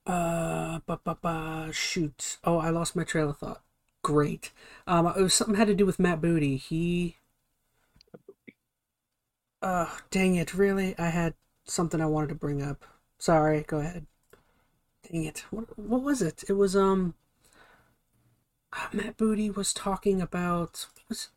uh 0.06 0.80
ba, 0.86 1.00
ba, 1.04 1.18
ba, 1.22 1.70
shoot. 1.74 2.38
Oh, 2.44 2.58
I 2.60 2.70
lost 2.70 2.96
my 2.96 3.04
trail 3.04 3.30
of 3.30 3.38
thought. 3.38 3.64
Great. 4.04 4.52
Um 4.88 5.06
it 5.08 5.22
was 5.22 5.34
something 5.34 5.56
had 5.56 5.68
to 5.68 5.76
do 5.76 5.86
with 5.86 6.00
Matt 6.00 6.22
Booty. 6.22 6.58
He 6.58 7.18
uh 9.62 9.98
dang 10.10 10.36
it, 10.36 10.54
really? 10.54 10.98
I 10.98 11.10
had 11.10 11.34
something 11.68 12.02
I 12.02 12.06
wanted 12.06 12.30
to 12.30 12.36
bring 12.36 12.62
up. 12.62 12.86
Sorry, 13.20 13.64
go 13.68 13.80
ahead. 13.80 14.06
Dang 15.10 15.24
it. 15.24 15.46
What 15.52 15.78
what 15.78 16.02
was 16.02 16.22
it? 16.22 16.44
It 16.50 16.54
was 16.54 16.76
um 16.76 17.14
uh, 18.74 18.88
Matt 18.94 19.18
Booty 19.18 19.50
was 19.50 19.74
talking 19.74 20.22
about. 20.22 20.88
Was, 21.10 21.30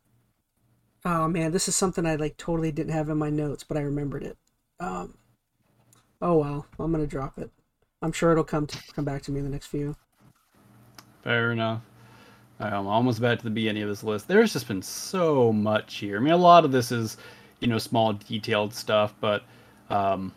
oh 1.05 1.27
man, 1.27 1.51
this 1.51 1.67
is 1.67 1.75
something 1.75 2.05
I 2.05 2.15
like 2.15 2.37
totally 2.37 2.71
didn't 2.71 2.93
have 2.93 3.09
in 3.09 3.17
my 3.17 3.29
notes, 3.29 3.63
but 3.63 3.77
I 3.77 3.81
remembered 3.81 4.23
it. 4.23 4.37
Um, 4.79 5.17
oh 6.21 6.37
well, 6.37 6.65
I'm 6.79 6.91
gonna 6.91 7.07
drop 7.07 7.37
it. 7.37 7.51
I'm 8.01 8.11
sure 8.11 8.31
it'll 8.31 8.43
come 8.43 8.67
to 8.67 8.77
come 8.93 9.05
back 9.05 9.21
to 9.23 9.31
me 9.31 9.39
in 9.39 9.45
the 9.45 9.51
next 9.51 9.67
few. 9.67 9.95
Fair 11.23 11.51
enough. 11.51 11.81
I'm 12.59 12.87
almost 12.87 13.21
back 13.21 13.39
to 13.39 13.43
the 13.43 13.49
beginning 13.49 13.83
of 13.83 13.89
this 13.89 14.03
list. 14.03 14.27
There's 14.27 14.53
just 14.53 14.67
been 14.67 14.83
so 14.83 15.51
much 15.51 15.95
here. 15.95 16.17
I 16.17 16.19
mean, 16.19 16.33
a 16.33 16.37
lot 16.37 16.63
of 16.63 16.71
this 16.71 16.91
is, 16.91 17.17
you 17.59 17.67
know, 17.67 17.79
small 17.79 18.13
detailed 18.13 18.73
stuff, 18.73 19.15
but 19.19 19.43
um, 19.91 20.33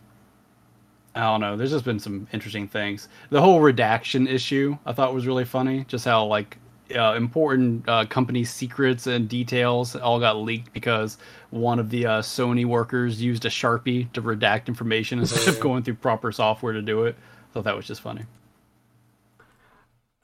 I 1.15 1.21
don't 1.21 1.41
know. 1.41 1.57
There's 1.57 1.71
just 1.71 1.85
been 1.85 2.01
some 2.01 2.27
interesting 2.33 2.67
things. 2.67 3.09
The 3.31 3.41
whole 3.41 3.61
redaction 3.61 4.27
issue 4.27 4.77
I 4.85 4.93
thought 4.93 5.15
was 5.15 5.27
really 5.27 5.45
funny. 5.45 5.85
Just 5.89 6.05
how 6.05 6.25
like 6.27 6.59
uh, 6.95 7.15
important 7.15 7.89
uh, 7.89 8.05
company 8.07 8.45
secrets 8.45 9.07
and 9.07 9.29
details 9.29 9.97
all 9.97 10.21
got 10.21 10.37
leaked 10.39 10.73
because 10.73 11.19
one 11.51 11.79
of 11.79 11.89
the 11.91 12.07
uh, 12.07 12.23
Sony 12.23 12.67
workers 12.67 13.23
used 13.23 13.45
a 13.45 13.49
sharpie 13.49 14.11
to 14.13 14.21
redact 14.21 14.67
information 14.67 15.19
instead 15.19 15.49
of 15.49 15.61
going 15.61 15.83
through 15.83 15.95
proper 15.95 16.33
software 16.33 16.73
to 16.73 16.83
do 16.83 17.05
it. 17.05 17.17
I 17.17 17.53
thought 17.55 17.65
that 17.65 17.77
was 17.77 17.87
just 17.87 18.01
funny. 18.01 18.23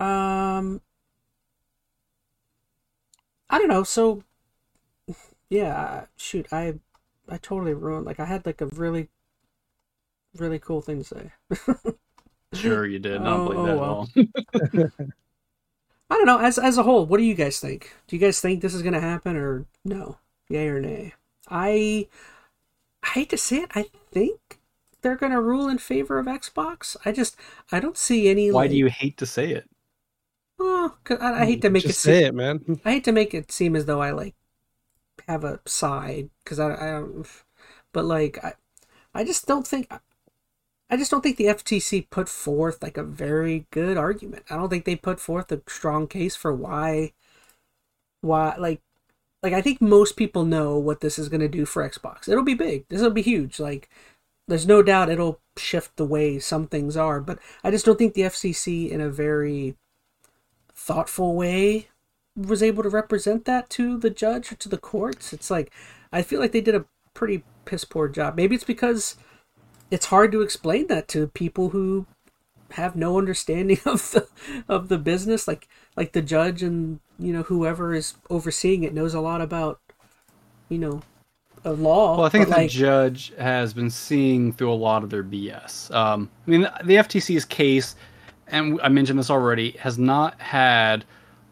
Um, 0.01 0.81
I 3.49 3.59
don't 3.59 3.69
know. 3.69 3.85
So, 3.85 4.23
yeah, 5.49 6.07
shoot, 6.17 6.47
I, 6.53 6.75
I 7.29 7.37
totally 7.37 7.75
ruined. 7.75 8.07
Like, 8.07 8.19
I 8.19 8.25
had 8.25 8.45
like 8.45 8.61
a 8.61 8.67
really, 8.67 9.09
really 10.37 10.59
cool 10.59 10.81
thing 10.81 11.03
to 11.03 11.05
say. 11.05 11.33
sure, 12.53 12.87
you 12.87 12.99
did. 12.99 13.21
Not 13.23 13.41
oh, 13.41 13.49
believe 13.49 13.67
that 13.67 13.75
oh, 13.75 13.79
well. 13.79 14.09
at 14.17 14.81
all. 14.85 14.91
I 16.11 16.15
don't 16.15 16.27
know. 16.27 16.39
As 16.39 16.59
as 16.59 16.77
a 16.77 16.83
whole, 16.83 17.07
what 17.07 17.19
do 17.19 17.25
you 17.25 17.35
guys 17.35 17.61
think? 17.61 17.95
Do 18.09 18.17
you 18.17 18.21
guys 18.21 18.41
think 18.41 18.61
this 18.61 18.75
is 18.75 18.83
going 18.83 18.95
to 18.95 19.01
happen 19.01 19.37
or 19.37 19.67
no? 19.85 20.19
Yay 20.49 20.69
or 20.69 20.81
nay? 20.81 21.15
I 21.49 22.09
I 23.03 23.09
hate 23.09 23.31
to 23.31 23.39
say 23.39 23.59
it. 23.59 23.71
I 23.75 23.87
think 24.11 24.59
they're 25.03 25.17
going 25.17 25.33
to 25.33 25.41
rule 25.41 25.69
in 25.69 25.79
favor 25.79 26.19
of 26.19 26.27
Xbox. 26.27 26.97
I 27.05 27.13
just 27.13 27.37
I 27.71 27.79
don't 27.81 27.97
see 27.97 28.29
any. 28.29 28.51
Why 28.51 28.63
like, 28.63 28.71
do 28.71 28.77
you 28.77 28.87
hate 28.87 29.17
to 29.19 29.27
say 29.27 29.51
it? 29.53 29.69
Well, 30.59 30.99
I, 31.09 31.43
I, 31.43 31.47
hate 31.47 31.63
to 31.63 31.71
mm, 31.71 31.73
make 31.73 31.83
just 31.85 32.01
it 32.01 32.03
say 32.03 32.19
seem, 32.19 32.27
it, 32.27 32.35
man. 32.35 32.81
I 32.85 32.91
hate 32.93 33.05
to 33.05 33.13
make 33.13 33.33
it 33.33 33.51
seem 33.51 33.75
as 33.75 33.87
though 33.87 34.03
I 34.03 34.11
like 34.11 34.35
have 35.27 35.45
a 35.45 35.61
side 35.65 36.29
because 36.45 36.59
I, 36.59 36.75
I 36.75 36.91
don't. 36.91 37.27
But 37.93 38.05
like 38.05 38.45
I, 38.45 38.55
I 39.15 39.25
just 39.25 39.47
don't 39.47 39.67
think 39.67 39.91
I 40.91 40.97
just 40.97 41.11
don't 41.11 41.23
think 41.23 41.37
the 41.37 41.47
FTC 41.47 42.11
put 42.11 42.29
forth 42.29 42.83
like 42.83 42.97
a 42.97 43.05
very 43.05 43.67
good 43.71 43.97
argument. 43.97 44.45
I 44.51 44.57
don't 44.57 44.69
think 44.69 44.85
they 44.85 44.97
put 44.97 45.21
forth 45.21 45.53
a 45.53 45.63
strong 45.69 46.09
case 46.09 46.35
for 46.35 46.53
why 46.53 47.13
why 48.23 48.57
like 48.59 48.81
like 49.43 49.53
I 49.53 49.63
think 49.63 49.81
most 49.81 50.17
people 50.17 50.45
know 50.45 50.79
what 50.79 51.01
this 51.01 51.19
is 51.19 51.29
going 51.29 51.41
to 51.41 51.49
do 51.49 51.65
for 51.65 51.89
Xbox. 51.89 52.29
It'll 52.29 52.45
be 52.45 52.55
big. 52.55 52.87
This 52.89 53.01
will 53.01 53.11
be 53.11 53.23
huge. 53.23 53.61
Like 53.61 53.89
there's 54.49 54.67
no 54.67 54.83
doubt 54.83 55.11
it'll 55.11 55.41
shift 55.57 55.97
the 55.97 56.05
way 56.05 56.39
some 56.41 56.67
things 56.67 56.97
are, 56.97 57.21
but 57.21 57.39
I 57.63 57.71
just 57.71 57.87
don't 57.87 57.97
think 57.97 58.15
the 58.15 58.23
FCC 58.23 58.91
in 58.91 59.01
a 59.01 59.11
very 59.11 59.77
thoughtful 60.75 61.37
way 61.37 61.89
was 62.37 62.63
able 62.63 62.83
to 62.83 62.89
represent 62.89 63.45
that 63.45 63.71
to 63.71 63.99
the 63.99 64.11
judge 64.11 64.51
or 64.53 64.57
to 64.57 64.69
the 64.69 64.79
courts. 64.79 65.33
It's 65.33 65.51
like 65.51 65.71
I 66.13 66.23
feel 66.23 66.41
like 66.41 66.53
they 66.53 66.61
did 66.61 66.75
a 66.75 66.87
pretty 67.15 67.45
piss 67.65 67.85
poor 67.85 68.09
job. 68.09 68.35
Maybe 68.35 68.57
it's 68.57 68.65
because 68.65 69.17
it's 69.91 70.07
hard 70.07 70.33
to 70.33 70.43
explain 70.43 70.87
that 70.89 71.09
to 71.09 71.27
people 71.29 71.71
who 71.71 72.07
have 72.73 72.95
no 72.95 73.19
understanding 73.19 73.79
of 73.87 74.11
the 74.13 74.29
of 74.69 74.89
the 74.89 74.99
business. 74.99 75.49
Like 75.49 75.69
like 75.97 76.13
the 76.13 76.23
judge 76.23 76.63
and 76.63 77.01
you 77.19 77.33
know 77.33 77.43
whoever 77.43 77.95
is 77.95 78.15
overseeing 78.29 78.83
it 78.83 78.95
knows 78.95 79.15
a 79.15 79.21
lot 79.21 79.41
about 79.41 79.81
you 80.69 80.79
know 80.79 81.03
a 81.63 81.73
law 81.73 82.17
well 82.17 82.25
i 82.25 82.31
think 82.31 82.49
the 82.49 82.53
like, 82.53 82.71
judge 82.71 83.35
has 83.37 83.75
been 83.75 83.91
seeing 83.91 84.51
through 84.51 84.73
a 84.73 84.73
lot 84.73 85.05
of 85.05 85.11
their 85.11 85.23
bs 85.23 85.95
um, 85.95 86.31
i 86.47 86.51
mean 86.51 86.63
the 86.85 86.95
ftc's 86.95 87.45
case 87.45 87.97
and 88.47 88.81
i 88.83 88.89
mentioned 88.89 89.19
this 89.19 89.29
already 89.29 89.73
has 89.73 89.99
not 89.99 90.41
had 90.41 91.05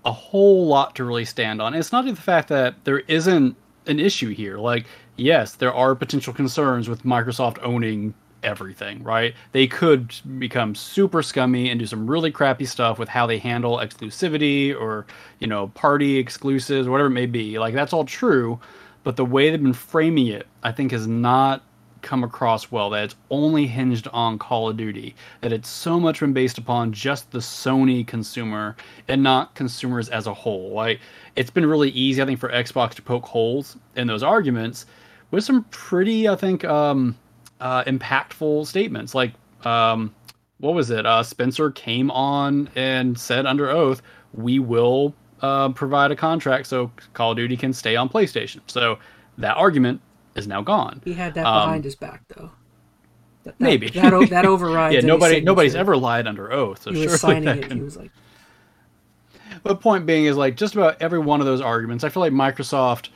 a 0.05 0.13
whole 0.13 0.67
lot 0.67 0.95
to 0.97 1.05
really 1.05 1.25
stand 1.25 1.61
on. 1.61 1.75
It's 1.75 1.93
not 1.93 2.05
the 2.05 2.17
fact 2.17 2.49
that 2.49 2.85
there 2.85 3.01
isn't 3.01 3.57
an 3.87 4.01
issue 4.01 4.31
here. 4.31 4.59
Like 4.59 4.87
yes 5.17 5.55
there 5.57 5.75
are 5.75 5.95
potential 5.95 6.33
concerns 6.33 6.89
with 6.89 7.03
microsoft 7.03 7.59
owning 7.63 8.15
everything, 8.43 9.03
right? 9.03 9.35
They 9.53 9.67
could 9.67 10.15
become 10.39 10.75
super 10.75 11.23
scummy 11.23 11.71
and 11.71 11.79
do 11.79 11.87
some 11.87 12.09
really 12.09 12.31
crappy 12.31 12.67
stuff 12.67 12.99
with 12.99 13.09
how 13.09 13.27
they 13.27 13.39
handle 13.39 13.79
exclusivity 13.79 14.79
or, 14.79 15.07
you 15.39 15.47
know, 15.47 15.69
party 15.69 16.17
exclusives, 16.19 16.89
whatever 16.89 17.09
it 17.09 17.13
may 17.13 17.27
be. 17.27 17.59
Like, 17.59 17.75
that's 17.75 17.93
all 17.93 18.05
true, 18.05 18.61
but 19.05 19.17
the 19.17 19.25
way 19.25 19.51
they've 19.51 19.63
been 19.63 19.73
framing 19.73 20.29
it, 20.29 20.47
I 20.63 20.73
think, 20.73 20.93
has 20.93 21.07
not 21.07 21.63
come 22.01 22.23
across 22.23 22.71
well. 22.71 22.91
That 22.91 23.05
it's 23.05 23.17
only 23.31 23.67
hinged 23.67 24.07
on 24.09 24.39
Call 24.39 24.69
of 24.69 24.77
Duty, 24.77 25.15
that 25.41 25.53
it's 25.53 25.69
so 25.69 25.99
much 25.99 26.21
been 26.21 26.33
based 26.33 26.59
upon 26.59 26.93
just 26.93 27.31
the 27.31 27.39
Sony 27.39 28.07
consumer 28.07 28.77
and 29.09 29.23
not 29.23 29.55
consumers 29.55 30.09
as 30.09 30.27
a 30.27 30.35
whole. 30.35 30.71
Like, 30.73 31.01
it's 31.37 31.51
been 31.51 31.67
really 31.67 31.91
easy, 31.91 32.23
I 32.23 32.27
think, 32.27 32.39
for 32.39 32.51
Xbox 32.51 32.95
to 32.95 33.03
poke 33.03 33.25
holes 33.25 33.77
in 33.97 34.07
those 34.07 34.23
arguments 34.23 34.87
with 35.31 35.45
some 35.45 35.65
pretty, 35.71 36.29
I 36.29 36.37
think, 36.37 36.65
um, 36.65 37.17
uh, 37.61 37.85
impactful 37.85 38.67
statements. 38.67 39.15
Like, 39.15 39.33
um, 39.65 40.15
what 40.59 40.75
was 40.75 40.91
it? 40.91 41.07
Uh, 41.07 41.23
Spencer 41.23 41.71
came 41.71 42.11
on 42.11 42.69
and 42.75 43.19
said 43.19 43.47
under 43.47 43.69
oath, 43.71 44.03
"We 44.33 44.59
will 44.59 45.15
uh, 45.41 45.71
provide 45.71 46.11
a 46.11 46.17
contract 46.17 46.67
so 46.67 46.91
Call 47.15 47.33
of 47.33 47.37
Duty 47.37 47.57
can 47.57 47.73
stay 47.73 47.97
on 47.97 48.09
PlayStation." 48.09 48.61
So 48.67 48.99
that 49.39 49.57
argument 49.57 50.01
is 50.35 50.47
now 50.47 50.63
gone. 50.63 51.01
He 51.05 51.13
had 51.13 51.35
that 51.35 51.47
um, 51.47 51.69
behind 51.69 51.85
his 51.85 51.97
back, 51.97 52.23
though. 52.29 52.51
That, 53.45 53.61
maybe 53.61 53.89
that, 53.91 54.31
that 54.31 54.45
overrides. 54.47 54.95
yeah, 54.95 55.01
nobody 55.01 55.41
nobody's 55.41 55.75
ever 55.75 55.97
lied 55.97 56.27
under 56.27 56.53
oath. 56.53 56.83
So 56.83 56.93
he 56.93 57.07
was 57.07 57.21
signing 57.21 57.49
it. 57.49 57.69
Can... 57.69 57.79
He 57.79 57.83
was 57.83 57.97
like, 57.97 58.11
but 59.63 59.81
point 59.81 60.07
being 60.07 60.27
is 60.27 60.37
like 60.37 60.57
just 60.57 60.75
about 60.75 61.01
every 61.01 61.19
one 61.19 61.41
of 61.41 61.47
those 61.47 61.61
arguments, 61.61 62.05
I 62.05 62.09
feel 62.09 62.21
like 62.21 62.33
Microsoft, 62.33 63.09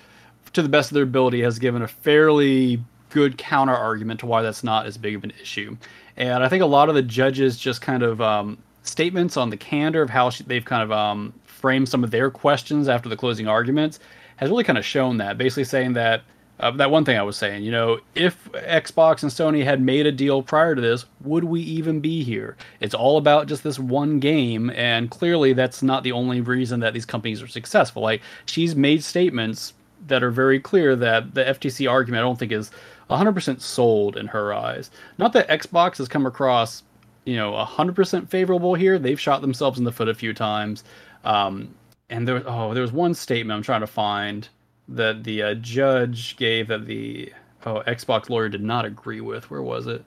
to 0.53 0.63
the 0.63 0.69
best 0.69 0.91
of 0.91 0.95
their 0.95 1.05
ability, 1.05 1.43
has 1.43 1.59
given 1.59 1.83
a 1.83 1.89
fairly 1.89 2.83
good 3.13 3.37
counter 3.37 3.75
argument 3.75 4.21
to 4.21 4.27
why 4.27 4.43
that's 4.43 4.65
not 4.65 4.87
as 4.87 4.97
big 4.97 5.15
of 5.15 5.23
an 5.23 5.33
issue. 5.41 5.77
And 6.17 6.43
I 6.43 6.49
think 6.49 6.63
a 6.63 6.67
lot 6.67 6.89
of 6.89 6.95
the 6.95 7.03
judges 7.03 7.59
just 7.59 7.83
kind 7.83 8.03
of 8.03 8.21
um, 8.21 8.59
statements 8.83 9.37
on 9.37 9.51
the 9.51 9.57
candor 9.57 10.03
of 10.03 10.11
how 10.11 10.31
she, 10.31 10.43
they've 10.45 10.65
kind 10.65 10.83
of 10.83 10.91
um, 10.91 11.33
framed 11.45 11.89
some 11.89 12.03
of 12.03 12.11
their 12.11 12.31
questions 12.31 12.89
after 12.89 13.09
the 13.09 13.17
closing 13.17 13.47
arguments 13.47 14.01
has 14.37 14.49
really 14.51 14.65
kind 14.65 14.79
of 14.79 14.85
shown 14.85 15.19
that. 15.19 15.37
Basically 15.37 15.65
saying 15.65 15.93
that 15.93 16.23
uh, 16.61 16.71
that 16.71 16.91
one 16.91 17.05
thing 17.05 17.19
I 17.19 17.23
was 17.23 17.37
saying, 17.37 17.65
you 17.65 17.71
know, 17.71 17.99
if 18.15 18.51
Xbox 18.53 19.23
and 19.23 19.33
Sony 19.33 19.65
had 19.65 19.83
made 19.83 20.07
a 20.07 20.13
deal 20.13 20.43
prior 20.43 20.75
to 20.75 20.81
this, 20.81 21.05
would 21.23 21.45
we 21.45 21.61
even 21.61 22.01
be 22.01 22.23
here? 22.23 22.57
It's 22.81 22.95
all 22.95 23.19
about 23.19 23.47
just 23.47 23.63
this 23.63 23.79
one 23.79 24.21
game, 24.21 24.71
and 24.71 25.11
clearly 25.11 25.53
that's 25.53 25.83
not 25.83 26.03
the 26.03 26.13
only 26.13 26.41
reason 26.41 26.81
that 26.81 26.95
these 26.95 27.05
companies 27.05 27.43
are 27.43 27.49
successful. 27.49 28.03
Like 28.03 28.23
she's 28.47 28.75
made 28.75 29.05
statements 29.05 29.75
that 30.07 30.23
are 30.23 30.31
very 30.31 30.61
clear 30.61 30.97
that 30.97 31.35
the 31.35 31.45
FTC 31.45 31.91
argument 31.91 32.21
I 32.21 32.23
don't 32.23 32.39
think 32.39 32.53
is 32.53 32.71
100% 33.11 33.61
sold 33.61 34.17
in 34.17 34.27
her 34.29 34.53
eyes. 34.53 34.91
Not 35.19 35.33
that 35.35 35.49
Xbox 35.49 35.99
has 35.99 36.09
come 36.09 36.27
across, 36.27 36.83
you 37.25 37.37
know, 37.37 37.53
100% 37.53 38.29
favorable 38.29 38.75
here. 38.75 38.99
They've 38.99 39.21
shot 39.21 39.41
themselves 39.41 39.79
in 39.79 39.85
the 39.85 39.93
foot 39.93 40.09
a 40.09 40.15
few 40.15 40.33
times. 40.33 40.85
Um, 41.25 41.75
and 42.11 42.27
there, 42.27 42.43
oh, 42.47 42.75
there 42.75 42.83
was 42.83 42.93
one 42.93 43.15
statement 43.15 43.57
I'm 43.57 43.63
trying 43.63 43.81
to 43.81 43.87
find 43.87 44.49
that 44.89 45.25
the 45.25 45.43
uh, 45.43 45.55
judge 45.55 46.37
gave 46.37 46.69
that 46.69 46.87
the 46.87 47.33
oh 47.65 47.83
Xbox 47.87 48.29
lawyer 48.29 48.49
did 48.49 48.63
not 48.63 48.85
agree 48.85 49.21
with. 49.21 49.51
Where 49.51 49.63
was 49.63 49.87
it? 49.87 50.05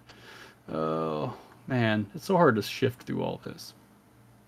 Oh 0.71 1.33
man, 1.67 2.05
it's 2.13 2.25
so 2.25 2.35
hard 2.37 2.55
to 2.57 2.61
shift 2.61 3.03
through 3.03 3.23
all 3.23 3.41
this. 3.43 3.73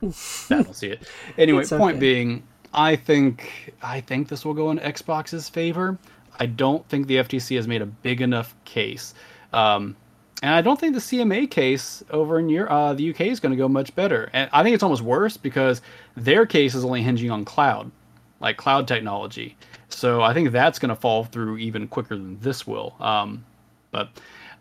I 0.04 0.62
don't 0.64 0.76
see 0.76 0.88
it. 0.90 1.08
Anyway, 1.38 1.62
It's 1.62 1.72
point 1.72 1.96
okay. 1.96 2.00
being, 2.00 2.44
I 2.74 2.96
think 2.96 3.74
I 3.82 4.02
think 4.02 4.28
this 4.28 4.46
will 4.46 4.54
go 4.54 4.70
in 4.70 4.78
Xbox's 4.80 5.50
favor. 5.50 5.98
I 6.40 6.46
don't 6.46 6.88
think 6.90 7.08
the 7.08 7.18
FTC 7.18 7.56
has 7.56 7.68
made 7.68 7.82
a 7.82 7.86
big 7.86 8.22
enough 8.22 8.56
case. 8.66 9.14
Um, 9.54 9.96
and 10.44 10.54
I 10.54 10.62
don't 10.62 10.80
think 10.80 10.94
the 10.94 11.00
CMA 11.00 11.50
case 11.50 12.04
over 12.12 12.38
in 12.38 12.48
Europe, 12.48 12.72
uh, 12.72 12.94
the 12.94 13.10
UK 13.10 13.22
is 13.22 13.40
going 13.40 13.52
to 13.52 13.58
go 13.58 13.68
much 13.68 13.96
better. 13.96 14.30
And 14.34 14.50
I 14.54 14.64
think 14.64 14.76
it's 14.76 14.84
almost 14.84 15.02
worse 15.02 15.36
because 15.36 15.82
their 16.16 16.46
case 16.46 16.76
is 16.76 16.86
only 16.86 17.02
hinging 17.02 17.32
on 17.32 17.44
cloud, 17.44 17.92
like 18.40 18.58
cloud 18.58 18.88
technology. 18.88 19.58
So 19.90 20.22
I 20.22 20.34
think 20.34 20.52
that's 20.52 20.78
going 20.78 20.90
to 20.90 20.96
fall 20.96 21.24
through 21.24 21.58
even 21.58 21.88
quicker 21.88 22.16
than 22.16 22.40
this 22.40 22.68
will. 22.68 22.96
Um, 23.00 23.46
but 23.92 24.10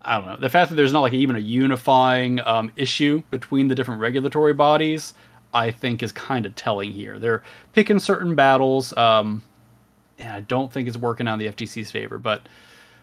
I 0.03 0.17
don't 0.17 0.27
know. 0.27 0.37
The 0.37 0.49
fact 0.49 0.71
that 0.71 0.77
there's 0.77 0.93
not 0.93 1.01
like 1.01 1.13
even 1.13 1.37
a 1.37 1.41
unifying 1.41 2.41
um, 2.41 2.73
issue 2.77 3.23
between 3.31 3.69
the 3.69 3.75
different 3.75 4.01
regulatory 4.01 4.55
bodies, 4.55 5.13
I 5.53 5.71
think 5.71 6.03
is 6.03 6.13
kind 6.13 6.47
of 6.47 6.55
telling 6.55 6.93
here. 6.93 7.19
They're 7.19 7.43
picking 7.75 7.99
certain 7.99 8.35
battles. 8.35 8.97
Um, 8.97 9.43
and 10.19 10.33
I 10.33 10.41
don't 10.41 10.73
think 10.73 10.89
it's 10.89 10.97
working 10.97 11.27
in 11.29 11.39
the 11.39 11.47
FTC's 11.47 11.91
favor, 11.91 12.19
but 12.19 12.43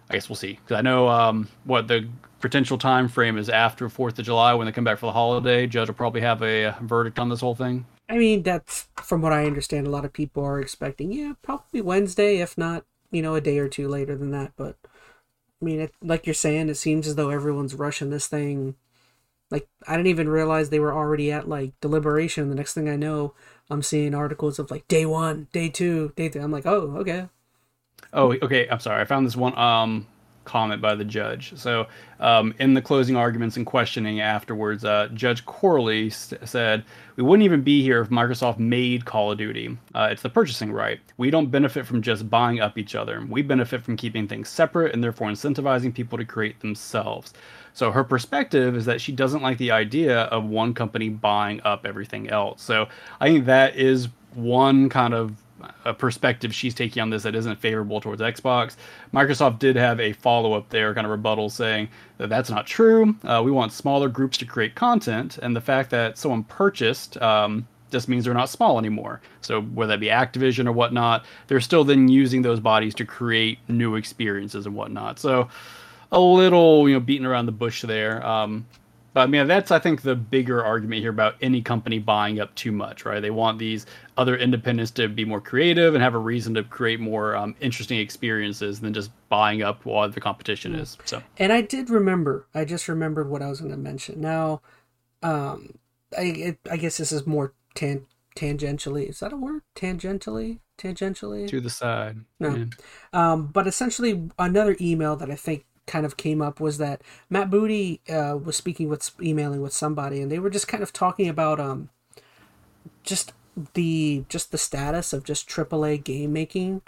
I 0.09 0.13
guess 0.13 0.29
we'll 0.29 0.35
see. 0.35 0.53
Because 0.53 0.77
I 0.77 0.81
know 0.81 1.07
um, 1.07 1.47
what 1.63 1.87
the 1.87 2.07
potential 2.39 2.77
time 2.77 3.07
frame 3.07 3.37
is 3.37 3.49
after 3.49 3.87
Fourth 3.89 4.19
of 4.19 4.25
July 4.25 4.53
when 4.53 4.65
they 4.65 4.73
come 4.73 4.83
back 4.83 4.99
for 4.99 5.05
the 5.05 5.13
holiday. 5.13 5.65
Judge 5.65 5.87
will 5.87 5.95
probably 5.95 6.21
have 6.21 6.41
a 6.43 6.75
verdict 6.81 7.19
on 7.19 7.29
this 7.29 7.39
whole 7.39 7.55
thing. 7.55 7.85
I 8.09 8.17
mean, 8.17 8.43
that's 8.43 8.87
from 8.97 9.21
what 9.21 9.33
I 9.33 9.45
understand. 9.45 9.87
A 9.87 9.89
lot 9.89 10.05
of 10.05 10.13
people 10.13 10.43
are 10.43 10.59
expecting, 10.59 11.11
yeah, 11.11 11.33
probably 11.41 11.81
Wednesday, 11.81 12.39
if 12.39 12.57
not, 12.57 12.85
you 13.11 13.21
know, 13.21 13.35
a 13.35 13.41
day 13.41 13.59
or 13.59 13.69
two 13.69 13.87
later 13.87 14.15
than 14.15 14.31
that. 14.31 14.51
But 14.57 14.75
I 14.83 15.65
mean, 15.65 15.79
it, 15.79 15.93
like 16.01 16.27
you're 16.27 16.33
saying, 16.33 16.67
it 16.67 16.75
seems 16.75 17.07
as 17.07 17.15
though 17.15 17.29
everyone's 17.29 17.75
rushing 17.75 18.09
this 18.09 18.27
thing. 18.27 18.75
Like 19.49 19.67
I 19.87 19.93
didn't 19.93 20.07
even 20.07 20.27
realize 20.27 20.69
they 20.69 20.79
were 20.79 20.93
already 20.93 21.31
at 21.31 21.47
like 21.47 21.79
deliberation. 21.79 22.49
The 22.49 22.55
next 22.55 22.73
thing 22.73 22.89
I 22.89 22.97
know, 22.97 23.33
I'm 23.73 23.83
seeing 23.83 24.15
articles 24.15 24.59
of 24.59 24.71
like 24.71 24.87
day 24.87 25.05
one, 25.05 25.47
day 25.51 25.69
two, 25.69 26.13
day 26.15 26.29
three. 26.29 26.41
I'm 26.41 26.51
like, 26.51 26.65
oh, 26.65 26.95
okay. 26.97 27.27
Oh, 28.13 28.33
okay. 28.41 28.67
I'm 28.69 28.79
sorry. 28.79 29.01
I 29.01 29.05
found 29.05 29.25
this 29.25 29.35
one 29.35 29.57
um, 29.57 30.05
comment 30.45 30.81
by 30.81 30.95
the 30.95 31.03
judge. 31.05 31.53
So, 31.57 31.87
um, 32.19 32.53
in 32.59 32.73
the 32.73 32.81
closing 32.81 33.15
arguments 33.15 33.57
and 33.57 33.65
questioning 33.65 34.21
afterwards, 34.21 34.85
uh, 34.85 35.09
Judge 35.13 35.45
Corley 35.45 36.09
said, 36.09 36.85
"We 37.15 37.23
wouldn't 37.23 37.43
even 37.43 37.61
be 37.61 37.81
here 37.81 38.01
if 38.01 38.09
Microsoft 38.09 38.59
made 38.59 39.05
Call 39.05 39.31
of 39.31 39.37
Duty. 39.37 39.77
Uh, 39.95 40.09
it's 40.11 40.21
the 40.21 40.29
purchasing 40.29 40.71
right. 40.71 40.99
We 41.17 41.31
don't 41.31 41.49
benefit 41.49 41.85
from 41.85 42.01
just 42.01 42.29
buying 42.29 42.59
up 42.59 42.77
each 42.77 42.95
other. 42.95 43.25
We 43.27 43.41
benefit 43.41 43.81
from 43.83 43.97
keeping 43.97 44.27
things 44.27 44.49
separate 44.49 44.93
and 44.93 45.03
therefore 45.03 45.29
incentivizing 45.29 45.93
people 45.93 46.17
to 46.17 46.25
create 46.25 46.59
themselves." 46.59 47.33
So 47.73 47.91
her 47.91 48.03
perspective 48.03 48.75
is 48.75 48.85
that 48.85 49.01
she 49.01 49.11
doesn't 49.11 49.41
like 49.41 49.57
the 49.57 49.71
idea 49.71 50.21
of 50.23 50.45
one 50.45 50.73
company 50.73 51.09
buying 51.09 51.61
up 51.63 51.85
everything 51.85 52.29
else. 52.29 52.61
So 52.61 52.87
I 53.19 53.29
think 53.29 53.45
that 53.45 53.75
is 53.75 54.09
one 54.33 54.89
kind 54.89 55.13
of 55.13 55.35
a 55.85 55.93
perspective 55.93 56.53
she's 56.53 56.73
taking 56.73 57.01
on 57.01 57.09
this 57.09 57.23
that 57.23 57.35
isn't 57.35 57.59
favorable 57.59 58.01
towards 58.01 58.21
Xbox. 58.21 58.75
Microsoft 59.13 59.59
did 59.59 59.75
have 59.75 59.99
a 59.99 60.13
follow 60.13 60.53
up 60.53 60.69
there, 60.69 60.93
kind 60.93 61.05
of 61.05 61.11
rebuttal, 61.11 61.49
saying 61.49 61.89
that 62.17 62.29
that's 62.29 62.49
not 62.49 62.67
true. 62.67 63.15
Uh, 63.23 63.41
we 63.43 63.51
want 63.51 63.71
smaller 63.71 64.09
groups 64.09 64.37
to 64.39 64.45
create 64.45 64.75
content, 64.75 65.37
and 65.41 65.55
the 65.55 65.61
fact 65.61 65.89
that 65.91 66.17
someone 66.17 66.43
purchased 66.43 67.21
um, 67.21 67.67
just 67.91 68.09
means 68.09 68.25
they're 68.25 68.33
not 68.33 68.49
small 68.49 68.77
anymore. 68.77 69.21
So 69.41 69.61
whether 69.61 69.93
that 69.93 69.99
be 69.99 70.07
Activision 70.07 70.67
or 70.67 70.71
whatnot, 70.71 71.25
they're 71.47 71.61
still 71.61 71.83
then 71.83 72.07
using 72.07 72.41
those 72.41 72.59
bodies 72.59 72.95
to 72.95 73.05
create 73.05 73.59
new 73.69 73.95
experiences 73.95 74.65
and 74.65 74.75
whatnot. 74.75 75.19
So 75.19 75.47
a 76.13 76.19
little, 76.19 76.87
you 76.87 76.93
know, 76.93 76.99
beating 76.99 77.25
around 77.25 77.47
the 77.47 77.51
bush 77.51 77.81
there. 77.81 78.25
Um, 78.25 78.65
but 79.13 79.21
I 79.21 79.25
mean, 79.27 79.47
that's 79.47 79.71
I 79.71 79.79
think 79.79 80.01
the 80.01 80.15
bigger 80.15 80.63
argument 80.63 81.01
here 81.01 81.11
about 81.11 81.35
any 81.41 81.61
company 81.61 81.99
buying 81.99 82.39
up 82.39 82.53
too 82.55 82.71
much, 82.71 83.05
right? 83.05 83.19
They 83.19 83.29
want 83.29 83.59
these 83.59 83.85
other 84.17 84.35
independents 84.37 84.91
to 84.91 85.07
be 85.07 85.25
more 85.25 85.41
creative 85.41 85.93
and 85.93 86.03
have 86.03 86.15
a 86.15 86.19
reason 86.19 86.53
to 86.55 86.63
create 86.63 86.99
more 86.99 87.35
um, 87.35 87.55
interesting 87.61 87.99
experiences 87.99 88.79
than 88.79 88.93
just 88.93 89.11
buying 89.29 89.61
up 89.61 89.85
while 89.85 90.09
the 90.09 90.19
competition 90.19 90.73
is. 90.73 90.97
So 91.05 91.21
And 91.37 91.53
I 91.53 91.61
did 91.61 91.89
remember. 91.89 92.47
I 92.55 92.65
just 92.65 92.87
remembered 92.87 93.29
what 93.29 93.41
I 93.41 93.49
was 93.49 93.59
going 93.59 93.71
to 93.71 93.77
mention. 93.77 94.19
Now, 94.19 94.61
um, 95.21 95.77
I 96.17 96.21
it, 96.21 96.59
I 96.69 96.77
guess 96.77 96.97
this 96.97 97.11
is 97.11 97.27
more 97.27 97.53
tan- 97.75 98.07
tangentially. 98.35 99.09
Is 99.09 99.19
that 99.19 99.33
a 99.33 99.37
word? 99.37 99.61
Tangentially, 99.75 100.59
tangentially. 100.77 101.47
to 101.49 101.61
the 101.61 101.69
side. 101.69 102.17
No. 102.39 102.55
Yeah. 102.55 102.65
Um, 103.13 103.47
but 103.47 103.67
essentially, 103.67 104.27
another 104.39 104.75
email 104.81 105.15
that 105.17 105.29
I 105.29 105.35
think 105.35 105.65
kind 105.85 106.05
of 106.05 106.17
came 106.17 106.41
up 106.41 106.59
was 106.59 106.77
that 106.77 107.01
Matt 107.29 107.49
Booty 107.49 108.01
uh, 108.09 108.37
was 108.41 108.55
speaking 108.55 108.89
with 108.89 109.11
emailing 109.21 109.61
with 109.61 109.73
somebody, 109.73 110.21
and 110.21 110.31
they 110.31 110.39
were 110.39 110.49
just 110.49 110.67
kind 110.67 110.83
of 110.83 110.93
talking 110.93 111.27
about 111.27 111.59
um, 111.59 111.89
just 113.03 113.33
the 113.73 114.23
just 114.29 114.51
the 114.51 114.57
status 114.57 115.13
of 115.13 115.23
just 115.23 115.47
AAA 115.47 116.03
game 116.03 116.33
making 116.33 116.81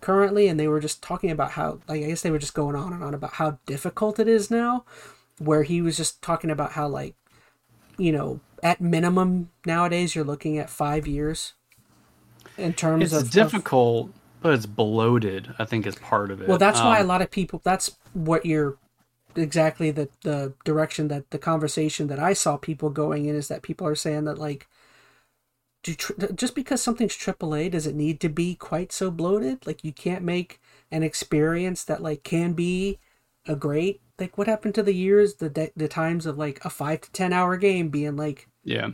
currently, 0.00 0.48
and 0.48 0.58
they 0.60 0.68
were 0.68 0.80
just 0.80 1.02
talking 1.02 1.30
about 1.30 1.52
how 1.52 1.80
like 1.88 2.02
I 2.02 2.06
guess 2.08 2.22
they 2.22 2.30
were 2.30 2.38
just 2.38 2.54
going 2.54 2.76
on 2.76 2.92
and 2.92 3.02
on 3.02 3.14
about 3.14 3.34
how 3.34 3.58
difficult 3.66 4.18
it 4.18 4.28
is 4.28 4.50
now. 4.50 4.84
Where 5.38 5.64
he 5.64 5.82
was 5.82 5.96
just 5.96 6.22
talking 6.22 6.50
about 6.50 6.72
how 6.72 6.88
like 6.88 7.14
you 7.98 8.12
know 8.12 8.40
at 8.62 8.80
minimum 8.80 9.50
nowadays 9.66 10.14
you're 10.14 10.24
looking 10.24 10.58
at 10.58 10.70
five 10.70 11.06
years 11.06 11.54
in 12.56 12.72
terms 12.72 13.04
It's 13.04 13.12
of 13.12 13.22
of- 13.22 13.30
difficult, 13.30 14.10
but 14.40 14.54
it's 14.54 14.66
bloated. 14.66 15.54
I 15.58 15.64
think 15.64 15.86
is 15.86 15.96
part 15.96 16.30
of 16.30 16.42
it. 16.42 16.48
Well, 16.48 16.58
that's 16.58 16.82
why 16.82 16.98
a 16.98 17.02
Um, 17.02 17.06
lot 17.06 17.22
of 17.22 17.30
people. 17.30 17.60
That's 17.64 17.96
what 18.12 18.46
you're 18.46 18.78
exactly 19.36 19.90
the 19.90 20.08
the 20.22 20.54
direction 20.64 21.08
that 21.08 21.30
the 21.30 21.38
conversation 21.38 22.08
that 22.08 22.18
I 22.18 22.32
saw 22.34 22.56
people 22.56 22.90
going 22.90 23.26
in 23.26 23.36
is 23.36 23.48
that 23.48 23.62
people 23.62 23.86
are 23.86 23.94
saying 23.94 24.24
that 24.24 24.38
like, 24.38 24.68
do 25.82 25.94
tr- 25.94 26.12
just 26.34 26.54
because 26.54 26.82
something's 26.82 27.14
AAA 27.14 27.68
does 27.68 27.86
it 27.86 27.94
need 27.94 28.20
to 28.20 28.28
be 28.28 28.54
quite 28.54 28.92
so 28.92 29.10
bloated? 29.10 29.66
Like 29.66 29.84
you 29.84 29.92
can't 29.92 30.24
make 30.24 30.60
an 30.90 31.02
experience 31.02 31.84
that 31.84 32.02
like 32.02 32.22
can 32.24 32.52
be 32.54 32.98
a 33.46 33.56
great 33.56 34.00
like 34.18 34.36
what 34.38 34.46
happened 34.48 34.74
to 34.74 34.82
the 34.82 34.94
years 34.94 35.34
the 35.36 35.48
de- 35.50 35.72
the 35.76 35.88
times 35.88 36.26
of 36.26 36.38
like 36.38 36.64
a 36.64 36.70
five 36.70 37.00
to 37.02 37.12
ten 37.12 37.32
hour 37.32 37.56
game 37.56 37.88
being 37.90 38.16
like 38.16 38.48
yeah. 38.64 38.90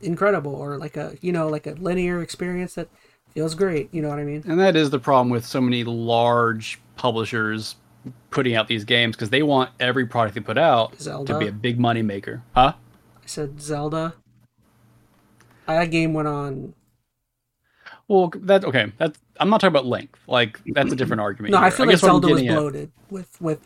incredible 0.00 0.54
or 0.54 0.78
like 0.78 0.96
a 0.96 1.16
you 1.20 1.32
know 1.32 1.48
like 1.48 1.66
a 1.66 1.72
linear 1.72 2.22
experience 2.22 2.74
that 2.74 2.88
feels 3.34 3.54
great. 3.54 3.92
You 3.92 4.02
know 4.02 4.08
what 4.08 4.18
I 4.18 4.24
mean? 4.24 4.42
And 4.46 4.58
that 4.60 4.76
is 4.76 4.90
the 4.90 4.98
problem 4.98 5.30
with 5.30 5.44
so 5.46 5.60
many 5.60 5.84
large 5.84 6.80
publishers 6.96 7.76
putting 8.30 8.54
out 8.54 8.68
these 8.68 8.84
games 8.84 9.16
because 9.16 9.30
they 9.30 9.42
want 9.42 9.70
every 9.80 10.06
product 10.06 10.34
they 10.34 10.40
put 10.40 10.58
out 10.58 11.00
Zelda. 11.00 11.32
to 11.32 11.38
be 11.38 11.46
a 11.48 11.52
big 11.52 11.78
money 11.78 12.02
maker. 12.02 12.42
Huh? 12.54 12.74
I 12.76 13.26
said 13.26 13.60
Zelda. 13.60 14.14
That 15.66 15.90
game 15.90 16.12
went 16.12 16.28
on. 16.28 16.74
Well, 18.08 18.32
that 18.34 18.64
okay. 18.64 18.92
That's 18.98 19.18
I'm 19.38 19.48
not 19.48 19.60
talking 19.60 19.72
about 19.72 19.86
length. 19.86 20.18
Like 20.26 20.60
that's 20.66 20.92
a 20.92 20.96
different 20.96 21.20
argument. 21.20 21.52
No, 21.52 21.58
I 21.58 21.62
here. 21.64 21.70
feel 21.70 21.86
like 21.86 21.92
guess 21.94 22.02
I'm 22.02 22.08
Zelda 22.10 22.28
was 22.28 22.36
getting 22.42 22.52
at- 22.54 22.58
bloated 22.58 22.92
with 23.10 23.40
with 23.40 23.60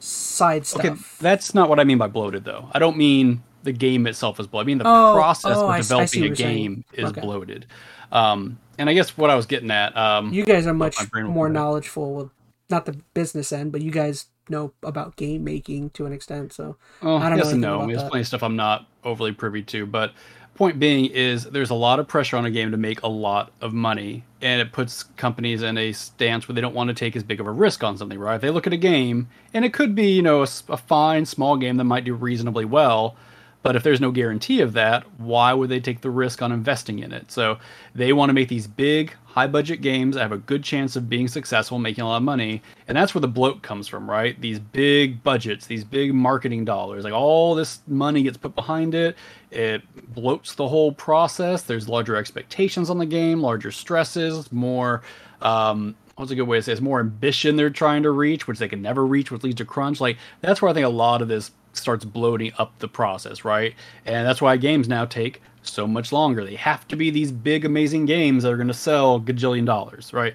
side 0.00 0.66
stuff. 0.66 0.84
Okay, 0.84 0.94
that's 1.20 1.54
not 1.54 1.68
what 1.68 1.78
I 1.80 1.84
mean 1.84 1.98
by 1.98 2.08
bloated 2.08 2.44
though. 2.44 2.68
I 2.72 2.78
don't 2.80 2.96
mean 2.96 3.42
the 3.62 3.72
game 3.72 4.06
itself 4.08 4.40
is 4.40 4.48
bloated. 4.48 4.66
I 4.66 4.68
mean 4.68 4.78
the 4.78 4.84
Oh, 4.86 5.12
process 5.14 5.56
oh, 5.56 5.68
of 5.70 5.74
s- 5.78 5.90
I 5.90 5.94
developing 5.94 6.22
what 6.22 6.32
a 6.32 6.36
saying. 6.36 6.54
game 6.56 6.84
is 6.92 7.10
Okay. 7.10 7.20
bloated. 7.20 7.66
Um, 8.10 8.58
and 8.82 8.90
I 8.90 8.94
guess 8.94 9.16
what 9.16 9.30
I 9.30 9.36
was 9.36 9.46
getting 9.46 9.70
at, 9.70 9.96
um, 9.96 10.32
you 10.32 10.44
guys 10.44 10.66
are 10.66 10.74
much 10.74 10.98
my 10.98 11.06
brain 11.06 11.26
will 11.26 11.32
more 11.32 11.48
knowledgeable 11.48 12.14
with 12.14 12.30
not 12.68 12.84
the 12.84 12.98
business 13.14 13.52
end, 13.52 13.70
but 13.70 13.80
you 13.80 13.92
guys 13.92 14.26
know 14.48 14.72
about 14.82 15.14
game 15.14 15.44
making 15.44 15.90
to 15.90 16.04
an 16.04 16.12
extent. 16.12 16.52
So 16.52 16.76
Well, 17.00 17.18
I 17.18 17.28
don't 17.28 17.38
know 17.38 17.44
yes 17.44 17.52
anything 17.52 17.60
no. 17.60 17.86
There's 17.86 18.02
that. 18.02 18.10
plenty 18.10 18.22
of 18.22 18.26
stuff 18.26 18.42
I'm 18.42 18.56
not 18.56 18.88
overly 19.04 19.30
privy 19.30 19.62
to, 19.62 19.86
but 19.86 20.14
point 20.56 20.80
being 20.80 21.06
is 21.06 21.44
there's 21.44 21.70
a 21.70 21.74
lot 21.74 22.00
of 22.00 22.08
pressure 22.08 22.36
on 22.36 22.44
a 22.44 22.50
game 22.50 22.72
to 22.72 22.76
make 22.76 23.02
a 23.02 23.08
lot 23.08 23.52
of 23.60 23.72
money 23.72 24.24
and 24.40 24.60
it 24.60 24.72
puts 24.72 25.04
companies 25.16 25.62
in 25.62 25.78
a 25.78 25.92
stance 25.92 26.48
where 26.48 26.54
they 26.54 26.60
don't 26.60 26.74
want 26.74 26.88
to 26.88 26.94
take 26.94 27.14
as 27.14 27.22
big 27.22 27.40
of 27.40 27.46
a 27.46 27.50
risk 27.50 27.82
on 27.82 27.96
something 27.96 28.18
right 28.18 28.40
they 28.42 28.50
look 28.50 28.66
at 28.66 28.72
a 28.72 28.76
game 28.76 29.28
and 29.54 29.64
it 29.64 29.72
could 29.72 29.94
be 29.94 30.08
you 30.08 30.20
know 30.20 30.40
a, 30.42 30.48
a 30.68 30.76
fine 30.76 31.24
small 31.24 31.56
game 31.56 31.78
that 31.78 31.84
might 31.84 32.04
do 32.04 32.12
reasonably 32.14 32.66
well 32.66 33.16
but 33.62 33.76
if 33.76 33.82
there's 33.82 34.00
no 34.00 34.10
guarantee 34.10 34.60
of 34.60 34.72
that, 34.72 35.04
why 35.18 35.52
would 35.52 35.68
they 35.68 35.80
take 35.80 36.00
the 36.00 36.10
risk 36.10 36.42
on 36.42 36.50
investing 36.50 36.98
in 36.98 37.12
it? 37.12 37.30
So 37.30 37.58
they 37.94 38.12
want 38.12 38.30
to 38.30 38.34
make 38.34 38.48
these 38.48 38.66
big, 38.66 39.14
high 39.24 39.46
budget 39.46 39.80
games 39.80 40.14
that 40.14 40.22
have 40.22 40.32
a 40.32 40.38
good 40.38 40.64
chance 40.64 40.96
of 40.96 41.08
being 41.08 41.28
successful, 41.28 41.78
making 41.78 42.02
a 42.02 42.08
lot 42.08 42.16
of 42.16 42.22
money. 42.24 42.60
And 42.88 42.96
that's 42.96 43.14
where 43.14 43.20
the 43.20 43.28
bloat 43.28 43.62
comes 43.62 43.86
from, 43.86 44.10
right? 44.10 44.38
These 44.40 44.58
big 44.58 45.22
budgets, 45.22 45.66
these 45.66 45.84
big 45.84 46.12
marketing 46.12 46.64
dollars, 46.64 47.04
like 47.04 47.12
all 47.12 47.54
this 47.54 47.80
money 47.86 48.24
gets 48.24 48.36
put 48.36 48.54
behind 48.54 48.94
it. 48.94 49.16
It 49.50 49.82
bloats 50.12 50.56
the 50.56 50.68
whole 50.68 50.92
process. 50.92 51.62
There's 51.62 51.88
larger 51.88 52.16
expectations 52.16 52.90
on 52.90 52.98
the 52.98 53.06
game, 53.06 53.40
larger 53.40 53.70
stresses, 53.70 54.50
more. 54.50 55.02
Um, 55.40 55.94
what's 56.16 56.30
a 56.30 56.34
good 56.34 56.42
way 56.42 56.58
to 56.58 56.62
say? 56.62 56.72
It's 56.72 56.80
more 56.80 57.00
ambition 57.00 57.56
they're 57.56 57.70
trying 57.70 58.02
to 58.02 58.10
reach, 58.10 58.48
which 58.48 58.58
they 58.58 58.68
can 58.68 58.82
never 58.82 59.06
reach, 59.06 59.30
which 59.30 59.44
leads 59.44 59.56
to 59.56 59.64
crunch. 59.64 60.00
Like 60.00 60.18
that's 60.40 60.60
where 60.60 60.70
I 60.70 60.74
think 60.74 60.86
a 60.86 60.90
lot 60.90 61.22
of 61.22 61.28
this 61.28 61.52
starts 61.72 62.04
bloating 62.04 62.52
up 62.58 62.78
the 62.78 62.88
process, 62.88 63.44
right? 63.44 63.74
And 64.04 64.26
that's 64.26 64.42
why 64.42 64.56
games 64.56 64.88
now 64.88 65.04
take 65.04 65.40
so 65.62 65.86
much 65.86 66.12
longer. 66.12 66.44
They 66.44 66.56
have 66.56 66.86
to 66.88 66.96
be 66.96 67.10
these 67.10 67.32
big, 67.32 67.64
amazing 67.64 68.06
games 68.06 68.42
that 68.42 68.52
are 68.52 68.56
going 68.56 68.68
to 68.68 68.74
sell 68.74 69.20
gajillion 69.20 69.64
dollars, 69.64 70.12
right? 70.12 70.34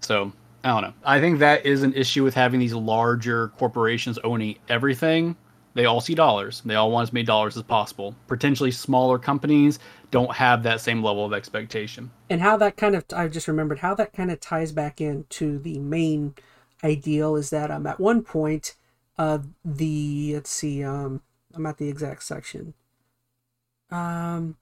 So 0.00 0.32
I 0.64 0.68
don't 0.68 0.82
know. 0.82 0.92
I 1.04 1.20
think 1.20 1.38
that 1.38 1.66
is 1.66 1.82
an 1.82 1.94
issue 1.94 2.24
with 2.24 2.34
having 2.34 2.60
these 2.60 2.74
larger 2.74 3.48
corporations 3.58 4.18
owning 4.24 4.58
everything. 4.68 5.36
They 5.74 5.84
all 5.84 6.00
see 6.00 6.14
dollars. 6.14 6.62
They 6.64 6.74
all 6.74 6.90
want 6.90 7.08
as 7.08 7.12
many 7.12 7.24
dollars 7.24 7.56
as 7.56 7.62
possible. 7.62 8.14
Potentially 8.26 8.70
smaller 8.70 9.18
companies 9.18 9.78
don't 10.10 10.32
have 10.34 10.62
that 10.64 10.80
same 10.80 11.02
level 11.02 11.24
of 11.24 11.32
expectation. 11.32 12.10
And 12.30 12.40
how 12.40 12.56
that 12.56 12.76
kind 12.76 12.96
of, 12.96 13.04
I 13.14 13.28
just 13.28 13.46
remembered 13.46 13.78
how 13.78 13.94
that 13.94 14.12
kind 14.12 14.30
of 14.30 14.40
ties 14.40 14.72
back 14.72 15.00
into 15.00 15.58
the 15.58 15.78
main 15.78 16.34
ideal 16.82 17.36
is 17.36 17.50
that 17.50 17.70
um, 17.70 17.86
at 17.86 18.00
one 18.00 18.22
point, 18.22 18.74
uh, 19.18 19.38
the 19.64 20.34
let's 20.34 20.50
see, 20.50 20.84
um, 20.84 21.22
I'm 21.54 21.66
at 21.66 21.78
the 21.78 21.88
exact 21.88 22.22
section. 22.22 22.74
Um, 23.90 24.56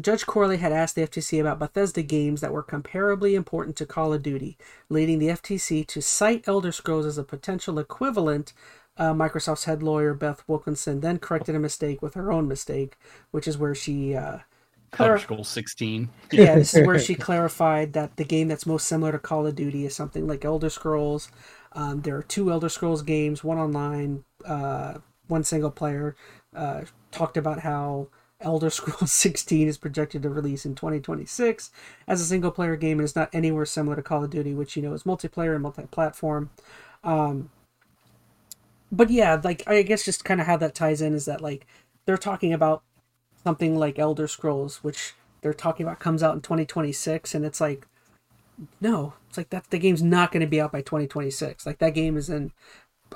Judge 0.00 0.26
Corley 0.26 0.56
had 0.56 0.72
asked 0.72 0.96
the 0.96 1.02
FTC 1.02 1.40
about 1.40 1.58
Bethesda 1.58 2.02
games 2.02 2.40
that 2.40 2.52
were 2.52 2.64
comparably 2.64 3.34
important 3.34 3.76
to 3.76 3.86
Call 3.86 4.12
of 4.12 4.22
Duty, 4.22 4.56
leading 4.88 5.18
the 5.18 5.28
FTC 5.28 5.86
to 5.86 6.02
cite 6.02 6.48
Elder 6.48 6.72
Scrolls 6.72 7.06
as 7.06 7.18
a 7.18 7.24
potential 7.24 7.78
equivalent. 7.78 8.52
Uh, 8.96 9.12
Microsoft's 9.12 9.64
head 9.64 9.82
lawyer 9.82 10.14
Beth 10.14 10.42
Wilkinson 10.46 11.00
then 11.00 11.18
corrected 11.18 11.54
a 11.54 11.58
mistake 11.60 12.02
with 12.02 12.14
her 12.14 12.32
own 12.32 12.48
mistake, 12.48 12.96
which 13.30 13.46
is 13.46 13.56
where 13.56 13.74
she 13.74 14.14
uh, 14.14 14.38
Elder 14.98 15.18
Scrolls 15.18 15.48
16. 15.48 16.08
yeah, 16.32 16.56
this 16.56 16.74
is 16.74 16.86
where 16.86 16.98
she 16.98 17.14
clarified 17.14 17.92
that 17.94 18.16
the 18.16 18.24
game 18.24 18.48
that's 18.48 18.66
most 18.66 18.86
similar 18.86 19.12
to 19.12 19.18
Call 19.18 19.46
of 19.46 19.54
Duty 19.54 19.86
is 19.86 19.94
something 19.96 20.26
like 20.26 20.44
Elder 20.44 20.70
Scrolls. 20.70 21.30
Um, 21.74 22.02
there 22.02 22.16
are 22.16 22.22
two 22.22 22.50
Elder 22.50 22.68
Scrolls 22.68 23.02
games, 23.02 23.42
one 23.42 23.58
online, 23.58 24.24
uh, 24.44 24.94
one 25.28 25.44
single 25.44 25.70
player. 25.70 26.16
Uh, 26.54 26.82
talked 27.10 27.36
about 27.36 27.60
how 27.60 28.08
Elder 28.40 28.70
Scrolls 28.70 29.12
16 29.12 29.68
is 29.68 29.78
projected 29.78 30.22
to 30.22 30.28
release 30.28 30.66
in 30.66 30.74
2026 30.74 31.70
as 32.06 32.20
a 32.20 32.24
single 32.24 32.50
player 32.50 32.76
game 32.76 32.98
and 32.98 33.04
is 33.04 33.16
not 33.16 33.30
anywhere 33.32 33.64
similar 33.64 33.96
to 33.96 34.02
Call 34.02 34.24
of 34.24 34.30
Duty, 34.30 34.54
which 34.54 34.76
you 34.76 34.82
know 34.82 34.92
is 34.92 35.04
multiplayer 35.04 35.54
and 35.54 35.62
multi 35.62 35.82
platform. 35.90 36.50
Um, 37.04 37.50
but 38.90 39.10
yeah, 39.10 39.40
like 39.42 39.62
I 39.66 39.82
guess 39.82 40.04
just 40.04 40.24
kind 40.24 40.40
of 40.40 40.46
how 40.46 40.56
that 40.58 40.74
ties 40.74 41.00
in 41.00 41.14
is 41.14 41.24
that 41.24 41.40
like 41.40 41.66
they're 42.04 42.18
talking 42.18 42.52
about 42.52 42.82
something 43.42 43.76
like 43.76 43.98
Elder 43.98 44.28
Scrolls, 44.28 44.82
which 44.84 45.14
they're 45.40 45.54
talking 45.54 45.84
about 45.86 45.98
comes 45.98 46.22
out 46.22 46.34
in 46.34 46.40
2026, 46.40 47.34
and 47.34 47.44
it's 47.44 47.60
like, 47.60 47.86
no, 48.80 49.14
it's 49.28 49.36
like 49.36 49.50
that 49.50 49.70
the 49.70 49.78
game's 49.78 50.02
not 50.02 50.32
going 50.32 50.40
to 50.40 50.46
be 50.46 50.60
out 50.60 50.72
by 50.72 50.80
2026. 50.82 51.66
Like 51.66 51.78
that 51.78 51.94
game 51.94 52.16
is 52.16 52.28
in, 52.28 52.52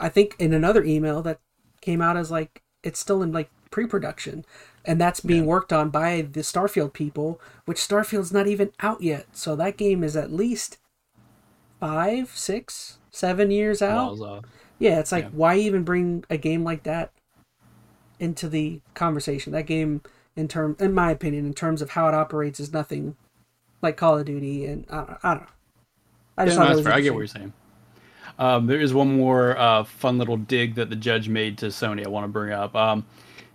I 0.01 0.09
think 0.09 0.35
in 0.39 0.53
another 0.53 0.85
email 0.85 1.23
that 1.23 1.41
came 1.81 2.01
out 2.01 2.17
as 2.17 2.31
like 2.31 2.63
it's 2.83 2.99
still 2.99 3.23
in 3.23 3.33
like 3.33 3.51
pre-production, 3.71 4.45
and 4.85 5.01
that's 5.01 5.21
being 5.21 5.43
yeah. 5.43 5.49
worked 5.49 5.73
on 5.73 5.91
by 5.91 6.23
the 6.23 6.41
Starfield 6.41 6.93
people, 6.93 7.41
which 7.65 7.79
Starfield's 7.79 8.33
not 8.33 8.47
even 8.47 8.71
out 8.81 9.03
yet. 9.03 9.27
So 9.33 9.57
that 9.57 9.77
game 9.77 10.03
is 10.03 10.17
at 10.17 10.33
least 10.33 10.79
five, 11.81 12.31
six, 12.31 12.99
seven 13.11 13.51
years 13.51 13.83
out. 13.83 14.45
Yeah, 14.79 14.99
it's 15.01 15.13
like 15.13 15.25
yeah. 15.25 15.31
why 15.33 15.57
even 15.57 15.85
bring 15.85 16.25
a 16.31 16.37
game 16.37 16.65
like 16.65 16.83
that 16.85 17.13
into 18.19 18.49
the 18.49 18.81
conversation? 18.95 19.53
That 19.53 19.67
game 19.67 20.03
in 20.37 20.49
term, 20.49 20.77
in 20.79 20.93
my 20.93 21.11
opinion, 21.11 21.47
in 21.47 21.55
terms 21.55 21.83
of 21.83 21.91
how 21.91 22.09
it 22.09 22.15
operates, 22.15 22.61
is 22.61 22.73
nothing 22.73 23.17
like 23.83 23.97
Call 23.97 24.19
of 24.19 24.27
Duty, 24.27 24.67
and 24.67 24.87
I, 24.91 25.17
I 25.23 25.35
don't 25.35 25.43
know. 25.43 25.49
I 26.39 26.45
just 26.45 26.59
yeah, 26.59 26.73
no, 26.73 26.83
fair. 26.83 26.93
I 26.93 27.01
get 27.01 27.15
what 27.15 27.21
you're 27.21 27.27
saying. 27.29 27.53
Um, 28.39 28.67
there 28.67 28.81
is 28.81 28.93
one 28.93 29.17
more 29.17 29.57
uh, 29.57 29.85
fun 29.85 30.19
little 30.19 30.37
dig 30.37 30.75
that 30.75 30.91
the 30.91 30.97
judge 30.97 31.29
made 31.29 31.59
to 31.59 31.67
Sony. 31.67 32.05
I 32.05 32.09
want 32.09 32.25
to 32.25 32.29
bring 32.29 32.53
up. 32.53 32.77
Um, 32.77 33.07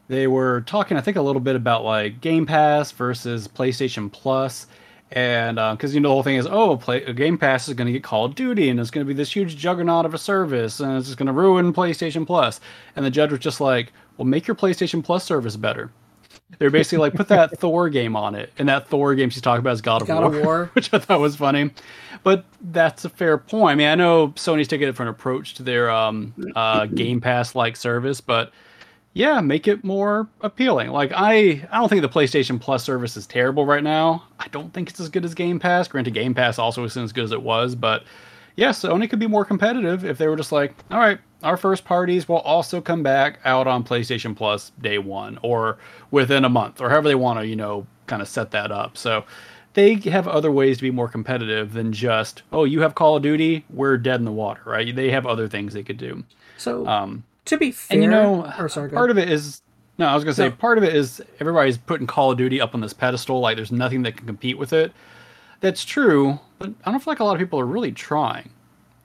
they 0.07 0.27
were 0.27 0.61
talking, 0.61 0.97
I 0.97 1.01
think, 1.01 1.17
a 1.17 1.21
little 1.21 1.39
bit 1.39 1.55
about 1.55 1.83
like 1.83 2.19
Game 2.21 2.45
Pass 2.45 2.91
versus 2.91 3.47
PlayStation 3.47 4.11
Plus, 4.11 4.67
and 5.11 5.55
because 5.55 5.91
uh, 5.91 5.93
you 5.93 5.99
know 5.99 6.09
the 6.09 6.13
whole 6.13 6.23
thing 6.23 6.37
is, 6.37 6.47
oh, 6.47 6.77
play, 6.77 7.03
a 7.03 7.13
Game 7.13 7.37
Pass 7.37 7.67
is 7.67 7.75
going 7.75 7.85
to 7.85 7.91
get 7.91 8.03
Call 8.03 8.25
of 8.25 8.35
Duty, 8.35 8.69
and 8.69 8.79
it's 8.79 8.89
going 8.89 9.05
to 9.05 9.07
be 9.07 9.15
this 9.15 9.31
huge 9.31 9.55
juggernaut 9.55 10.05
of 10.05 10.13
a 10.13 10.17
service, 10.17 10.79
and 10.79 10.97
it's 10.97 11.07
just 11.07 11.17
going 11.17 11.27
to 11.27 11.33
ruin 11.33 11.73
PlayStation 11.73 12.25
Plus. 12.25 12.59
And 12.95 13.05
the 13.05 13.11
judge 13.11 13.31
was 13.31 13.39
just 13.39 13.61
like, 13.61 13.93
well, 14.17 14.25
make 14.25 14.47
your 14.47 14.55
PlayStation 14.55 15.03
Plus 15.03 15.23
service 15.23 15.55
better. 15.55 15.91
They're 16.59 16.69
basically 16.69 16.99
like 16.99 17.13
put 17.13 17.27
that 17.29 17.59
Thor 17.59 17.89
game 17.89 18.15
on 18.15 18.35
it, 18.35 18.51
and 18.57 18.69
that 18.69 18.87
Thor 18.87 19.15
game 19.15 19.29
she's 19.29 19.41
talking 19.41 19.59
about 19.61 19.73
is 19.73 19.81
God 19.81 20.01
of 20.01 20.07
God 20.07 20.21
War, 20.21 20.35
of 20.35 20.45
War, 20.45 20.69
which 20.73 20.93
I 20.93 20.99
thought 20.99 21.19
was 21.19 21.35
funny. 21.35 21.71
But 22.23 22.45
that's 22.61 23.05
a 23.05 23.09
fair 23.09 23.37
point. 23.37 23.71
I 23.71 23.75
mean, 23.75 23.87
I 23.87 23.95
know 23.95 24.29
Sony's 24.29 24.67
taking 24.67 24.87
a 24.87 24.91
different 24.91 25.11
approach 25.11 25.55
to 25.55 25.63
their 25.63 25.89
um, 25.89 26.33
uh, 26.55 26.85
Game 26.85 27.19
Pass 27.19 27.55
like 27.55 27.75
service, 27.75 28.21
but 28.21 28.51
yeah, 29.13 29.41
make 29.41 29.67
it 29.67 29.83
more 29.83 30.27
appealing. 30.41 30.89
Like 30.91 31.11
I, 31.15 31.67
I 31.71 31.79
don't 31.79 31.89
think 31.89 32.01
the 32.01 32.09
PlayStation 32.09 32.59
Plus 32.59 32.83
service 32.83 33.17
is 33.17 33.27
terrible 33.27 33.65
right 33.65 33.83
now. 33.83 34.23
I 34.39 34.47
don't 34.49 34.73
think 34.73 34.89
it's 34.89 34.99
as 34.99 35.09
good 35.09 35.25
as 35.25 35.33
Game 35.33 35.59
Pass. 35.59 35.87
Granted, 35.87 36.13
Game 36.13 36.33
Pass 36.33 36.59
also 36.59 36.83
isn't 36.83 37.03
as 37.03 37.11
good 37.11 37.25
as 37.25 37.31
it 37.31 37.41
was, 37.41 37.75
but 37.75 38.03
yeah, 38.55 38.69
Sony 38.69 39.09
could 39.09 39.19
be 39.19 39.27
more 39.27 39.45
competitive 39.45 40.05
if 40.05 40.17
they 40.17 40.27
were 40.27 40.35
just 40.35 40.51
like, 40.51 40.73
all 40.91 40.99
right, 40.99 41.19
our 41.43 41.57
first 41.57 41.85
parties 41.85 42.27
will 42.27 42.39
also 42.39 42.81
come 42.81 43.03
back 43.03 43.39
out 43.45 43.67
on 43.67 43.83
PlayStation 43.83 44.35
Plus 44.35 44.71
day 44.81 44.97
one 44.97 45.39
or 45.41 45.77
within 46.11 46.45
a 46.45 46.49
month 46.49 46.81
or 46.81 46.89
however 46.89 47.07
they 47.07 47.15
want 47.15 47.39
to, 47.39 47.47
you 47.47 47.55
know, 47.55 47.85
kind 48.07 48.21
of 48.21 48.27
set 48.27 48.51
that 48.51 48.71
up. 48.71 48.97
So 48.97 49.23
they 49.73 49.95
have 49.95 50.27
other 50.27 50.51
ways 50.51 50.77
to 50.77 50.83
be 50.83 50.91
more 50.91 51.07
competitive 51.07 51.73
than 51.73 51.93
just, 51.93 52.43
oh, 52.51 52.65
you 52.65 52.81
have 52.81 52.95
Call 52.95 53.15
of 53.15 53.23
Duty, 53.23 53.65
we're 53.69 53.97
dead 53.97 54.19
in 54.19 54.25
the 54.25 54.31
water, 54.31 54.61
right? 54.65 54.95
They 54.95 55.11
have 55.11 55.25
other 55.25 55.47
things 55.47 55.73
they 55.73 55.83
could 55.83 55.97
do. 55.97 56.23
So, 56.57 56.85
um, 56.87 57.23
to 57.45 57.57
be 57.57 57.71
fair, 57.71 57.95
and 57.95 58.03
you 58.03 58.09
know, 58.09 58.53
or, 58.59 58.69
sorry, 58.69 58.89
part 58.89 59.09
of 59.09 59.17
it 59.17 59.29
is 59.29 59.61
no, 59.97 60.07
I 60.07 60.15
was 60.15 60.23
gonna 60.23 60.33
say 60.33 60.49
no. 60.49 60.55
part 60.55 60.77
of 60.77 60.83
it 60.83 60.95
is 60.95 61.21
everybody's 61.39 61.77
putting 61.77 62.07
Call 62.07 62.31
of 62.31 62.37
Duty 62.37 62.61
up 62.61 62.73
on 62.73 62.81
this 62.81 62.93
pedestal, 62.93 63.39
like 63.39 63.55
there's 63.55 63.71
nothing 63.71 64.03
that 64.03 64.17
can 64.17 64.27
compete 64.27 64.57
with 64.57 64.73
it. 64.73 64.91
That's 65.61 65.85
true, 65.85 66.39
but 66.59 66.71
I 66.85 66.91
don't 66.91 66.99
feel 66.99 67.11
like 67.11 67.19
a 67.19 67.23
lot 67.23 67.33
of 67.33 67.39
people 67.39 67.59
are 67.59 67.65
really 67.65 67.91
trying. 67.91 68.49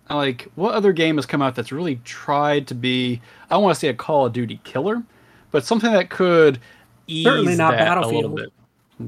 Like, 0.09 0.49
what 0.55 0.75
other 0.75 0.93
game 0.93 1.17
has 1.17 1.27
come 1.27 1.43
out 1.43 1.55
that's 1.55 1.73
really 1.73 1.97
tried 2.05 2.69
to 2.69 2.75
be? 2.75 3.21
I 3.51 3.55
don't 3.55 3.63
want 3.63 3.75
to 3.75 3.81
say 3.81 3.89
a 3.89 3.95
Call 3.95 4.27
of 4.27 4.33
Duty 4.33 4.61
killer, 4.65 5.03
but 5.51 5.65
something 5.65 5.93
that 5.93 6.11
could 6.11 6.61
ease 7.07 7.25
certainly 7.25 7.57
not 7.57 7.73
that 7.73 7.79
Battlefield. 7.79 8.25
a 8.25 8.29
little 8.29 8.37
bit. 8.37 8.53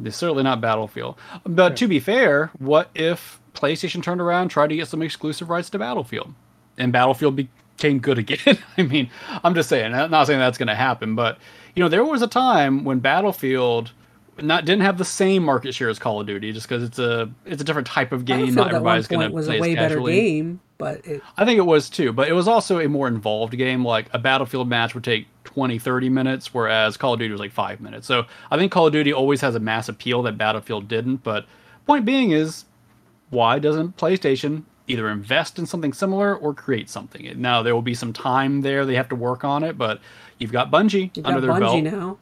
It's 0.07 0.17
certainly 0.17 0.43
not 0.43 0.61
Battlefield. 0.61 1.17
But 1.45 1.77
to 1.79 1.89
be 1.89 2.01
fair, 2.01 2.51
what 2.59 2.91
if 2.95 3.41
PlayStation 3.55 4.03
turned 4.03 4.21
around, 4.21 4.49
tried 4.49 4.69
to 4.69 4.77
get 4.77 4.89
some 4.89 5.03
exclusive 5.03 5.49
rights 5.49 5.71
to 5.71 5.79
Battlefield, 5.79 6.35
and 6.77 6.93
Battlefield 6.93 7.37
became 7.37 7.99
good 7.99 8.19
again? 8.19 8.59
I 8.77 8.83
mean, 8.83 9.09
I'm 9.45 9.55
just 9.55 9.69
saying, 9.69 9.95
I'm 9.95 10.11
not 10.11 10.27
saying 10.27 10.41
that's 10.41 10.59
going 10.59 10.69
to 10.69 10.75
happen, 10.75 11.15
but 11.15 11.39
you 11.75 11.83
know, 11.83 11.89
there 11.89 12.05
was 12.05 12.23
a 12.23 12.27
time 12.27 12.85
when 12.85 12.99
Battlefield 12.99 13.93
not 14.41 14.65
didn't 14.65 14.83
have 14.83 14.99
the 14.99 15.05
same 15.05 15.43
market 15.43 15.75
share 15.75 15.89
as 15.89 15.99
Call 15.99 16.21
of 16.21 16.27
Duty, 16.27 16.53
just 16.53 16.69
because 16.69 16.83
it's 16.83 16.99
a 16.99 17.31
it's 17.47 17.63
a 17.63 17.65
different 17.65 17.87
type 17.87 18.13
of 18.13 18.25
game. 18.25 18.55
Not 18.55 18.69
everybody's 18.69 19.07
going 19.07 19.29
to 19.29 19.35
was 19.35 19.49
a 19.49 19.59
way 19.59 19.75
better 19.75 20.01
game, 20.01 20.61
but 20.79 21.05
it... 21.05 21.23
I 21.37 21.45
think 21.45 21.59
it 21.59 21.67
was 21.67 21.91
too. 21.91 22.13
But 22.13 22.29
it 22.29 22.33
was 22.33 22.49
also 22.49 22.79
a 22.79 22.89
more 22.89 23.09
involved 23.09 23.57
game. 23.59 23.85
Like 23.85 24.07
a 24.13 24.19
Battlefield 24.19 24.69
match 24.69 24.95
would 24.95 25.05
take 25.05 25.27
20, 25.45 25.79
30 25.79 26.09
minutes, 26.09 26.55
whereas 26.55 26.97
Call 26.97 27.15
of 27.15 27.19
Duty 27.19 27.33
was 27.33 27.41
like 27.41 27.53
five 27.53 27.81
minutes. 27.81 28.07
So 28.07 28.25
I 28.51 28.57
think 28.57 28.73
Call 28.73 28.87
of 28.87 28.93
Duty 28.93 29.13
always 29.13 29.41
has 29.41 29.57
a 29.57 29.61
mass 29.61 29.89
appeal 29.89 30.23
that 30.23 30.39
Battlefield 30.39 30.89
didn't. 30.89 31.19
But 31.25 31.47
point 31.87 32.05
being 32.05 32.31
is, 32.31 32.65
why 33.31 33.59
doesn't 33.59 33.97
PlayStation 33.97 34.63
either 34.87 35.11
invest 35.11 35.59
in 35.59 35.67
something 35.67 35.93
similar 35.93 36.37
or 36.37 36.55
create 36.55 36.89
something? 36.89 37.29
Now 37.41 37.63
there 37.63 37.75
will 37.75 37.83
be 37.83 37.95
some 37.95 38.13
time 38.13 38.63
there; 38.63 38.87
they 38.87 38.95
have 38.95 39.09
to 39.09 39.17
work 39.17 39.45
on 39.45 39.65
it. 39.65 39.77
But 39.77 40.01
you've 40.39 40.53
got 40.53 40.71
Bungie 40.71 41.11
you've 41.15 41.27
under 41.27 41.41
got 41.41 41.59
their 41.59 41.69
Bungie 41.69 41.85
belt 41.85 41.95
now. 41.95 42.19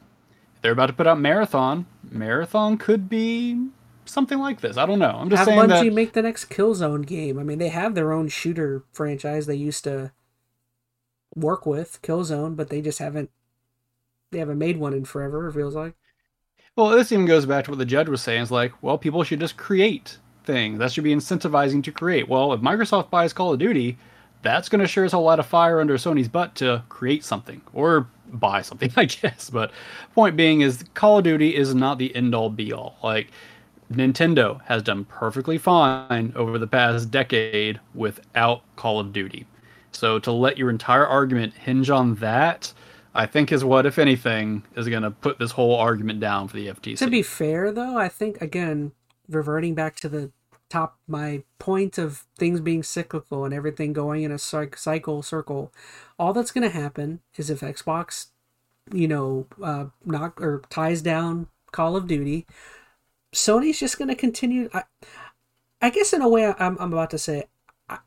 They're 0.63 0.71
about 0.71 0.87
to 0.87 0.93
put 0.93 1.05
out 1.05 1.19
Marathon. 1.19 1.85
Marathon 2.09 2.77
could 2.77 3.07
be 3.07 3.67
something 4.07 4.39
like 4.39 4.61
this. 4.61 4.77
I 4.77 4.85
don't 4.85 4.99
know. 4.99 5.11
I'm 5.11 5.29
just 5.29 5.39
have 5.39 5.47
saying 5.47 5.59
Bungie 5.61 5.85
that 5.85 5.93
make 5.93 6.13
the 6.13 6.21
next 6.21 6.45
Killzone 6.49 7.05
game. 7.05 7.37
I 7.37 7.43
mean, 7.43 7.59
they 7.59 7.69
have 7.69 7.95
their 7.95 8.11
own 8.11 8.27
shooter 8.27 8.83
franchise 8.91 9.45
they 9.45 9.55
used 9.55 9.83
to 9.83 10.11
work 11.35 11.65
with 11.65 12.01
Killzone, 12.01 12.55
but 12.55 12.69
they 12.69 12.81
just 12.81 12.99
haven't 12.99 13.29
they 14.31 14.39
haven't 14.39 14.57
made 14.57 14.77
one 14.77 14.93
in 14.93 15.05
forever. 15.05 15.47
It 15.47 15.53
feels 15.53 15.75
like. 15.75 15.95
Well, 16.75 16.89
this 16.89 17.11
even 17.11 17.25
goes 17.25 17.45
back 17.45 17.65
to 17.65 17.71
what 17.71 17.79
the 17.79 17.85
judge 17.85 18.09
was 18.09 18.21
saying. 18.21 18.43
It's 18.43 18.51
like, 18.51 18.71
well, 18.83 18.97
people 18.97 19.23
should 19.23 19.39
just 19.39 19.57
create 19.57 20.17
things. 20.43 20.79
That 20.79 20.91
should 20.91 21.03
be 21.03 21.15
incentivizing 21.15 21.83
to 21.83 21.91
create. 21.91 22.27
Well, 22.27 22.53
if 22.53 22.61
Microsoft 22.61 23.09
buys 23.09 23.33
Call 23.33 23.53
of 23.53 23.59
Duty, 23.59 23.97
that's 24.43 24.69
going 24.69 24.81
to 24.81 24.87
sure 24.87 25.05
as 25.05 25.13
a 25.13 25.17
lot 25.17 25.39
of 25.39 25.45
fire 25.45 25.79
under 25.79 25.97
Sony's 25.97 26.27
butt 26.27 26.55
to 26.55 26.83
create 26.89 27.23
something 27.23 27.61
or 27.73 28.07
buy 28.31 28.61
something, 28.61 28.91
I 28.97 29.05
guess. 29.05 29.49
But 29.49 29.71
point 30.13 30.35
being 30.35 30.61
is 30.61 30.83
Call 30.93 31.17
of 31.17 31.23
Duty 31.23 31.55
is 31.55 31.73
not 31.73 31.97
the 31.97 32.15
end 32.15 32.35
all 32.35 32.49
be 32.49 32.71
all. 32.71 32.97
Like 33.03 33.27
Nintendo 33.91 34.61
has 34.65 34.83
done 34.83 35.05
perfectly 35.05 35.57
fine 35.57 36.33
over 36.35 36.57
the 36.57 36.67
past 36.67 37.09
decade 37.09 37.79
without 37.93 38.63
Call 38.75 38.99
of 38.99 39.13
Duty. 39.13 39.45
So 39.91 40.19
to 40.19 40.31
let 40.31 40.57
your 40.57 40.69
entire 40.69 41.07
argument 41.07 41.53
hinge 41.53 41.89
on 41.89 42.15
that, 42.15 42.73
I 43.15 43.25
think 43.25 43.51
is 43.51 43.63
what, 43.63 43.85
if 43.85 43.97
anything, 43.97 44.63
is 44.75 44.87
going 44.87 45.03
to 45.03 45.11
put 45.11 45.39
this 45.39 45.51
whole 45.51 45.75
argument 45.75 46.19
down 46.19 46.47
for 46.47 46.57
the 46.57 46.67
FTC. 46.67 46.97
To 46.99 47.09
be 47.09 47.23
fair, 47.23 47.71
though, 47.71 47.97
I 47.97 48.09
think 48.09 48.41
again, 48.41 48.91
reverting 49.27 49.73
back 49.73 49.95
to 49.97 50.09
the 50.09 50.31
top, 50.69 50.99
my 51.07 51.43
point 51.57 51.97
of 51.97 52.25
things 52.37 52.59
being 52.59 52.83
cyclical 52.83 53.45
and 53.45 53.53
everything 53.53 53.93
going 53.93 54.23
in 54.23 54.31
a 54.31 54.37
cycle 54.37 55.23
circle, 55.23 55.73
all 56.19 56.33
that's 56.33 56.51
going 56.51 56.69
to 56.69 56.77
happen 56.77 57.21
is 57.37 57.49
if 57.49 57.61
Xbox, 57.61 58.27
you 58.93 59.07
know, 59.07 59.47
uh, 59.63 59.85
knock 60.05 60.41
or 60.41 60.61
ties 60.69 61.01
down 61.01 61.47
Call 61.71 61.95
of 61.95 62.07
Duty, 62.07 62.45
Sony's 63.33 63.79
just 63.79 63.97
going 63.97 64.07
to 64.07 64.15
continue. 64.15 64.69
I, 64.73 64.83
I 65.81 65.89
guess 65.89 66.13
in 66.13 66.21
a 66.21 66.29
way, 66.29 66.45
I'm, 66.57 66.77
I'm 66.79 66.93
about 66.93 67.09
to 67.11 67.17
say, 67.17 67.45
I, 67.89 67.97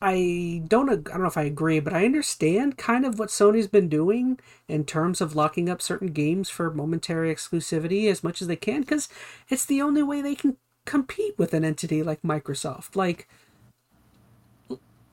I 0.00 0.62
don't 0.68 0.90
I 0.90 0.96
don't 0.96 1.20
know 1.22 1.26
if 1.26 1.36
I 1.38 1.42
agree, 1.44 1.80
but 1.80 1.92
I 1.92 2.04
understand 2.04 2.76
kind 2.78 3.04
of 3.06 3.18
what 3.18 3.28
Sony's 3.30 3.66
been 3.68 3.88
doing 3.88 4.38
in 4.68 4.84
terms 4.84 5.20
of 5.20 5.34
locking 5.34 5.68
up 5.68 5.80
certain 5.82 6.08
games 6.08 6.48
for 6.50 6.70
momentary 6.70 7.34
exclusivity 7.34 8.10
as 8.10 8.22
much 8.22 8.40
as 8.42 8.48
they 8.48 8.56
can, 8.56 8.82
because 8.82 9.08
it's 9.48 9.64
the 9.64 9.80
only 9.82 10.02
way 10.02 10.20
they 10.20 10.34
can 10.34 10.56
compete 10.84 11.38
with 11.38 11.54
an 11.54 11.64
entity 11.64 12.02
like 12.02 12.22
Microsoft. 12.22 12.94
Like, 12.96 13.28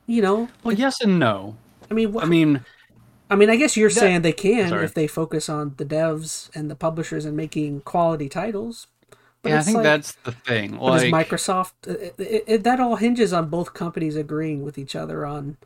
you 0.06 0.20
know. 0.22 0.48
Well, 0.62 0.74
yes 0.76 1.00
and 1.00 1.18
no. 1.18 1.56
I 1.90 1.94
mean, 1.94 2.12
wh- 2.12 2.22
I 2.22 2.26
mean, 2.26 2.64
I 3.30 3.36
mean, 3.36 3.50
I 3.50 3.56
guess 3.56 3.76
you're 3.76 3.88
That- 3.90 3.98
saying 4.00 4.22
they 4.22 4.32
can 4.32 4.68
Sorry. 4.68 4.84
if 4.84 4.94
they 4.94 5.06
focus 5.06 5.48
on 5.48 5.74
the 5.76 5.84
devs 5.84 6.50
and 6.54 6.70
the 6.70 6.74
publishers 6.76 7.24
and 7.24 7.36
making 7.36 7.80
quality 7.82 8.28
titles. 8.28 8.86
But 9.42 9.50
yeah, 9.50 9.58
I 9.58 9.62
think 9.62 9.76
like- 9.76 9.84
that's 9.84 10.12
the 10.24 10.32
thing. 10.32 10.78
But 10.78 11.04
is 11.04 11.12
Microsoft? 11.12 11.72
It, 11.86 12.14
it, 12.18 12.44
it, 12.46 12.64
that 12.64 12.80
all 12.80 12.96
hinges 12.96 13.32
on 13.32 13.48
both 13.48 13.72
companies 13.72 14.16
agreeing 14.16 14.62
with 14.62 14.76
each 14.76 14.94
other 14.94 15.24
on, 15.24 15.56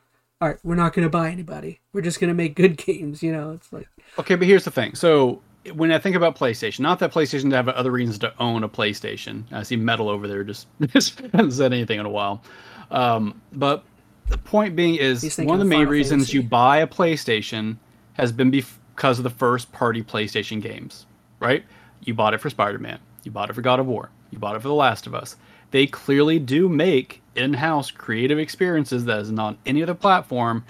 all 0.40 0.48
right, 0.48 0.58
we're 0.62 0.74
not 0.76 0.92
going 0.92 1.04
to 1.06 1.10
buy 1.10 1.30
anybody. 1.30 1.80
We're 1.92 2.02
just 2.02 2.20
going 2.20 2.28
to 2.28 2.34
make 2.34 2.54
good 2.54 2.76
games. 2.86 3.22
You 3.22 3.32
know, 3.32 3.52
it's 3.52 3.72
like 3.72 3.88
Okay, 4.18 4.36
but 4.36 4.46
here's 4.46 4.64
the 4.64 4.70
thing. 4.70 4.94
So 4.94 5.42
when 5.72 5.90
I 5.90 5.98
think 5.98 6.14
about 6.14 6.36
PlayStation, 6.36 6.80
not 6.80 6.98
that 7.00 7.12
PlayStation 7.12 7.50
have 7.52 7.68
other 7.68 7.90
reasons 7.90 8.18
to 8.20 8.32
own 8.38 8.64
a 8.64 8.68
PlayStation. 8.68 9.44
I 9.50 9.62
see 9.62 9.76
Metal 9.76 10.08
over 10.08 10.28
there 10.28 10.44
just, 10.44 10.66
just 10.88 11.20
hasn't 11.20 11.54
said 11.54 11.72
anything 11.72 11.98
in 11.98 12.06
a 12.06 12.10
while. 12.10 12.42
Um, 12.90 13.40
but 13.52 13.84
the 14.28 14.38
point 14.38 14.76
being 14.76 14.96
is 14.96 15.36
one 15.38 15.54
of 15.54 15.58
the 15.58 15.64
main 15.64 15.80
Final 15.80 15.92
reasons 15.92 16.22
Fantasy. 16.24 16.36
you 16.36 16.42
buy 16.42 16.78
a 16.78 16.86
PlayStation 16.86 17.76
has 18.14 18.30
been 18.30 18.50
because 18.50 19.18
of 19.18 19.24
the 19.24 19.30
first 19.30 19.72
party 19.72 20.02
PlayStation 20.02 20.62
games, 20.62 21.06
right? 21.40 21.64
You 22.04 22.14
bought 22.14 22.34
it 22.34 22.40
for 22.40 22.50
Spider-Man. 22.50 22.98
You 23.24 23.30
bought 23.30 23.50
it 23.50 23.54
for 23.54 23.62
God 23.62 23.80
of 23.80 23.86
War. 23.86 24.10
You 24.30 24.38
bought 24.38 24.56
it 24.56 24.62
for 24.62 24.68
The 24.68 24.74
Last 24.74 25.06
of 25.06 25.14
Us. 25.14 25.36
They 25.70 25.86
clearly 25.86 26.38
do 26.38 26.68
make 26.68 27.22
in-house 27.34 27.90
creative 27.90 28.38
experiences 28.38 29.04
that 29.06 29.20
isn't 29.20 29.38
on 29.38 29.58
any 29.66 29.82
other 29.82 29.94
platform, 29.94 30.64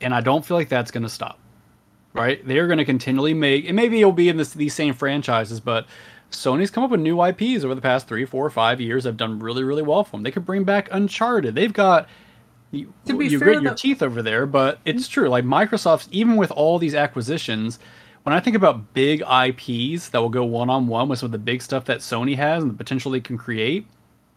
and 0.00 0.14
I 0.14 0.20
don't 0.20 0.44
feel 0.44 0.56
like 0.56 0.68
that's 0.68 0.90
going 0.90 1.02
to 1.02 1.08
stop 1.08 1.38
right? 2.14 2.46
They're 2.46 2.66
going 2.66 2.78
to 2.78 2.84
continually 2.84 3.34
make, 3.34 3.66
and 3.66 3.76
maybe 3.76 4.00
it'll 4.00 4.12
be 4.12 4.30
in 4.30 4.38
this, 4.38 4.54
these 4.54 4.72
same 4.72 4.94
franchises, 4.94 5.60
but 5.60 5.86
Sony's 6.30 6.70
come 6.70 6.82
up 6.82 6.90
with 6.90 7.00
new 7.00 7.22
IPs 7.22 7.64
over 7.64 7.74
the 7.74 7.80
past 7.80 8.08
three, 8.08 8.24
four, 8.24 8.48
five 8.48 8.80
years. 8.80 9.04
Have 9.04 9.16
done 9.16 9.38
really, 9.38 9.62
really 9.62 9.82
well 9.82 10.02
for 10.04 10.12
them. 10.12 10.22
They 10.22 10.30
could 10.30 10.46
bring 10.46 10.64
back 10.64 10.88
Uncharted. 10.90 11.54
They've 11.54 11.72
got 11.72 12.08
you, 12.70 12.92
To 13.06 13.16
be 13.16 13.26
you 13.26 13.38
fair, 13.38 13.48
grit 13.52 13.62
your 13.62 13.74
teeth 13.74 14.02
over 14.02 14.22
there, 14.22 14.46
but 14.46 14.80
it's 14.84 15.06
true. 15.06 15.28
Like 15.28 15.44
Microsoft's, 15.44 16.08
even 16.10 16.36
with 16.36 16.50
all 16.50 16.78
these 16.78 16.94
acquisitions, 16.94 17.78
when 18.24 18.34
I 18.34 18.40
think 18.40 18.56
about 18.56 18.92
big 18.94 19.20
IPs 19.22 20.08
that 20.10 20.20
will 20.20 20.28
go 20.30 20.44
one 20.44 20.68
on 20.70 20.86
one 20.86 21.08
with 21.08 21.18
some 21.20 21.26
of 21.26 21.32
the 21.32 21.38
big 21.38 21.62
stuff 21.62 21.84
that 21.86 21.98
Sony 22.00 22.36
has 22.36 22.62
and 22.62 22.70
the 22.72 22.76
potential 22.76 23.12
they 23.12 23.20
can 23.20 23.38
create, 23.38 23.86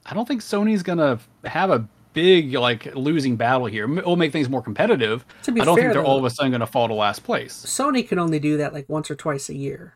I 0.06 0.14
don't 0.14 0.28
think 0.28 0.42
Sony's 0.42 0.84
gonna 0.84 1.20
have 1.46 1.70
a 1.72 1.88
big 2.14 2.54
like 2.54 2.94
losing 2.96 3.36
battle 3.36 3.66
here. 3.68 3.92
It'll 3.98 4.16
make 4.16 4.32
things 4.32 4.50
more 4.50 4.62
competitive. 4.62 5.26
I 5.48 5.52
don't 5.52 5.66
fair, 5.66 5.76
think 5.76 5.94
they're 5.94 6.04
all 6.04 6.18
of 6.18 6.26
a 6.26 6.30
sudden 6.30 6.52
gonna 6.52 6.68
fall 6.68 6.88
to 6.88 6.94
last 6.94 7.24
place. 7.24 7.54
Sony 7.66 8.08
can 8.08 8.20
only 8.20 8.40
do 8.40 8.58
that 8.58 8.74
like 8.74 8.88
once 8.90 9.10
or 9.10 9.16
twice 9.16 9.50
a 9.50 9.56
year. 9.56 9.96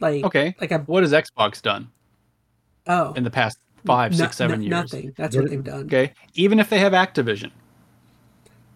Like 0.00 0.24
Okay. 0.24 0.54
like 0.60 0.70
a 0.72 0.78
What 0.80 1.02
has 1.04 1.12
Xbox 1.12 1.62
done 1.62 1.88
oh 2.86 3.12
in 3.14 3.24
the 3.24 3.30
past 3.30 3.58
five, 3.86 4.12
no- 4.12 4.16
six, 4.18 4.36
seven 4.36 4.60
no- 4.60 4.66
years? 4.66 4.92
Nothing. 4.92 5.12
That's 5.16 5.34
what 5.36 5.48
they've 5.48 5.64
done. 5.64 5.84
Okay. 5.86 6.12
Even 6.34 6.58
if 6.58 6.68
they 6.68 6.80
have 6.80 6.92
Activision, 6.92 7.50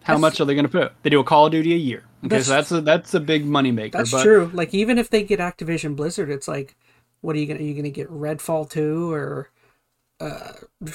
how 0.03 0.13
That's- 0.15 0.21
much 0.21 0.39
are 0.41 0.45
they 0.45 0.55
going 0.55 0.65
to 0.65 0.71
put? 0.71 0.93
They 1.03 1.09
do 1.11 1.19
a 1.19 1.23
Call 1.23 1.45
of 1.47 1.51
Duty 1.51 1.73
a 1.73 1.77
year. 1.77 2.03
Okay, 2.25 2.27
That's- 2.27 2.47
so 2.47 2.51
that's 2.53 2.71
a 2.71 2.81
that's 2.81 3.13
a 3.13 3.19
big 3.19 3.45
money 3.45 3.71
maker. 3.71 3.97
That's 3.97 4.11
but 4.11 4.23
true. 4.23 4.51
Like 4.53 4.73
even 4.73 4.97
if 4.97 5.09
they 5.09 5.23
get 5.23 5.39
Activision 5.39 5.95
Blizzard, 5.95 6.29
it's 6.29 6.47
like, 6.47 6.75
what 7.21 7.35
are 7.35 7.39
you 7.39 7.45
gonna? 7.47 7.59
Are 7.59 7.63
you 7.63 7.73
gonna 7.75 7.89
get 7.89 8.09
Redfall 8.09 8.69
two 8.69 9.11
or, 9.11 9.49
uh, 10.19 10.51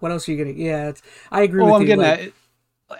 what 0.00 0.12
else 0.12 0.28
are 0.28 0.32
you 0.32 0.38
gonna? 0.38 0.56
Yeah, 0.56 0.88
it's, 0.88 1.02
I 1.30 1.42
agree. 1.42 1.62
Well, 1.62 1.74
I'm 1.74 1.82
you. 1.82 1.86
getting 1.88 2.04
like, 2.04 2.32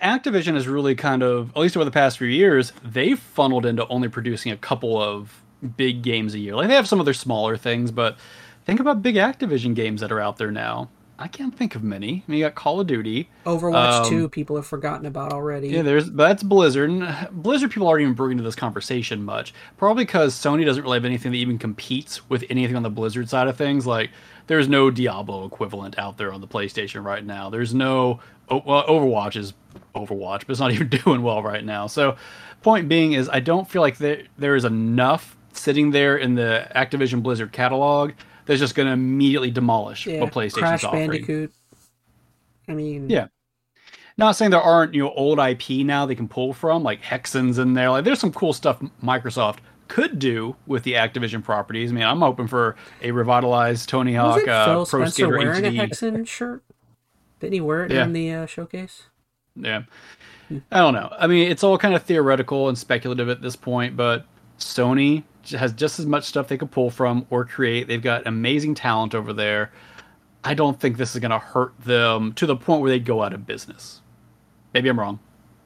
at 0.00 0.22
Activision 0.22 0.56
is 0.56 0.68
really 0.68 0.94
kind 0.94 1.22
of, 1.22 1.50
at 1.50 1.58
least 1.58 1.76
over 1.76 1.84
the 1.84 1.90
past 1.90 2.18
few 2.18 2.28
years, 2.28 2.72
they've 2.84 3.18
funneled 3.18 3.66
into 3.66 3.86
only 3.88 4.08
producing 4.08 4.52
a 4.52 4.56
couple 4.56 5.00
of 5.00 5.42
big 5.76 6.02
games 6.02 6.34
a 6.34 6.38
year. 6.38 6.54
Like 6.54 6.68
they 6.68 6.74
have 6.74 6.88
some 6.88 7.00
other 7.00 7.14
smaller 7.14 7.56
things, 7.56 7.90
but 7.90 8.16
think 8.64 8.80
about 8.80 9.02
big 9.02 9.16
Activision 9.16 9.74
games 9.74 10.00
that 10.00 10.12
are 10.12 10.20
out 10.20 10.36
there 10.36 10.50
now. 10.50 10.90
I 11.20 11.28
can't 11.28 11.54
think 11.54 11.74
of 11.74 11.82
many. 11.82 12.24
I 12.26 12.30
mean, 12.30 12.38
you 12.40 12.44
got 12.46 12.54
Call 12.54 12.80
of 12.80 12.86
Duty. 12.86 13.28
Overwatch 13.44 14.04
um, 14.04 14.08
two, 14.08 14.28
people 14.30 14.56
have 14.56 14.66
forgotten 14.66 15.04
about 15.04 15.34
already. 15.34 15.68
Yeah, 15.68 15.82
there's 15.82 16.08
but 16.08 16.28
that's 16.28 16.42
Blizzard. 16.42 16.90
Blizzard 17.30 17.70
people 17.70 17.88
aren't 17.88 18.00
even 18.00 18.14
bringing 18.14 18.38
to 18.38 18.42
this 18.42 18.54
conversation 18.54 19.22
much. 19.22 19.52
Probably 19.76 20.04
because 20.04 20.34
Sony 20.34 20.64
doesn't 20.64 20.82
really 20.82 20.96
have 20.96 21.04
anything 21.04 21.32
that 21.32 21.38
even 21.38 21.58
competes 21.58 22.28
with 22.30 22.44
anything 22.48 22.74
on 22.74 22.82
the 22.82 22.90
Blizzard 22.90 23.28
side 23.28 23.48
of 23.48 23.56
things. 23.58 23.86
Like 23.86 24.10
there's 24.46 24.66
no 24.66 24.90
Diablo 24.90 25.44
equivalent 25.44 25.98
out 25.98 26.16
there 26.16 26.32
on 26.32 26.40
the 26.40 26.48
PlayStation 26.48 27.04
right 27.04 27.24
now. 27.24 27.50
There's 27.50 27.74
no 27.74 28.20
well, 28.50 28.86
Overwatch 28.86 29.36
is 29.36 29.52
Overwatch, 29.94 30.40
but 30.46 30.50
it's 30.50 30.60
not 30.60 30.72
even 30.72 30.88
doing 30.88 31.22
well 31.22 31.42
right 31.42 31.64
now. 31.64 31.86
So, 31.86 32.16
point 32.62 32.88
being 32.88 33.12
is, 33.12 33.28
I 33.28 33.40
don't 33.40 33.68
feel 33.68 33.82
like 33.82 33.98
there 33.98 34.22
there 34.38 34.56
is 34.56 34.64
enough 34.64 35.36
sitting 35.52 35.90
there 35.90 36.16
in 36.16 36.34
the 36.34 36.66
Activision 36.74 37.22
Blizzard 37.22 37.52
catalog 37.52 38.12
that's 38.50 38.58
just 38.58 38.74
going 38.74 38.86
to 38.88 38.92
immediately 38.92 39.52
demolish 39.52 40.08
yeah, 40.08 40.20
what 40.20 40.32
PlayStation's 40.32 40.54
Crash 40.54 40.82
offering. 40.82 41.08
Bandicoot. 41.08 41.52
I 42.66 42.74
mean, 42.74 43.08
Yeah. 43.08 43.28
Not 44.18 44.32
saying 44.32 44.50
there 44.50 44.60
aren't 44.60 44.92
you 44.92 45.04
know 45.04 45.12
old 45.12 45.38
IP 45.38 45.86
now 45.86 46.04
they 46.04 46.16
can 46.16 46.26
pull 46.26 46.52
from, 46.52 46.82
like 46.82 47.00
Hexens 47.00 47.60
in 47.60 47.74
there. 47.74 47.90
Like 47.90 48.04
there's 48.04 48.18
some 48.18 48.32
cool 48.32 48.52
stuff 48.52 48.82
Microsoft 49.02 49.58
could 49.86 50.18
do 50.18 50.56
with 50.66 50.82
the 50.82 50.94
Activision 50.94 51.44
properties. 51.44 51.92
I 51.92 51.94
mean, 51.94 52.02
I'm 52.04 52.18
hoping 52.18 52.48
for 52.48 52.74
a 53.02 53.12
revitalized 53.12 53.88
Tony 53.88 54.14
Hawk 54.14 54.46
uh, 54.48 54.64
Phil 54.64 54.84
Pro 54.84 55.04
Spencer 55.04 55.10
Skater 55.12 55.38
wearing 55.38 55.64
a 55.64 55.70
Hexen 55.70 56.26
shirt? 56.26 56.64
Didn't 57.38 57.52
he 57.54 57.60
wear 57.60 57.84
it 57.84 57.92
Yeah. 57.92 58.02
in 58.02 58.12
the 58.12 58.32
uh, 58.32 58.46
showcase? 58.46 59.04
Yeah. 59.54 59.82
I 60.72 60.78
don't 60.78 60.94
know. 60.94 61.08
I 61.16 61.28
mean, 61.28 61.48
it's 61.48 61.62
all 61.62 61.78
kind 61.78 61.94
of 61.94 62.02
theoretical 62.02 62.68
and 62.68 62.76
speculative 62.76 63.28
at 63.28 63.40
this 63.40 63.54
point, 63.54 63.96
but 63.96 64.26
Sony 64.58 65.22
has 65.50 65.72
just 65.72 65.98
as 65.98 66.06
much 66.06 66.24
stuff 66.24 66.48
they 66.48 66.56
could 66.56 66.70
pull 66.70 66.90
from 66.90 67.26
or 67.30 67.44
create. 67.44 67.88
They've 67.88 68.02
got 68.02 68.26
amazing 68.26 68.74
talent 68.74 69.14
over 69.14 69.32
there. 69.32 69.72
I 70.42 70.54
don't 70.54 70.78
think 70.78 70.96
this 70.96 71.14
is 71.14 71.20
going 71.20 71.32
to 71.32 71.38
hurt 71.38 71.78
them 71.80 72.32
to 72.34 72.46
the 72.46 72.56
point 72.56 72.80
where 72.80 72.90
they 72.90 72.98
go 72.98 73.22
out 73.22 73.32
of 73.32 73.46
business. 73.46 74.00
Maybe 74.72 74.88
I'm 74.88 74.98
wrong, 74.98 75.18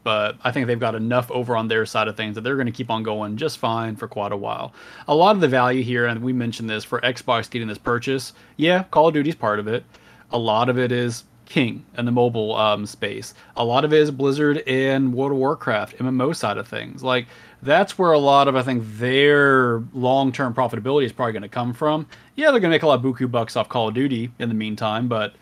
but 0.03 0.37
I 0.43 0.51
think 0.51 0.67
they've 0.67 0.81
got 0.81 0.95
enough 0.95 1.31
over 1.31 1.57
on 1.57 1.69
their 1.69 1.87
side 1.87 2.09
of 2.09 2.17
things 2.17 2.35
that 2.35 2.41
they're 2.41 2.57
going 2.57 2.67
to 2.67 2.73
keep 2.73 2.91
on 2.91 3.03
going 3.03 3.37
just 3.37 3.59
fine 3.59 3.95
for 3.97 4.09
quite 4.09 4.33
a 4.33 4.37
while. 4.37 4.73
A 5.07 5.15
lot 5.15 5.37
of 5.37 5.41
the 5.41 5.49
value 5.49 5.83
here, 5.83 6.07
and 6.07 6.23
we 6.23 6.33
mentioned 6.33 6.69
this 6.69 6.85
for 6.85 7.01
Xbox 7.01 7.49
getting 7.49 7.69
this 7.69 7.79
purchase, 7.79 8.33
yeah, 8.57 8.85
Call 8.85 9.09
of 9.09 9.15
Duty's 9.15 9.35
part 9.35 9.59
of 9.61 9.69
it. 9.69 9.85
A 10.31 10.39
lot 10.39 10.69
of 10.69 10.79
it 10.79 10.91
is 10.91 11.25
King 11.47 11.85
and 11.95 12.09
the 12.09 12.13
mobile 12.13 12.55
um, 12.57 12.87
space. 12.87 13.35
A 13.57 13.65
lot 13.65 13.85
of 13.85 13.93
it 13.93 14.01
is 14.01 14.11
Blizzard 14.11 14.63
and 14.67 15.15
World 15.15 15.33
of 15.33 15.39
Warcraft 15.39 15.99
MMO 15.99 16.35
side 16.35 16.57
of 16.57 16.67
things. 16.67 17.03
Like 17.03 17.27
that's 17.65 17.99
where 17.99 18.13
a 18.13 18.19
lot 18.19 18.49
of 18.49 18.57
I 18.57 18.63
think 18.63 18.85
their 18.99 19.83
long 19.93 20.33
term 20.33 20.55
profitability 20.55 21.05
is 21.05 21.13
probably 21.13 21.33
going 21.33 21.43
to 21.43 21.49
come 21.49 21.73
from. 21.73 22.07
Yeah, 22.37 22.51
they're 22.51 22.61
going 22.61 22.71
to 22.71 22.77
make 22.77 22.83
a 22.83 22.87
lot 22.87 22.99
of 22.99 23.05
buku 23.05 23.31
bucks 23.31 23.57
off 23.57 23.69
Call 23.69 23.89
of 23.89 23.95
Duty 23.95 24.31
in 24.39 24.49
the 24.49 24.55
meantime, 24.55 25.09
but 25.09 25.35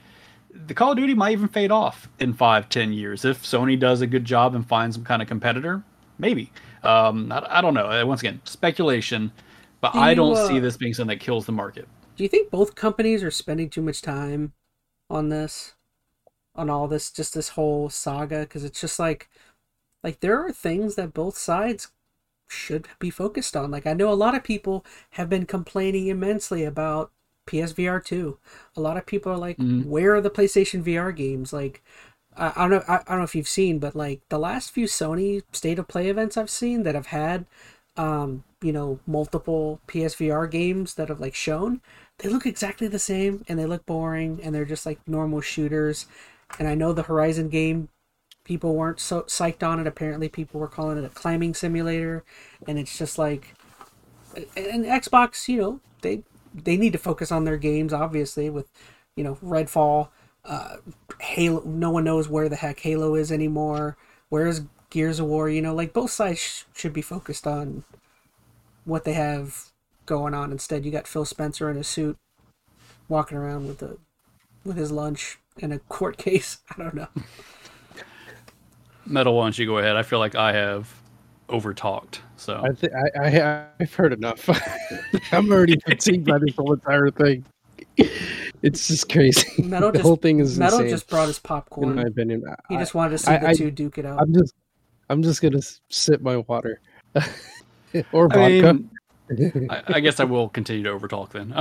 the 0.66 0.74
Call 0.74 0.93
of 0.93 0.99
Duty 0.99 1.15
might 1.15 1.32
even 1.32 1.49
fade 1.49 1.70
off 1.70 2.09
in 2.19 2.32
five, 2.32 2.69
ten 2.69 2.93
years 2.93 3.24
if 3.24 3.43
Sony 3.43 3.78
does 3.78 4.01
a 4.01 4.07
good 4.07 4.24
job 4.24 4.55
and 4.55 4.66
finds 4.66 4.97
some 4.97 5.05
kind 5.05 5.23
of 5.23 5.28
competitor. 5.28 5.82
Maybe. 6.19 6.53
Um, 6.82 7.32
I, 7.32 7.59
I 7.59 7.61
don't 7.61 7.74
know. 7.74 7.90
Uh, 7.90 8.05
Once 8.07 8.20
again, 8.20 8.40
speculation, 8.44 9.32
but 9.81 9.93
Do 9.93 9.99
I 9.99 10.11
you, 10.11 10.16
don't 10.16 10.36
uh, 10.36 10.47
see 10.47 10.59
this 10.59 10.77
being 10.77 10.94
something 10.94 11.16
that 11.19 11.24
kills 11.24 11.47
the 11.47 11.53
market. 11.53 11.89
Do 12.16 12.23
you 12.23 12.28
think 12.28 12.51
both 12.51 12.74
companies 12.74 13.23
are 13.23 13.31
spending 13.31 13.70
too 13.70 13.82
much 13.82 14.03
time 14.03 14.53
on 15.09 15.31
this, 15.31 15.74
on 16.55 16.69
all 16.69 16.86
this, 16.86 17.11
just 17.11 17.35
this 17.35 17.51
whole 17.51 17.89
saga? 17.89 18.40
Because 18.40 18.65
it's 18.65 18.81
just 18.81 18.99
like, 18.99 19.28
like 20.05 20.20
there 20.20 20.39
are 20.44 20.53
things 20.53 20.94
that 20.97 21.15
both 21.15 21.39
sides 21.39 21.89
should 22.53 22.89
be 22.99 23.11
focused 23.11 23.57
on. 23.57 23.70
Like 23.70 23.87
I 23.87 23.95
know 23.95 24.12
a 24.12 24.15
lot 24.15 24.35
of 24.35 24.45
people 24.45 24.85
have 25.11 25.29
been 25.29 25.47
complaining 25.47 26.09
immensely 26.09 26.65
about 26.65 27.11
PSVR 27.47 28.01
2. 28.01 28.39
A 28.77 28.81
lot 28.81 28.97
of 28.97 29.07
people 29.07 29.33
are 29.33 29.39
like, 29.39 29.59
Mhm. 29.59 29.85
where 29.85 30.15
are 30.15 30.20
the 30.20 30.31
PlayStation 30.31 30.83
VR 30.83 31.12
games? 31.12 31.53
Like 31.53 31.83
I, 32.37 32.53
I 32.57 32.69
don't 32.69 32.70
know 32.70 32.85
I, 32.89 32.97
I 32.97 33.03
don't 33.09 33.19
know 33.19 33.24
if 33.24 33.35
you've 33.35 33.49
seen, 33.49 33.79
but 33.79 33.95
like 33.97 34.20
the 34.29 34.39
last 34.39 34.70
few 34.70 34.87
Sony 34.87 35.43
state 35.53 35.79
of 35.79 35.89
play 35.89 36.09
events 36.09 36.37
I've 36.37 36.51
seen 36.51 36.83
that 36.85 36.95
have 36.95 37.07
had 37.07 37.47
um, 37.97 38.45
you 38.62 38.73
know, 38.73 39.01
multiple 39.07 39.81
PSVR 39.87 40.47
games 40.47 40.95
that 40.95 41.09
have 41.09 41.20
like 41.20 41.35
shown, 41.35 41.81
they 42.19 42.29
look 42.29 42.47
exactly 42.47 42.89
the 42.89 42.99
same 42.99 43.45
and 43.49 43.59
they 43.59 43.66
look 43.66 43.85
boring 43.85 44.41
and 44.43 44.55
they're 44.55 44.65
just 44.65 44.87
like 44.87 45.07
normal 45.07 45.41
shooters. 45.41 46.07
And 46.59 46.69
I 46.69 46.74
know 46.74 46.93
the 46.93 47.03
Horizon 47.03 47.49
game 47.49 47.89
people 48.44 48.74
weren't 48.74 49.01
so 49.01 49.23
psyched 49.23 49.66
on 49.66 49.81
it. 49.81 49.86
Apparently, 49.86 50.28
people 50.28 50.60
were 50.60 50.69
calling 50.69 50.98
it 50.98 51.05
a 51.05 51.09
climbing 51.09 51.55
simulator, 51.55 52.24
and 52.66 52.78
it's 52.78 52.97
just 52.97 53.19
like, 53.19 53.55
and 54.56 54.85
Xbox, 54.85 55.48
you 55.48 55.60
know, 55.60 55.81
they 56.02 56.23
they 56.55 56.77
need 56.77 56.93
to 56.93 56.98
focus 56.98 57.32
on 57.32 57.44
their 57.44 57.56
games, 57.56 57.93
obviously, 57.93 58.51
with 58.51 58.69
you 59.16 59.24
know 59.24 59.36
Redfall, 59.36 60.09
uh, 60.44 60.77
Halo. 61.20 61.62
No 61.64 61.90
one 61.90 62.05
knows 62.05 62.28
where 62.28 62.48
the 62.48 62.56
heck 62.56 62.81
Halo 62.81 63.14
is 63.14 63.31
anymore. 63.32 63.97
Where 64.28 64.47
is 64.47 64.62
Gears 64.90 65.20
of 65.20 65.27
War? 65.27 65.48
You 65.48 65.62
know, 65.62 65.74
like 65.74 65.93
both 65.93 66.10
sides 66.10 66.40
sh- 66.40 66.64
should 66.74 66.93
be 66.93 67.02
focused 67.02 67.47
on 67.47 67.85
what 68.85 69.05
they 69.05 69.12
have 69.12 69.70
going 70.06 70.35
on. 70.35 70.52
Instead, 70.52 70.85
you 70.85 70.90
got 70.90 71.06
Phil 71.06 71.24
Spencer 71.24 71.70
in 71.70 71.77
a 71.77 71.85
suit, 71.85 72.19
walking 73.09 73.39
around 73.39 73.69
with 73.69 73.82
a 73.82 73.98
with 74.64 74.77
his 74.77 74.90
lunch 74.93 75.39
and 75.60 75.73
a 75.73 75.78
court 75.78 76.16
case. 76.19 76.59
I 76.70 76.82
don't 76.82 76.94
know. 76.94 77.09
Metal, 79.07 79.35
why 79.37 79.45
don't 79.45 79.59
you 79.59 79.66
go 79.66 79.79
ahead? 79.79 79.97
I 79.97 80.03
feel 80.03 80.19
like 80.19 80.35
I 80.35 80.53
have 80.53 80.93
overtalked. 81.49 82.19
So 82.37 82.61
I 82.65 82.73
think 82.73 82.93
I, 82.95 83.41
I 83.41 83.66
I've 83.81 83.95
heard 83.95 84.12
enough. 84.12 84.49
I'm 85.33 85.51
already 85.51 85.79
fatigued 85.81 86.27
by 86.27 86.39
this 86.39 86.55
whole 86.57 86.73
entire 86.73 87.11
thing. 87.11 87.45
It's 88.62 88.89
just 88.89 89.11
crazy. 89.11 89.62
Metal 89.62 89.91
the 89.91 89.99
just 89.99 90.07
whole 90.07 90.16
thing 90.16 90.39
is 90.39 90.59
Metal 90.59 90.79
insane, 90.79 90.91
just 90.91 91.09
brought 91.09 91.27
his 91.29 91.39
in 91.39 91.43
popcorn. 91.43 91.95
my 91.97 92.03
opinion. 92.03 92.45
he 92.69 92.77
just 92.77 92.95
wanted 92.95 93.11
to 93.11 93.19
see 93.19 93.33
I- 93.33 93.39
the 93.39 93.49
I- 93.49 93.55
two 93.55 93.70
duke 93.70 93.99
it 93.99 94.07
out. 94.07 94.20
I'm 94.20 94.33
just 94.33 94.55
I'm 95.11 95.23
just 95.23 95.43
gonna 95.43 95.59
s- 95.59 95.81
sip 95.91 96.23
my 96.23 96.39
water 96.39 96.81
or 98.12 98.33
I 98.33 98.61
vodka. 98.61 98.74
mean, 98.74 98.91
I, 99.70 99.83
I 99.95 100.01
guess 100.01 100.20
I 100.20 100.24
will 100.24 100.49
continue 100.49 100.85
to 100.85 100.91
overtalk 100.91 101.31
then. 101.31 101.55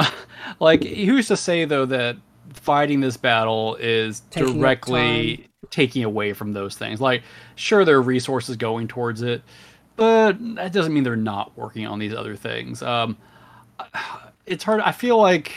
like, 0.60 0.84
who's 0.84 1.28
to 1.30 1.38
say 1.38 1.66
though 1.66 1.86
that 1.86 2.18
fighting 2.54 3.00
this 3.00 3.18
battle 3.18 3.76
is 3.76 4.22
Taking 4.32 4.60
directly 4.60 5.48
taking 5.70 6.04
away 6.04 6.34
from 6.34 6.54
those 6.54 6.76
things? 6.76 7.00
Like, 7.02 7.24
sure, 7.56 7.86
there 7.86 7.98
are 7.98 8.02
resources 8.02 8.58
going 8.58 8.88
towards 8.88 9.22
it, 9.22 9.42
but 9.96 10.34
that 10.56 10.72
doesn't 10.74 10.94
mean 10.94 11.04
they're 11.04 11.16
not 11.16 11.58
working 11.58 11.86
on 11.86 12.00
these 12.00 12.14
other 12.14 12.36
things. 12.36 12.82
Um, 12.82 13.18
it's 14.46 14.64
hard. 14.64 14.82
I 14.82 14.92
feel 14.92 15.18
like 15.18 15.54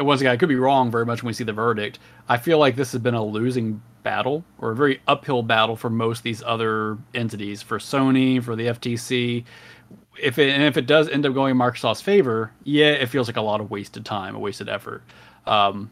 once 0.00 0.20
again, 0.20 0.32
I 0.32 0.36
could 0.36 0.48
be 0.48 0.56
wrong 0.56 0.90
very 0.90 1.04
much 1.04 1.22
when 1.22 1.28
we 1.28 1.32
see 1.32 1.44
the 1.44 1.52
verdict. 1.52 1.98
I 2.28 2.38
feel 2.38 2.58
like 2.58 2.76
this 2.76 2.92
has 2.92 3.00
been 3.00 3.14
a 3.14 3.24
losing 3.24 3.82
battle 4.02 4.44
or 4.58 4.72
a 4.72 4.76
very 4.76 5.00
uphill 5.06 5.42
battle 5.42 5.76
for 5.76 5.90
most 5.90 6.18
of 6.18 6.24
these 6.24 6.42
other 6.42 6.98
entities, 7.14 7.62
for 7.62 7.78
Sony, 7.78 8.42
for 8.42 8.56
the 8.56 8.66
FTC. 8.66 9.44
If 10.20 10.38
it 10.38 10.50
and 10.50 10.62
if 10.62 10.76
it 10.76 10.86
does 10.86 11.08
end 11.08 11.26
up 11.26 11.34
going 11.34 11.52
in 11.52 11.58
Microsoft's 11.58 12.00
favor, 12.00 12.52
yeah, 12.64 12.90
it 12.90 13.06
feels 13.06 13.28
like 13.28 13.36
a 13.36 13.42
lot 13.42 13.60
of 13.60 13.70
wasted 13.70 14.04
time, 14.04 14.34
a 14.34 14.38
wasted 14.38 14.68
effort. 14.68 15.02
Um, 15.46 15.90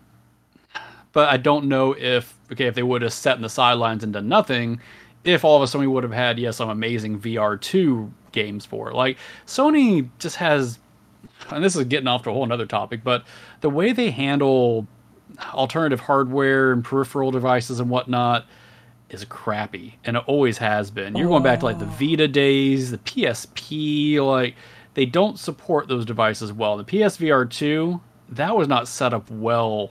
but 1.13 1.29
I 1.29 1.37
don't 1.37 1.67
know 1.67 1.95
if 1.99 2.37
okay 2.53 2.67
if 2.67 2.75
they 2.75 2.83
would 2.83 3.03
have 3.03 3.13
sat 3.13 3.37
in 3.37 3.43
the 3.43 3.49
sidelines 3.49 4.05
and 4.05 4.13
done 4.13 4.29
nothing, 4.29 4.81
if 5.25 5.45
all 5.45 5.57
of 5.57 5.63
a 5.63 5.67
sudden 5.67 5.87
we 5.87 5.93
would 5.93 6.05
have 6.05 6.13
had 6.13 6.39
yes 6.39 6.57
some 6.57 6.69
amazing 6.69 7.21
VR 7.21 7.61
two 7.61 8.13
games 8.33 8.65
for 8.65 8.91
it. 8.91 8.95
Like 8.95 9.19
Sony 9.47 10.09
just 10.19 10.37
has, 10.37 10.79
and 11.51 11.65
this 11.65 11.77
is 11.77 11.85
getting 11.85 12.09
off 12.09 12.23
to 12.25 12.31
a 12.31 12.33
whole 12.33 12.45
another 12.45 12.67
topic, 12.67 13.03
but 13.05 13.25
the 13.61 13.71
way 13.71 13.93
they 13.93 14.11
handle 14.11 14.87
alternative 15.53 16.01
hardware 16.01 16.73
and 16.73 16.85
peripheral 16.85 17.31
devices 17.31 17.81
and 17.81 17.91
whatnot 17.91 18.47
is 19.11 19.25
crappy, 19.25 19.99
and 20.05 20.17
it 20.17 20.23
always 20.27 20.59
has 20.59 20.91
been. 20.91 21.17
You're 21.17 21.29
going 21.29 21.43
back 21.43 21.61
to 21.61 21.65
like 21.65 21.79
the 21.79 21.87
Vita 21.87 22.29
days, 22.29 22.91
the 22.93 22.99
PSP, 22.99 24.25
like 24.25 24.55
they 24.95 25.07
don't 25.07 25.39
support 25.39 25.89
those 25.89 26.05
devices 26.05 26.53
well. 26.53 26.77
The 26.77 26.85
PSVR 26.85 27.51
two 27.51 28.01
that 28.31 28.57
was 28.57 28.69
not 28.69 28.87
set 28.87 29.13
up 29.13 29.29
well 29.31 29.91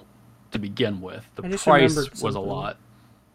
to 0.51 0.59
begin 0.59 1.01
with. 1.01 1.25
The 1.35 1.43
price 1.43 1.65
remembered 1.65 2.19
was 2.19 2.35
a 2.35 2.39
something. 2.39 2.41
lot. 2.41 2.77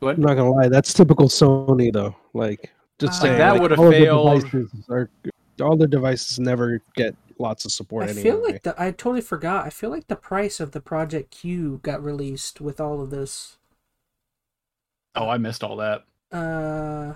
I'm 0.03 0.21
not 0.21 0.35
gonna 0.35 0.51
lie, 0.51 0.69
that's 0.69 0.93
typical 0.93 1.29
Sony 1.29 1.93
though. 1.93 2.15
Like 2.35 2.73
just 2.99 3.15
Like, 3.21 3.21
saying, 3.23 3.39
that 3.39 3.53
like, 3.53 3.61
would've 3.61 3.79
all 3.79 3.93
the 3.93 4.07
failed. 4.07 4.51
devices 4.51 4.71
Are, 4.89 5.11
all 5.61 5.77
the 5.77 5.87
devices 5.87 6.39
never 6.39 6.83
get 6.97 7.17
lots 7.39 7.65
of 7.65 7.73
support 7.73 8.07
I 8.07 8.11
anyway. 8.11 8.23
feel 8.23 8.43
like 8.43 8.63
the 8.63 8.75
I 8.81 8.91
totally 8.93 9.21
forgot. 9.21 9.67
I 9.67 9.71
feel 9.71 9.91
like 9.91 10.07
the 10.09 10.17
price 10.17 10.61
of 10.61 10.73
the 10.73 10.81
Project 10.81 11.31
Q 11.31 11.81
got 11.83 12.03
released 12.03 12.61
with 12.61 12.81
all 12.81 13.01
of 13.03 13.11
this. 13.11 13.59
Oh, 15.17 15.29
I 15.29 15.39
missed 15.39 15.63
all 15.65 15.77
that. 15.77 16.05
Uh, 16.33 17.15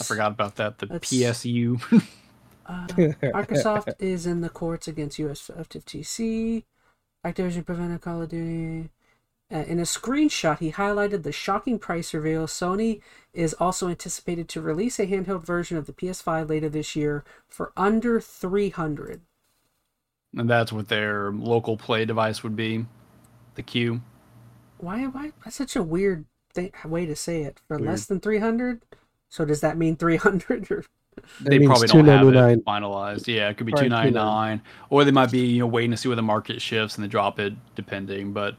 I 0.00 0.04
forgot 0.04 0.32
about 0.32 0.56
that. 0.56 0.78
The 0.78 0.86
PSU. 0.88 1.80
uh, 2.66 2.86
Microsoft 3.32 3.94
is 3.98 4.26
in 4.26 4.40
the 4.40 4.48
courts 4.48 4.88
against 4.88 5.18
US 5.18 5.50
FTC. 5.54 6.64
Activision 7.24 7.64
prevented 7.64 8.00
Call 8.00 8.22
of 8.22 8.28
Duty. 8.30 8.90
Uh, 9.52 9.58
in 9.66 9.78
a 9.80 9.82
screenshot, 9.82 10.58
he 10.58 10.72
highlighted 10.72 11.22
the 11.22 11.32
shocking 11.32 11.78
price 11.78 12.14
reveal. 12.14 12.46
Sony 12.46 13.00
is 13.34 13.52
also 13.54 13.88
anticipated 13.88 14.48
to 14.48 14.60
release 14.60 14.98
a 14.98 15.06
handheld 15.06 15.44
version 15.44 15.76
of 15.76 15.86
the 15.86 15.92
PS5 15.92 16.48
later 16.48 16.68
this 16.68 16.94
year 16.94 17.24
for 17.48 17.72
under 17.76 18.20
300. 18.20 19.20
and 20.36 20.48
that's 20.48 20.72
what 20.72 20.88
their 20.88 21.32
local 21.32 21.76
play 21.76 22.04
device 22.04 22.42
would 22.44 22.54
be. 22.54 22.86
The 23.56 23.62
Q. 23.64 24.00
Why? 24.78 25.04
Why? 25.06 25.32
That's 25.44 25.56
such 25.56 25.74
a 25.76 25.82
weird 25.82 26.26
thing, 26.54 26.72
way 26.84 27.04
to 27.06 27.16
say 27.16 27.42
it. 27.42 27.60
For 27.66 27.76
Weird. 27.76 27.90
less 27.90 28.06
than 28.06 28.20
300. 28.20 28.82
So 29.28 29.44
does 29.44 29.60
that 29.60 29.76
mean 29.76 29.96
300 29.96 30.70
or? 30.70 30.84
That 31.16 31.50
they 31.50 31.58
probably 31.66 31.88
don't 31.88 32.06
have 32.06 32.26
it 32.28 32.64
finalized. 32.64 33.26
Yeah, 33.26 33.48
it 33.48 33.56
could 33.56 33.66
be 33.66 33.72
two 33.72 33.88
ninety 33.88 34.12
nine, 34.12 34.62
or 34.88 35.04
they 35.04 35.10
might 35.10 35.30
be 35.30 35.40
you 35.40 35.60
know 35.60 35.66
waiting 35.66 35.90
to 35.90 35.96
see 35.96 36.08
where 36.08 36.16
the 36.16 36.22
market 36.22 36.62
shifts 36.62 36.96
and 36.96 37.04
they 37.04 37.08
drop 37.08 37.38
it 37.38 37.52
depending. 37.74 38.32
But 38.32 38.56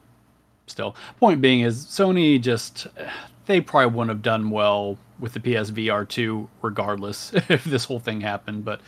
still, 0.67 0.95
point 1.19 1.41
being 1.41 1.61
is 1.61 1.85
Sony 1.85 2.39
just 2.39 2.87
they 3.45 3.61
probably 3.61 3.95
wouldn't 3.95 4.09
have 4.09 4.21
done 4.21 4.49
well 4.49 4.97
with 5.19 5.33
the 5.33 5.39
PSVR 5.39 6.07
two 6.07 6.49
regardless 6.61 7.31
if 7.49 7.63
this 7.63 7.85
whole 7.85 7.99
thing 7.99 8.21
happened. 8.21 8.65
But 8.65 8.81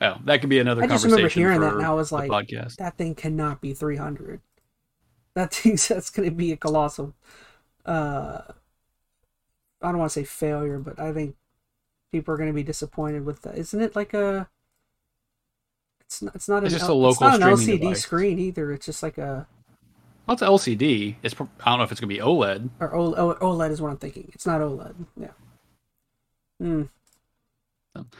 oh, 0.00 0.16
that 0.24 0.40
could 0.40 0.50
be 0.50 0.58
another 0.58 0.82
I 0.82 0.86
just 0.86 1.04
remember 1.04 1.28
hearing 1.28 1.60
that 1.60 1.70
for 1.72 1.78
and 1.78 1.86
I 1.86 1.94
was 1.94 2.12
like, 2.12 2.30
podcast. 2.30 2.76
that 2.76 2.96
thing 2.96 3.14
cannot 3.14 3.60
be 3.60 3.74
300 3.74 4.40
that 5.38 5.54
thing's 5.54 5.86
that's 5.88 6.10
going 6.10 6.28
to 6.28 6.34
be 6.34 6.52
a 6.52 6.56
colossal 6.56 7.14
uh 7.86 8.40
i 9.80 9.88
don't 9.88 9.98
want 9.98 10.10
to 10.10 10.20
say 10.20 10.24
failure 10.24 10.78
but 10.78 10.98
i 10.98 11.12
think 11.12 11.36
people 12.12 12.32
are 12.34 12.36
going 12.36 12.48
to 12.50 12.54
be 12.54 12.62
disappointed 12.62 13.24
with 13.24 13.42
that 13.42 13.56
isn't 13.56 13.80
it 13.80 13.94
like 13.96 14.14
a 14.14 14.48
it's 16.00 16.22
not 16.22 16.34
it's 16.34 16.48
not 16.48 16.64
It's 16.64 16.72
an, 16.74 16.78
just 16.78 16.90
L- 16.90 17.04
a 17.04 17.10
it's 17.10 17.20
not 17.20 17.34
an 17.42 17.48
lcd 17.48 17.80
device. 17.80 18.02
screen 18.02 18.38
either 18.38 18.72
it's 18.72 18.86
just 18.86 19.02
like 19.02 19.18
a 19.18 19.46
Well, 20.26 20.34
it's 20.34 20.42
LCD. 20.42 21.16
It's 21.22 21.34
I 21.34 21.70
don't 21.70 21.78
know 21.78 21.84
if 21.84 21.90
it's 21.92 22.00
gonna 22.00 22.08
be 22.08 22.16
E 22.16 22.20
OLED. 22.20 22.68
or 22.80 22.94
O- 22.94 23.14
O- 23.14 23.34
oled 23.36 23.70
is 23.70 23.80
what 23.80 23.90
i'm 23.90 23.96
thinking 23.98 24.30
it's 24.34 24.46
not 24.46 24.60
oled 24.60 24.94
yeah 25.20 25.28
Hmm. 26.60 26.82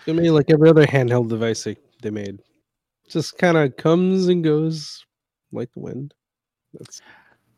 I 0.06 0.12
mean, 0.12 0.34
like 0.34 0.50
every 0.50 0.68
other 0.68 0.86
handheld 0.86 1.28
device 1.28 1.62
they, 1.64 1.76
they 2.02 2.10
made, 2.10 2.40
just 3.08 3.38
kind 3.38 3.56
of 3.56 3.76
comes 3.76 4.26
and 4.28 4.42
goes 4.42 5.04
like 5.52 5.72
the 5.72 5.80
wind. 5.80 6.14
That's 6.74 7.00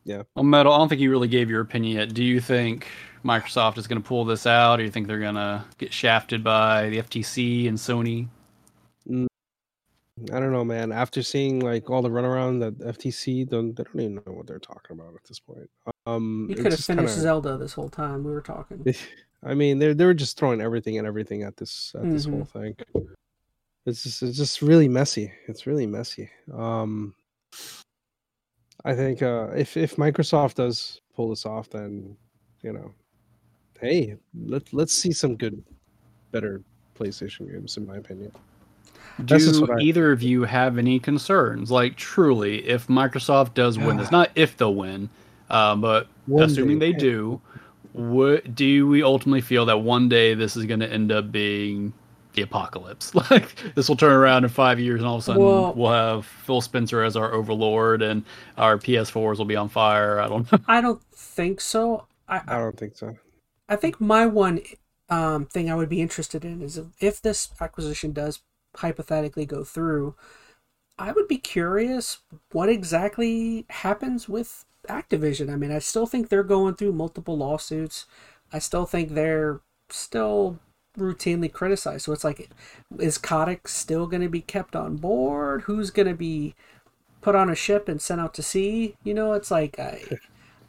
Well, 0.05 0.43
Metal, 0.43 0.71
I 0.73 0.77
don't 0.77 0.87
think 0.89 1.01
you 1.01 1.09
really 1.09 1.27
gave 1.27 1.49
your 1.49 1.61
opinion 1.61 1.97
yet. 1.97 2.13
Do 2.13 2.23
you 2.23 2.39
think 2.39 2.87
Microsoft 3.23 3.77
is 3.77 3.87
going 3.87 4.01
to 4.01 4.07
pull 4.07 4.25
this 4.25 4.45
out, 4.47 4.79
or 4.79 4.83
you 4.83 4.91
think 4.91 5.07
they're 5.07 5.19
going 5.19 5.35
to 5.35 5.63
get 5.77 5.93
shafted 5.93 6.43
by 6.43 6.89
the 6.89 6.97
FTC 6.99 7.67
and 7.67 7.77
Sony? 7.77 8.27
I 10.31 10.39
don't 10.39 10.51
know, 10.51 10.63
man. 10.65 10.91
After 10.91 11.23
seeing 11.23 11.59
like 11.61 11.89
all 11.89 12.01
the 12.01 12.09
runaround 12.09 12.59
that 12.59 12.77
FTC, 12.97 13.47
don't 13.49 13.75
they 13.75 13.83
don't 13.83 13.99
even 13.99 14.15
know 14.15 14.33
what 14.33 14.45
they're 14.45 14.59
talking 14.59 14.99
about 14.99 15.15
at 15.15 15.23
this 15.23 15.39
point. 15.39 15.69
Um, 16.05 16.45
you 16.49 16.55
could 16.55 16.65
have 16.71 16.79
finished 16.79 16.87
kinda- 17.15 17.21
zelda 17.21 17.57
this 17.57 17.73
whole 17.73 17.89
time 17.89 18.23
we 18.23 18.31
were 18.31 18.41
talking 18.41 18.83
I 19.43 19.55
mean, 19.55 19.79
they're 19.79 19.95
they 19.95 20.05
were 20.05 20.13
just 20.13 20.37
throwing 20.37 20.61
everything 20.61 20.97
and 20.99 21.07
everything 21.07 21.41
at 21.41 21.57
this 21.57 21.93
at 21.95 22.03
this 22.11 22.27
Mhm. 22.27 22.31
whole 22.31 22.45
thing. 22.45 22.75
It's 23.87 24.03
just 24.03 24.21
it's 24.21 24.37
just 24.37 24.61
really 24.61 24.87
messy. 24.87 25.31
It's 25.47 25.65
really 25.65 25.87
messy. 25.87 26.29
Um, 26.53 27.15
I 28.85 28.93
think 28.93 29.23
uh, 29.23 29.47
if 29.55 29.75
if 29.77 29.95
Microsoft 29.95 30.55
does 30.55 31.01
pull 31.15 31.29
this 31.29 31.47
off, 31.47 31.69
then 31.71 32.15
you 32.61 32.73
know, 32.73 32.91
hey, 33.81 34.15
let 34.45 34.71
let's 34.73 34.93
see 34.93 35.11
some 35.11 35.35
good, 35.35 35.61
better 36.31 36.61
PlayStation 36.97 37.51
games, 37.51 37.77
in 37.77 37.85
my 37.87 37.97
opinion. 37.97 38.31
Do 39.25 39.35
what 39.61 39.71
I- 39.71 39.79
either 39.81 40.11
of 40.11 40.23
you 40.23 40.43
have 40.43 40.77
any 40.77 40.99
concerns? 40.99 41.69
Like, 41.69 41.95
truly, 41.95 42.67
if 42.67 42.87
Microsoft 42.87 43.53
does 43.53 43.77
win 43.77 43.97
this, 43.97 44.11
not 44.11 44.31
if 44.35 44.55
they'll 44.57 44.73
win, 44.75 45.09
uh, 45.49 45.75
but 45.75 46.07
One 46.27 46.43
assuming 46.43 46.79
day, 46.79 46.91
they 46.93 46.97
do, 46.97 47.41
what, 47.93 48.55
do 48.55 48.87
we 48.87 49.03
ultimately 49.03 49.41
feel 49.41 49.65
that 49.65 49.79
one 49.79 50.07
day 50.09 50.33
this 50.33 50.55
is 50.55 50.65
going 50.65 50.79
to 50.79 50.91
end 50.91 51.11
up 51.11 51.31
being 51.31 51.93
the 52.33 52.41
apocalypse. 52.43 53.13
Like 53.29 53.53
this 53.75 53.89
will 53.89 53.97
turn 53.97 54.13
around 54.13 54.45
in 54.45 54.49
five 54.49 54.79
years, 54.79 55.01
and 55.01 55.07
all 55.07 55.17
of 55.17 55.21
a 55.21 55.25
sudden 55.25 55.43
Well- 55.43 55.73
we'll 55.75 55.91
have 55.91 56.25
Phil 56.25 56.61
Spencer 56.61 57.03
as 57.03 57.15
our 57.17 57.33
overlord, 57.33 58.01
and 58.01 58.23
our 58.57 58.77
PS4s 58.77 59.37
will 59.37 59.45
be 59.45 59.57
on 59.57 59.67
fire. 59.69 60.19
I 60.19 60.29
don't 60.29 60.49
know. 60.51 60.59
I 60.67 60.79
don't 60.81 61.03
think 61.13 61.59
so. 61.59 62.05
I, 62.29 62.41
I 62.47 62.57
don't 62.59 62.77
think 62.77 62.95
so. 62.95 63.15
I 63.71 63.77
think 63.77 64.01
my 64.01 64.25
one 64.25 64.59
um, 65.07 65.45
thing 65.45 65.71
I 65.71 65.75
would 65.75 65.87
be 65.87 66.01
interested 66.01 66.43
in 66.43 66.61
is 66.61 66.77
if, 66.99 67.21
this 67.21 67.49
acquisition 67.61 68.11
does 68.11 68.41
hypothetically 68.75 69.45
go 69.45 69.63
through, 69.63 70.13
I 70.99 71.13
would 71.13 71.29
be 71.29 71.37
curious 71.37 72.17
what 72.51 72.67
exactly 72.67 73.65
happens 73.69 74.27
with 74.27 74.65
Activision. 74.89 75.49
I 75.49 75.55
mean, 75.55 75.71
I 75.71 75.79
still 75.79 76.05
think 76.05 76.27
they're 76.27 76.43
going 76.43 76.75
through 76.75 76.91
multiple 76.91 77.37
lawsuits. 77.37 78.07
I 78.51 78.59
still 78.59 78.85
think 78.85 79.11
they're 79.11 79.61
still 79.89 80.59
routinely 80.97 81.51
criticized. 81.51 82.03
So 82.03 82.11
it's 82.11 82.25
like, 82.25 82.49
is 82.99 83.17
Kotick 83.17 83.69
still 83.69 84.05
going 84.05 84.21
to 84.21 84.27
be 84.27 84.41
kept 84.41 84.75
on 84.75 84.97
board? 84.97 85.61
Who's 85.61 85.91
going 85.91 86.09
to 86.09 86.13
be 86.13 86.55
put 87.21 87.35
on 87.35 87.49
a 87.49 87.55
ship 87.55 87.87
and 87.87 88.01
sent 88.01 88.19
out 88.19 88.33
to 88.33 88.43
sea? 88.43 88.97
You 89.05 89.13
know, 89.13 89.31
it's 89.31 89.49
like 89.49 89.79
I, 89.79 90.03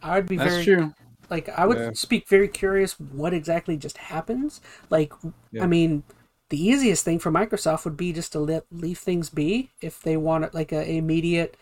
I 0.00 0.20
would 0.20 0.28
be 0.28 0.36
That's 0.36 0.52
very 0.52 0.64
true. 0.64 0.94
Like 1.32 1.48
I 1.50 1.66
would 1.66 1.78
Yeah. 1.78 1.90
speak 1.94 2.28
very 2.28 2.48
curious 2.48 2.94
what 3.00 3.34
exactly 3.34 3.76
just 3.76 3.98
happens. 3.98 4.60
Like 4.90 5.12
Yeah. 5.52 5.64
I 5.64 5.66
mean, 5.68 6.04
the 6.50 6.62
easiest 6.62 7.04
thing 7.04 7.18
for 7.18 7.32
Microsoft 7.32 7.84
would 7.86 7.96
be 7.96 8.12
just 8.12 8.32
to 8.32 8.40
let 8.40 8.64
leave 8.70 8.98
things 8.98 9.30
be 9.30 9.70
if 9.80 10.02
they 10.02 10.16
want 10.16 10.44
it 10.44 10.54
like 10.54 10.72
a 10.72 10.88
immediate 10.88 11.56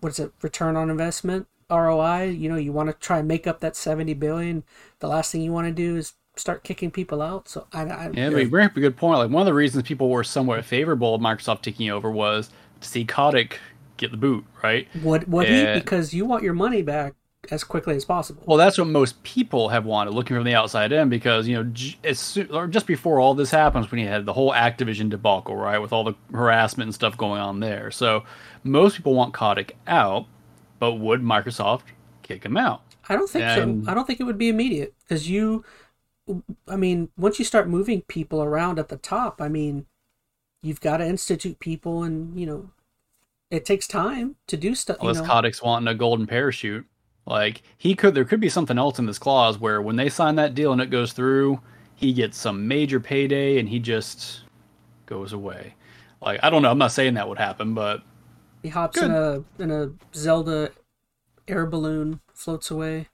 what 0.00 0.10
is 0.10 0.18
it 0.18 0.32
return 0.42 0.76
on 0.76 0.90
investment 0.90 1.46
ROI. 1.70 2.24
You 2.24 2.48
know, 2.48 2.56
you 2.56 2.72
want 2.72 2.88
to 2.90 2.94
try 2.94 3.18
and 3.20 3.28
make 3.28 3.46
up 3.46 3.60
that 3.60 3.76
seventy 3.76 4.14
billion. 4.14 4.64
The 5.00 5.08
last 5.08 5.32
thing 5.32 5.42
you 5.42 5.52
want 5.52 5.66
to 5.68 5.72
do 5.72 5.96
is 5.96 6.14
start 6.36 6.64
kicking 6.64 6.90
people 6.90 7.22
out. 7.22 7.48
So 7.48 7.66
I, 7.72 7.82
I 7.84 8.10
Yeah, 8.12 8.30
but 8.30 8.38
you 8.38 8.48
bring 8.50 8.66
up 8.66 8.76
a 8.76 8.80
good 8.80 8.96
point. 8.96 9.18
Like 9.18 9.30
one 9.30 9.42
of 9.42 9.46
the 9.46 9.54
reasons 9.54 9.82
people 9.84 10.10
were 10.10 10.24
somewhat 10.24 10.64
favorable 10.64 11.14
of 11.14 11.20
Microsoft 11.20 11.62
taking 11.62 11.90
over 11.90 12.10
was 12.10 12.50
to 12.80 12.88
see 12.88 13.04
Kotick 13.04 13.58
get 13.96 14.10
the 14.10 14.16
boot, 14.16 14.44
right? 14.62 14.86
would 14.94 15.30
would 15.30 15.48
Yeah. 15.48 15.48
he 15.48 15.66
because 15.66 16.14
you 16.14 16.24
want 16.24 16.42
your 16.42 16.54
money 16.54 16.82
back 16.82 17.14
as 17.50 17.64
quickly 17.64 17.96
as 17.96 18.04
possible. 18.04 18.42
Well, 18.46 18.58
that's 18.58 18.78
what 18.78 18.86
most 18.86 19.22
people 19.22 19.68
have 19.68 19.84
wanted, 19.84 20.12
looking 20.14 20.36
from 20.36 20.44
the 20.44 20.54
outside 20.54 20.92
in, 20.92 21.08
because 21.08 21.46
you 21.48 21.62
know, 21.62 21.72
as 22.04 22.18
soon, 22.18 22.50
or 22.50 22.66
just 22.66 22.86
before 22.86 23.20
all 23.20 23.34
this 23.34 23.50
happens, 23.50 23.90
when 23.90 24.00
you 24.00 24.08
had 24.08 24.26
the 24.26 24.32
whole 24.32 24.52
Activision 24.52 25.08
debacle, 25.10 25.56
right, 25.56 25.78
with 25.78 25.92
all 25.92 26.04
the 26.04 26.14
harassment 26.32 26.88
and 26.88 26.94
stuff 26.94 27.16
going 27.16 27.40
on 27.40 27.60
there, 27.60 27.90
so 27.90 28.24
most 28.64 28.96
people 28.96 29.14
want 29.14 29.34
Kotick 29.34 29.76
out, 29.86 30.26
but 30.78 30.94
would 30.94 31.22
Microsoft 31.22 31.82
kick 32.22 32.44
him 32.44 32.56
out? 32.56 32.82
I 33.08 33.14
don't 33.14 33.30
think 33.30 33.44
And- 33.44 33.84
so. 33.84 33.90
I 33.90 33.94
don't 33.94 34.06
think 34.06 34.20
it 34.20 34.24
would 34.24 34.38
be 34.38 34.48
immediate 34.48 34.94
because 35.02 35.30
you, 35.30 35.64
I 36.68 36.76
mean, 36.76 37.08
once 37.16 37.38
you 37.38 37.44
start 37.44 37.68
moving 37.68 38.02
people 38.02 38.42
around 38.42 38.78
at 38.80 38.88
the 38.88 38.96
top, 38.96 39.40
I 39.40 39.48
mean, 39.48 39.86
you've 40.62 40.80
got 40.80 40.96
to 40.96 41.06
institute 41.06 41.60
people, 41.60 42.02
and 42.02 42.38
you 42.38 42.46
know, 42.46 42.70
it 43.48 43.64
takes 43.64 43.86
time 43.86 44.34
to 44.48 44.56
do 44.56 44.74
stuff. 44.74 44.96
You 45.00 45.08
Unless 45.08 45.24
know, 45.24 45.32
Kotick's 45.32 45.62
wanting 45.62 45.86
a 45.86 45.94
golden 45.94 46.26
parachute, 46.26 46.84
like 47.26 47.62
he 47.76 47.94
could, 47.94 48.14
there 48.14 48.24
could 48.24 48.40
be 48.40 48.48
something 48.48 48.78
else 48.78 48.98
in 48.98 49.06
this 49.06 49.18
clause 49.18 49.58
where 49.58 49.82
when 49.82 49.96
they 49.96 50.08
sign 50.08 50.36
that 50.36 50.54
deal 50.54 50.72
and 50.72 50.80
it 50.80 50.90
goes 50.90 51.12
through, 51.12 51.60
he 51.94 52.12
gets 52.12 52.38
some 52.38 52.66
major 52.68 53.00
payday 53.00 53.58
and 53.58 53.68
he 53.68 53.78
just 53.78 54.42
goes 55.06 55.32
away. 55.32 55.74
Like 56.22 56.40
I 56.42 56.50
don't 56.50 56.62
know, 56.62 56.70
I'm 56.70 56.78
not 56.78 56.92
saying 56.92 57.14
that 57.14 57.28
would 57.28 57.38
happen, 57.38 57.74
but 57.74 58.02
he 58.62 58.68
hops 58.68 59.00
in 59.00 59.10
a 59.10 59.44
in 59.58 59.70
a 59.70 59.90
Zelda 60.14 60.70
air 61.48 61.66
balloon, 61.66 62.20
floats 62.32 62.70
away. 62.70 63.08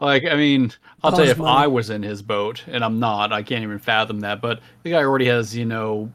Like, 0.00 0.24
I 0.24 0.34
mean, 0.34 0.72
I'll 1.02 1.12
tell 1.12 1.26
you, 1.26 1.32
if 1.32 1.38
money. 1.38 1.64
I 1.64 1.66
was 1.66 1.90
in 1.90 2.02
his 2.02 2.22
boat, 2.22 2.64
and 2.66 2.82
I'm 2.82 2.98
not, 2.98 3.32
I 3.32 3.42
can't 3.42 3.62
even 3.62 3.78
fathom 3.78 4.20
that. 4.20 4.40
But 4.40 4.60
the 4.82 4.90
guy 4.90 4.98
already 4.98 5.26
has, 5.26 5.54
you 5.54 5.66
know, 5.66 6.10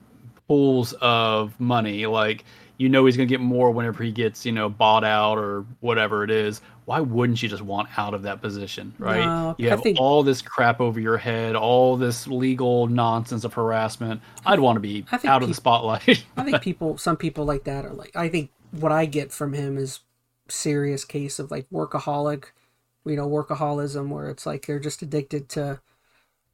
pools 0.48 0.94
of 1.02 1.60
money. 1.60 2.08
Like, 2.08 2.46
you 2.78 2.90
know, 2.90 3.06
he's 3.06 3.16
gonna 3.16 3.28
get 3.28 3.40
more 3.40 3.72
whenever 3.72 4.04
he 4.04 4.12
gets, 4.12 4.46
you 4.46 4.52
know, 4.52 4.70
bought 4.70 5.04
out 5.04 5.38
or 5.38 5.66
whatever 5.80 6.24
it 6.24 6.32
is. 6.32 6.62
Why 6.86 7.00
wouldn't 7.00 7.42
you 7.42 7.50
just 7.50 7.64
want 7.64 7.90
out 7.98 8.14
of 8.14 8.24
that 8.24 8.42
position, 8.42 8.94
right? 9.00 9.26
No, 9.26 9.56
you 9.58 9.70
have 9.70 9.82
think- 9.82 10.00
all 10.00 10.24
this 10.24 10.42
crap 10.42 10.80
over 10.82 11.00
your 11.00 11.18
head, 11.18 11.56
all 11.56 11.98
this 11.98 12.28
legal 12.28 12.88
nonsense 12.88 13.44
of 13.44 13.54
harassment. 13.54 14.22
I'd 14.46 14.60
want 14.60 14.76
to 14.76 14.82
be 14.82 15.06
out 15.26 15.42
of 15.42 15.48
the 15.48 15.56
spotlight. 15.56 16.26
I 16.38 16.44
think 16.44 16.62
people, 16.64 16.98
some 16.98 17.18
people 17.18 17.46
like 17.46 17.64
that 17.64 17.86
are 17.86 17.94
like. 17.94 18.16
I 18.16 18.30
think 18.30 18.52
what 18.72 18.92
I 18.92 19.06
get 19.06 19.32
from 19.32 19.54
him 19.54 19.78
is 19.78 20.02
serious 20.48 21.06
case 21.06 21.40
of 21.40 21.50
like 21.50 21.68
workaholic, 21.72 22.46
you 23.06 23.16
know, 23.16 23.28
workaholism, 23.28 24.10
where 24.10 24.30
it's 24.30 24.46
like 24.46 24.66
they're 24.66 24.80
just 24.80 25.02
addicted 25.02 25.50
to 25.50 25.80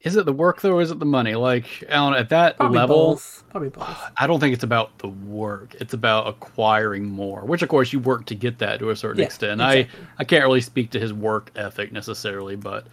is 0.03 0.15
it 0.15 0.25
the 0.25 0.33
work 0.33 0.61
though, 0.61 0.73
or 0.73 0.81
is 0.81 0.91
it 0.91 0.99
the 0.99 1.05
money? 1.05 1.35
Like, 1.35 1.83
Alan, 1.89 2.13
at 2.15 2.29
that 2.29 2.57
probably 2.57 2.79
level, 2.79 3.15
both. 3.15 3.43
Probably 3.49 3.69
both. 3.69 4.11
I 4.17 4.27
don't 4.27 4.39
think 4.39 4.53
it's 4.53 4.63
about 4.63 4.97
the 4.99 5.07
work. 5.09 5.75
It's 5.79 5.93
about 5.93 6.27
acquiring 6.27 7.05
more, 7.05 7.41
which 7.45 7.61
of 7.61 7.69
course 7.69 7.93
you 7.93 7.99
work 7.99 8.25
to 8.27 8.35
get 8.35 8.57
that 8.59 8.79
to 8.79 8.89
a 8.89 8.95
certain 8.95 9.19
Yeah, 9.19 9.25
extent. 9.25 9.61
exactly. 9.61 10.07
I 10.17 10.21
I 10.21 10.23
can't 10.23 10.43
really 10.43 10.61
speak 10.61 10.91
to 10.91 10.99
his 10.99 11.13
work 11.13 11.51
ethic 11.55 11.91
necessarily, 11.91 12.55
but 12.55 12.87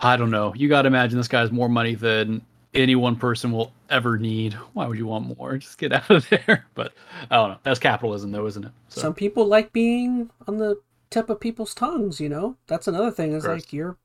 I 0.00 0.16
don't 0.16 0.30
know. 0.30 0.54
You 0.54 0.68
got 0.68 0.82
to 0.82 0.86
imagine 0.88 1.18
this 1.18 1.28
guy 1.28 1.40
has 1.40 1.50
more 1.52 1.68
money 1.68 1.94
than 1.94 2.42
any 2.72 2.94
one 2.94 3.16
person 3.16 3.52
will 3.52 3.72
ever 3.90 4.16
need. 4.16 4.54
Why 4.72 4.86
would 4.86 4.96
you 4.98 5.06
want 5.06 5.36
more? 5.38 5.58
Just 5.58 5.78
get 5.78 5.92
out 5.92 6.10
of 6.10 6.28
there. 6.30 6.66
But 6.74 6.94
I 7.30 7.36
don't 7.36 7.50
know. 7.50 7.58
That's 7.62 7.80
capitalism, 7.80 8.30
though, 8.32 8.46
isn't 8.46 8.64
it? 8.64 8.70
So 8.88 9.00
Some 9.02 9.14
people 9.14 9.46
like 9.46 9.72
being 9.72 10.30
on 10.46 10.56
the 10.58 10.80
tip 11.10 11.28
of 11.28 11.40
people's 11.40 11.74
tongues. 11.74 12.20
You 12.20 12.28
know, 12.28 12.56
that's 12.66 12.88
another 12.88 13.10
thing. 13.10 13.32
Is 13.32 13.46
like 13.46 13.72
you're, 13.72 13.98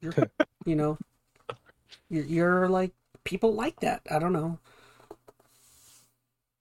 you're, 0.00 0.14
you 0.66 0.76
know, 0.76 0.98
you're, 2.10 2.24
you're 2.24 2.68
like 2.68 2.92
people 3.24 3.54
like 3.54 3.80
that. 3.80 4.02
I 4.10 4.18
don't 4.18 4.32
know. 4.32 4.58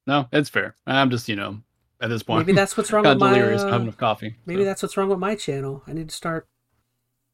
no, 0.07 0.27
it's 0.31 0.49
fair. 0.49 0.76
I'm 0.88 1.09
just 1.09 1.27
you 1.30 1.35
know 1.35 1.61
at 2.01 2.09
this 2.09 2.23
point 2.23 2.45
Maybe 2.47 2.55
that's 2.55 2.77
what's 2.77 2.91
wrong 2.93 3.03
kind 3.03 3.19
with 3.19 3.30
of 3.30 3.31
my. 3.38 3.41
uh, 3.41 3.71
having 3.71 3.91
coffee. 3.93 4.35
maybe 4.45 4.61
so. 4.61 4.65
that's 4.65 4.81
what's 4.84 4.95
wrong 4.97 5.09
with 5.09 5.19
my 5.19 5.35
channel. 5.35 5.84
I 5.88 5.93
need 5.93 6.09
to 6.09 6.15
start, 6.15 6.47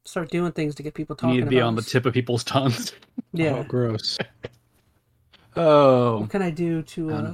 start 0.04 0.30
doing 0.30 0.52
things 0.52 0.74
to 0.76 0.82
get 0.82 0.94
people 0.94 1.14
you 1.14 1.16
talking. 1.18 1.34
need 1.36 1.40
to 1.44 1.46
be 1.50 1.58
about 1.58 1.68
on 1.68 1.74
the 1.76 1.82
tip 1.82 2.06
of 2.06 2.14
people's 2.14 2.44
tongues. 2.44 2.92
Yeah. 3.32 3.56
Oh, 3.58 3.62
gross. 3.64 4.18
Oh, 5.56 6.18
What 6.20 6.30
can 6.30 6.42
I 6.42 6.50
do 6.50 6.82
to 6.82 7.10
I 7.10 7.14
uh, 7.14 7.32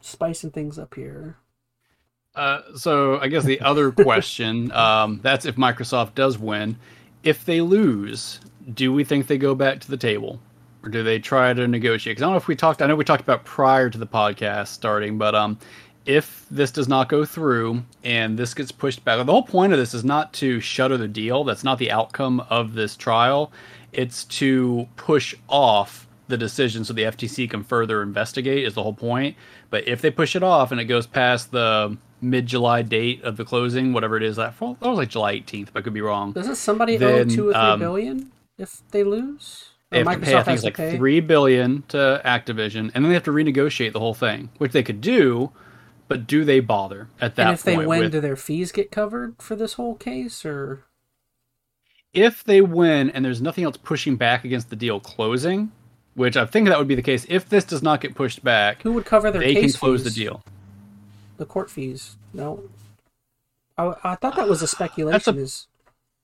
spicing 0.00 0.50
things 0.50 0.78
up 0.78 0.94
here? 0.94 1.36
Uh, 2.34 2.62
so 2.76 3.18
I 3.20 3.28
guess 3.28 3.44
the 3.44 3.60
other 3.60 3.90
question, 3.92 4.70
um, 4.72 5.20
that's 5.22 5.44
if 5.46 5.56
Microsoft 5.56 6.14
does 6.14 6.36
win. 6.38 6.78
If 7.22 7.44
they 7.44 7.60
lose, 7.60 8.40
do 8.72 8.92
we 8.92 9.04
think 9.04 9.26
they 9.26 9.38
go 9.38 9.54
back 9.54 9.80
to 9.80 9.90
the 9.90 9.96
table, 9.96 10.40
or 10.82 10.88
do 10.88 11.02
they 11.02 11.18
try 11.18 11.52
to 11.52 11.66
negotiate? 11.66 12.16
Because 12.16 12.22
I 12.22 12.26
don't 12.26 12.34
know 12.34 12.38
if 12.38 12.48
we 12.48 12.56
talked. 12.56 12.82
I 12.82 12.86
know 12.86 12.96
we 12.96 13.04
talked 13.04 13.22
about 13.22 13.44
prior 13.44 13.90
to 13.90 13.98
the 13.98 14.06
podcast 14.06 14.68
starting, 14.68 15.18
but 15.18 15.34
um, 15.34 15.58
if 16.06 16.46
this 16.50 16.70
does 16.70 16.88
not 16.88 17.08
go 17.08 17.24
through 17.24 17.82
and 18.02 18.38
this 18.38 18.54
gets 18.54 18.72
pushed 18.72 19.04
back, 19.04 19.24
the 19.24 19.32
whole 19.32 19.42
point 19.42 19.72
of 19.72 19.78
this 19.78 19.94
is 19.94 20.04
not 20.04 20.32
to 20.34 20.60
shutter 20.60 20.96
the 20.96 21.08
deal. 21.08 21.44
That's 21.44 21.64
not 21.64 21.78
the 21.78 21.90
outcome 21.90 22.40
of 22.48 22.74
this 22.74 22.96
trial. 22.96 23.52
It's 23.92 24.24
to 24.24 24.88
push 24.96 25.34
off 25.48 26.06
the 26.28 26.38
decision 26.38 26.84
so 26.84 26.92
the 26.92 27.02
FTC 27.02 27.50
can 27.50 27.64
further 27.64 28.02
investigate. 28.02 28.64
Is 28.66 28.74
the 28.74 28.82
whole 28.82 28.94
point. 28.94 29.36
But 29.70 29.88
if 29.88 30.00
they 30.00 30.10
push 30.10 30.36
it 30.36 30.42
off 30.42 30.72
and 30.72 30.80
it 30.80 30.84
goes 30.84 31.06
past 31.06 31.50
the 31.50 31.96
mid-July 32.20 32.82
date 32.82 33.22
of 33.22 33.36
the 33.36 33.44
closing, 33.44 33.92
whatever 33.92 34.16
it 34.16 34.22
is, 34.22 34.36
that 34.36 34.54
fall 34.54 34.76
that 34.80 34.88
was 34.88 34.98
like 34.98 35.08
July 35.08 35.36
18th, 35.36 35.68
but 35.72 35.80
I 35.80 35.82
could 35.82 35.94
be 35.94 36.00
wrong. 36.00 36.32
Doesn't 36.32 36.56
somebody 36.56 36.96
Then, 36.96 37.30
owe 37.30 37.34
two 37.34 37.48
or 37.48 37.52
three 37.52 37.60
um, 37.60 37.78
billion 37.80 38.32
if 38.58 38.82
they 38.90 39.04
lose? 39.04 39.70
They 39.90 40.02
Or 40.02 40.04
have 40.10 40.20
to 40.20 40.26
pay, 40.26 40.34
I 40.36 40.42
think 40.42 40.54
it's 40.56 40.64
like 40.64 40.76
pay? 40.76 40.96
three 40.96 41.20
billion 41.20 41.82
to 41.88 42.20
Activision, 42.24 42.90
and 42.94 43.04
then 43.04 43.04
they 43.04 43.14
have 43.14 43.24
to 43.24 43.30
renegotiate 43.32 43.92
the 43.92 44.00
whole 44.00 44.14
thing, 44.14 44.50
which 44.58 44.72
they 44.72 44.82
could 44.82 45.00
do. 45.00 45.50
But 46.08 46.26
do 46.26 46.44
they 46.44 46.60
bother 46.60 47.08
at 47.20 47.36
that 47.36 47.44
point? 47.44 47.48
And 47.48 47.54
if 47.54 47.62
they 47.62 47.76
win, 47.76 48.00
with- 48.00 48.12
do 48.12 48.20
their 48.20 48.36
fees 48.36 48.72
get 48.72 48.90
covered 48.90 49.34
for 49.38 49.54
this 49.56 49.74
whole 49.74 49.94
case, 49.94 50.44
or 50.44 50.84
if 52.12 52.42
they 52.42 52.60
win 52.60 53.10
and 53.10 53.24
there's 53.24 53.42
nothing 53.42 53.64
else 53.64 53.76
pushing 53.76 54.16
back 54.16 54.44
against 54.44 54.70
the 54.70 54.76
deal 54.76 55.00
closing, 55.00 55.70
which 56.14 56.36
I 56.36 56.46
think 56.46 56.68
that 56.68 56.78
would 56.78 56.88
be 56.88 56.94
the 56.94 57.02
case. 57.02 57.26
If 57.28 57.48
this 57.48 57.64
does 57.64 57.82
not 57.82 58.00
get 58.00 58.14
pushed 58.14 58.42
back, 58.42 58.82
who 58.82 58.92
would 58.92 59.04
cover 59.04 59.30
their 59.30 59.40
they 59.42 59.54
can 59.54 59.70
close 59.72 60.02
fees? 60.02 60.14
the 60.14 60.20
deal. 60.24 60.42
The 61.38 61.46
court 61.46 61.70
fees? 61.70 62.16
No. 62.34 62.62
I, 63.78 63.94
I 64.04 64.14
thought 64.16 64.36
that 64.36 64.48
was 64.48 64.60
a 64.60 64.66
speculation. 64.68 65.38
is 65.38 65.66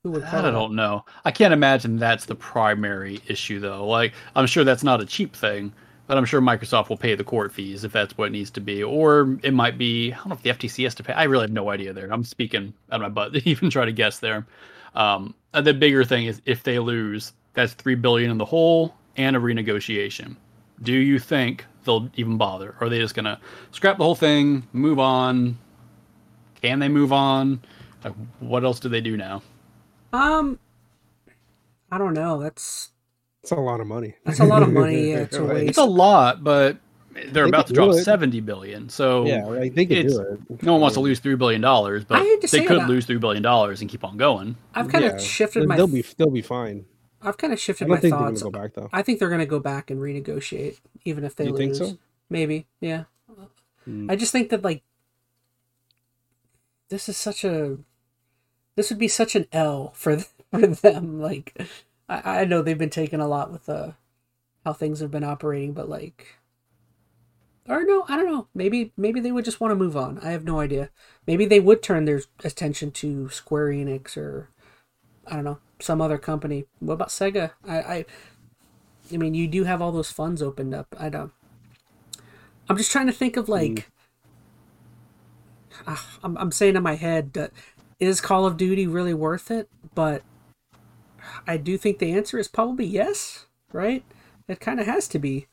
who 0.03 0.11
would 0.11 0.21
That? 0.21 0.45
I 0.45 0.51
don't 0.51 0.75
know. 0.75 1.03
I 1.23 1.31
can't 1.31 1.51
imagine 1.53 1.97
that's 1.97 2.25
the 2.25 2.35
primary 2.35 3.21
issue, 3.27 3.59
though. 3.59 3.87
Like, 3.87 4.13
I'm 4.35 4.45
sure 4.45 4.63
that's 4.63 4.83
not 4.83 5.01
a 5.01 5.05
cheap 5.05 5.35
thing, 5.35 5.73
but 6.05 6.15
I'm 6.15 6.25
sure 6.25 6.39
Microsoft 6.41 6.89
will 6.89 6.97
pay 6.97 7.15
the 7.15 7.23
court 7.23 7.51
fees 7.51 7.83
if 7.83 7.91
that's 7.91 8.15
what 8.15 8.27
it 8.27 8.31
needs 8.31 8.51
to 8.51 8.61
be. 8.61 8.83
Or 8.83 9.39
it 9.41 9.51
might 9.51 9.79
be, 9.79 10.13
I 10.13 10.17
don't 10.17 10.29
know 10.29 10.35
if 10.35 10.43
the 10.43 10.51
FTC 10.51 10.83
has 10.83 10.93
to 10.95 11.03
pay. 11.03 11.13
I 11.13 11.23
really 11.23 11.45
have 11.45 11.51
no 11.51 11.71
idea 11.71 11.91
there. 11.91 12.13
I'm 12.13 12.23
speaking 12.23 12.71
out 12.91 12.97
of 12.97 13.01
my 13.01 13.09
butt 13.09 13.33
to 13.33 13.49
even 13.49 13.71
try 13.71 13.85
to 13.85 13.91
guess 13.91 14.19
there. 14.19 14.45
Um, 14.93 15.33
the 15.53 15.73
bigger 15.73 16.03
thing 16.03 16.25
is 16.25 16.39
if 16.45 16.61
they 16.61 16.77
lose, 16.77 17.33
that's 17.53 17.73
three 17.73 17.95
billion 17.95 18.29
in 18.29 18.37
the 18.37 18.45
hole 18.45 18.93
and 19.17 19.35
a 19.35 19.39
renegotiation. 19.39 20.35
Do 20.81 20.93
you 20.93 21.19
think 21.19 21.65
they'll 21.85 22.09
even 22.15 22.37
bother? 22.37 22.75
Are 22.79 22.89
they 22.89 22.99
just 22.99 23.15
gonna 23.15 23.39
scrap 23.71 23.97
the 23.97 24.03
whole 24.03 24.15
thing, 24.15 24.67
move 24.73 24.99
on? 24.99 25.57
Can 26.61 26.79
they 26.79 26.89
move 26.89 27.13
on? 27.13 27.61
Like, 28.03 28.13
what 28.39 28.63
else 28.63 28.79
do 28.79 28.89
they 28.89 29.01
do 29.01 29.17
now? 29.17 29.41
Um, 30.13 30.59
I 31.91 31.97
don't 31.97 32.13
know. 32.13 32.41
That's 32.41 32.91
It's 33.43 33.51
a 33.51 33.55
lot 33.55 33.79
of 33.79 33.87
money. 33.87 34.15
That's 34.25 34.39
a 34.39 34.45
lot 34.45 34.63
of 34.63 34.71
money, 34.71 35.11
yeah, 35.11 35.25
to 35.27 35.41
Like, 35.43 35.53
waste. 35.53 35.69
It's 35.69 35.77
a 35.77 35.83
lot, 35.85 36.43
but 36.43 36.77
they're 37.13 37.43
They 37.45 37.49
about 37.49 37.67
to 37.67 37.73
drop 37.73 37.91
it. 37.91 38.03
seventy 38.03 38.41
billion. 38.41 38.89
So 38.89 39.25
Yeah, 39.25 39.45
like 39.45 39.73
they 39.75 39.85
could 39.85 39.97
it's- 39.99 40.13
do 40.15 40.21
it. 40.49 40.63
no 40.63 40.73
one 40.73 40.81
wants 40.81 40.95
to 40.95 40.99
lose 40.99 41.19
three 41.19 41.35
billion 41.35 41.61
dollars, 41.61 42.03
but 42.03 42.19
I 42.19 42.23
hate 42.23 42.41
to 42.41 42.47
they 42.51 42.65
could 42.65 42.77
it, 42.77 42.81
I- 42.83 42.87
lose 42.87 43.05
three 43.05 43.17
billion 43.17 43.41
dollars 43.43 43.81
and 43.81 43.89
keep 43.89 44.03
on 44.03 44.17
going. 44.17 44.57
I've 44.73 44.89
kind 44.89 45.05
Yeah, 45.05 45.11
of 45.11 45.21
shifted 45.21 45.67
my. 45.67 45.77
They'll 45.77 45.87
be 45.87 46.03
they'll 46.17 46.29
be 46.29 46.41
fine. 46.41 46.85
I've 47.21 47.37
kind 47.37 47.53
of 47.53 47.59
I 47.59 47.59
shifted 47.59 47.87
don't 47.87 47.95
my 47.95 47.99
think 47.99 48.17
they're 48.19 48.31
thoughts. 48.31 48.43
back 48.49 48.73
though. 48.73 48.89
I 48.93 49.01
think 49.01 49.19
they're 49.19 49.29
going 49.29 49.39
to 49.39 49.45
go 49.45 49.59
back 49.59 49.89
and 49.89 49.99
renegotiate, 49.99 50.79
even 51.05 51.23
if 51.23 51.35
they 51.35 51.45
You 51.45 51.53
lose. 51.53 51.57
think 51.57 51.75
so? 51.75 51.97
Maybe, 52.29 52.67
yeah. 52.79 53.05
Hmm. 53.85 54.09
I 54.09 54.15
just 54.15 54.31
think 54.31 54.49
that 54.49 54.63
like 54.63 54.83
this 56.89 57.09
is 57.09 57.17
such 57.17 57.43
a 57.43 57.77
this 58.75 58.89
would 58.89 58.99
be 58.99 59.07
such 59.07 59.35
an 59.35 59.47
L 59.51 59.91
for 59.95 60.17
for 60.51 60.67
them. 60.67 61.19
Like 61.19 61.59
I, 62.09 62.41
I 62.41 62.45
know 62.45 62.61
they've 62.61 62.77
been 62.77 62.89
taking 62.89 63.19
a 63.19 63.27
lot 63.27 63.51
with 63.51 63.67
uh 63.69 63.91
how 64.63 64.73
things 64.73 64.99
have 64.99 65.11
been 65.11 65.23
operating, 65.23 65.73
but 65.73 65.89
like 65.89 66.37
or 67.67 67.83
no, 67.83 68.05
I 68.07 68.15
don't 68.15 68.27
know. 68.27 68.47
Maybe 68.53 68.93
maybe 68.97 69.19
they 69.19 69.31
would 69.31 69.45
just 69.45 69.59
want 69.59 69.71
to 69.71 69.75
move 69.75 69.97
on. 69.97 70.19
I 70.19 70.31
have 70.31 70.43
no 70.43 70.59
idea. 70.59 70.89
Maybe 71.25 71.45
they 71.45 71.59
would 71.59 71.81
turn 71.81 72.05
their 72.05 72.21
attention 72.43 72.91
to 72.91 73.29
Square 73.29 73.67
Enix 73.69 74.17
or 74.17 74.49
I 75.27 75.35
don't 75.35 75.43
know 75.43 75.59
some 75.79 76.01
other 76.01 76.17
company. 76.17 76.65
What 76.79 76.93
about 76.95 77.09
Sega? 77.09 77.51
I 77.67 77.77
I, 77.79 78.05
I 79.13 79.17
mean, 79.17 79.33
you 79.33 79.47
do 79.47 79.63
have 79.63 79.81
all 79.81 79.91
those 79.91 80.11
funds 80.11 80.41
opened 80.41 80.73
up. 80.73 80.95
I 80.99 81.09
don't. 81.09 81.31
I'm 82.69 82.77
just 82.77 82.91
trying 82.91 83.07
to 83.07 83.13
think 83.13 83.37
of 83.37 83.47
like. 83.49 83.89
Ah, 85.87 86.17
I'm 86.23 86.37
I'm 86.37 86.51
saying 86.51 86.75
in 86.75 86.83
my 86.83 86.95
head 86.95 87.33
that 87.33 87.51
is 87.99 88.21
Call 88.21 88.45
of 88.45 88.57
Duty 88.57 88.87
really 88.87 89.13
worth 89.13 89.51
it? 89.51 89.69
But 89.93 90.23
I 91.47 91.57
do 91.57 91.77
think 91.77 91.99
the 91.99 92.11
answer 92.13 92.37
is 92.39 92.47
probably 92.47 92.85
yes. 92.85 93.45
Right? 93.71 94.03
It 94.47 94.59
kind 94.59 94.79
of 94.79 94.85
has 94.85 95.07
to 95.09 95.19
be. 95.19 95.47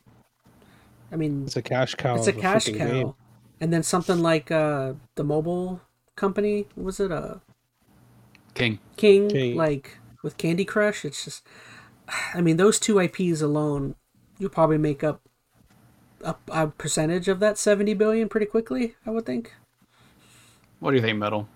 I 1.11 1.16
mean, 1.16 1.44
It's 1.44 1.57
a 1.57 1.62
cash 1.62 1.94
cow. 1.94 2.16
it's 2.16 2.27
a 2.27 2.32
cash 2.32 2.66
cow. 2.66 2.73
game. 2.73 3.15
And 3.61 3.73
then 3.73 3.82
something 3.82 4.19
like 4.20 4.51
uh, 4.51 4.94
the 5.15 5.24
mobile 5.24 5.81
company 6.16 6.66
was 6.77 7.01
it 7.01 7.11
uh 7.11 7.36
King. 8.55 8.79
King, 8.97 9.29
King. 9.29 9.57
like 9.57 9.99
with 10.23 10.37
Candy 10.37 10.65
Crush. 10.65 11.05
It's 11.05 11.24
just, 11.24 11.47
I 12.35 12.41
mean, 12.41 12.57
those 12.57 12.79
two 12.79 12.99
IPs 12.99 13.41
alone, 13.41 13.95
you'll 14.39 14.51
probably 14.51 14.79
make 14.79 15.03
up 15.03 15.23
a, 16.23 16.35
a 16.49 16.69
percentage 16.69 17.29
of 17.29 17.41
that 17.41 17.59
seventy 17.59 17.95
billion 17.95 18.29
pretty 18.29 18.47
quickly. 18.47 18.95
I 19.07 19.11
would 19.11 19.27
think. 19.27 19.53
What 20.81 20.91
do 20.91 20.97
you 20.97 21.03
think, 21.03 21.19
Metal? 21.19 21.49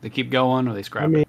They 0.00 0.10
keep 0.10 0.30
going 0.30 0.66
or 0.66 0.74
they 0.74 0.82
scrap 0.82 1.04
I 1.04 1.06
mean, 1.06 1.22
it? 1.22 1.28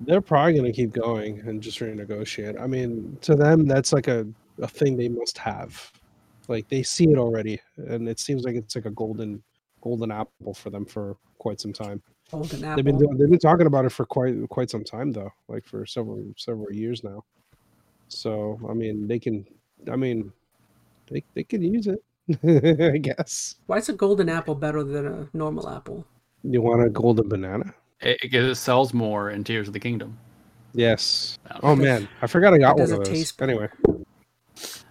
they're 0.00 0.20
probably 0.20 0.54
going 0.54 0.64
to 0.64 0.72
keep 0.72 0.92
going 0.92 1.40
and 1.46 1.62
just 1.62 1.78
renegotiate. 1.78 2.60
I 2.60 2.66
mean, 2.66 3.16
to 3.22 3.34
them, 3.34 3.66
that's 3.66 3.92
like 3.92 4.08
a, 4.08 4.26
a 4.60 4.66
thing 4.66 4.96
they 4.96 5.08
must 5.08 5.38
have. 5.38 5.92
Like 6.48 6.68
they 6.68 6.82
see 6.82 7.10
it 7.10 7.18
already, 7.18 7.60
and 7.76 8.08
it 8.08 8.20
seems 8.20 8.44
like 8.44 8.54
it's 8.54 8.76
like 8.76 8.86
a 8.86 8.90
golden 8.90 9.42
golden 9.80 10.10
apple 10.10 10.54
for 10.54 10.70
them 10.70 10.84
for 10.84 11.16
quite 11.38 11.60
some 11.60 11.72
time. 11.72 12.02
Golden 12.30 12.64
Apple. 12.64 12.76
They've 12.76 12.84
been 12.84 12.98
doing, 12.98 13.16
they've 13.16 13.30
been 13.30 13.38
talking 13.38 13.66
about 13.66 13.84
it 13.84 13.90
for 13.90 14.04
quite 14.04 14.34
quite 14.48 14.70
some 14.70 14.82
time 14.84 15.12
though, 15.12 15.32
like 15.48 15.64
for 15.64 15.86
several 15.86 16.24
several 16.36 16.72
years 16.72 17.04
now. 17.04 17.24
So 18.08 18.58
I 18.68 18.74
mean, 18.74 19.06
they 19.06 19.18
can. 19.18 19.46
I 19.90 19.96
mean, 19.96 20.32
they 21.10 21.22
they 21.34 21.44
can 21.44 21.62
use 21.62 21.86
it. 21.86 22.02
I 22.94 22.98
guess. 22.98 23.56
Why 23.66 23.76
is 23.76 23.88
a 23.88 23.92
golden 23.92 24.28
apple 24.28 24.54
better 24.56 24.82
than 24.82 25.06
a 25.06 25.28
normal 25.32 25.68
apple? 25.68 26.04
You 26.42 26.62
want 26.62 26.82
a 26.84 26.90
golden 26.90 27.28
banana? 27.28 27.72
It, 28.00 28.18
it, 28.22 28.34
it 28.34 28.54
sells 28.56 28.92
more 28.92 29.30
in 29.30 29.44
Tears 29.44 29.68
of 29.68 29.72
the 29.74 29.80
Kingdom. 29.80 30.18
Yes. 30.74 31.38
Oh 31.62 31.74
man, 31.76 32.08
I 32.22 32.26
forgot 32.26 32.52
I 32.52 32.58
got 32.58 32.70
It 32.70 32.72
one 32.74 32.82
of 32.82 32.88
doesn't 32.88 32.98
those. 33.04 33.08
taste- 33.08 33.40
Anyway, 33.42 33.68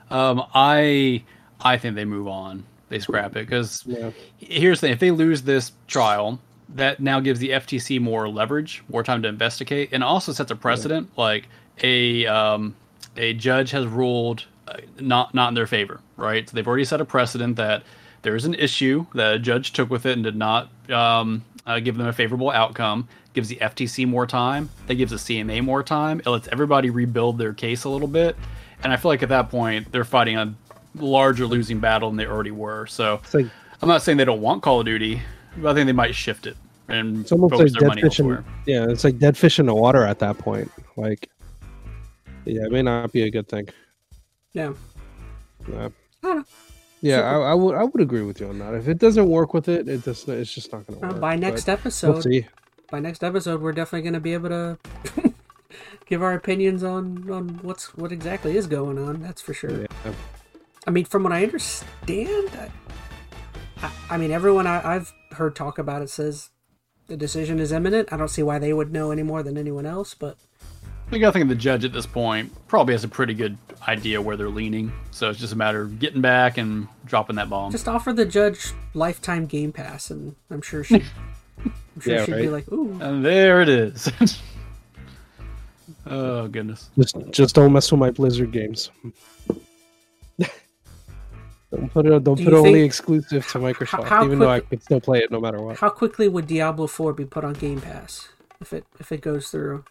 Um, 0.10 0.44
I 0.54 1.24
I 1.62 1.78
think 1.78 1.96
they 1.96 2.06
move 2.06 2.28
on. 2.28 2.64
They 2.90 3.00
scrap 3.00 3.36
it 3.36 3.48
because 3.48 3.84
yeah. 3.86 4.12
here's 4.38 4.80
the 4.80 4.88
thing: 4.88 4.94
if 4.94 5.00
they 5.00 5.12
lose 5.12 5.42
this 5.44 5.72
trial, 5.88 6.40
that 6.70 7.00
now 7.00 7.20
gives 7.20 7.40
the 7.40 7.50
FTC 7.50 8.00
more 8.02 8.28
leverage, 8.28 8.84
more 8.90 9.04
time 9.04 9.22
to 9.24 9.28
investigate, 9.28 9.90
and 9.92 10.04
also 10.04 10.32
sets 10.32 10.52
a 10.52 10.56
precedent. 10.56 11.10
Like 11.18 11.48
a 11.84 12.26
um, 12.26 12.76
a 13.18 13.34
judge 13.34 13.72
has 13.72 13.86
ruled 13.86 14.46
uh, 14.68 14.78
not 15.00 15.34
not 15.34 15.50
in 15.50 15.54
their 15.54 15.68
favor, 15.68 16.02
right? 16.18 16.48
So 16.48 16.56
they've 16.56 16.68
already 16.68 16.86
set 16.86 17.02
a 17.02 17.06
precedent 17.06 17.56
that 17.58 17.84
there 18.22 18.36
is 18.36 18.46
an 18.46 18.56
issue 18.56 19.06
that 19.14 19.36
a 19.36 19.40
judge 19.40 19.74
took 19.74 19.90
with 19.90 20.06
it 20.06 20.14
and 20.14 20.24
did 20.24 20.36
not 20.36 20.70
um, 20.90 21.44
uh, 21.66 21.80
give 21.80 21.98
them 21.98 22.08
a 22.08 22.14
favorable 22.14 22.50
outcome. 22.50 23.08
Gives 23.34 23.50
the 23.50 23.58
FTC 23.58 24.08
more 24.08 24.26
time. 24.26 24.70
That 24.88 24.96
gives 24.96 25.12
the 25.12 25.18
CMA 25.18 25.62
more 25.64 25.84
time. 25.84 26.22
It 26.22 26.30
lets 26.30 26.48
everybody 26.48 26.90
rebuild 26.90 27.38
their 27.38 27.54
case 27.54 27.84
a 27.84 27.90
little 27.90 28.08
bit. 28.08 28.36
And 28.82 28.94
I 28.94 28.96
feel 28.96 29.10
like 29.10 29.24
at 29.24 29.30
that 29.30 29.50
point 29.50 29.92
they're 29.92 30.06
fighting 30.06 30.38
a 30.38 30.54
larger 30.96 31.46
losing 31.46 31.80
battle 31.80 32.10
than 32.10 32.18
they 32.18 32.26
already 32.26 32.52
were. 32.52 32.88
So 32.88 33.22
like 33.34 33.48
I'm 33.82 33.90
not 33.90 34.02
saying 34.02 34.18
they 34.18 34.26
don't 34.26 34.42
want 34.42 34.64
Call 34.64 34.80
of 34.80 34.86
Duty, 34.86 35.22
I 35.64 35.74
think 35.74 35.86
they 35.88 35.94
might 35.94 36.16
shift 36.16 36.48
it 36.48 36.58
and 36.88 37.22
it's 37.22 37.32
almost 37.32 37.54
focus 37.54 37.72
like 37.74 37.80
their 37.80 37.82
dead 37.82 37.88
money 37.88 38.02
fish 38.02 38.20
in, 38.20 38.26
elsewhere. 38.26 38.46
yeah, 38.68 38.86
it's 38.90 39.04
like 39.04 39.18
dead 39.20 39.38
fish 39.38 39.60
in 39.60 39.66
the 39.66 39.74
water 39.76 40.04
at 40.06 40.20
that 40.20 40.38
point. 40.38 40.72
Like, 40.98 41.30
yeah, 42.46 42.66
it 42.66 42.72
may 42.72 42.82
not 42.84 43.12
be 43.12 43.24
a 43.24 43.32
good 43.32 43.48
thing. 43.48 43.68
Yeah. 44.54 44.74
Yeah, 45.68 45.90
I 46.24 46.28
don't 46.28 46.38
know. 46.38 46.44
yeah, 47.02 47.22
I, 47.22 47.38
I 47.52 47.54
would 47.56 47.74
I 47.76 47.84
would 47.84 48.02
agree 48.02 48.22
with 48.22 48.40
you 48.40 48.48
on 48.50 48.60
that. 48.60 48.76
If 48.76 48.88
it 48.88 49.00
doesn't 49.00 49.28
work 49.28 49.54
with 49.54 49.68
it, 49.68 49.88
it 49.88 50.04
does. 50.06 50.28
It's 50.28 50.54
just 50.54 50.72
not 50.72 50.86
going 50.86 51.00
to 51.00 51.06
Uh, 51.08 51.12
work. 51.14 51.22
by 51.22 51.36
next 51.36 51.68
episode, 51.68 52.14
we'll 52.14 52.22
see. 52.22 52.46
by 52.92 53.00
next 53.00 53.24
episode, 53.24 53.62
we're 53.62 53.72
definitely 53.72 54.04
going 54.04 54.14
to 54.14 54.20
be 54.20 54.34
able 54.34 54.50
to 54.50 54.78
give 56.06 56.22
our 56.22 56.34
opinions 56.34 56.84
on 56.84 57.30
on 57.32 57.50
what's 57.64 57.96
what 57.96 58.12
exactly 58.12 58.56
is 58.58 58.68
going 58.68 59.00
on. 59.00 59.22
That's 59.24 59.42
for 59.42 59.56
sure. 59.56 59.82
Yeah. 59.82 60.14
I 60.86 60.92
mean, 60.92 61.06
from 61.06 61.24
what 61.24 61.34
I 61.34 61.42
understand, 61.44 61.88
I, 62.54 62.70
I, 63.82 63.92
I 64.12 64.18
mean, 64.18 64.30
everyone 64.30 64.68
I, 64.68 64.96
I've 64.98 65.12
heard 65.36 65.56
talk 65.56 65.78
about 65.78 66.02
it 66.02 66.10
says 66.10 66.50
the 67.08 67.18
decision 67.18 67.60
is 67.60 67.72
imminent. 67.72 68.12
I 68.12 68.18
don't 68.18 68.30
see 68.30 68.44
why 68.44 68.60
they 68.60 68.74
would 68.74 68.92
know 68.92 69.12
any 69.12 69.24
more 69.24 69.44
than 69.44 69.58
anyone 69.58 69.86
else, 69.86 70.14
but 70.14 70.38
I 71.12 71.18
gotta 71.20 71.34
think 71.34 71.50
the 71.50 71.56
judge 71.56 71.86
at 71.86 71.94
this 71.94 72.06
point 72.08 72.52
probably 72.68 72.94
has 72.96 73.04
a 73.04 73.08
pretty 73.08 73.34
good 73.36 73.58
idea 73.88 74.22
where 74.22 74.36
they're 74.36 74.50
leaning. 74.50 74.92
So 75.12 75.30
it's 75.30 75.40
just 75.40 75.54
a 75.54 75.56
matter 75.56 75.82
of 75.82 76.00
getting 76.00 76.22
back 76.22 76.58
and 76.58 76.88
dropping 77.06 77.36
that 77.36 77.50
bomb. 77.50 77.72
just 77.72 77.88
offer 77.88 78.12
the 78.12 78.26
judge 78.26 78.74
lifetime 78.94 79.46
Game 79.46 79.72
Pass, 79.72 80.10
and 80.10 80.36
I'm 80.50 80.62
sure 80.62 80.84
she, 80.84 80.96
I'm 81.64 82.02
sure 82.02 82.16
Yeah, 82.16 82.26
she'd 82.26 82.36
be 82.36 82.50
like, 82.50 82.72
"Ooh, 82.72 83.00
And 83.02 83.24
there 83.24 83.62
it 83.62 83.70
is. 83.70 84.12
oh 86.08 86.48
goodness. 86.48 86.90
Just 86.98 87.16
just 87.32 87.56
don't 87.56 87.72
mess 87.72 87.92
with 87.92 88.00
my 88.00 88.10
Blizzard 88.10 88.52
games. 88.52 88.90
Don't 91.76 91.90
put 91.94 92.06
it. 92.06 92.24
Don't 92.24 92.36
Do 92.38 92.44
put 92.46 92.54
it 92.54 92.58
only 92.58 92.74
think- 92.74 92.86
exclusive 92.86 93.48
to 93.48 93.60
Microsoft, 93.60 94.04
how 94.06 94.24
even 94.26 94.40
though 94.40 94.50
I 94.50 94.60
quick- 94.60 94.70
could 94.70 94.84
still 94.84 95.02
play 95.02 95.20
it 95.20 95.32
no 95.32 95.40
matter 95.40 95.62
what. 95.62 95.78
how 95.78 95.90
quickly 95.90 96.28
would 96.28 96.48
Diablo 96.48 96.88
4 96.88 97.14
be 97.14 97.26
put 97.26 97.44
on 97.44 97.54
Game 97.54 97.82
Pass 97.82 98.30
if 98.62 98.74
it 98.74 98.86
if 99.00 99.12
it 99.12 99.22
goes 99.22 99.50
through?" 99.50 99.84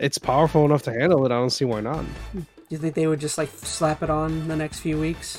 It's 0.00 0.18
powerful 0.18 0.64
enough 0.64 0.82
to 0.82 0.92
handle 0.92 1.24
it. 1.26 1.32
I 1.32 1.36
don't 1.36 1.50
see 1.50 1.64
why 1.64 1.80
not. 1.80 2.04
Do 2.34 2.44
you 2.68 2.78
think 2.78 2.94
they 2.94 3.06
would 3.06 3.18
just 3.20 3.38
like 3.38 3.48
slap 3.48 4.02
it 4.02 4.10
on 4.10 4.46
the 4.48 4.54
next 4.56 4.80
few 4.80 4.98
weeks? 4.98 5.38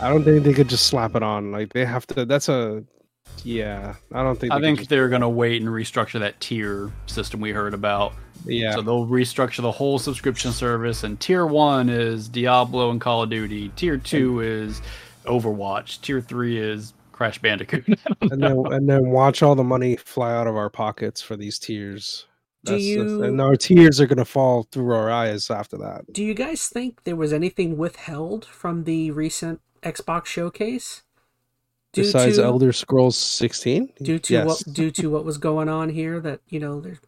I 0.00 0.08
don't 0.08 0.24
think 0.24 0.44
they 0.44 0.54
could 0.54 0.68
just 0.68 0.86
slap 0.86 1.14
it 1.16 1.22
on. 1.22 1.52
Like 1.52 1.72
they 1.72 1.84
have 1.84 2.06
to. 2.08 2.24
That's 2.24 2.48
a. 2.48 2.82
Yeah, 3.44 3.94
I 4.12 4.22
don't 4.22 4.38
think. 4.38 4.52
I 4.52 4.60
think 4.60 4.78
just- 4.78 4.90
they're 4.90 5.08
gonna 5.08 5.28
wait 5.28 5.60
and 5.62 5.70
restructure 5.70 6.18
that 6.20 6.40
tier 6.40 6.92
system 7.06 7.40
we 7.40 7.50
heard 7.52 7.74
about. 7.74 8.12
yeah. 8.46 8.74
So 8.74 8.82
they'll 8.82 9.06
restructure 9.06 9.62
the 9.62 9.72
whole 9.72 9.98
subscription 9.98 10.52
service, 10.52 11.04
and 11.04 11.18
tier 11.20 11.46
one 11.46 11.88
is 11.88 12.28
Diablo 12.28 12.90
and 12.90 13.00
Call 13.00 13.22
of 13.22 13.30
Duty. 13.30 13.70
Tier 13.76 13.96
two 13.98 14.40
is 14.40 14.80
Overwatch. 15.24 16.00
Tier 16.02 16.20
three 16.20 16.58
is 16.58 16.92
Crash 17.12 17.38
Bandicoot. 17.40 17.86
and 18.22 18.42
then 18.42 18.56
and 18.72 18.88
then 18.88 19.10
watch 19.10 19.42
all 19.42 19.54
the 19.54 19.64
money 19.64 19.96
fly 19.96 20.34
out 20.34 20.46
of 20.46 20.56
our 20.56 20.70
pockets 20.70 21.20
for 21.22 21.36
these 21.36 21.58
tiers. 21.58 22.26
Do 22.64 22.72
That's- 22.72 22.86
that's- 22.88 23.10
you- 23.10 23.22
and 23.22 23.40
our 23.40 23.56
tears 23.56 24.00
are 24.00 24.06
gonna 24.06 24.24
fall 24.24 24.66
through 24.70 24.92
our 24.94 25.10
eyes 25.10 25.50
after 25.50 25.78
that. 25.78 26.12
Do 26.12 26.22
you 26.22 26.34
guys 26.34 26.68
think 26.68 27.04
there 27.04 27.16
was 27.16 27.32
anything 27.32 27.76
withheld 27.78 28.44
from 28.44 28.84
the 28.84 29.10
recent 29.12 29.60
Xbox 29.82 30.26
showcase? 30.26 31.02
Due 31.92 32.02
Besides 32.02 32.36
to, 32.36 32.44
Elder 32.44 32.72
Scrolls 32.72 33.16
16, 33.16 33.92
due 34.00 34.18
to 34.20 34.32
yes. 34.34 34.46
what 34.46 34.62
due 34.72 34.92
to 34.92 35.10
what 35.10 35.24
was 35.24 35.38
going 35.38 35.68
on 35.68 35.88
here 35.88 36.20
that 36.20 36.40
you 36.48 36.60
know 36.60 36.80
there 36.80 36.98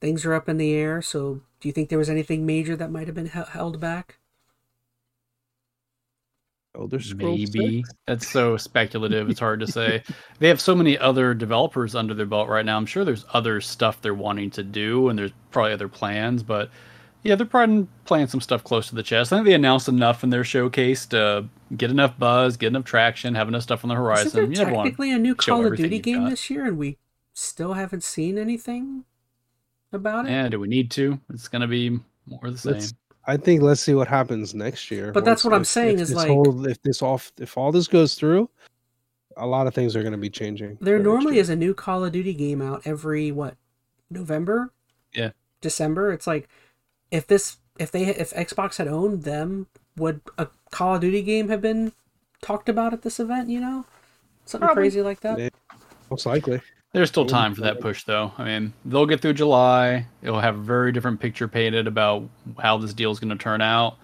things 0.00 0.24
are 0.24 0.34
up 0.34 0.48
in 0.48 0.56
the 0.56 0.74
air 0.74 1.00
so 1.00 1.40
do 1.60 1.68
you 1.68 1.72
think 1.72 1.88
there 1.88 1.98
was 1.98 2.10
anything 2.10 2.44
major 2.44 2.74
that 2.76 2.90
might 2.90 3.06
have 3.06 3.14
been 3.14 3.30
he- 3.30 3.40
held 3.52 3.78
back 3.80 4.18
Elder 6.76 7.00
Scrolls 7.00 7.54
Maybe 7.54 7.82
6? 7.82 7.94
that's 8.06 8.28
so 8.28 8.56
speculative. 8.56 9.30
It's 9.30 9.40
hard 9.40 9.60
to 9.60 9.66
say. 9.66 10.02
They 10.38 10.48
have 10.48 10.60
so 10.60 10.74
many 10.74 10.98
other 10.98 11.32
developers 11.32 11.94
under 11.94 12.12
their 12.12 12.26
belt 12.26 12.50
right 12.50 12.64
now. 12.66 12.76
I'm 12.76 12.84
sure 12.84 13.04
there's 13.04 13.24
other 13.32 13.60
stuff 13.62 14.02
they're 14.02 14.12
wanting 14.12 14.50
to 14.50 14.62
do, 14.62 15.08
and 15.08 15.18
there's 15.18 15.32
probably 15.50 15.72
other 15.72 15.88
plans. 15.88 16.42
But 16.42 16.68
yeah, 17.26 17.34
they're 17.34 17.46
probably 17.46 17.86
playing 18.04 18.26
some 18.28 18.40
stuff 18.40 18.62
close 18.64 18.88
to 18.88 18.94
the 18.94 19.02
chest. 19.02 19.32
I 19.32 19.36
think 19.36 19.46
they 19.46 19.54
announced 19.54 19.88
enough 19.88 20.22
in 20.24 20.30
their 20.30 20.44
showcase 20.44 21.06
to 21.06 21.46
get 21.76 21.90
enough 21.90 22.18
buzz, 22.18 22.56
get 22.56 22.68
enough 22.68 22.84
traction, 22.84 23.34
have 23.34 23.48
enough 23.48 23.62
stuff 23.62 23.84
on 23.84 23.88
the 23.88 23.94
Isn't 23.94 24.04
horizon. 24.04 24.30
there 24.32 24.42
You 24.44 24.56
never 24.56 24.72
want 24.72 24.86
technically 24.86 25.12
a 25.12 25.18
new 25.18 25.34
Call 25.34 25.66
of 25.66 25.76
Duty 25.76 25.98
game 25.98 26.22
got. 26.24 26.30
this 26.30 26.48
year 26.50 26.64
and 26.66 26.78
we 26.78 26.98
still 27.34 27.74
haven't 27.74 28.04
seen 28.04 28.38
anything 28.38 29.04
about 29.92 30.26
it? 30.26 30.30
Yeah, 30.30 30.48
do 30.48 30.60
we 30.60 30.68
need 30.68 30.90
to? 30.92 31.20
It's 31.30 31.48
gonna 31.48 31.68
be 31.68 31.90
more 32.26 32.40
of 32.44 32.52
the 32.52 32.58
same. 32.58 32.72
Let's- 32.74 32.94
I 33.28 33.36
think 33.36 33.60
let's 33.62 33.80
see 33.80 33.94
what 33.94 34.06
happens 34.06 34.54
next 34.54 34.88
year. 34.90 35.10
But 35.12 35.24
that's 35.24 35.42
once- 35.42 35.50
what 35.52 35.56
I'm 35.56 35.64
saying 35.64 35.96
if 35.96 36.02
is 36.02 36.08
this 36.10 36.16
like- 36.16 36.28
whole- 36.28 36.66
if 36.66 36.80
this 36.82 37.02
all 37.02 37.20
if 37.38 37.58
all 37.58 37.72
this 37.72 37.88
goes 37.88 38.14
through, 38.14 38.48
a 39.36 39.46
lot 39.46 39.66
of 39.66 39.74
things 39.74 39.96
are 39.96 40.00
going 40.02 40.12
to 40.12 40.18
be 40.18 40.30
changing. 40.30 40.78
There 40.80 40.98
normally 41.00 41.38
is 41.38 41.50
a 41.50 41.56
new 41.56 41.74
Call 41.74 42.04
of 42.04 42.12
Duty 42.12 42.32
game 42.34 42.62
out 42.62 42.82
every 42.86 43.32
what 43.32 43.56
November, 44.10 44.72
Yeah. 45.12 45.32
December. 45.60 46.12
It's 46.12 46.26
like 46.28 46.48
if 47.10 47.26
this 47.26 47.56
if 47.78 47.90
they 47.90 48.06
if 48.06 48.32
Xbox 48.32 48.76
had 48.78 48.88
owned 48.88 49.24
them, 49.24 49.66
would 49.96 50.20
a 50.38 50.48
Call 50.70 50.96
of 50.96 51.00
Duty 51.00 51.22
game 51.22 51.48
have 51.48 51.60
been 51.60 51.92
talked 52.42 52.68
about 52.68 52.92
at 52.92 53.02
this 53.02 53.20
event? 53.20 53.48
You 53.48 53.60
know, 53.60 53.84
something 54.44 54.66
Probably. 54.66 54.84
crazy 54.84 55.02
like 55.02 55.20
that. 55.20 55.38
Yeah. 55.38 55.48
most 56.10 56.26
likely. 56.26 56.60
There's 56.92 57.10
still 57.10 57.26
time 57.26 57.54
for 57.54 57.60
that 57.60 57.80
push, 57.80 58.04
though. 58.04 58.32
I 58.38 58.44
mean, 58.44 58.72
they'll 58.86 59.04
get 59.04 59.20
through 59.20 59.34
July. 59.34 60.06
It'll 60.22 60.40
have 60.40 60.54
a 60.54 60.62
very 60.62 60.92
different 60.92 61.20
picture 61.20 61.46
painted 61.46 61.86
about 61.86 62.26
how 62.58 62.78
this 62.78 62.94
deal 62.94 63.10
is 63.10 63.20
going 63.20 63.36
to 63.36 63.42
turn 63.42 63.60
out. 63.60 63.98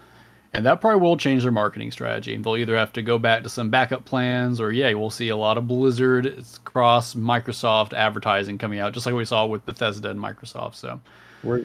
And 0.53 0.67
that 0.67 0.83
probably 0.83 1.01
will 1.01 1.17
change 1.17 1.45
their 1.45 1.53
marketing 1.53 1.91
strategy. 1.91 2.37
They'll 2.37 2.59
either 2.59 2.77
have 2.77 2.93
to 2.93 3.01
go 3.01 3.19
back 3.19 3.45
to 3.45 3.49
some 3.49 3.71
backup 3.71 4.05
plans, 4.05 4.61
or 4.61 4.73
yeah, 4.73 4.93
we'll 4.93 5.09
see 5.09 5.31
a 5.31 5.37
lot 5.37 5.57
of 5.57 5.67
Blizzard 5.67 6.45
cross 6.65 7.15
Microsoft 7.15 7.95
advertising 7.95 8.59
coming 8.59 8.79
out, 8.79 8.93
just 8.93 9.07
like 9.07 9.15
we 9.15 9.25
saw 9.25 9.47
with 9.47 9.65
Bethesda 9.65 10.11
and 10.11 10.21
Microsoft. 10.21 10.75
So 10.75 11.01
We're 11.43 11.65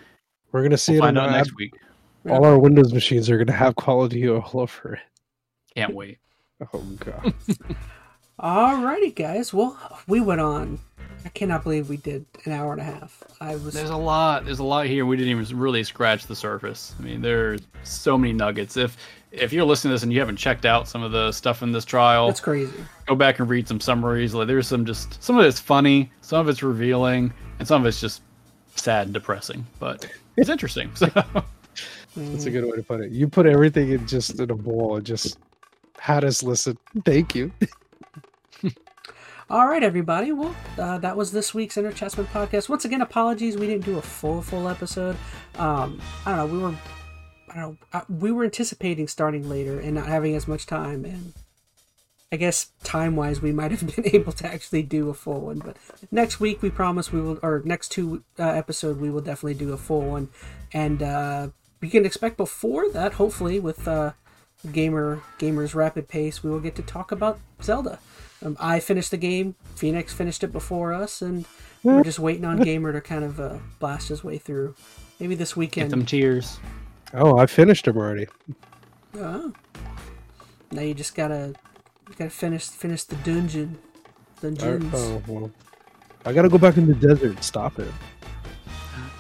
we're 0.58 0.64
going 0.64 0.72
to 0.72 0.78
see 0.78 0.94
we'll 0.94 1.04
it 1.04 1.06
find 1.08 1.18
out 1.20 1.26
our 1.30 1.32
next 1.38 1.50
ad- 1.50 1.56
week. 1.56 1.74
all 2.28 2.44
our 2.44 2.58
Windows 2.58 2.92
machines 2.94 3.30
are 3.30 3.38
going 3.38 3.46
to 3.48 3.54
have 3.54 3.76
quality 3.76 4.28
all 4.28 4.44
over 4.54 4.94
it. 4.94 5.00
Can't 5.76 5.94
wait. 5.94 6.18
Oh 6.74 6.80
god. 7.00 7.34
Alrighty, 8.40 9.14
guys. 9.16 9.54
Well, 9.54 9.78
we 10.08 10.20
went 10.20 10.42
on. 10.42 10.80
I 11.26 11.30
cannot 11.30 11.64
believe 11.64 11.90
we 11.90 11.98
did 11.98 12.26
an 12.46 12.52
hour 12.52 12.72
and 12.72 12.82
a 12.82 12.84
half. 12.86 13.24
I 13.42 13.56
was 13.56 13.74
There's 13.74 13.90
a 13.92 13.96
lot. 13.98 14.46
There's 14.46 14.60
a 14.60 14.64
lot 14.64 14.86
here. 14.88 15.06
We 15.06 15.18
didn't 15.18 15.38
even 15.40 15.60
really 15.60 15.84
scratch 15.84 16.26
the 16.26 16.36
surface. 16.36 16.96
I 17.00 17.04
mean, 17.04 17.22
there's 17.22 17.62
so 17.84 18.18
many 18.18 18.34
nuggets. 18.34 18.76
If 18.78 18.98
if 19.32 19.52
you're 19.54 19.66
listening 19.66 19.90
to 19.92 19.94
this 19.96 20.04
and 20.04 20.12
you 20.14 20.20
haven't 20.20 20.38
checked 20.38 20.66
out 20.66 20.88
some 20.88 21.04
of 21.04 21.12
the 21.12 21.32
stuff 21.32 21.62
in 21.62 21.72
this 21.72 21.86
trial, 21.86 22.28
that's 22.28 22.40
crazy. 22.40 22.74
go 23.06 23.14
back 23.16 23.40
and 23.40 23.48
read 23.50 23.68
some 23.68 23.80
summaries. 23.80 24.34
Like 24.34 24.48
there's 24.48 24.68
some 24.68 24.86
just 24.86 25.22
some 25.22 25.38
of 25.38 25.46
it's 25.46 25.60
funny, 25.60 26.10
some 26.22 26.40
of 26.40 26.50
it's 26.50 26.64
revealing, 26.64 27.32
and 27.60 27.68
some 27.68 27.82
of 27.82 27.88
it's 27.88 28.00
just 28.02 28.22
sad 28.76 29.08
and 29.08 29.14
depressing. 29.14 29.66
But 29.80 30.08
it's 30.38 30.50
interesting. 30.50 30.92
So 30.96 31.08
That's 32.16 32.46
a 32.46 32.50
good 32.52 32.66
way 32.66 32.76
to 32.78 32.84
put 32.84 33.02
it. 33.02 33.12
You 33.12 33.28
put 33.28 33.46
everything 33.46 33.92
in 33.92 34.08
just 34.08 34.40
in 34.40 34.50
a 34.50 34.56
bowl 34.56 34.96
and 34.96 35.06
just 35.06 35.38
had 36.00 36.24
us 36.24 36.42
listen. 36.42 36.78
Thank 37.06 37.36
you. 37.36 37.52
All 39.50 39.68
right, 39.68 39.84
everybody. 39.84 40.32
Well, 40.34 40.54
uh, 40.78 40.98
that 40.98 41.16
was 41.16 41.32
this 41.32 41.54
week's 41.54 41.76
EnteR 41.76 41.94
ChatZ 41.94 42.18
MaN 42.18 42.28
podcast. 42.28 42.68
Once 42.68 42.84
again, 42.84 43.02
apologies 43.02 43.56
we 43.56 43.66
didn't 43.68 43.86
do 43.86 43.98
a 43.98 44.02
full 44.02 44.42
full 44.42 44.68
episode. 44.68 45.16
Um, 45.56 46.02
I 46.26 46.36
don't 46.36 46.38
know. 46.50 46.54
We 46.58 46.64
were, 46.64 46.76
I 47.50 47.56
don't 47.56 47.62
know. 47.62 47.78
uh, 47.94 48.02
We 48.10 48.32
were 48.32 48.44
anticipating 48.44 49.08
starting 49.08 49.48
later 49.48 49.80
and 49.80 49.94
not 49.96 50.08
having 50.08 50.36
as 50.36 50.48
much 50.50 50.66
time, 50.66 51.06
and 51.06 51.34
I 52.32 52.36
guess 52.36 52.72
time 52.84 53.16
wise, 53.16 53.42
we 53.42 53.52
might 53.52 53.72
have 53.72 53.96
been 53.96 54.14
able 54.14 54.34
to 54.34 54.48
actually 54.48 54.84
do 54.84 55.10
a 55.10 55.14
full 55.14 55.42
one. 55.42 55.60
But 55.60 55.78
next 56.12 56.40
week, 56.40 56.62
we 56.62 56.70
promise 56.70 57.12
we 57.12 57.22
will, 57.22 57.40
or 57.42 57.62
next 57.64 57.90
two 57.90 58.24
uh, 58.38 58.44
episode, 58.44 59.00
we 59.00 59.10
will 59.10 59.22
definitely 59.22 59.54
do 59.54 59.74
a 59.74 59.78
full 59.78 60.02
one, 60.02 60.30
and 60.74 61.02
uh, 61.02 61.50
we 61.82 61.90
can 61.90 62.06
expect 62.06 62.38
before 62.38 62.90
that, 62.92 63.14
hopefully, 63.14 63.60
with 63.60 63.88
uh, 63.88 64.14
gamer 64.72 65.22
gamers 65.40 65.76
rapid 65.76 66.08
pace, 66.08 66.44
we 66.44 66.50
will 66.50 66.60
get 66.60 66.76
to 66.76 66.82
talk 66.82 67.12
about 67.12 67.40
Zelda. 67.62 68.00
Um, 68.44 68.58
I 68.60 68.80
finished 68.80 69.12
the 69.12 69.18
game. 69.18 69.56
Phoenix 69.76 70.14
finished 70.14 70.44
it 70.44 70.52
before 70.52 70.94
us, 70.94 71.22
and 71.22 71.46
we're 71.84 72.04
just 72.04 72.20
waiting 72.20 72.46
on 72.46 72.62
Gamer 72.62 72.92
to 72.94 73.02
kind 73.02 73.24
of 73.24 73.40
uh, 73.40 73.58
blast 73.80 74.10
his 74.10 74.24
way 74.24 74.38
through. 74.38 74.76
Maybe 75.20 75.36
this 75.36 75.52
get 75.52 75.58
weekend. 75.58 75.92
them 75.92 76.06
tears. 76.06 76.60
Oh, 77.14 77.38
I 77.38 77.46
finished 77.46 77.86
them 77.86 77.98
already. 77.98 78.28
Oh. 79.16 79.54
Now 80.72 80.82
you 80.82 80.94
just 80.94 81.16
gotta 81.16 81.56
you 82.10 82.16
gotta 82.18 82.30
finish 82.30 82.68
finish 82.68 83.04
the 83.04 83.16
dungeon. 83.18 83.78
I, 84.38 84.42
Dungeons. 84.42 84.94
oh 84.94 85.22
well. 85.28 85.52
I 86.26 86.34
gotta 86.34 86.50
go 86.50 86.58
back 86.58 86.78
in 86.78 86.88
the 86.88 86.96
desert. 86.96 87.44
Stop 87.44 87.80
it. 87.80 87.92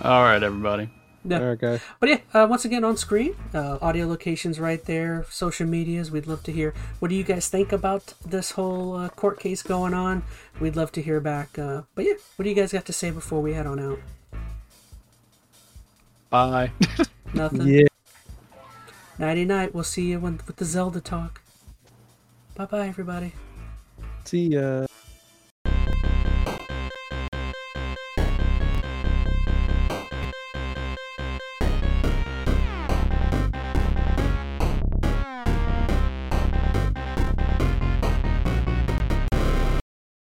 All 0.01 0.23
right, 0.23 0.41
everybody. 0.41 0.89
Yeah. 1.25 1.39
All 1.39 1.45
right, 1.47 1.59
guys. 1.59 1.81
But 1.99 2.09
yeah, 2.09 2.19
uh, 2.33 2.47
once 2.49 2.63
again 2.65 2.83
on 2.83 2.95
screen, 2.95 3.35
uh, 3.53 3.79
audio 3.81 4.07
locations 4.07 4.59
right 4.59 4.83
there, 4.85 5.25
social 5.29 5.67
medias. 5.67 6.11
We'd 6.11 6.27
love 6.27 6.43
to 6.43 6.51
hear. 6.51 6.73
What 6.99 7.09
do 7.09 7.15
you 7.15 7.23
guys 7.23 7.49
think 7.49 7.71
about 7.71 8.13
this 8.25 8.51
whole 8.51 8.95
uh, 8.95 9.09
court 9.09 9.39
case 9.39 9.61
going 9.63 9.93
on? 9.93 10.23
We'd 10.59 10.75
love 10.75 10.91
to 10.93 11.01
hear 11.01 11.19
back. 11.19 11.57
Uh, 11.59 11.81
but 11.95 12.05
yeah, 12.05 12.13
what 12.35 12.43
do 12.43 12.49
you 12.49 12.55
guys 12.55 12.71
got 12.71 12.85
to 12.85 12.93
say 12.93 13.11
before 13.11 13.41
we 13.41 13.53
head 13.53 13.65
on 13.65 13.79
out? 13.79 13.99
Bye. 16.29 16.71
Nothing. 17.33 17.61
Yeah. 17.67 17.87
Nighty 19.19 19.45
night. 19.45 19.73
We'll 19.73 19.83
see 19.83 20.11
you 20.11 20.19
when, 20.19 20.39
with 20.45 20.57
the 20.57 20.65
Zelda 20.65 21.01
talk. 21.01 21.41
Bye 22.57 22.65
bye, 22.65 22.87
everybody. 22.87 23.31
See 24.25 24.49
ya. 24.49 24.87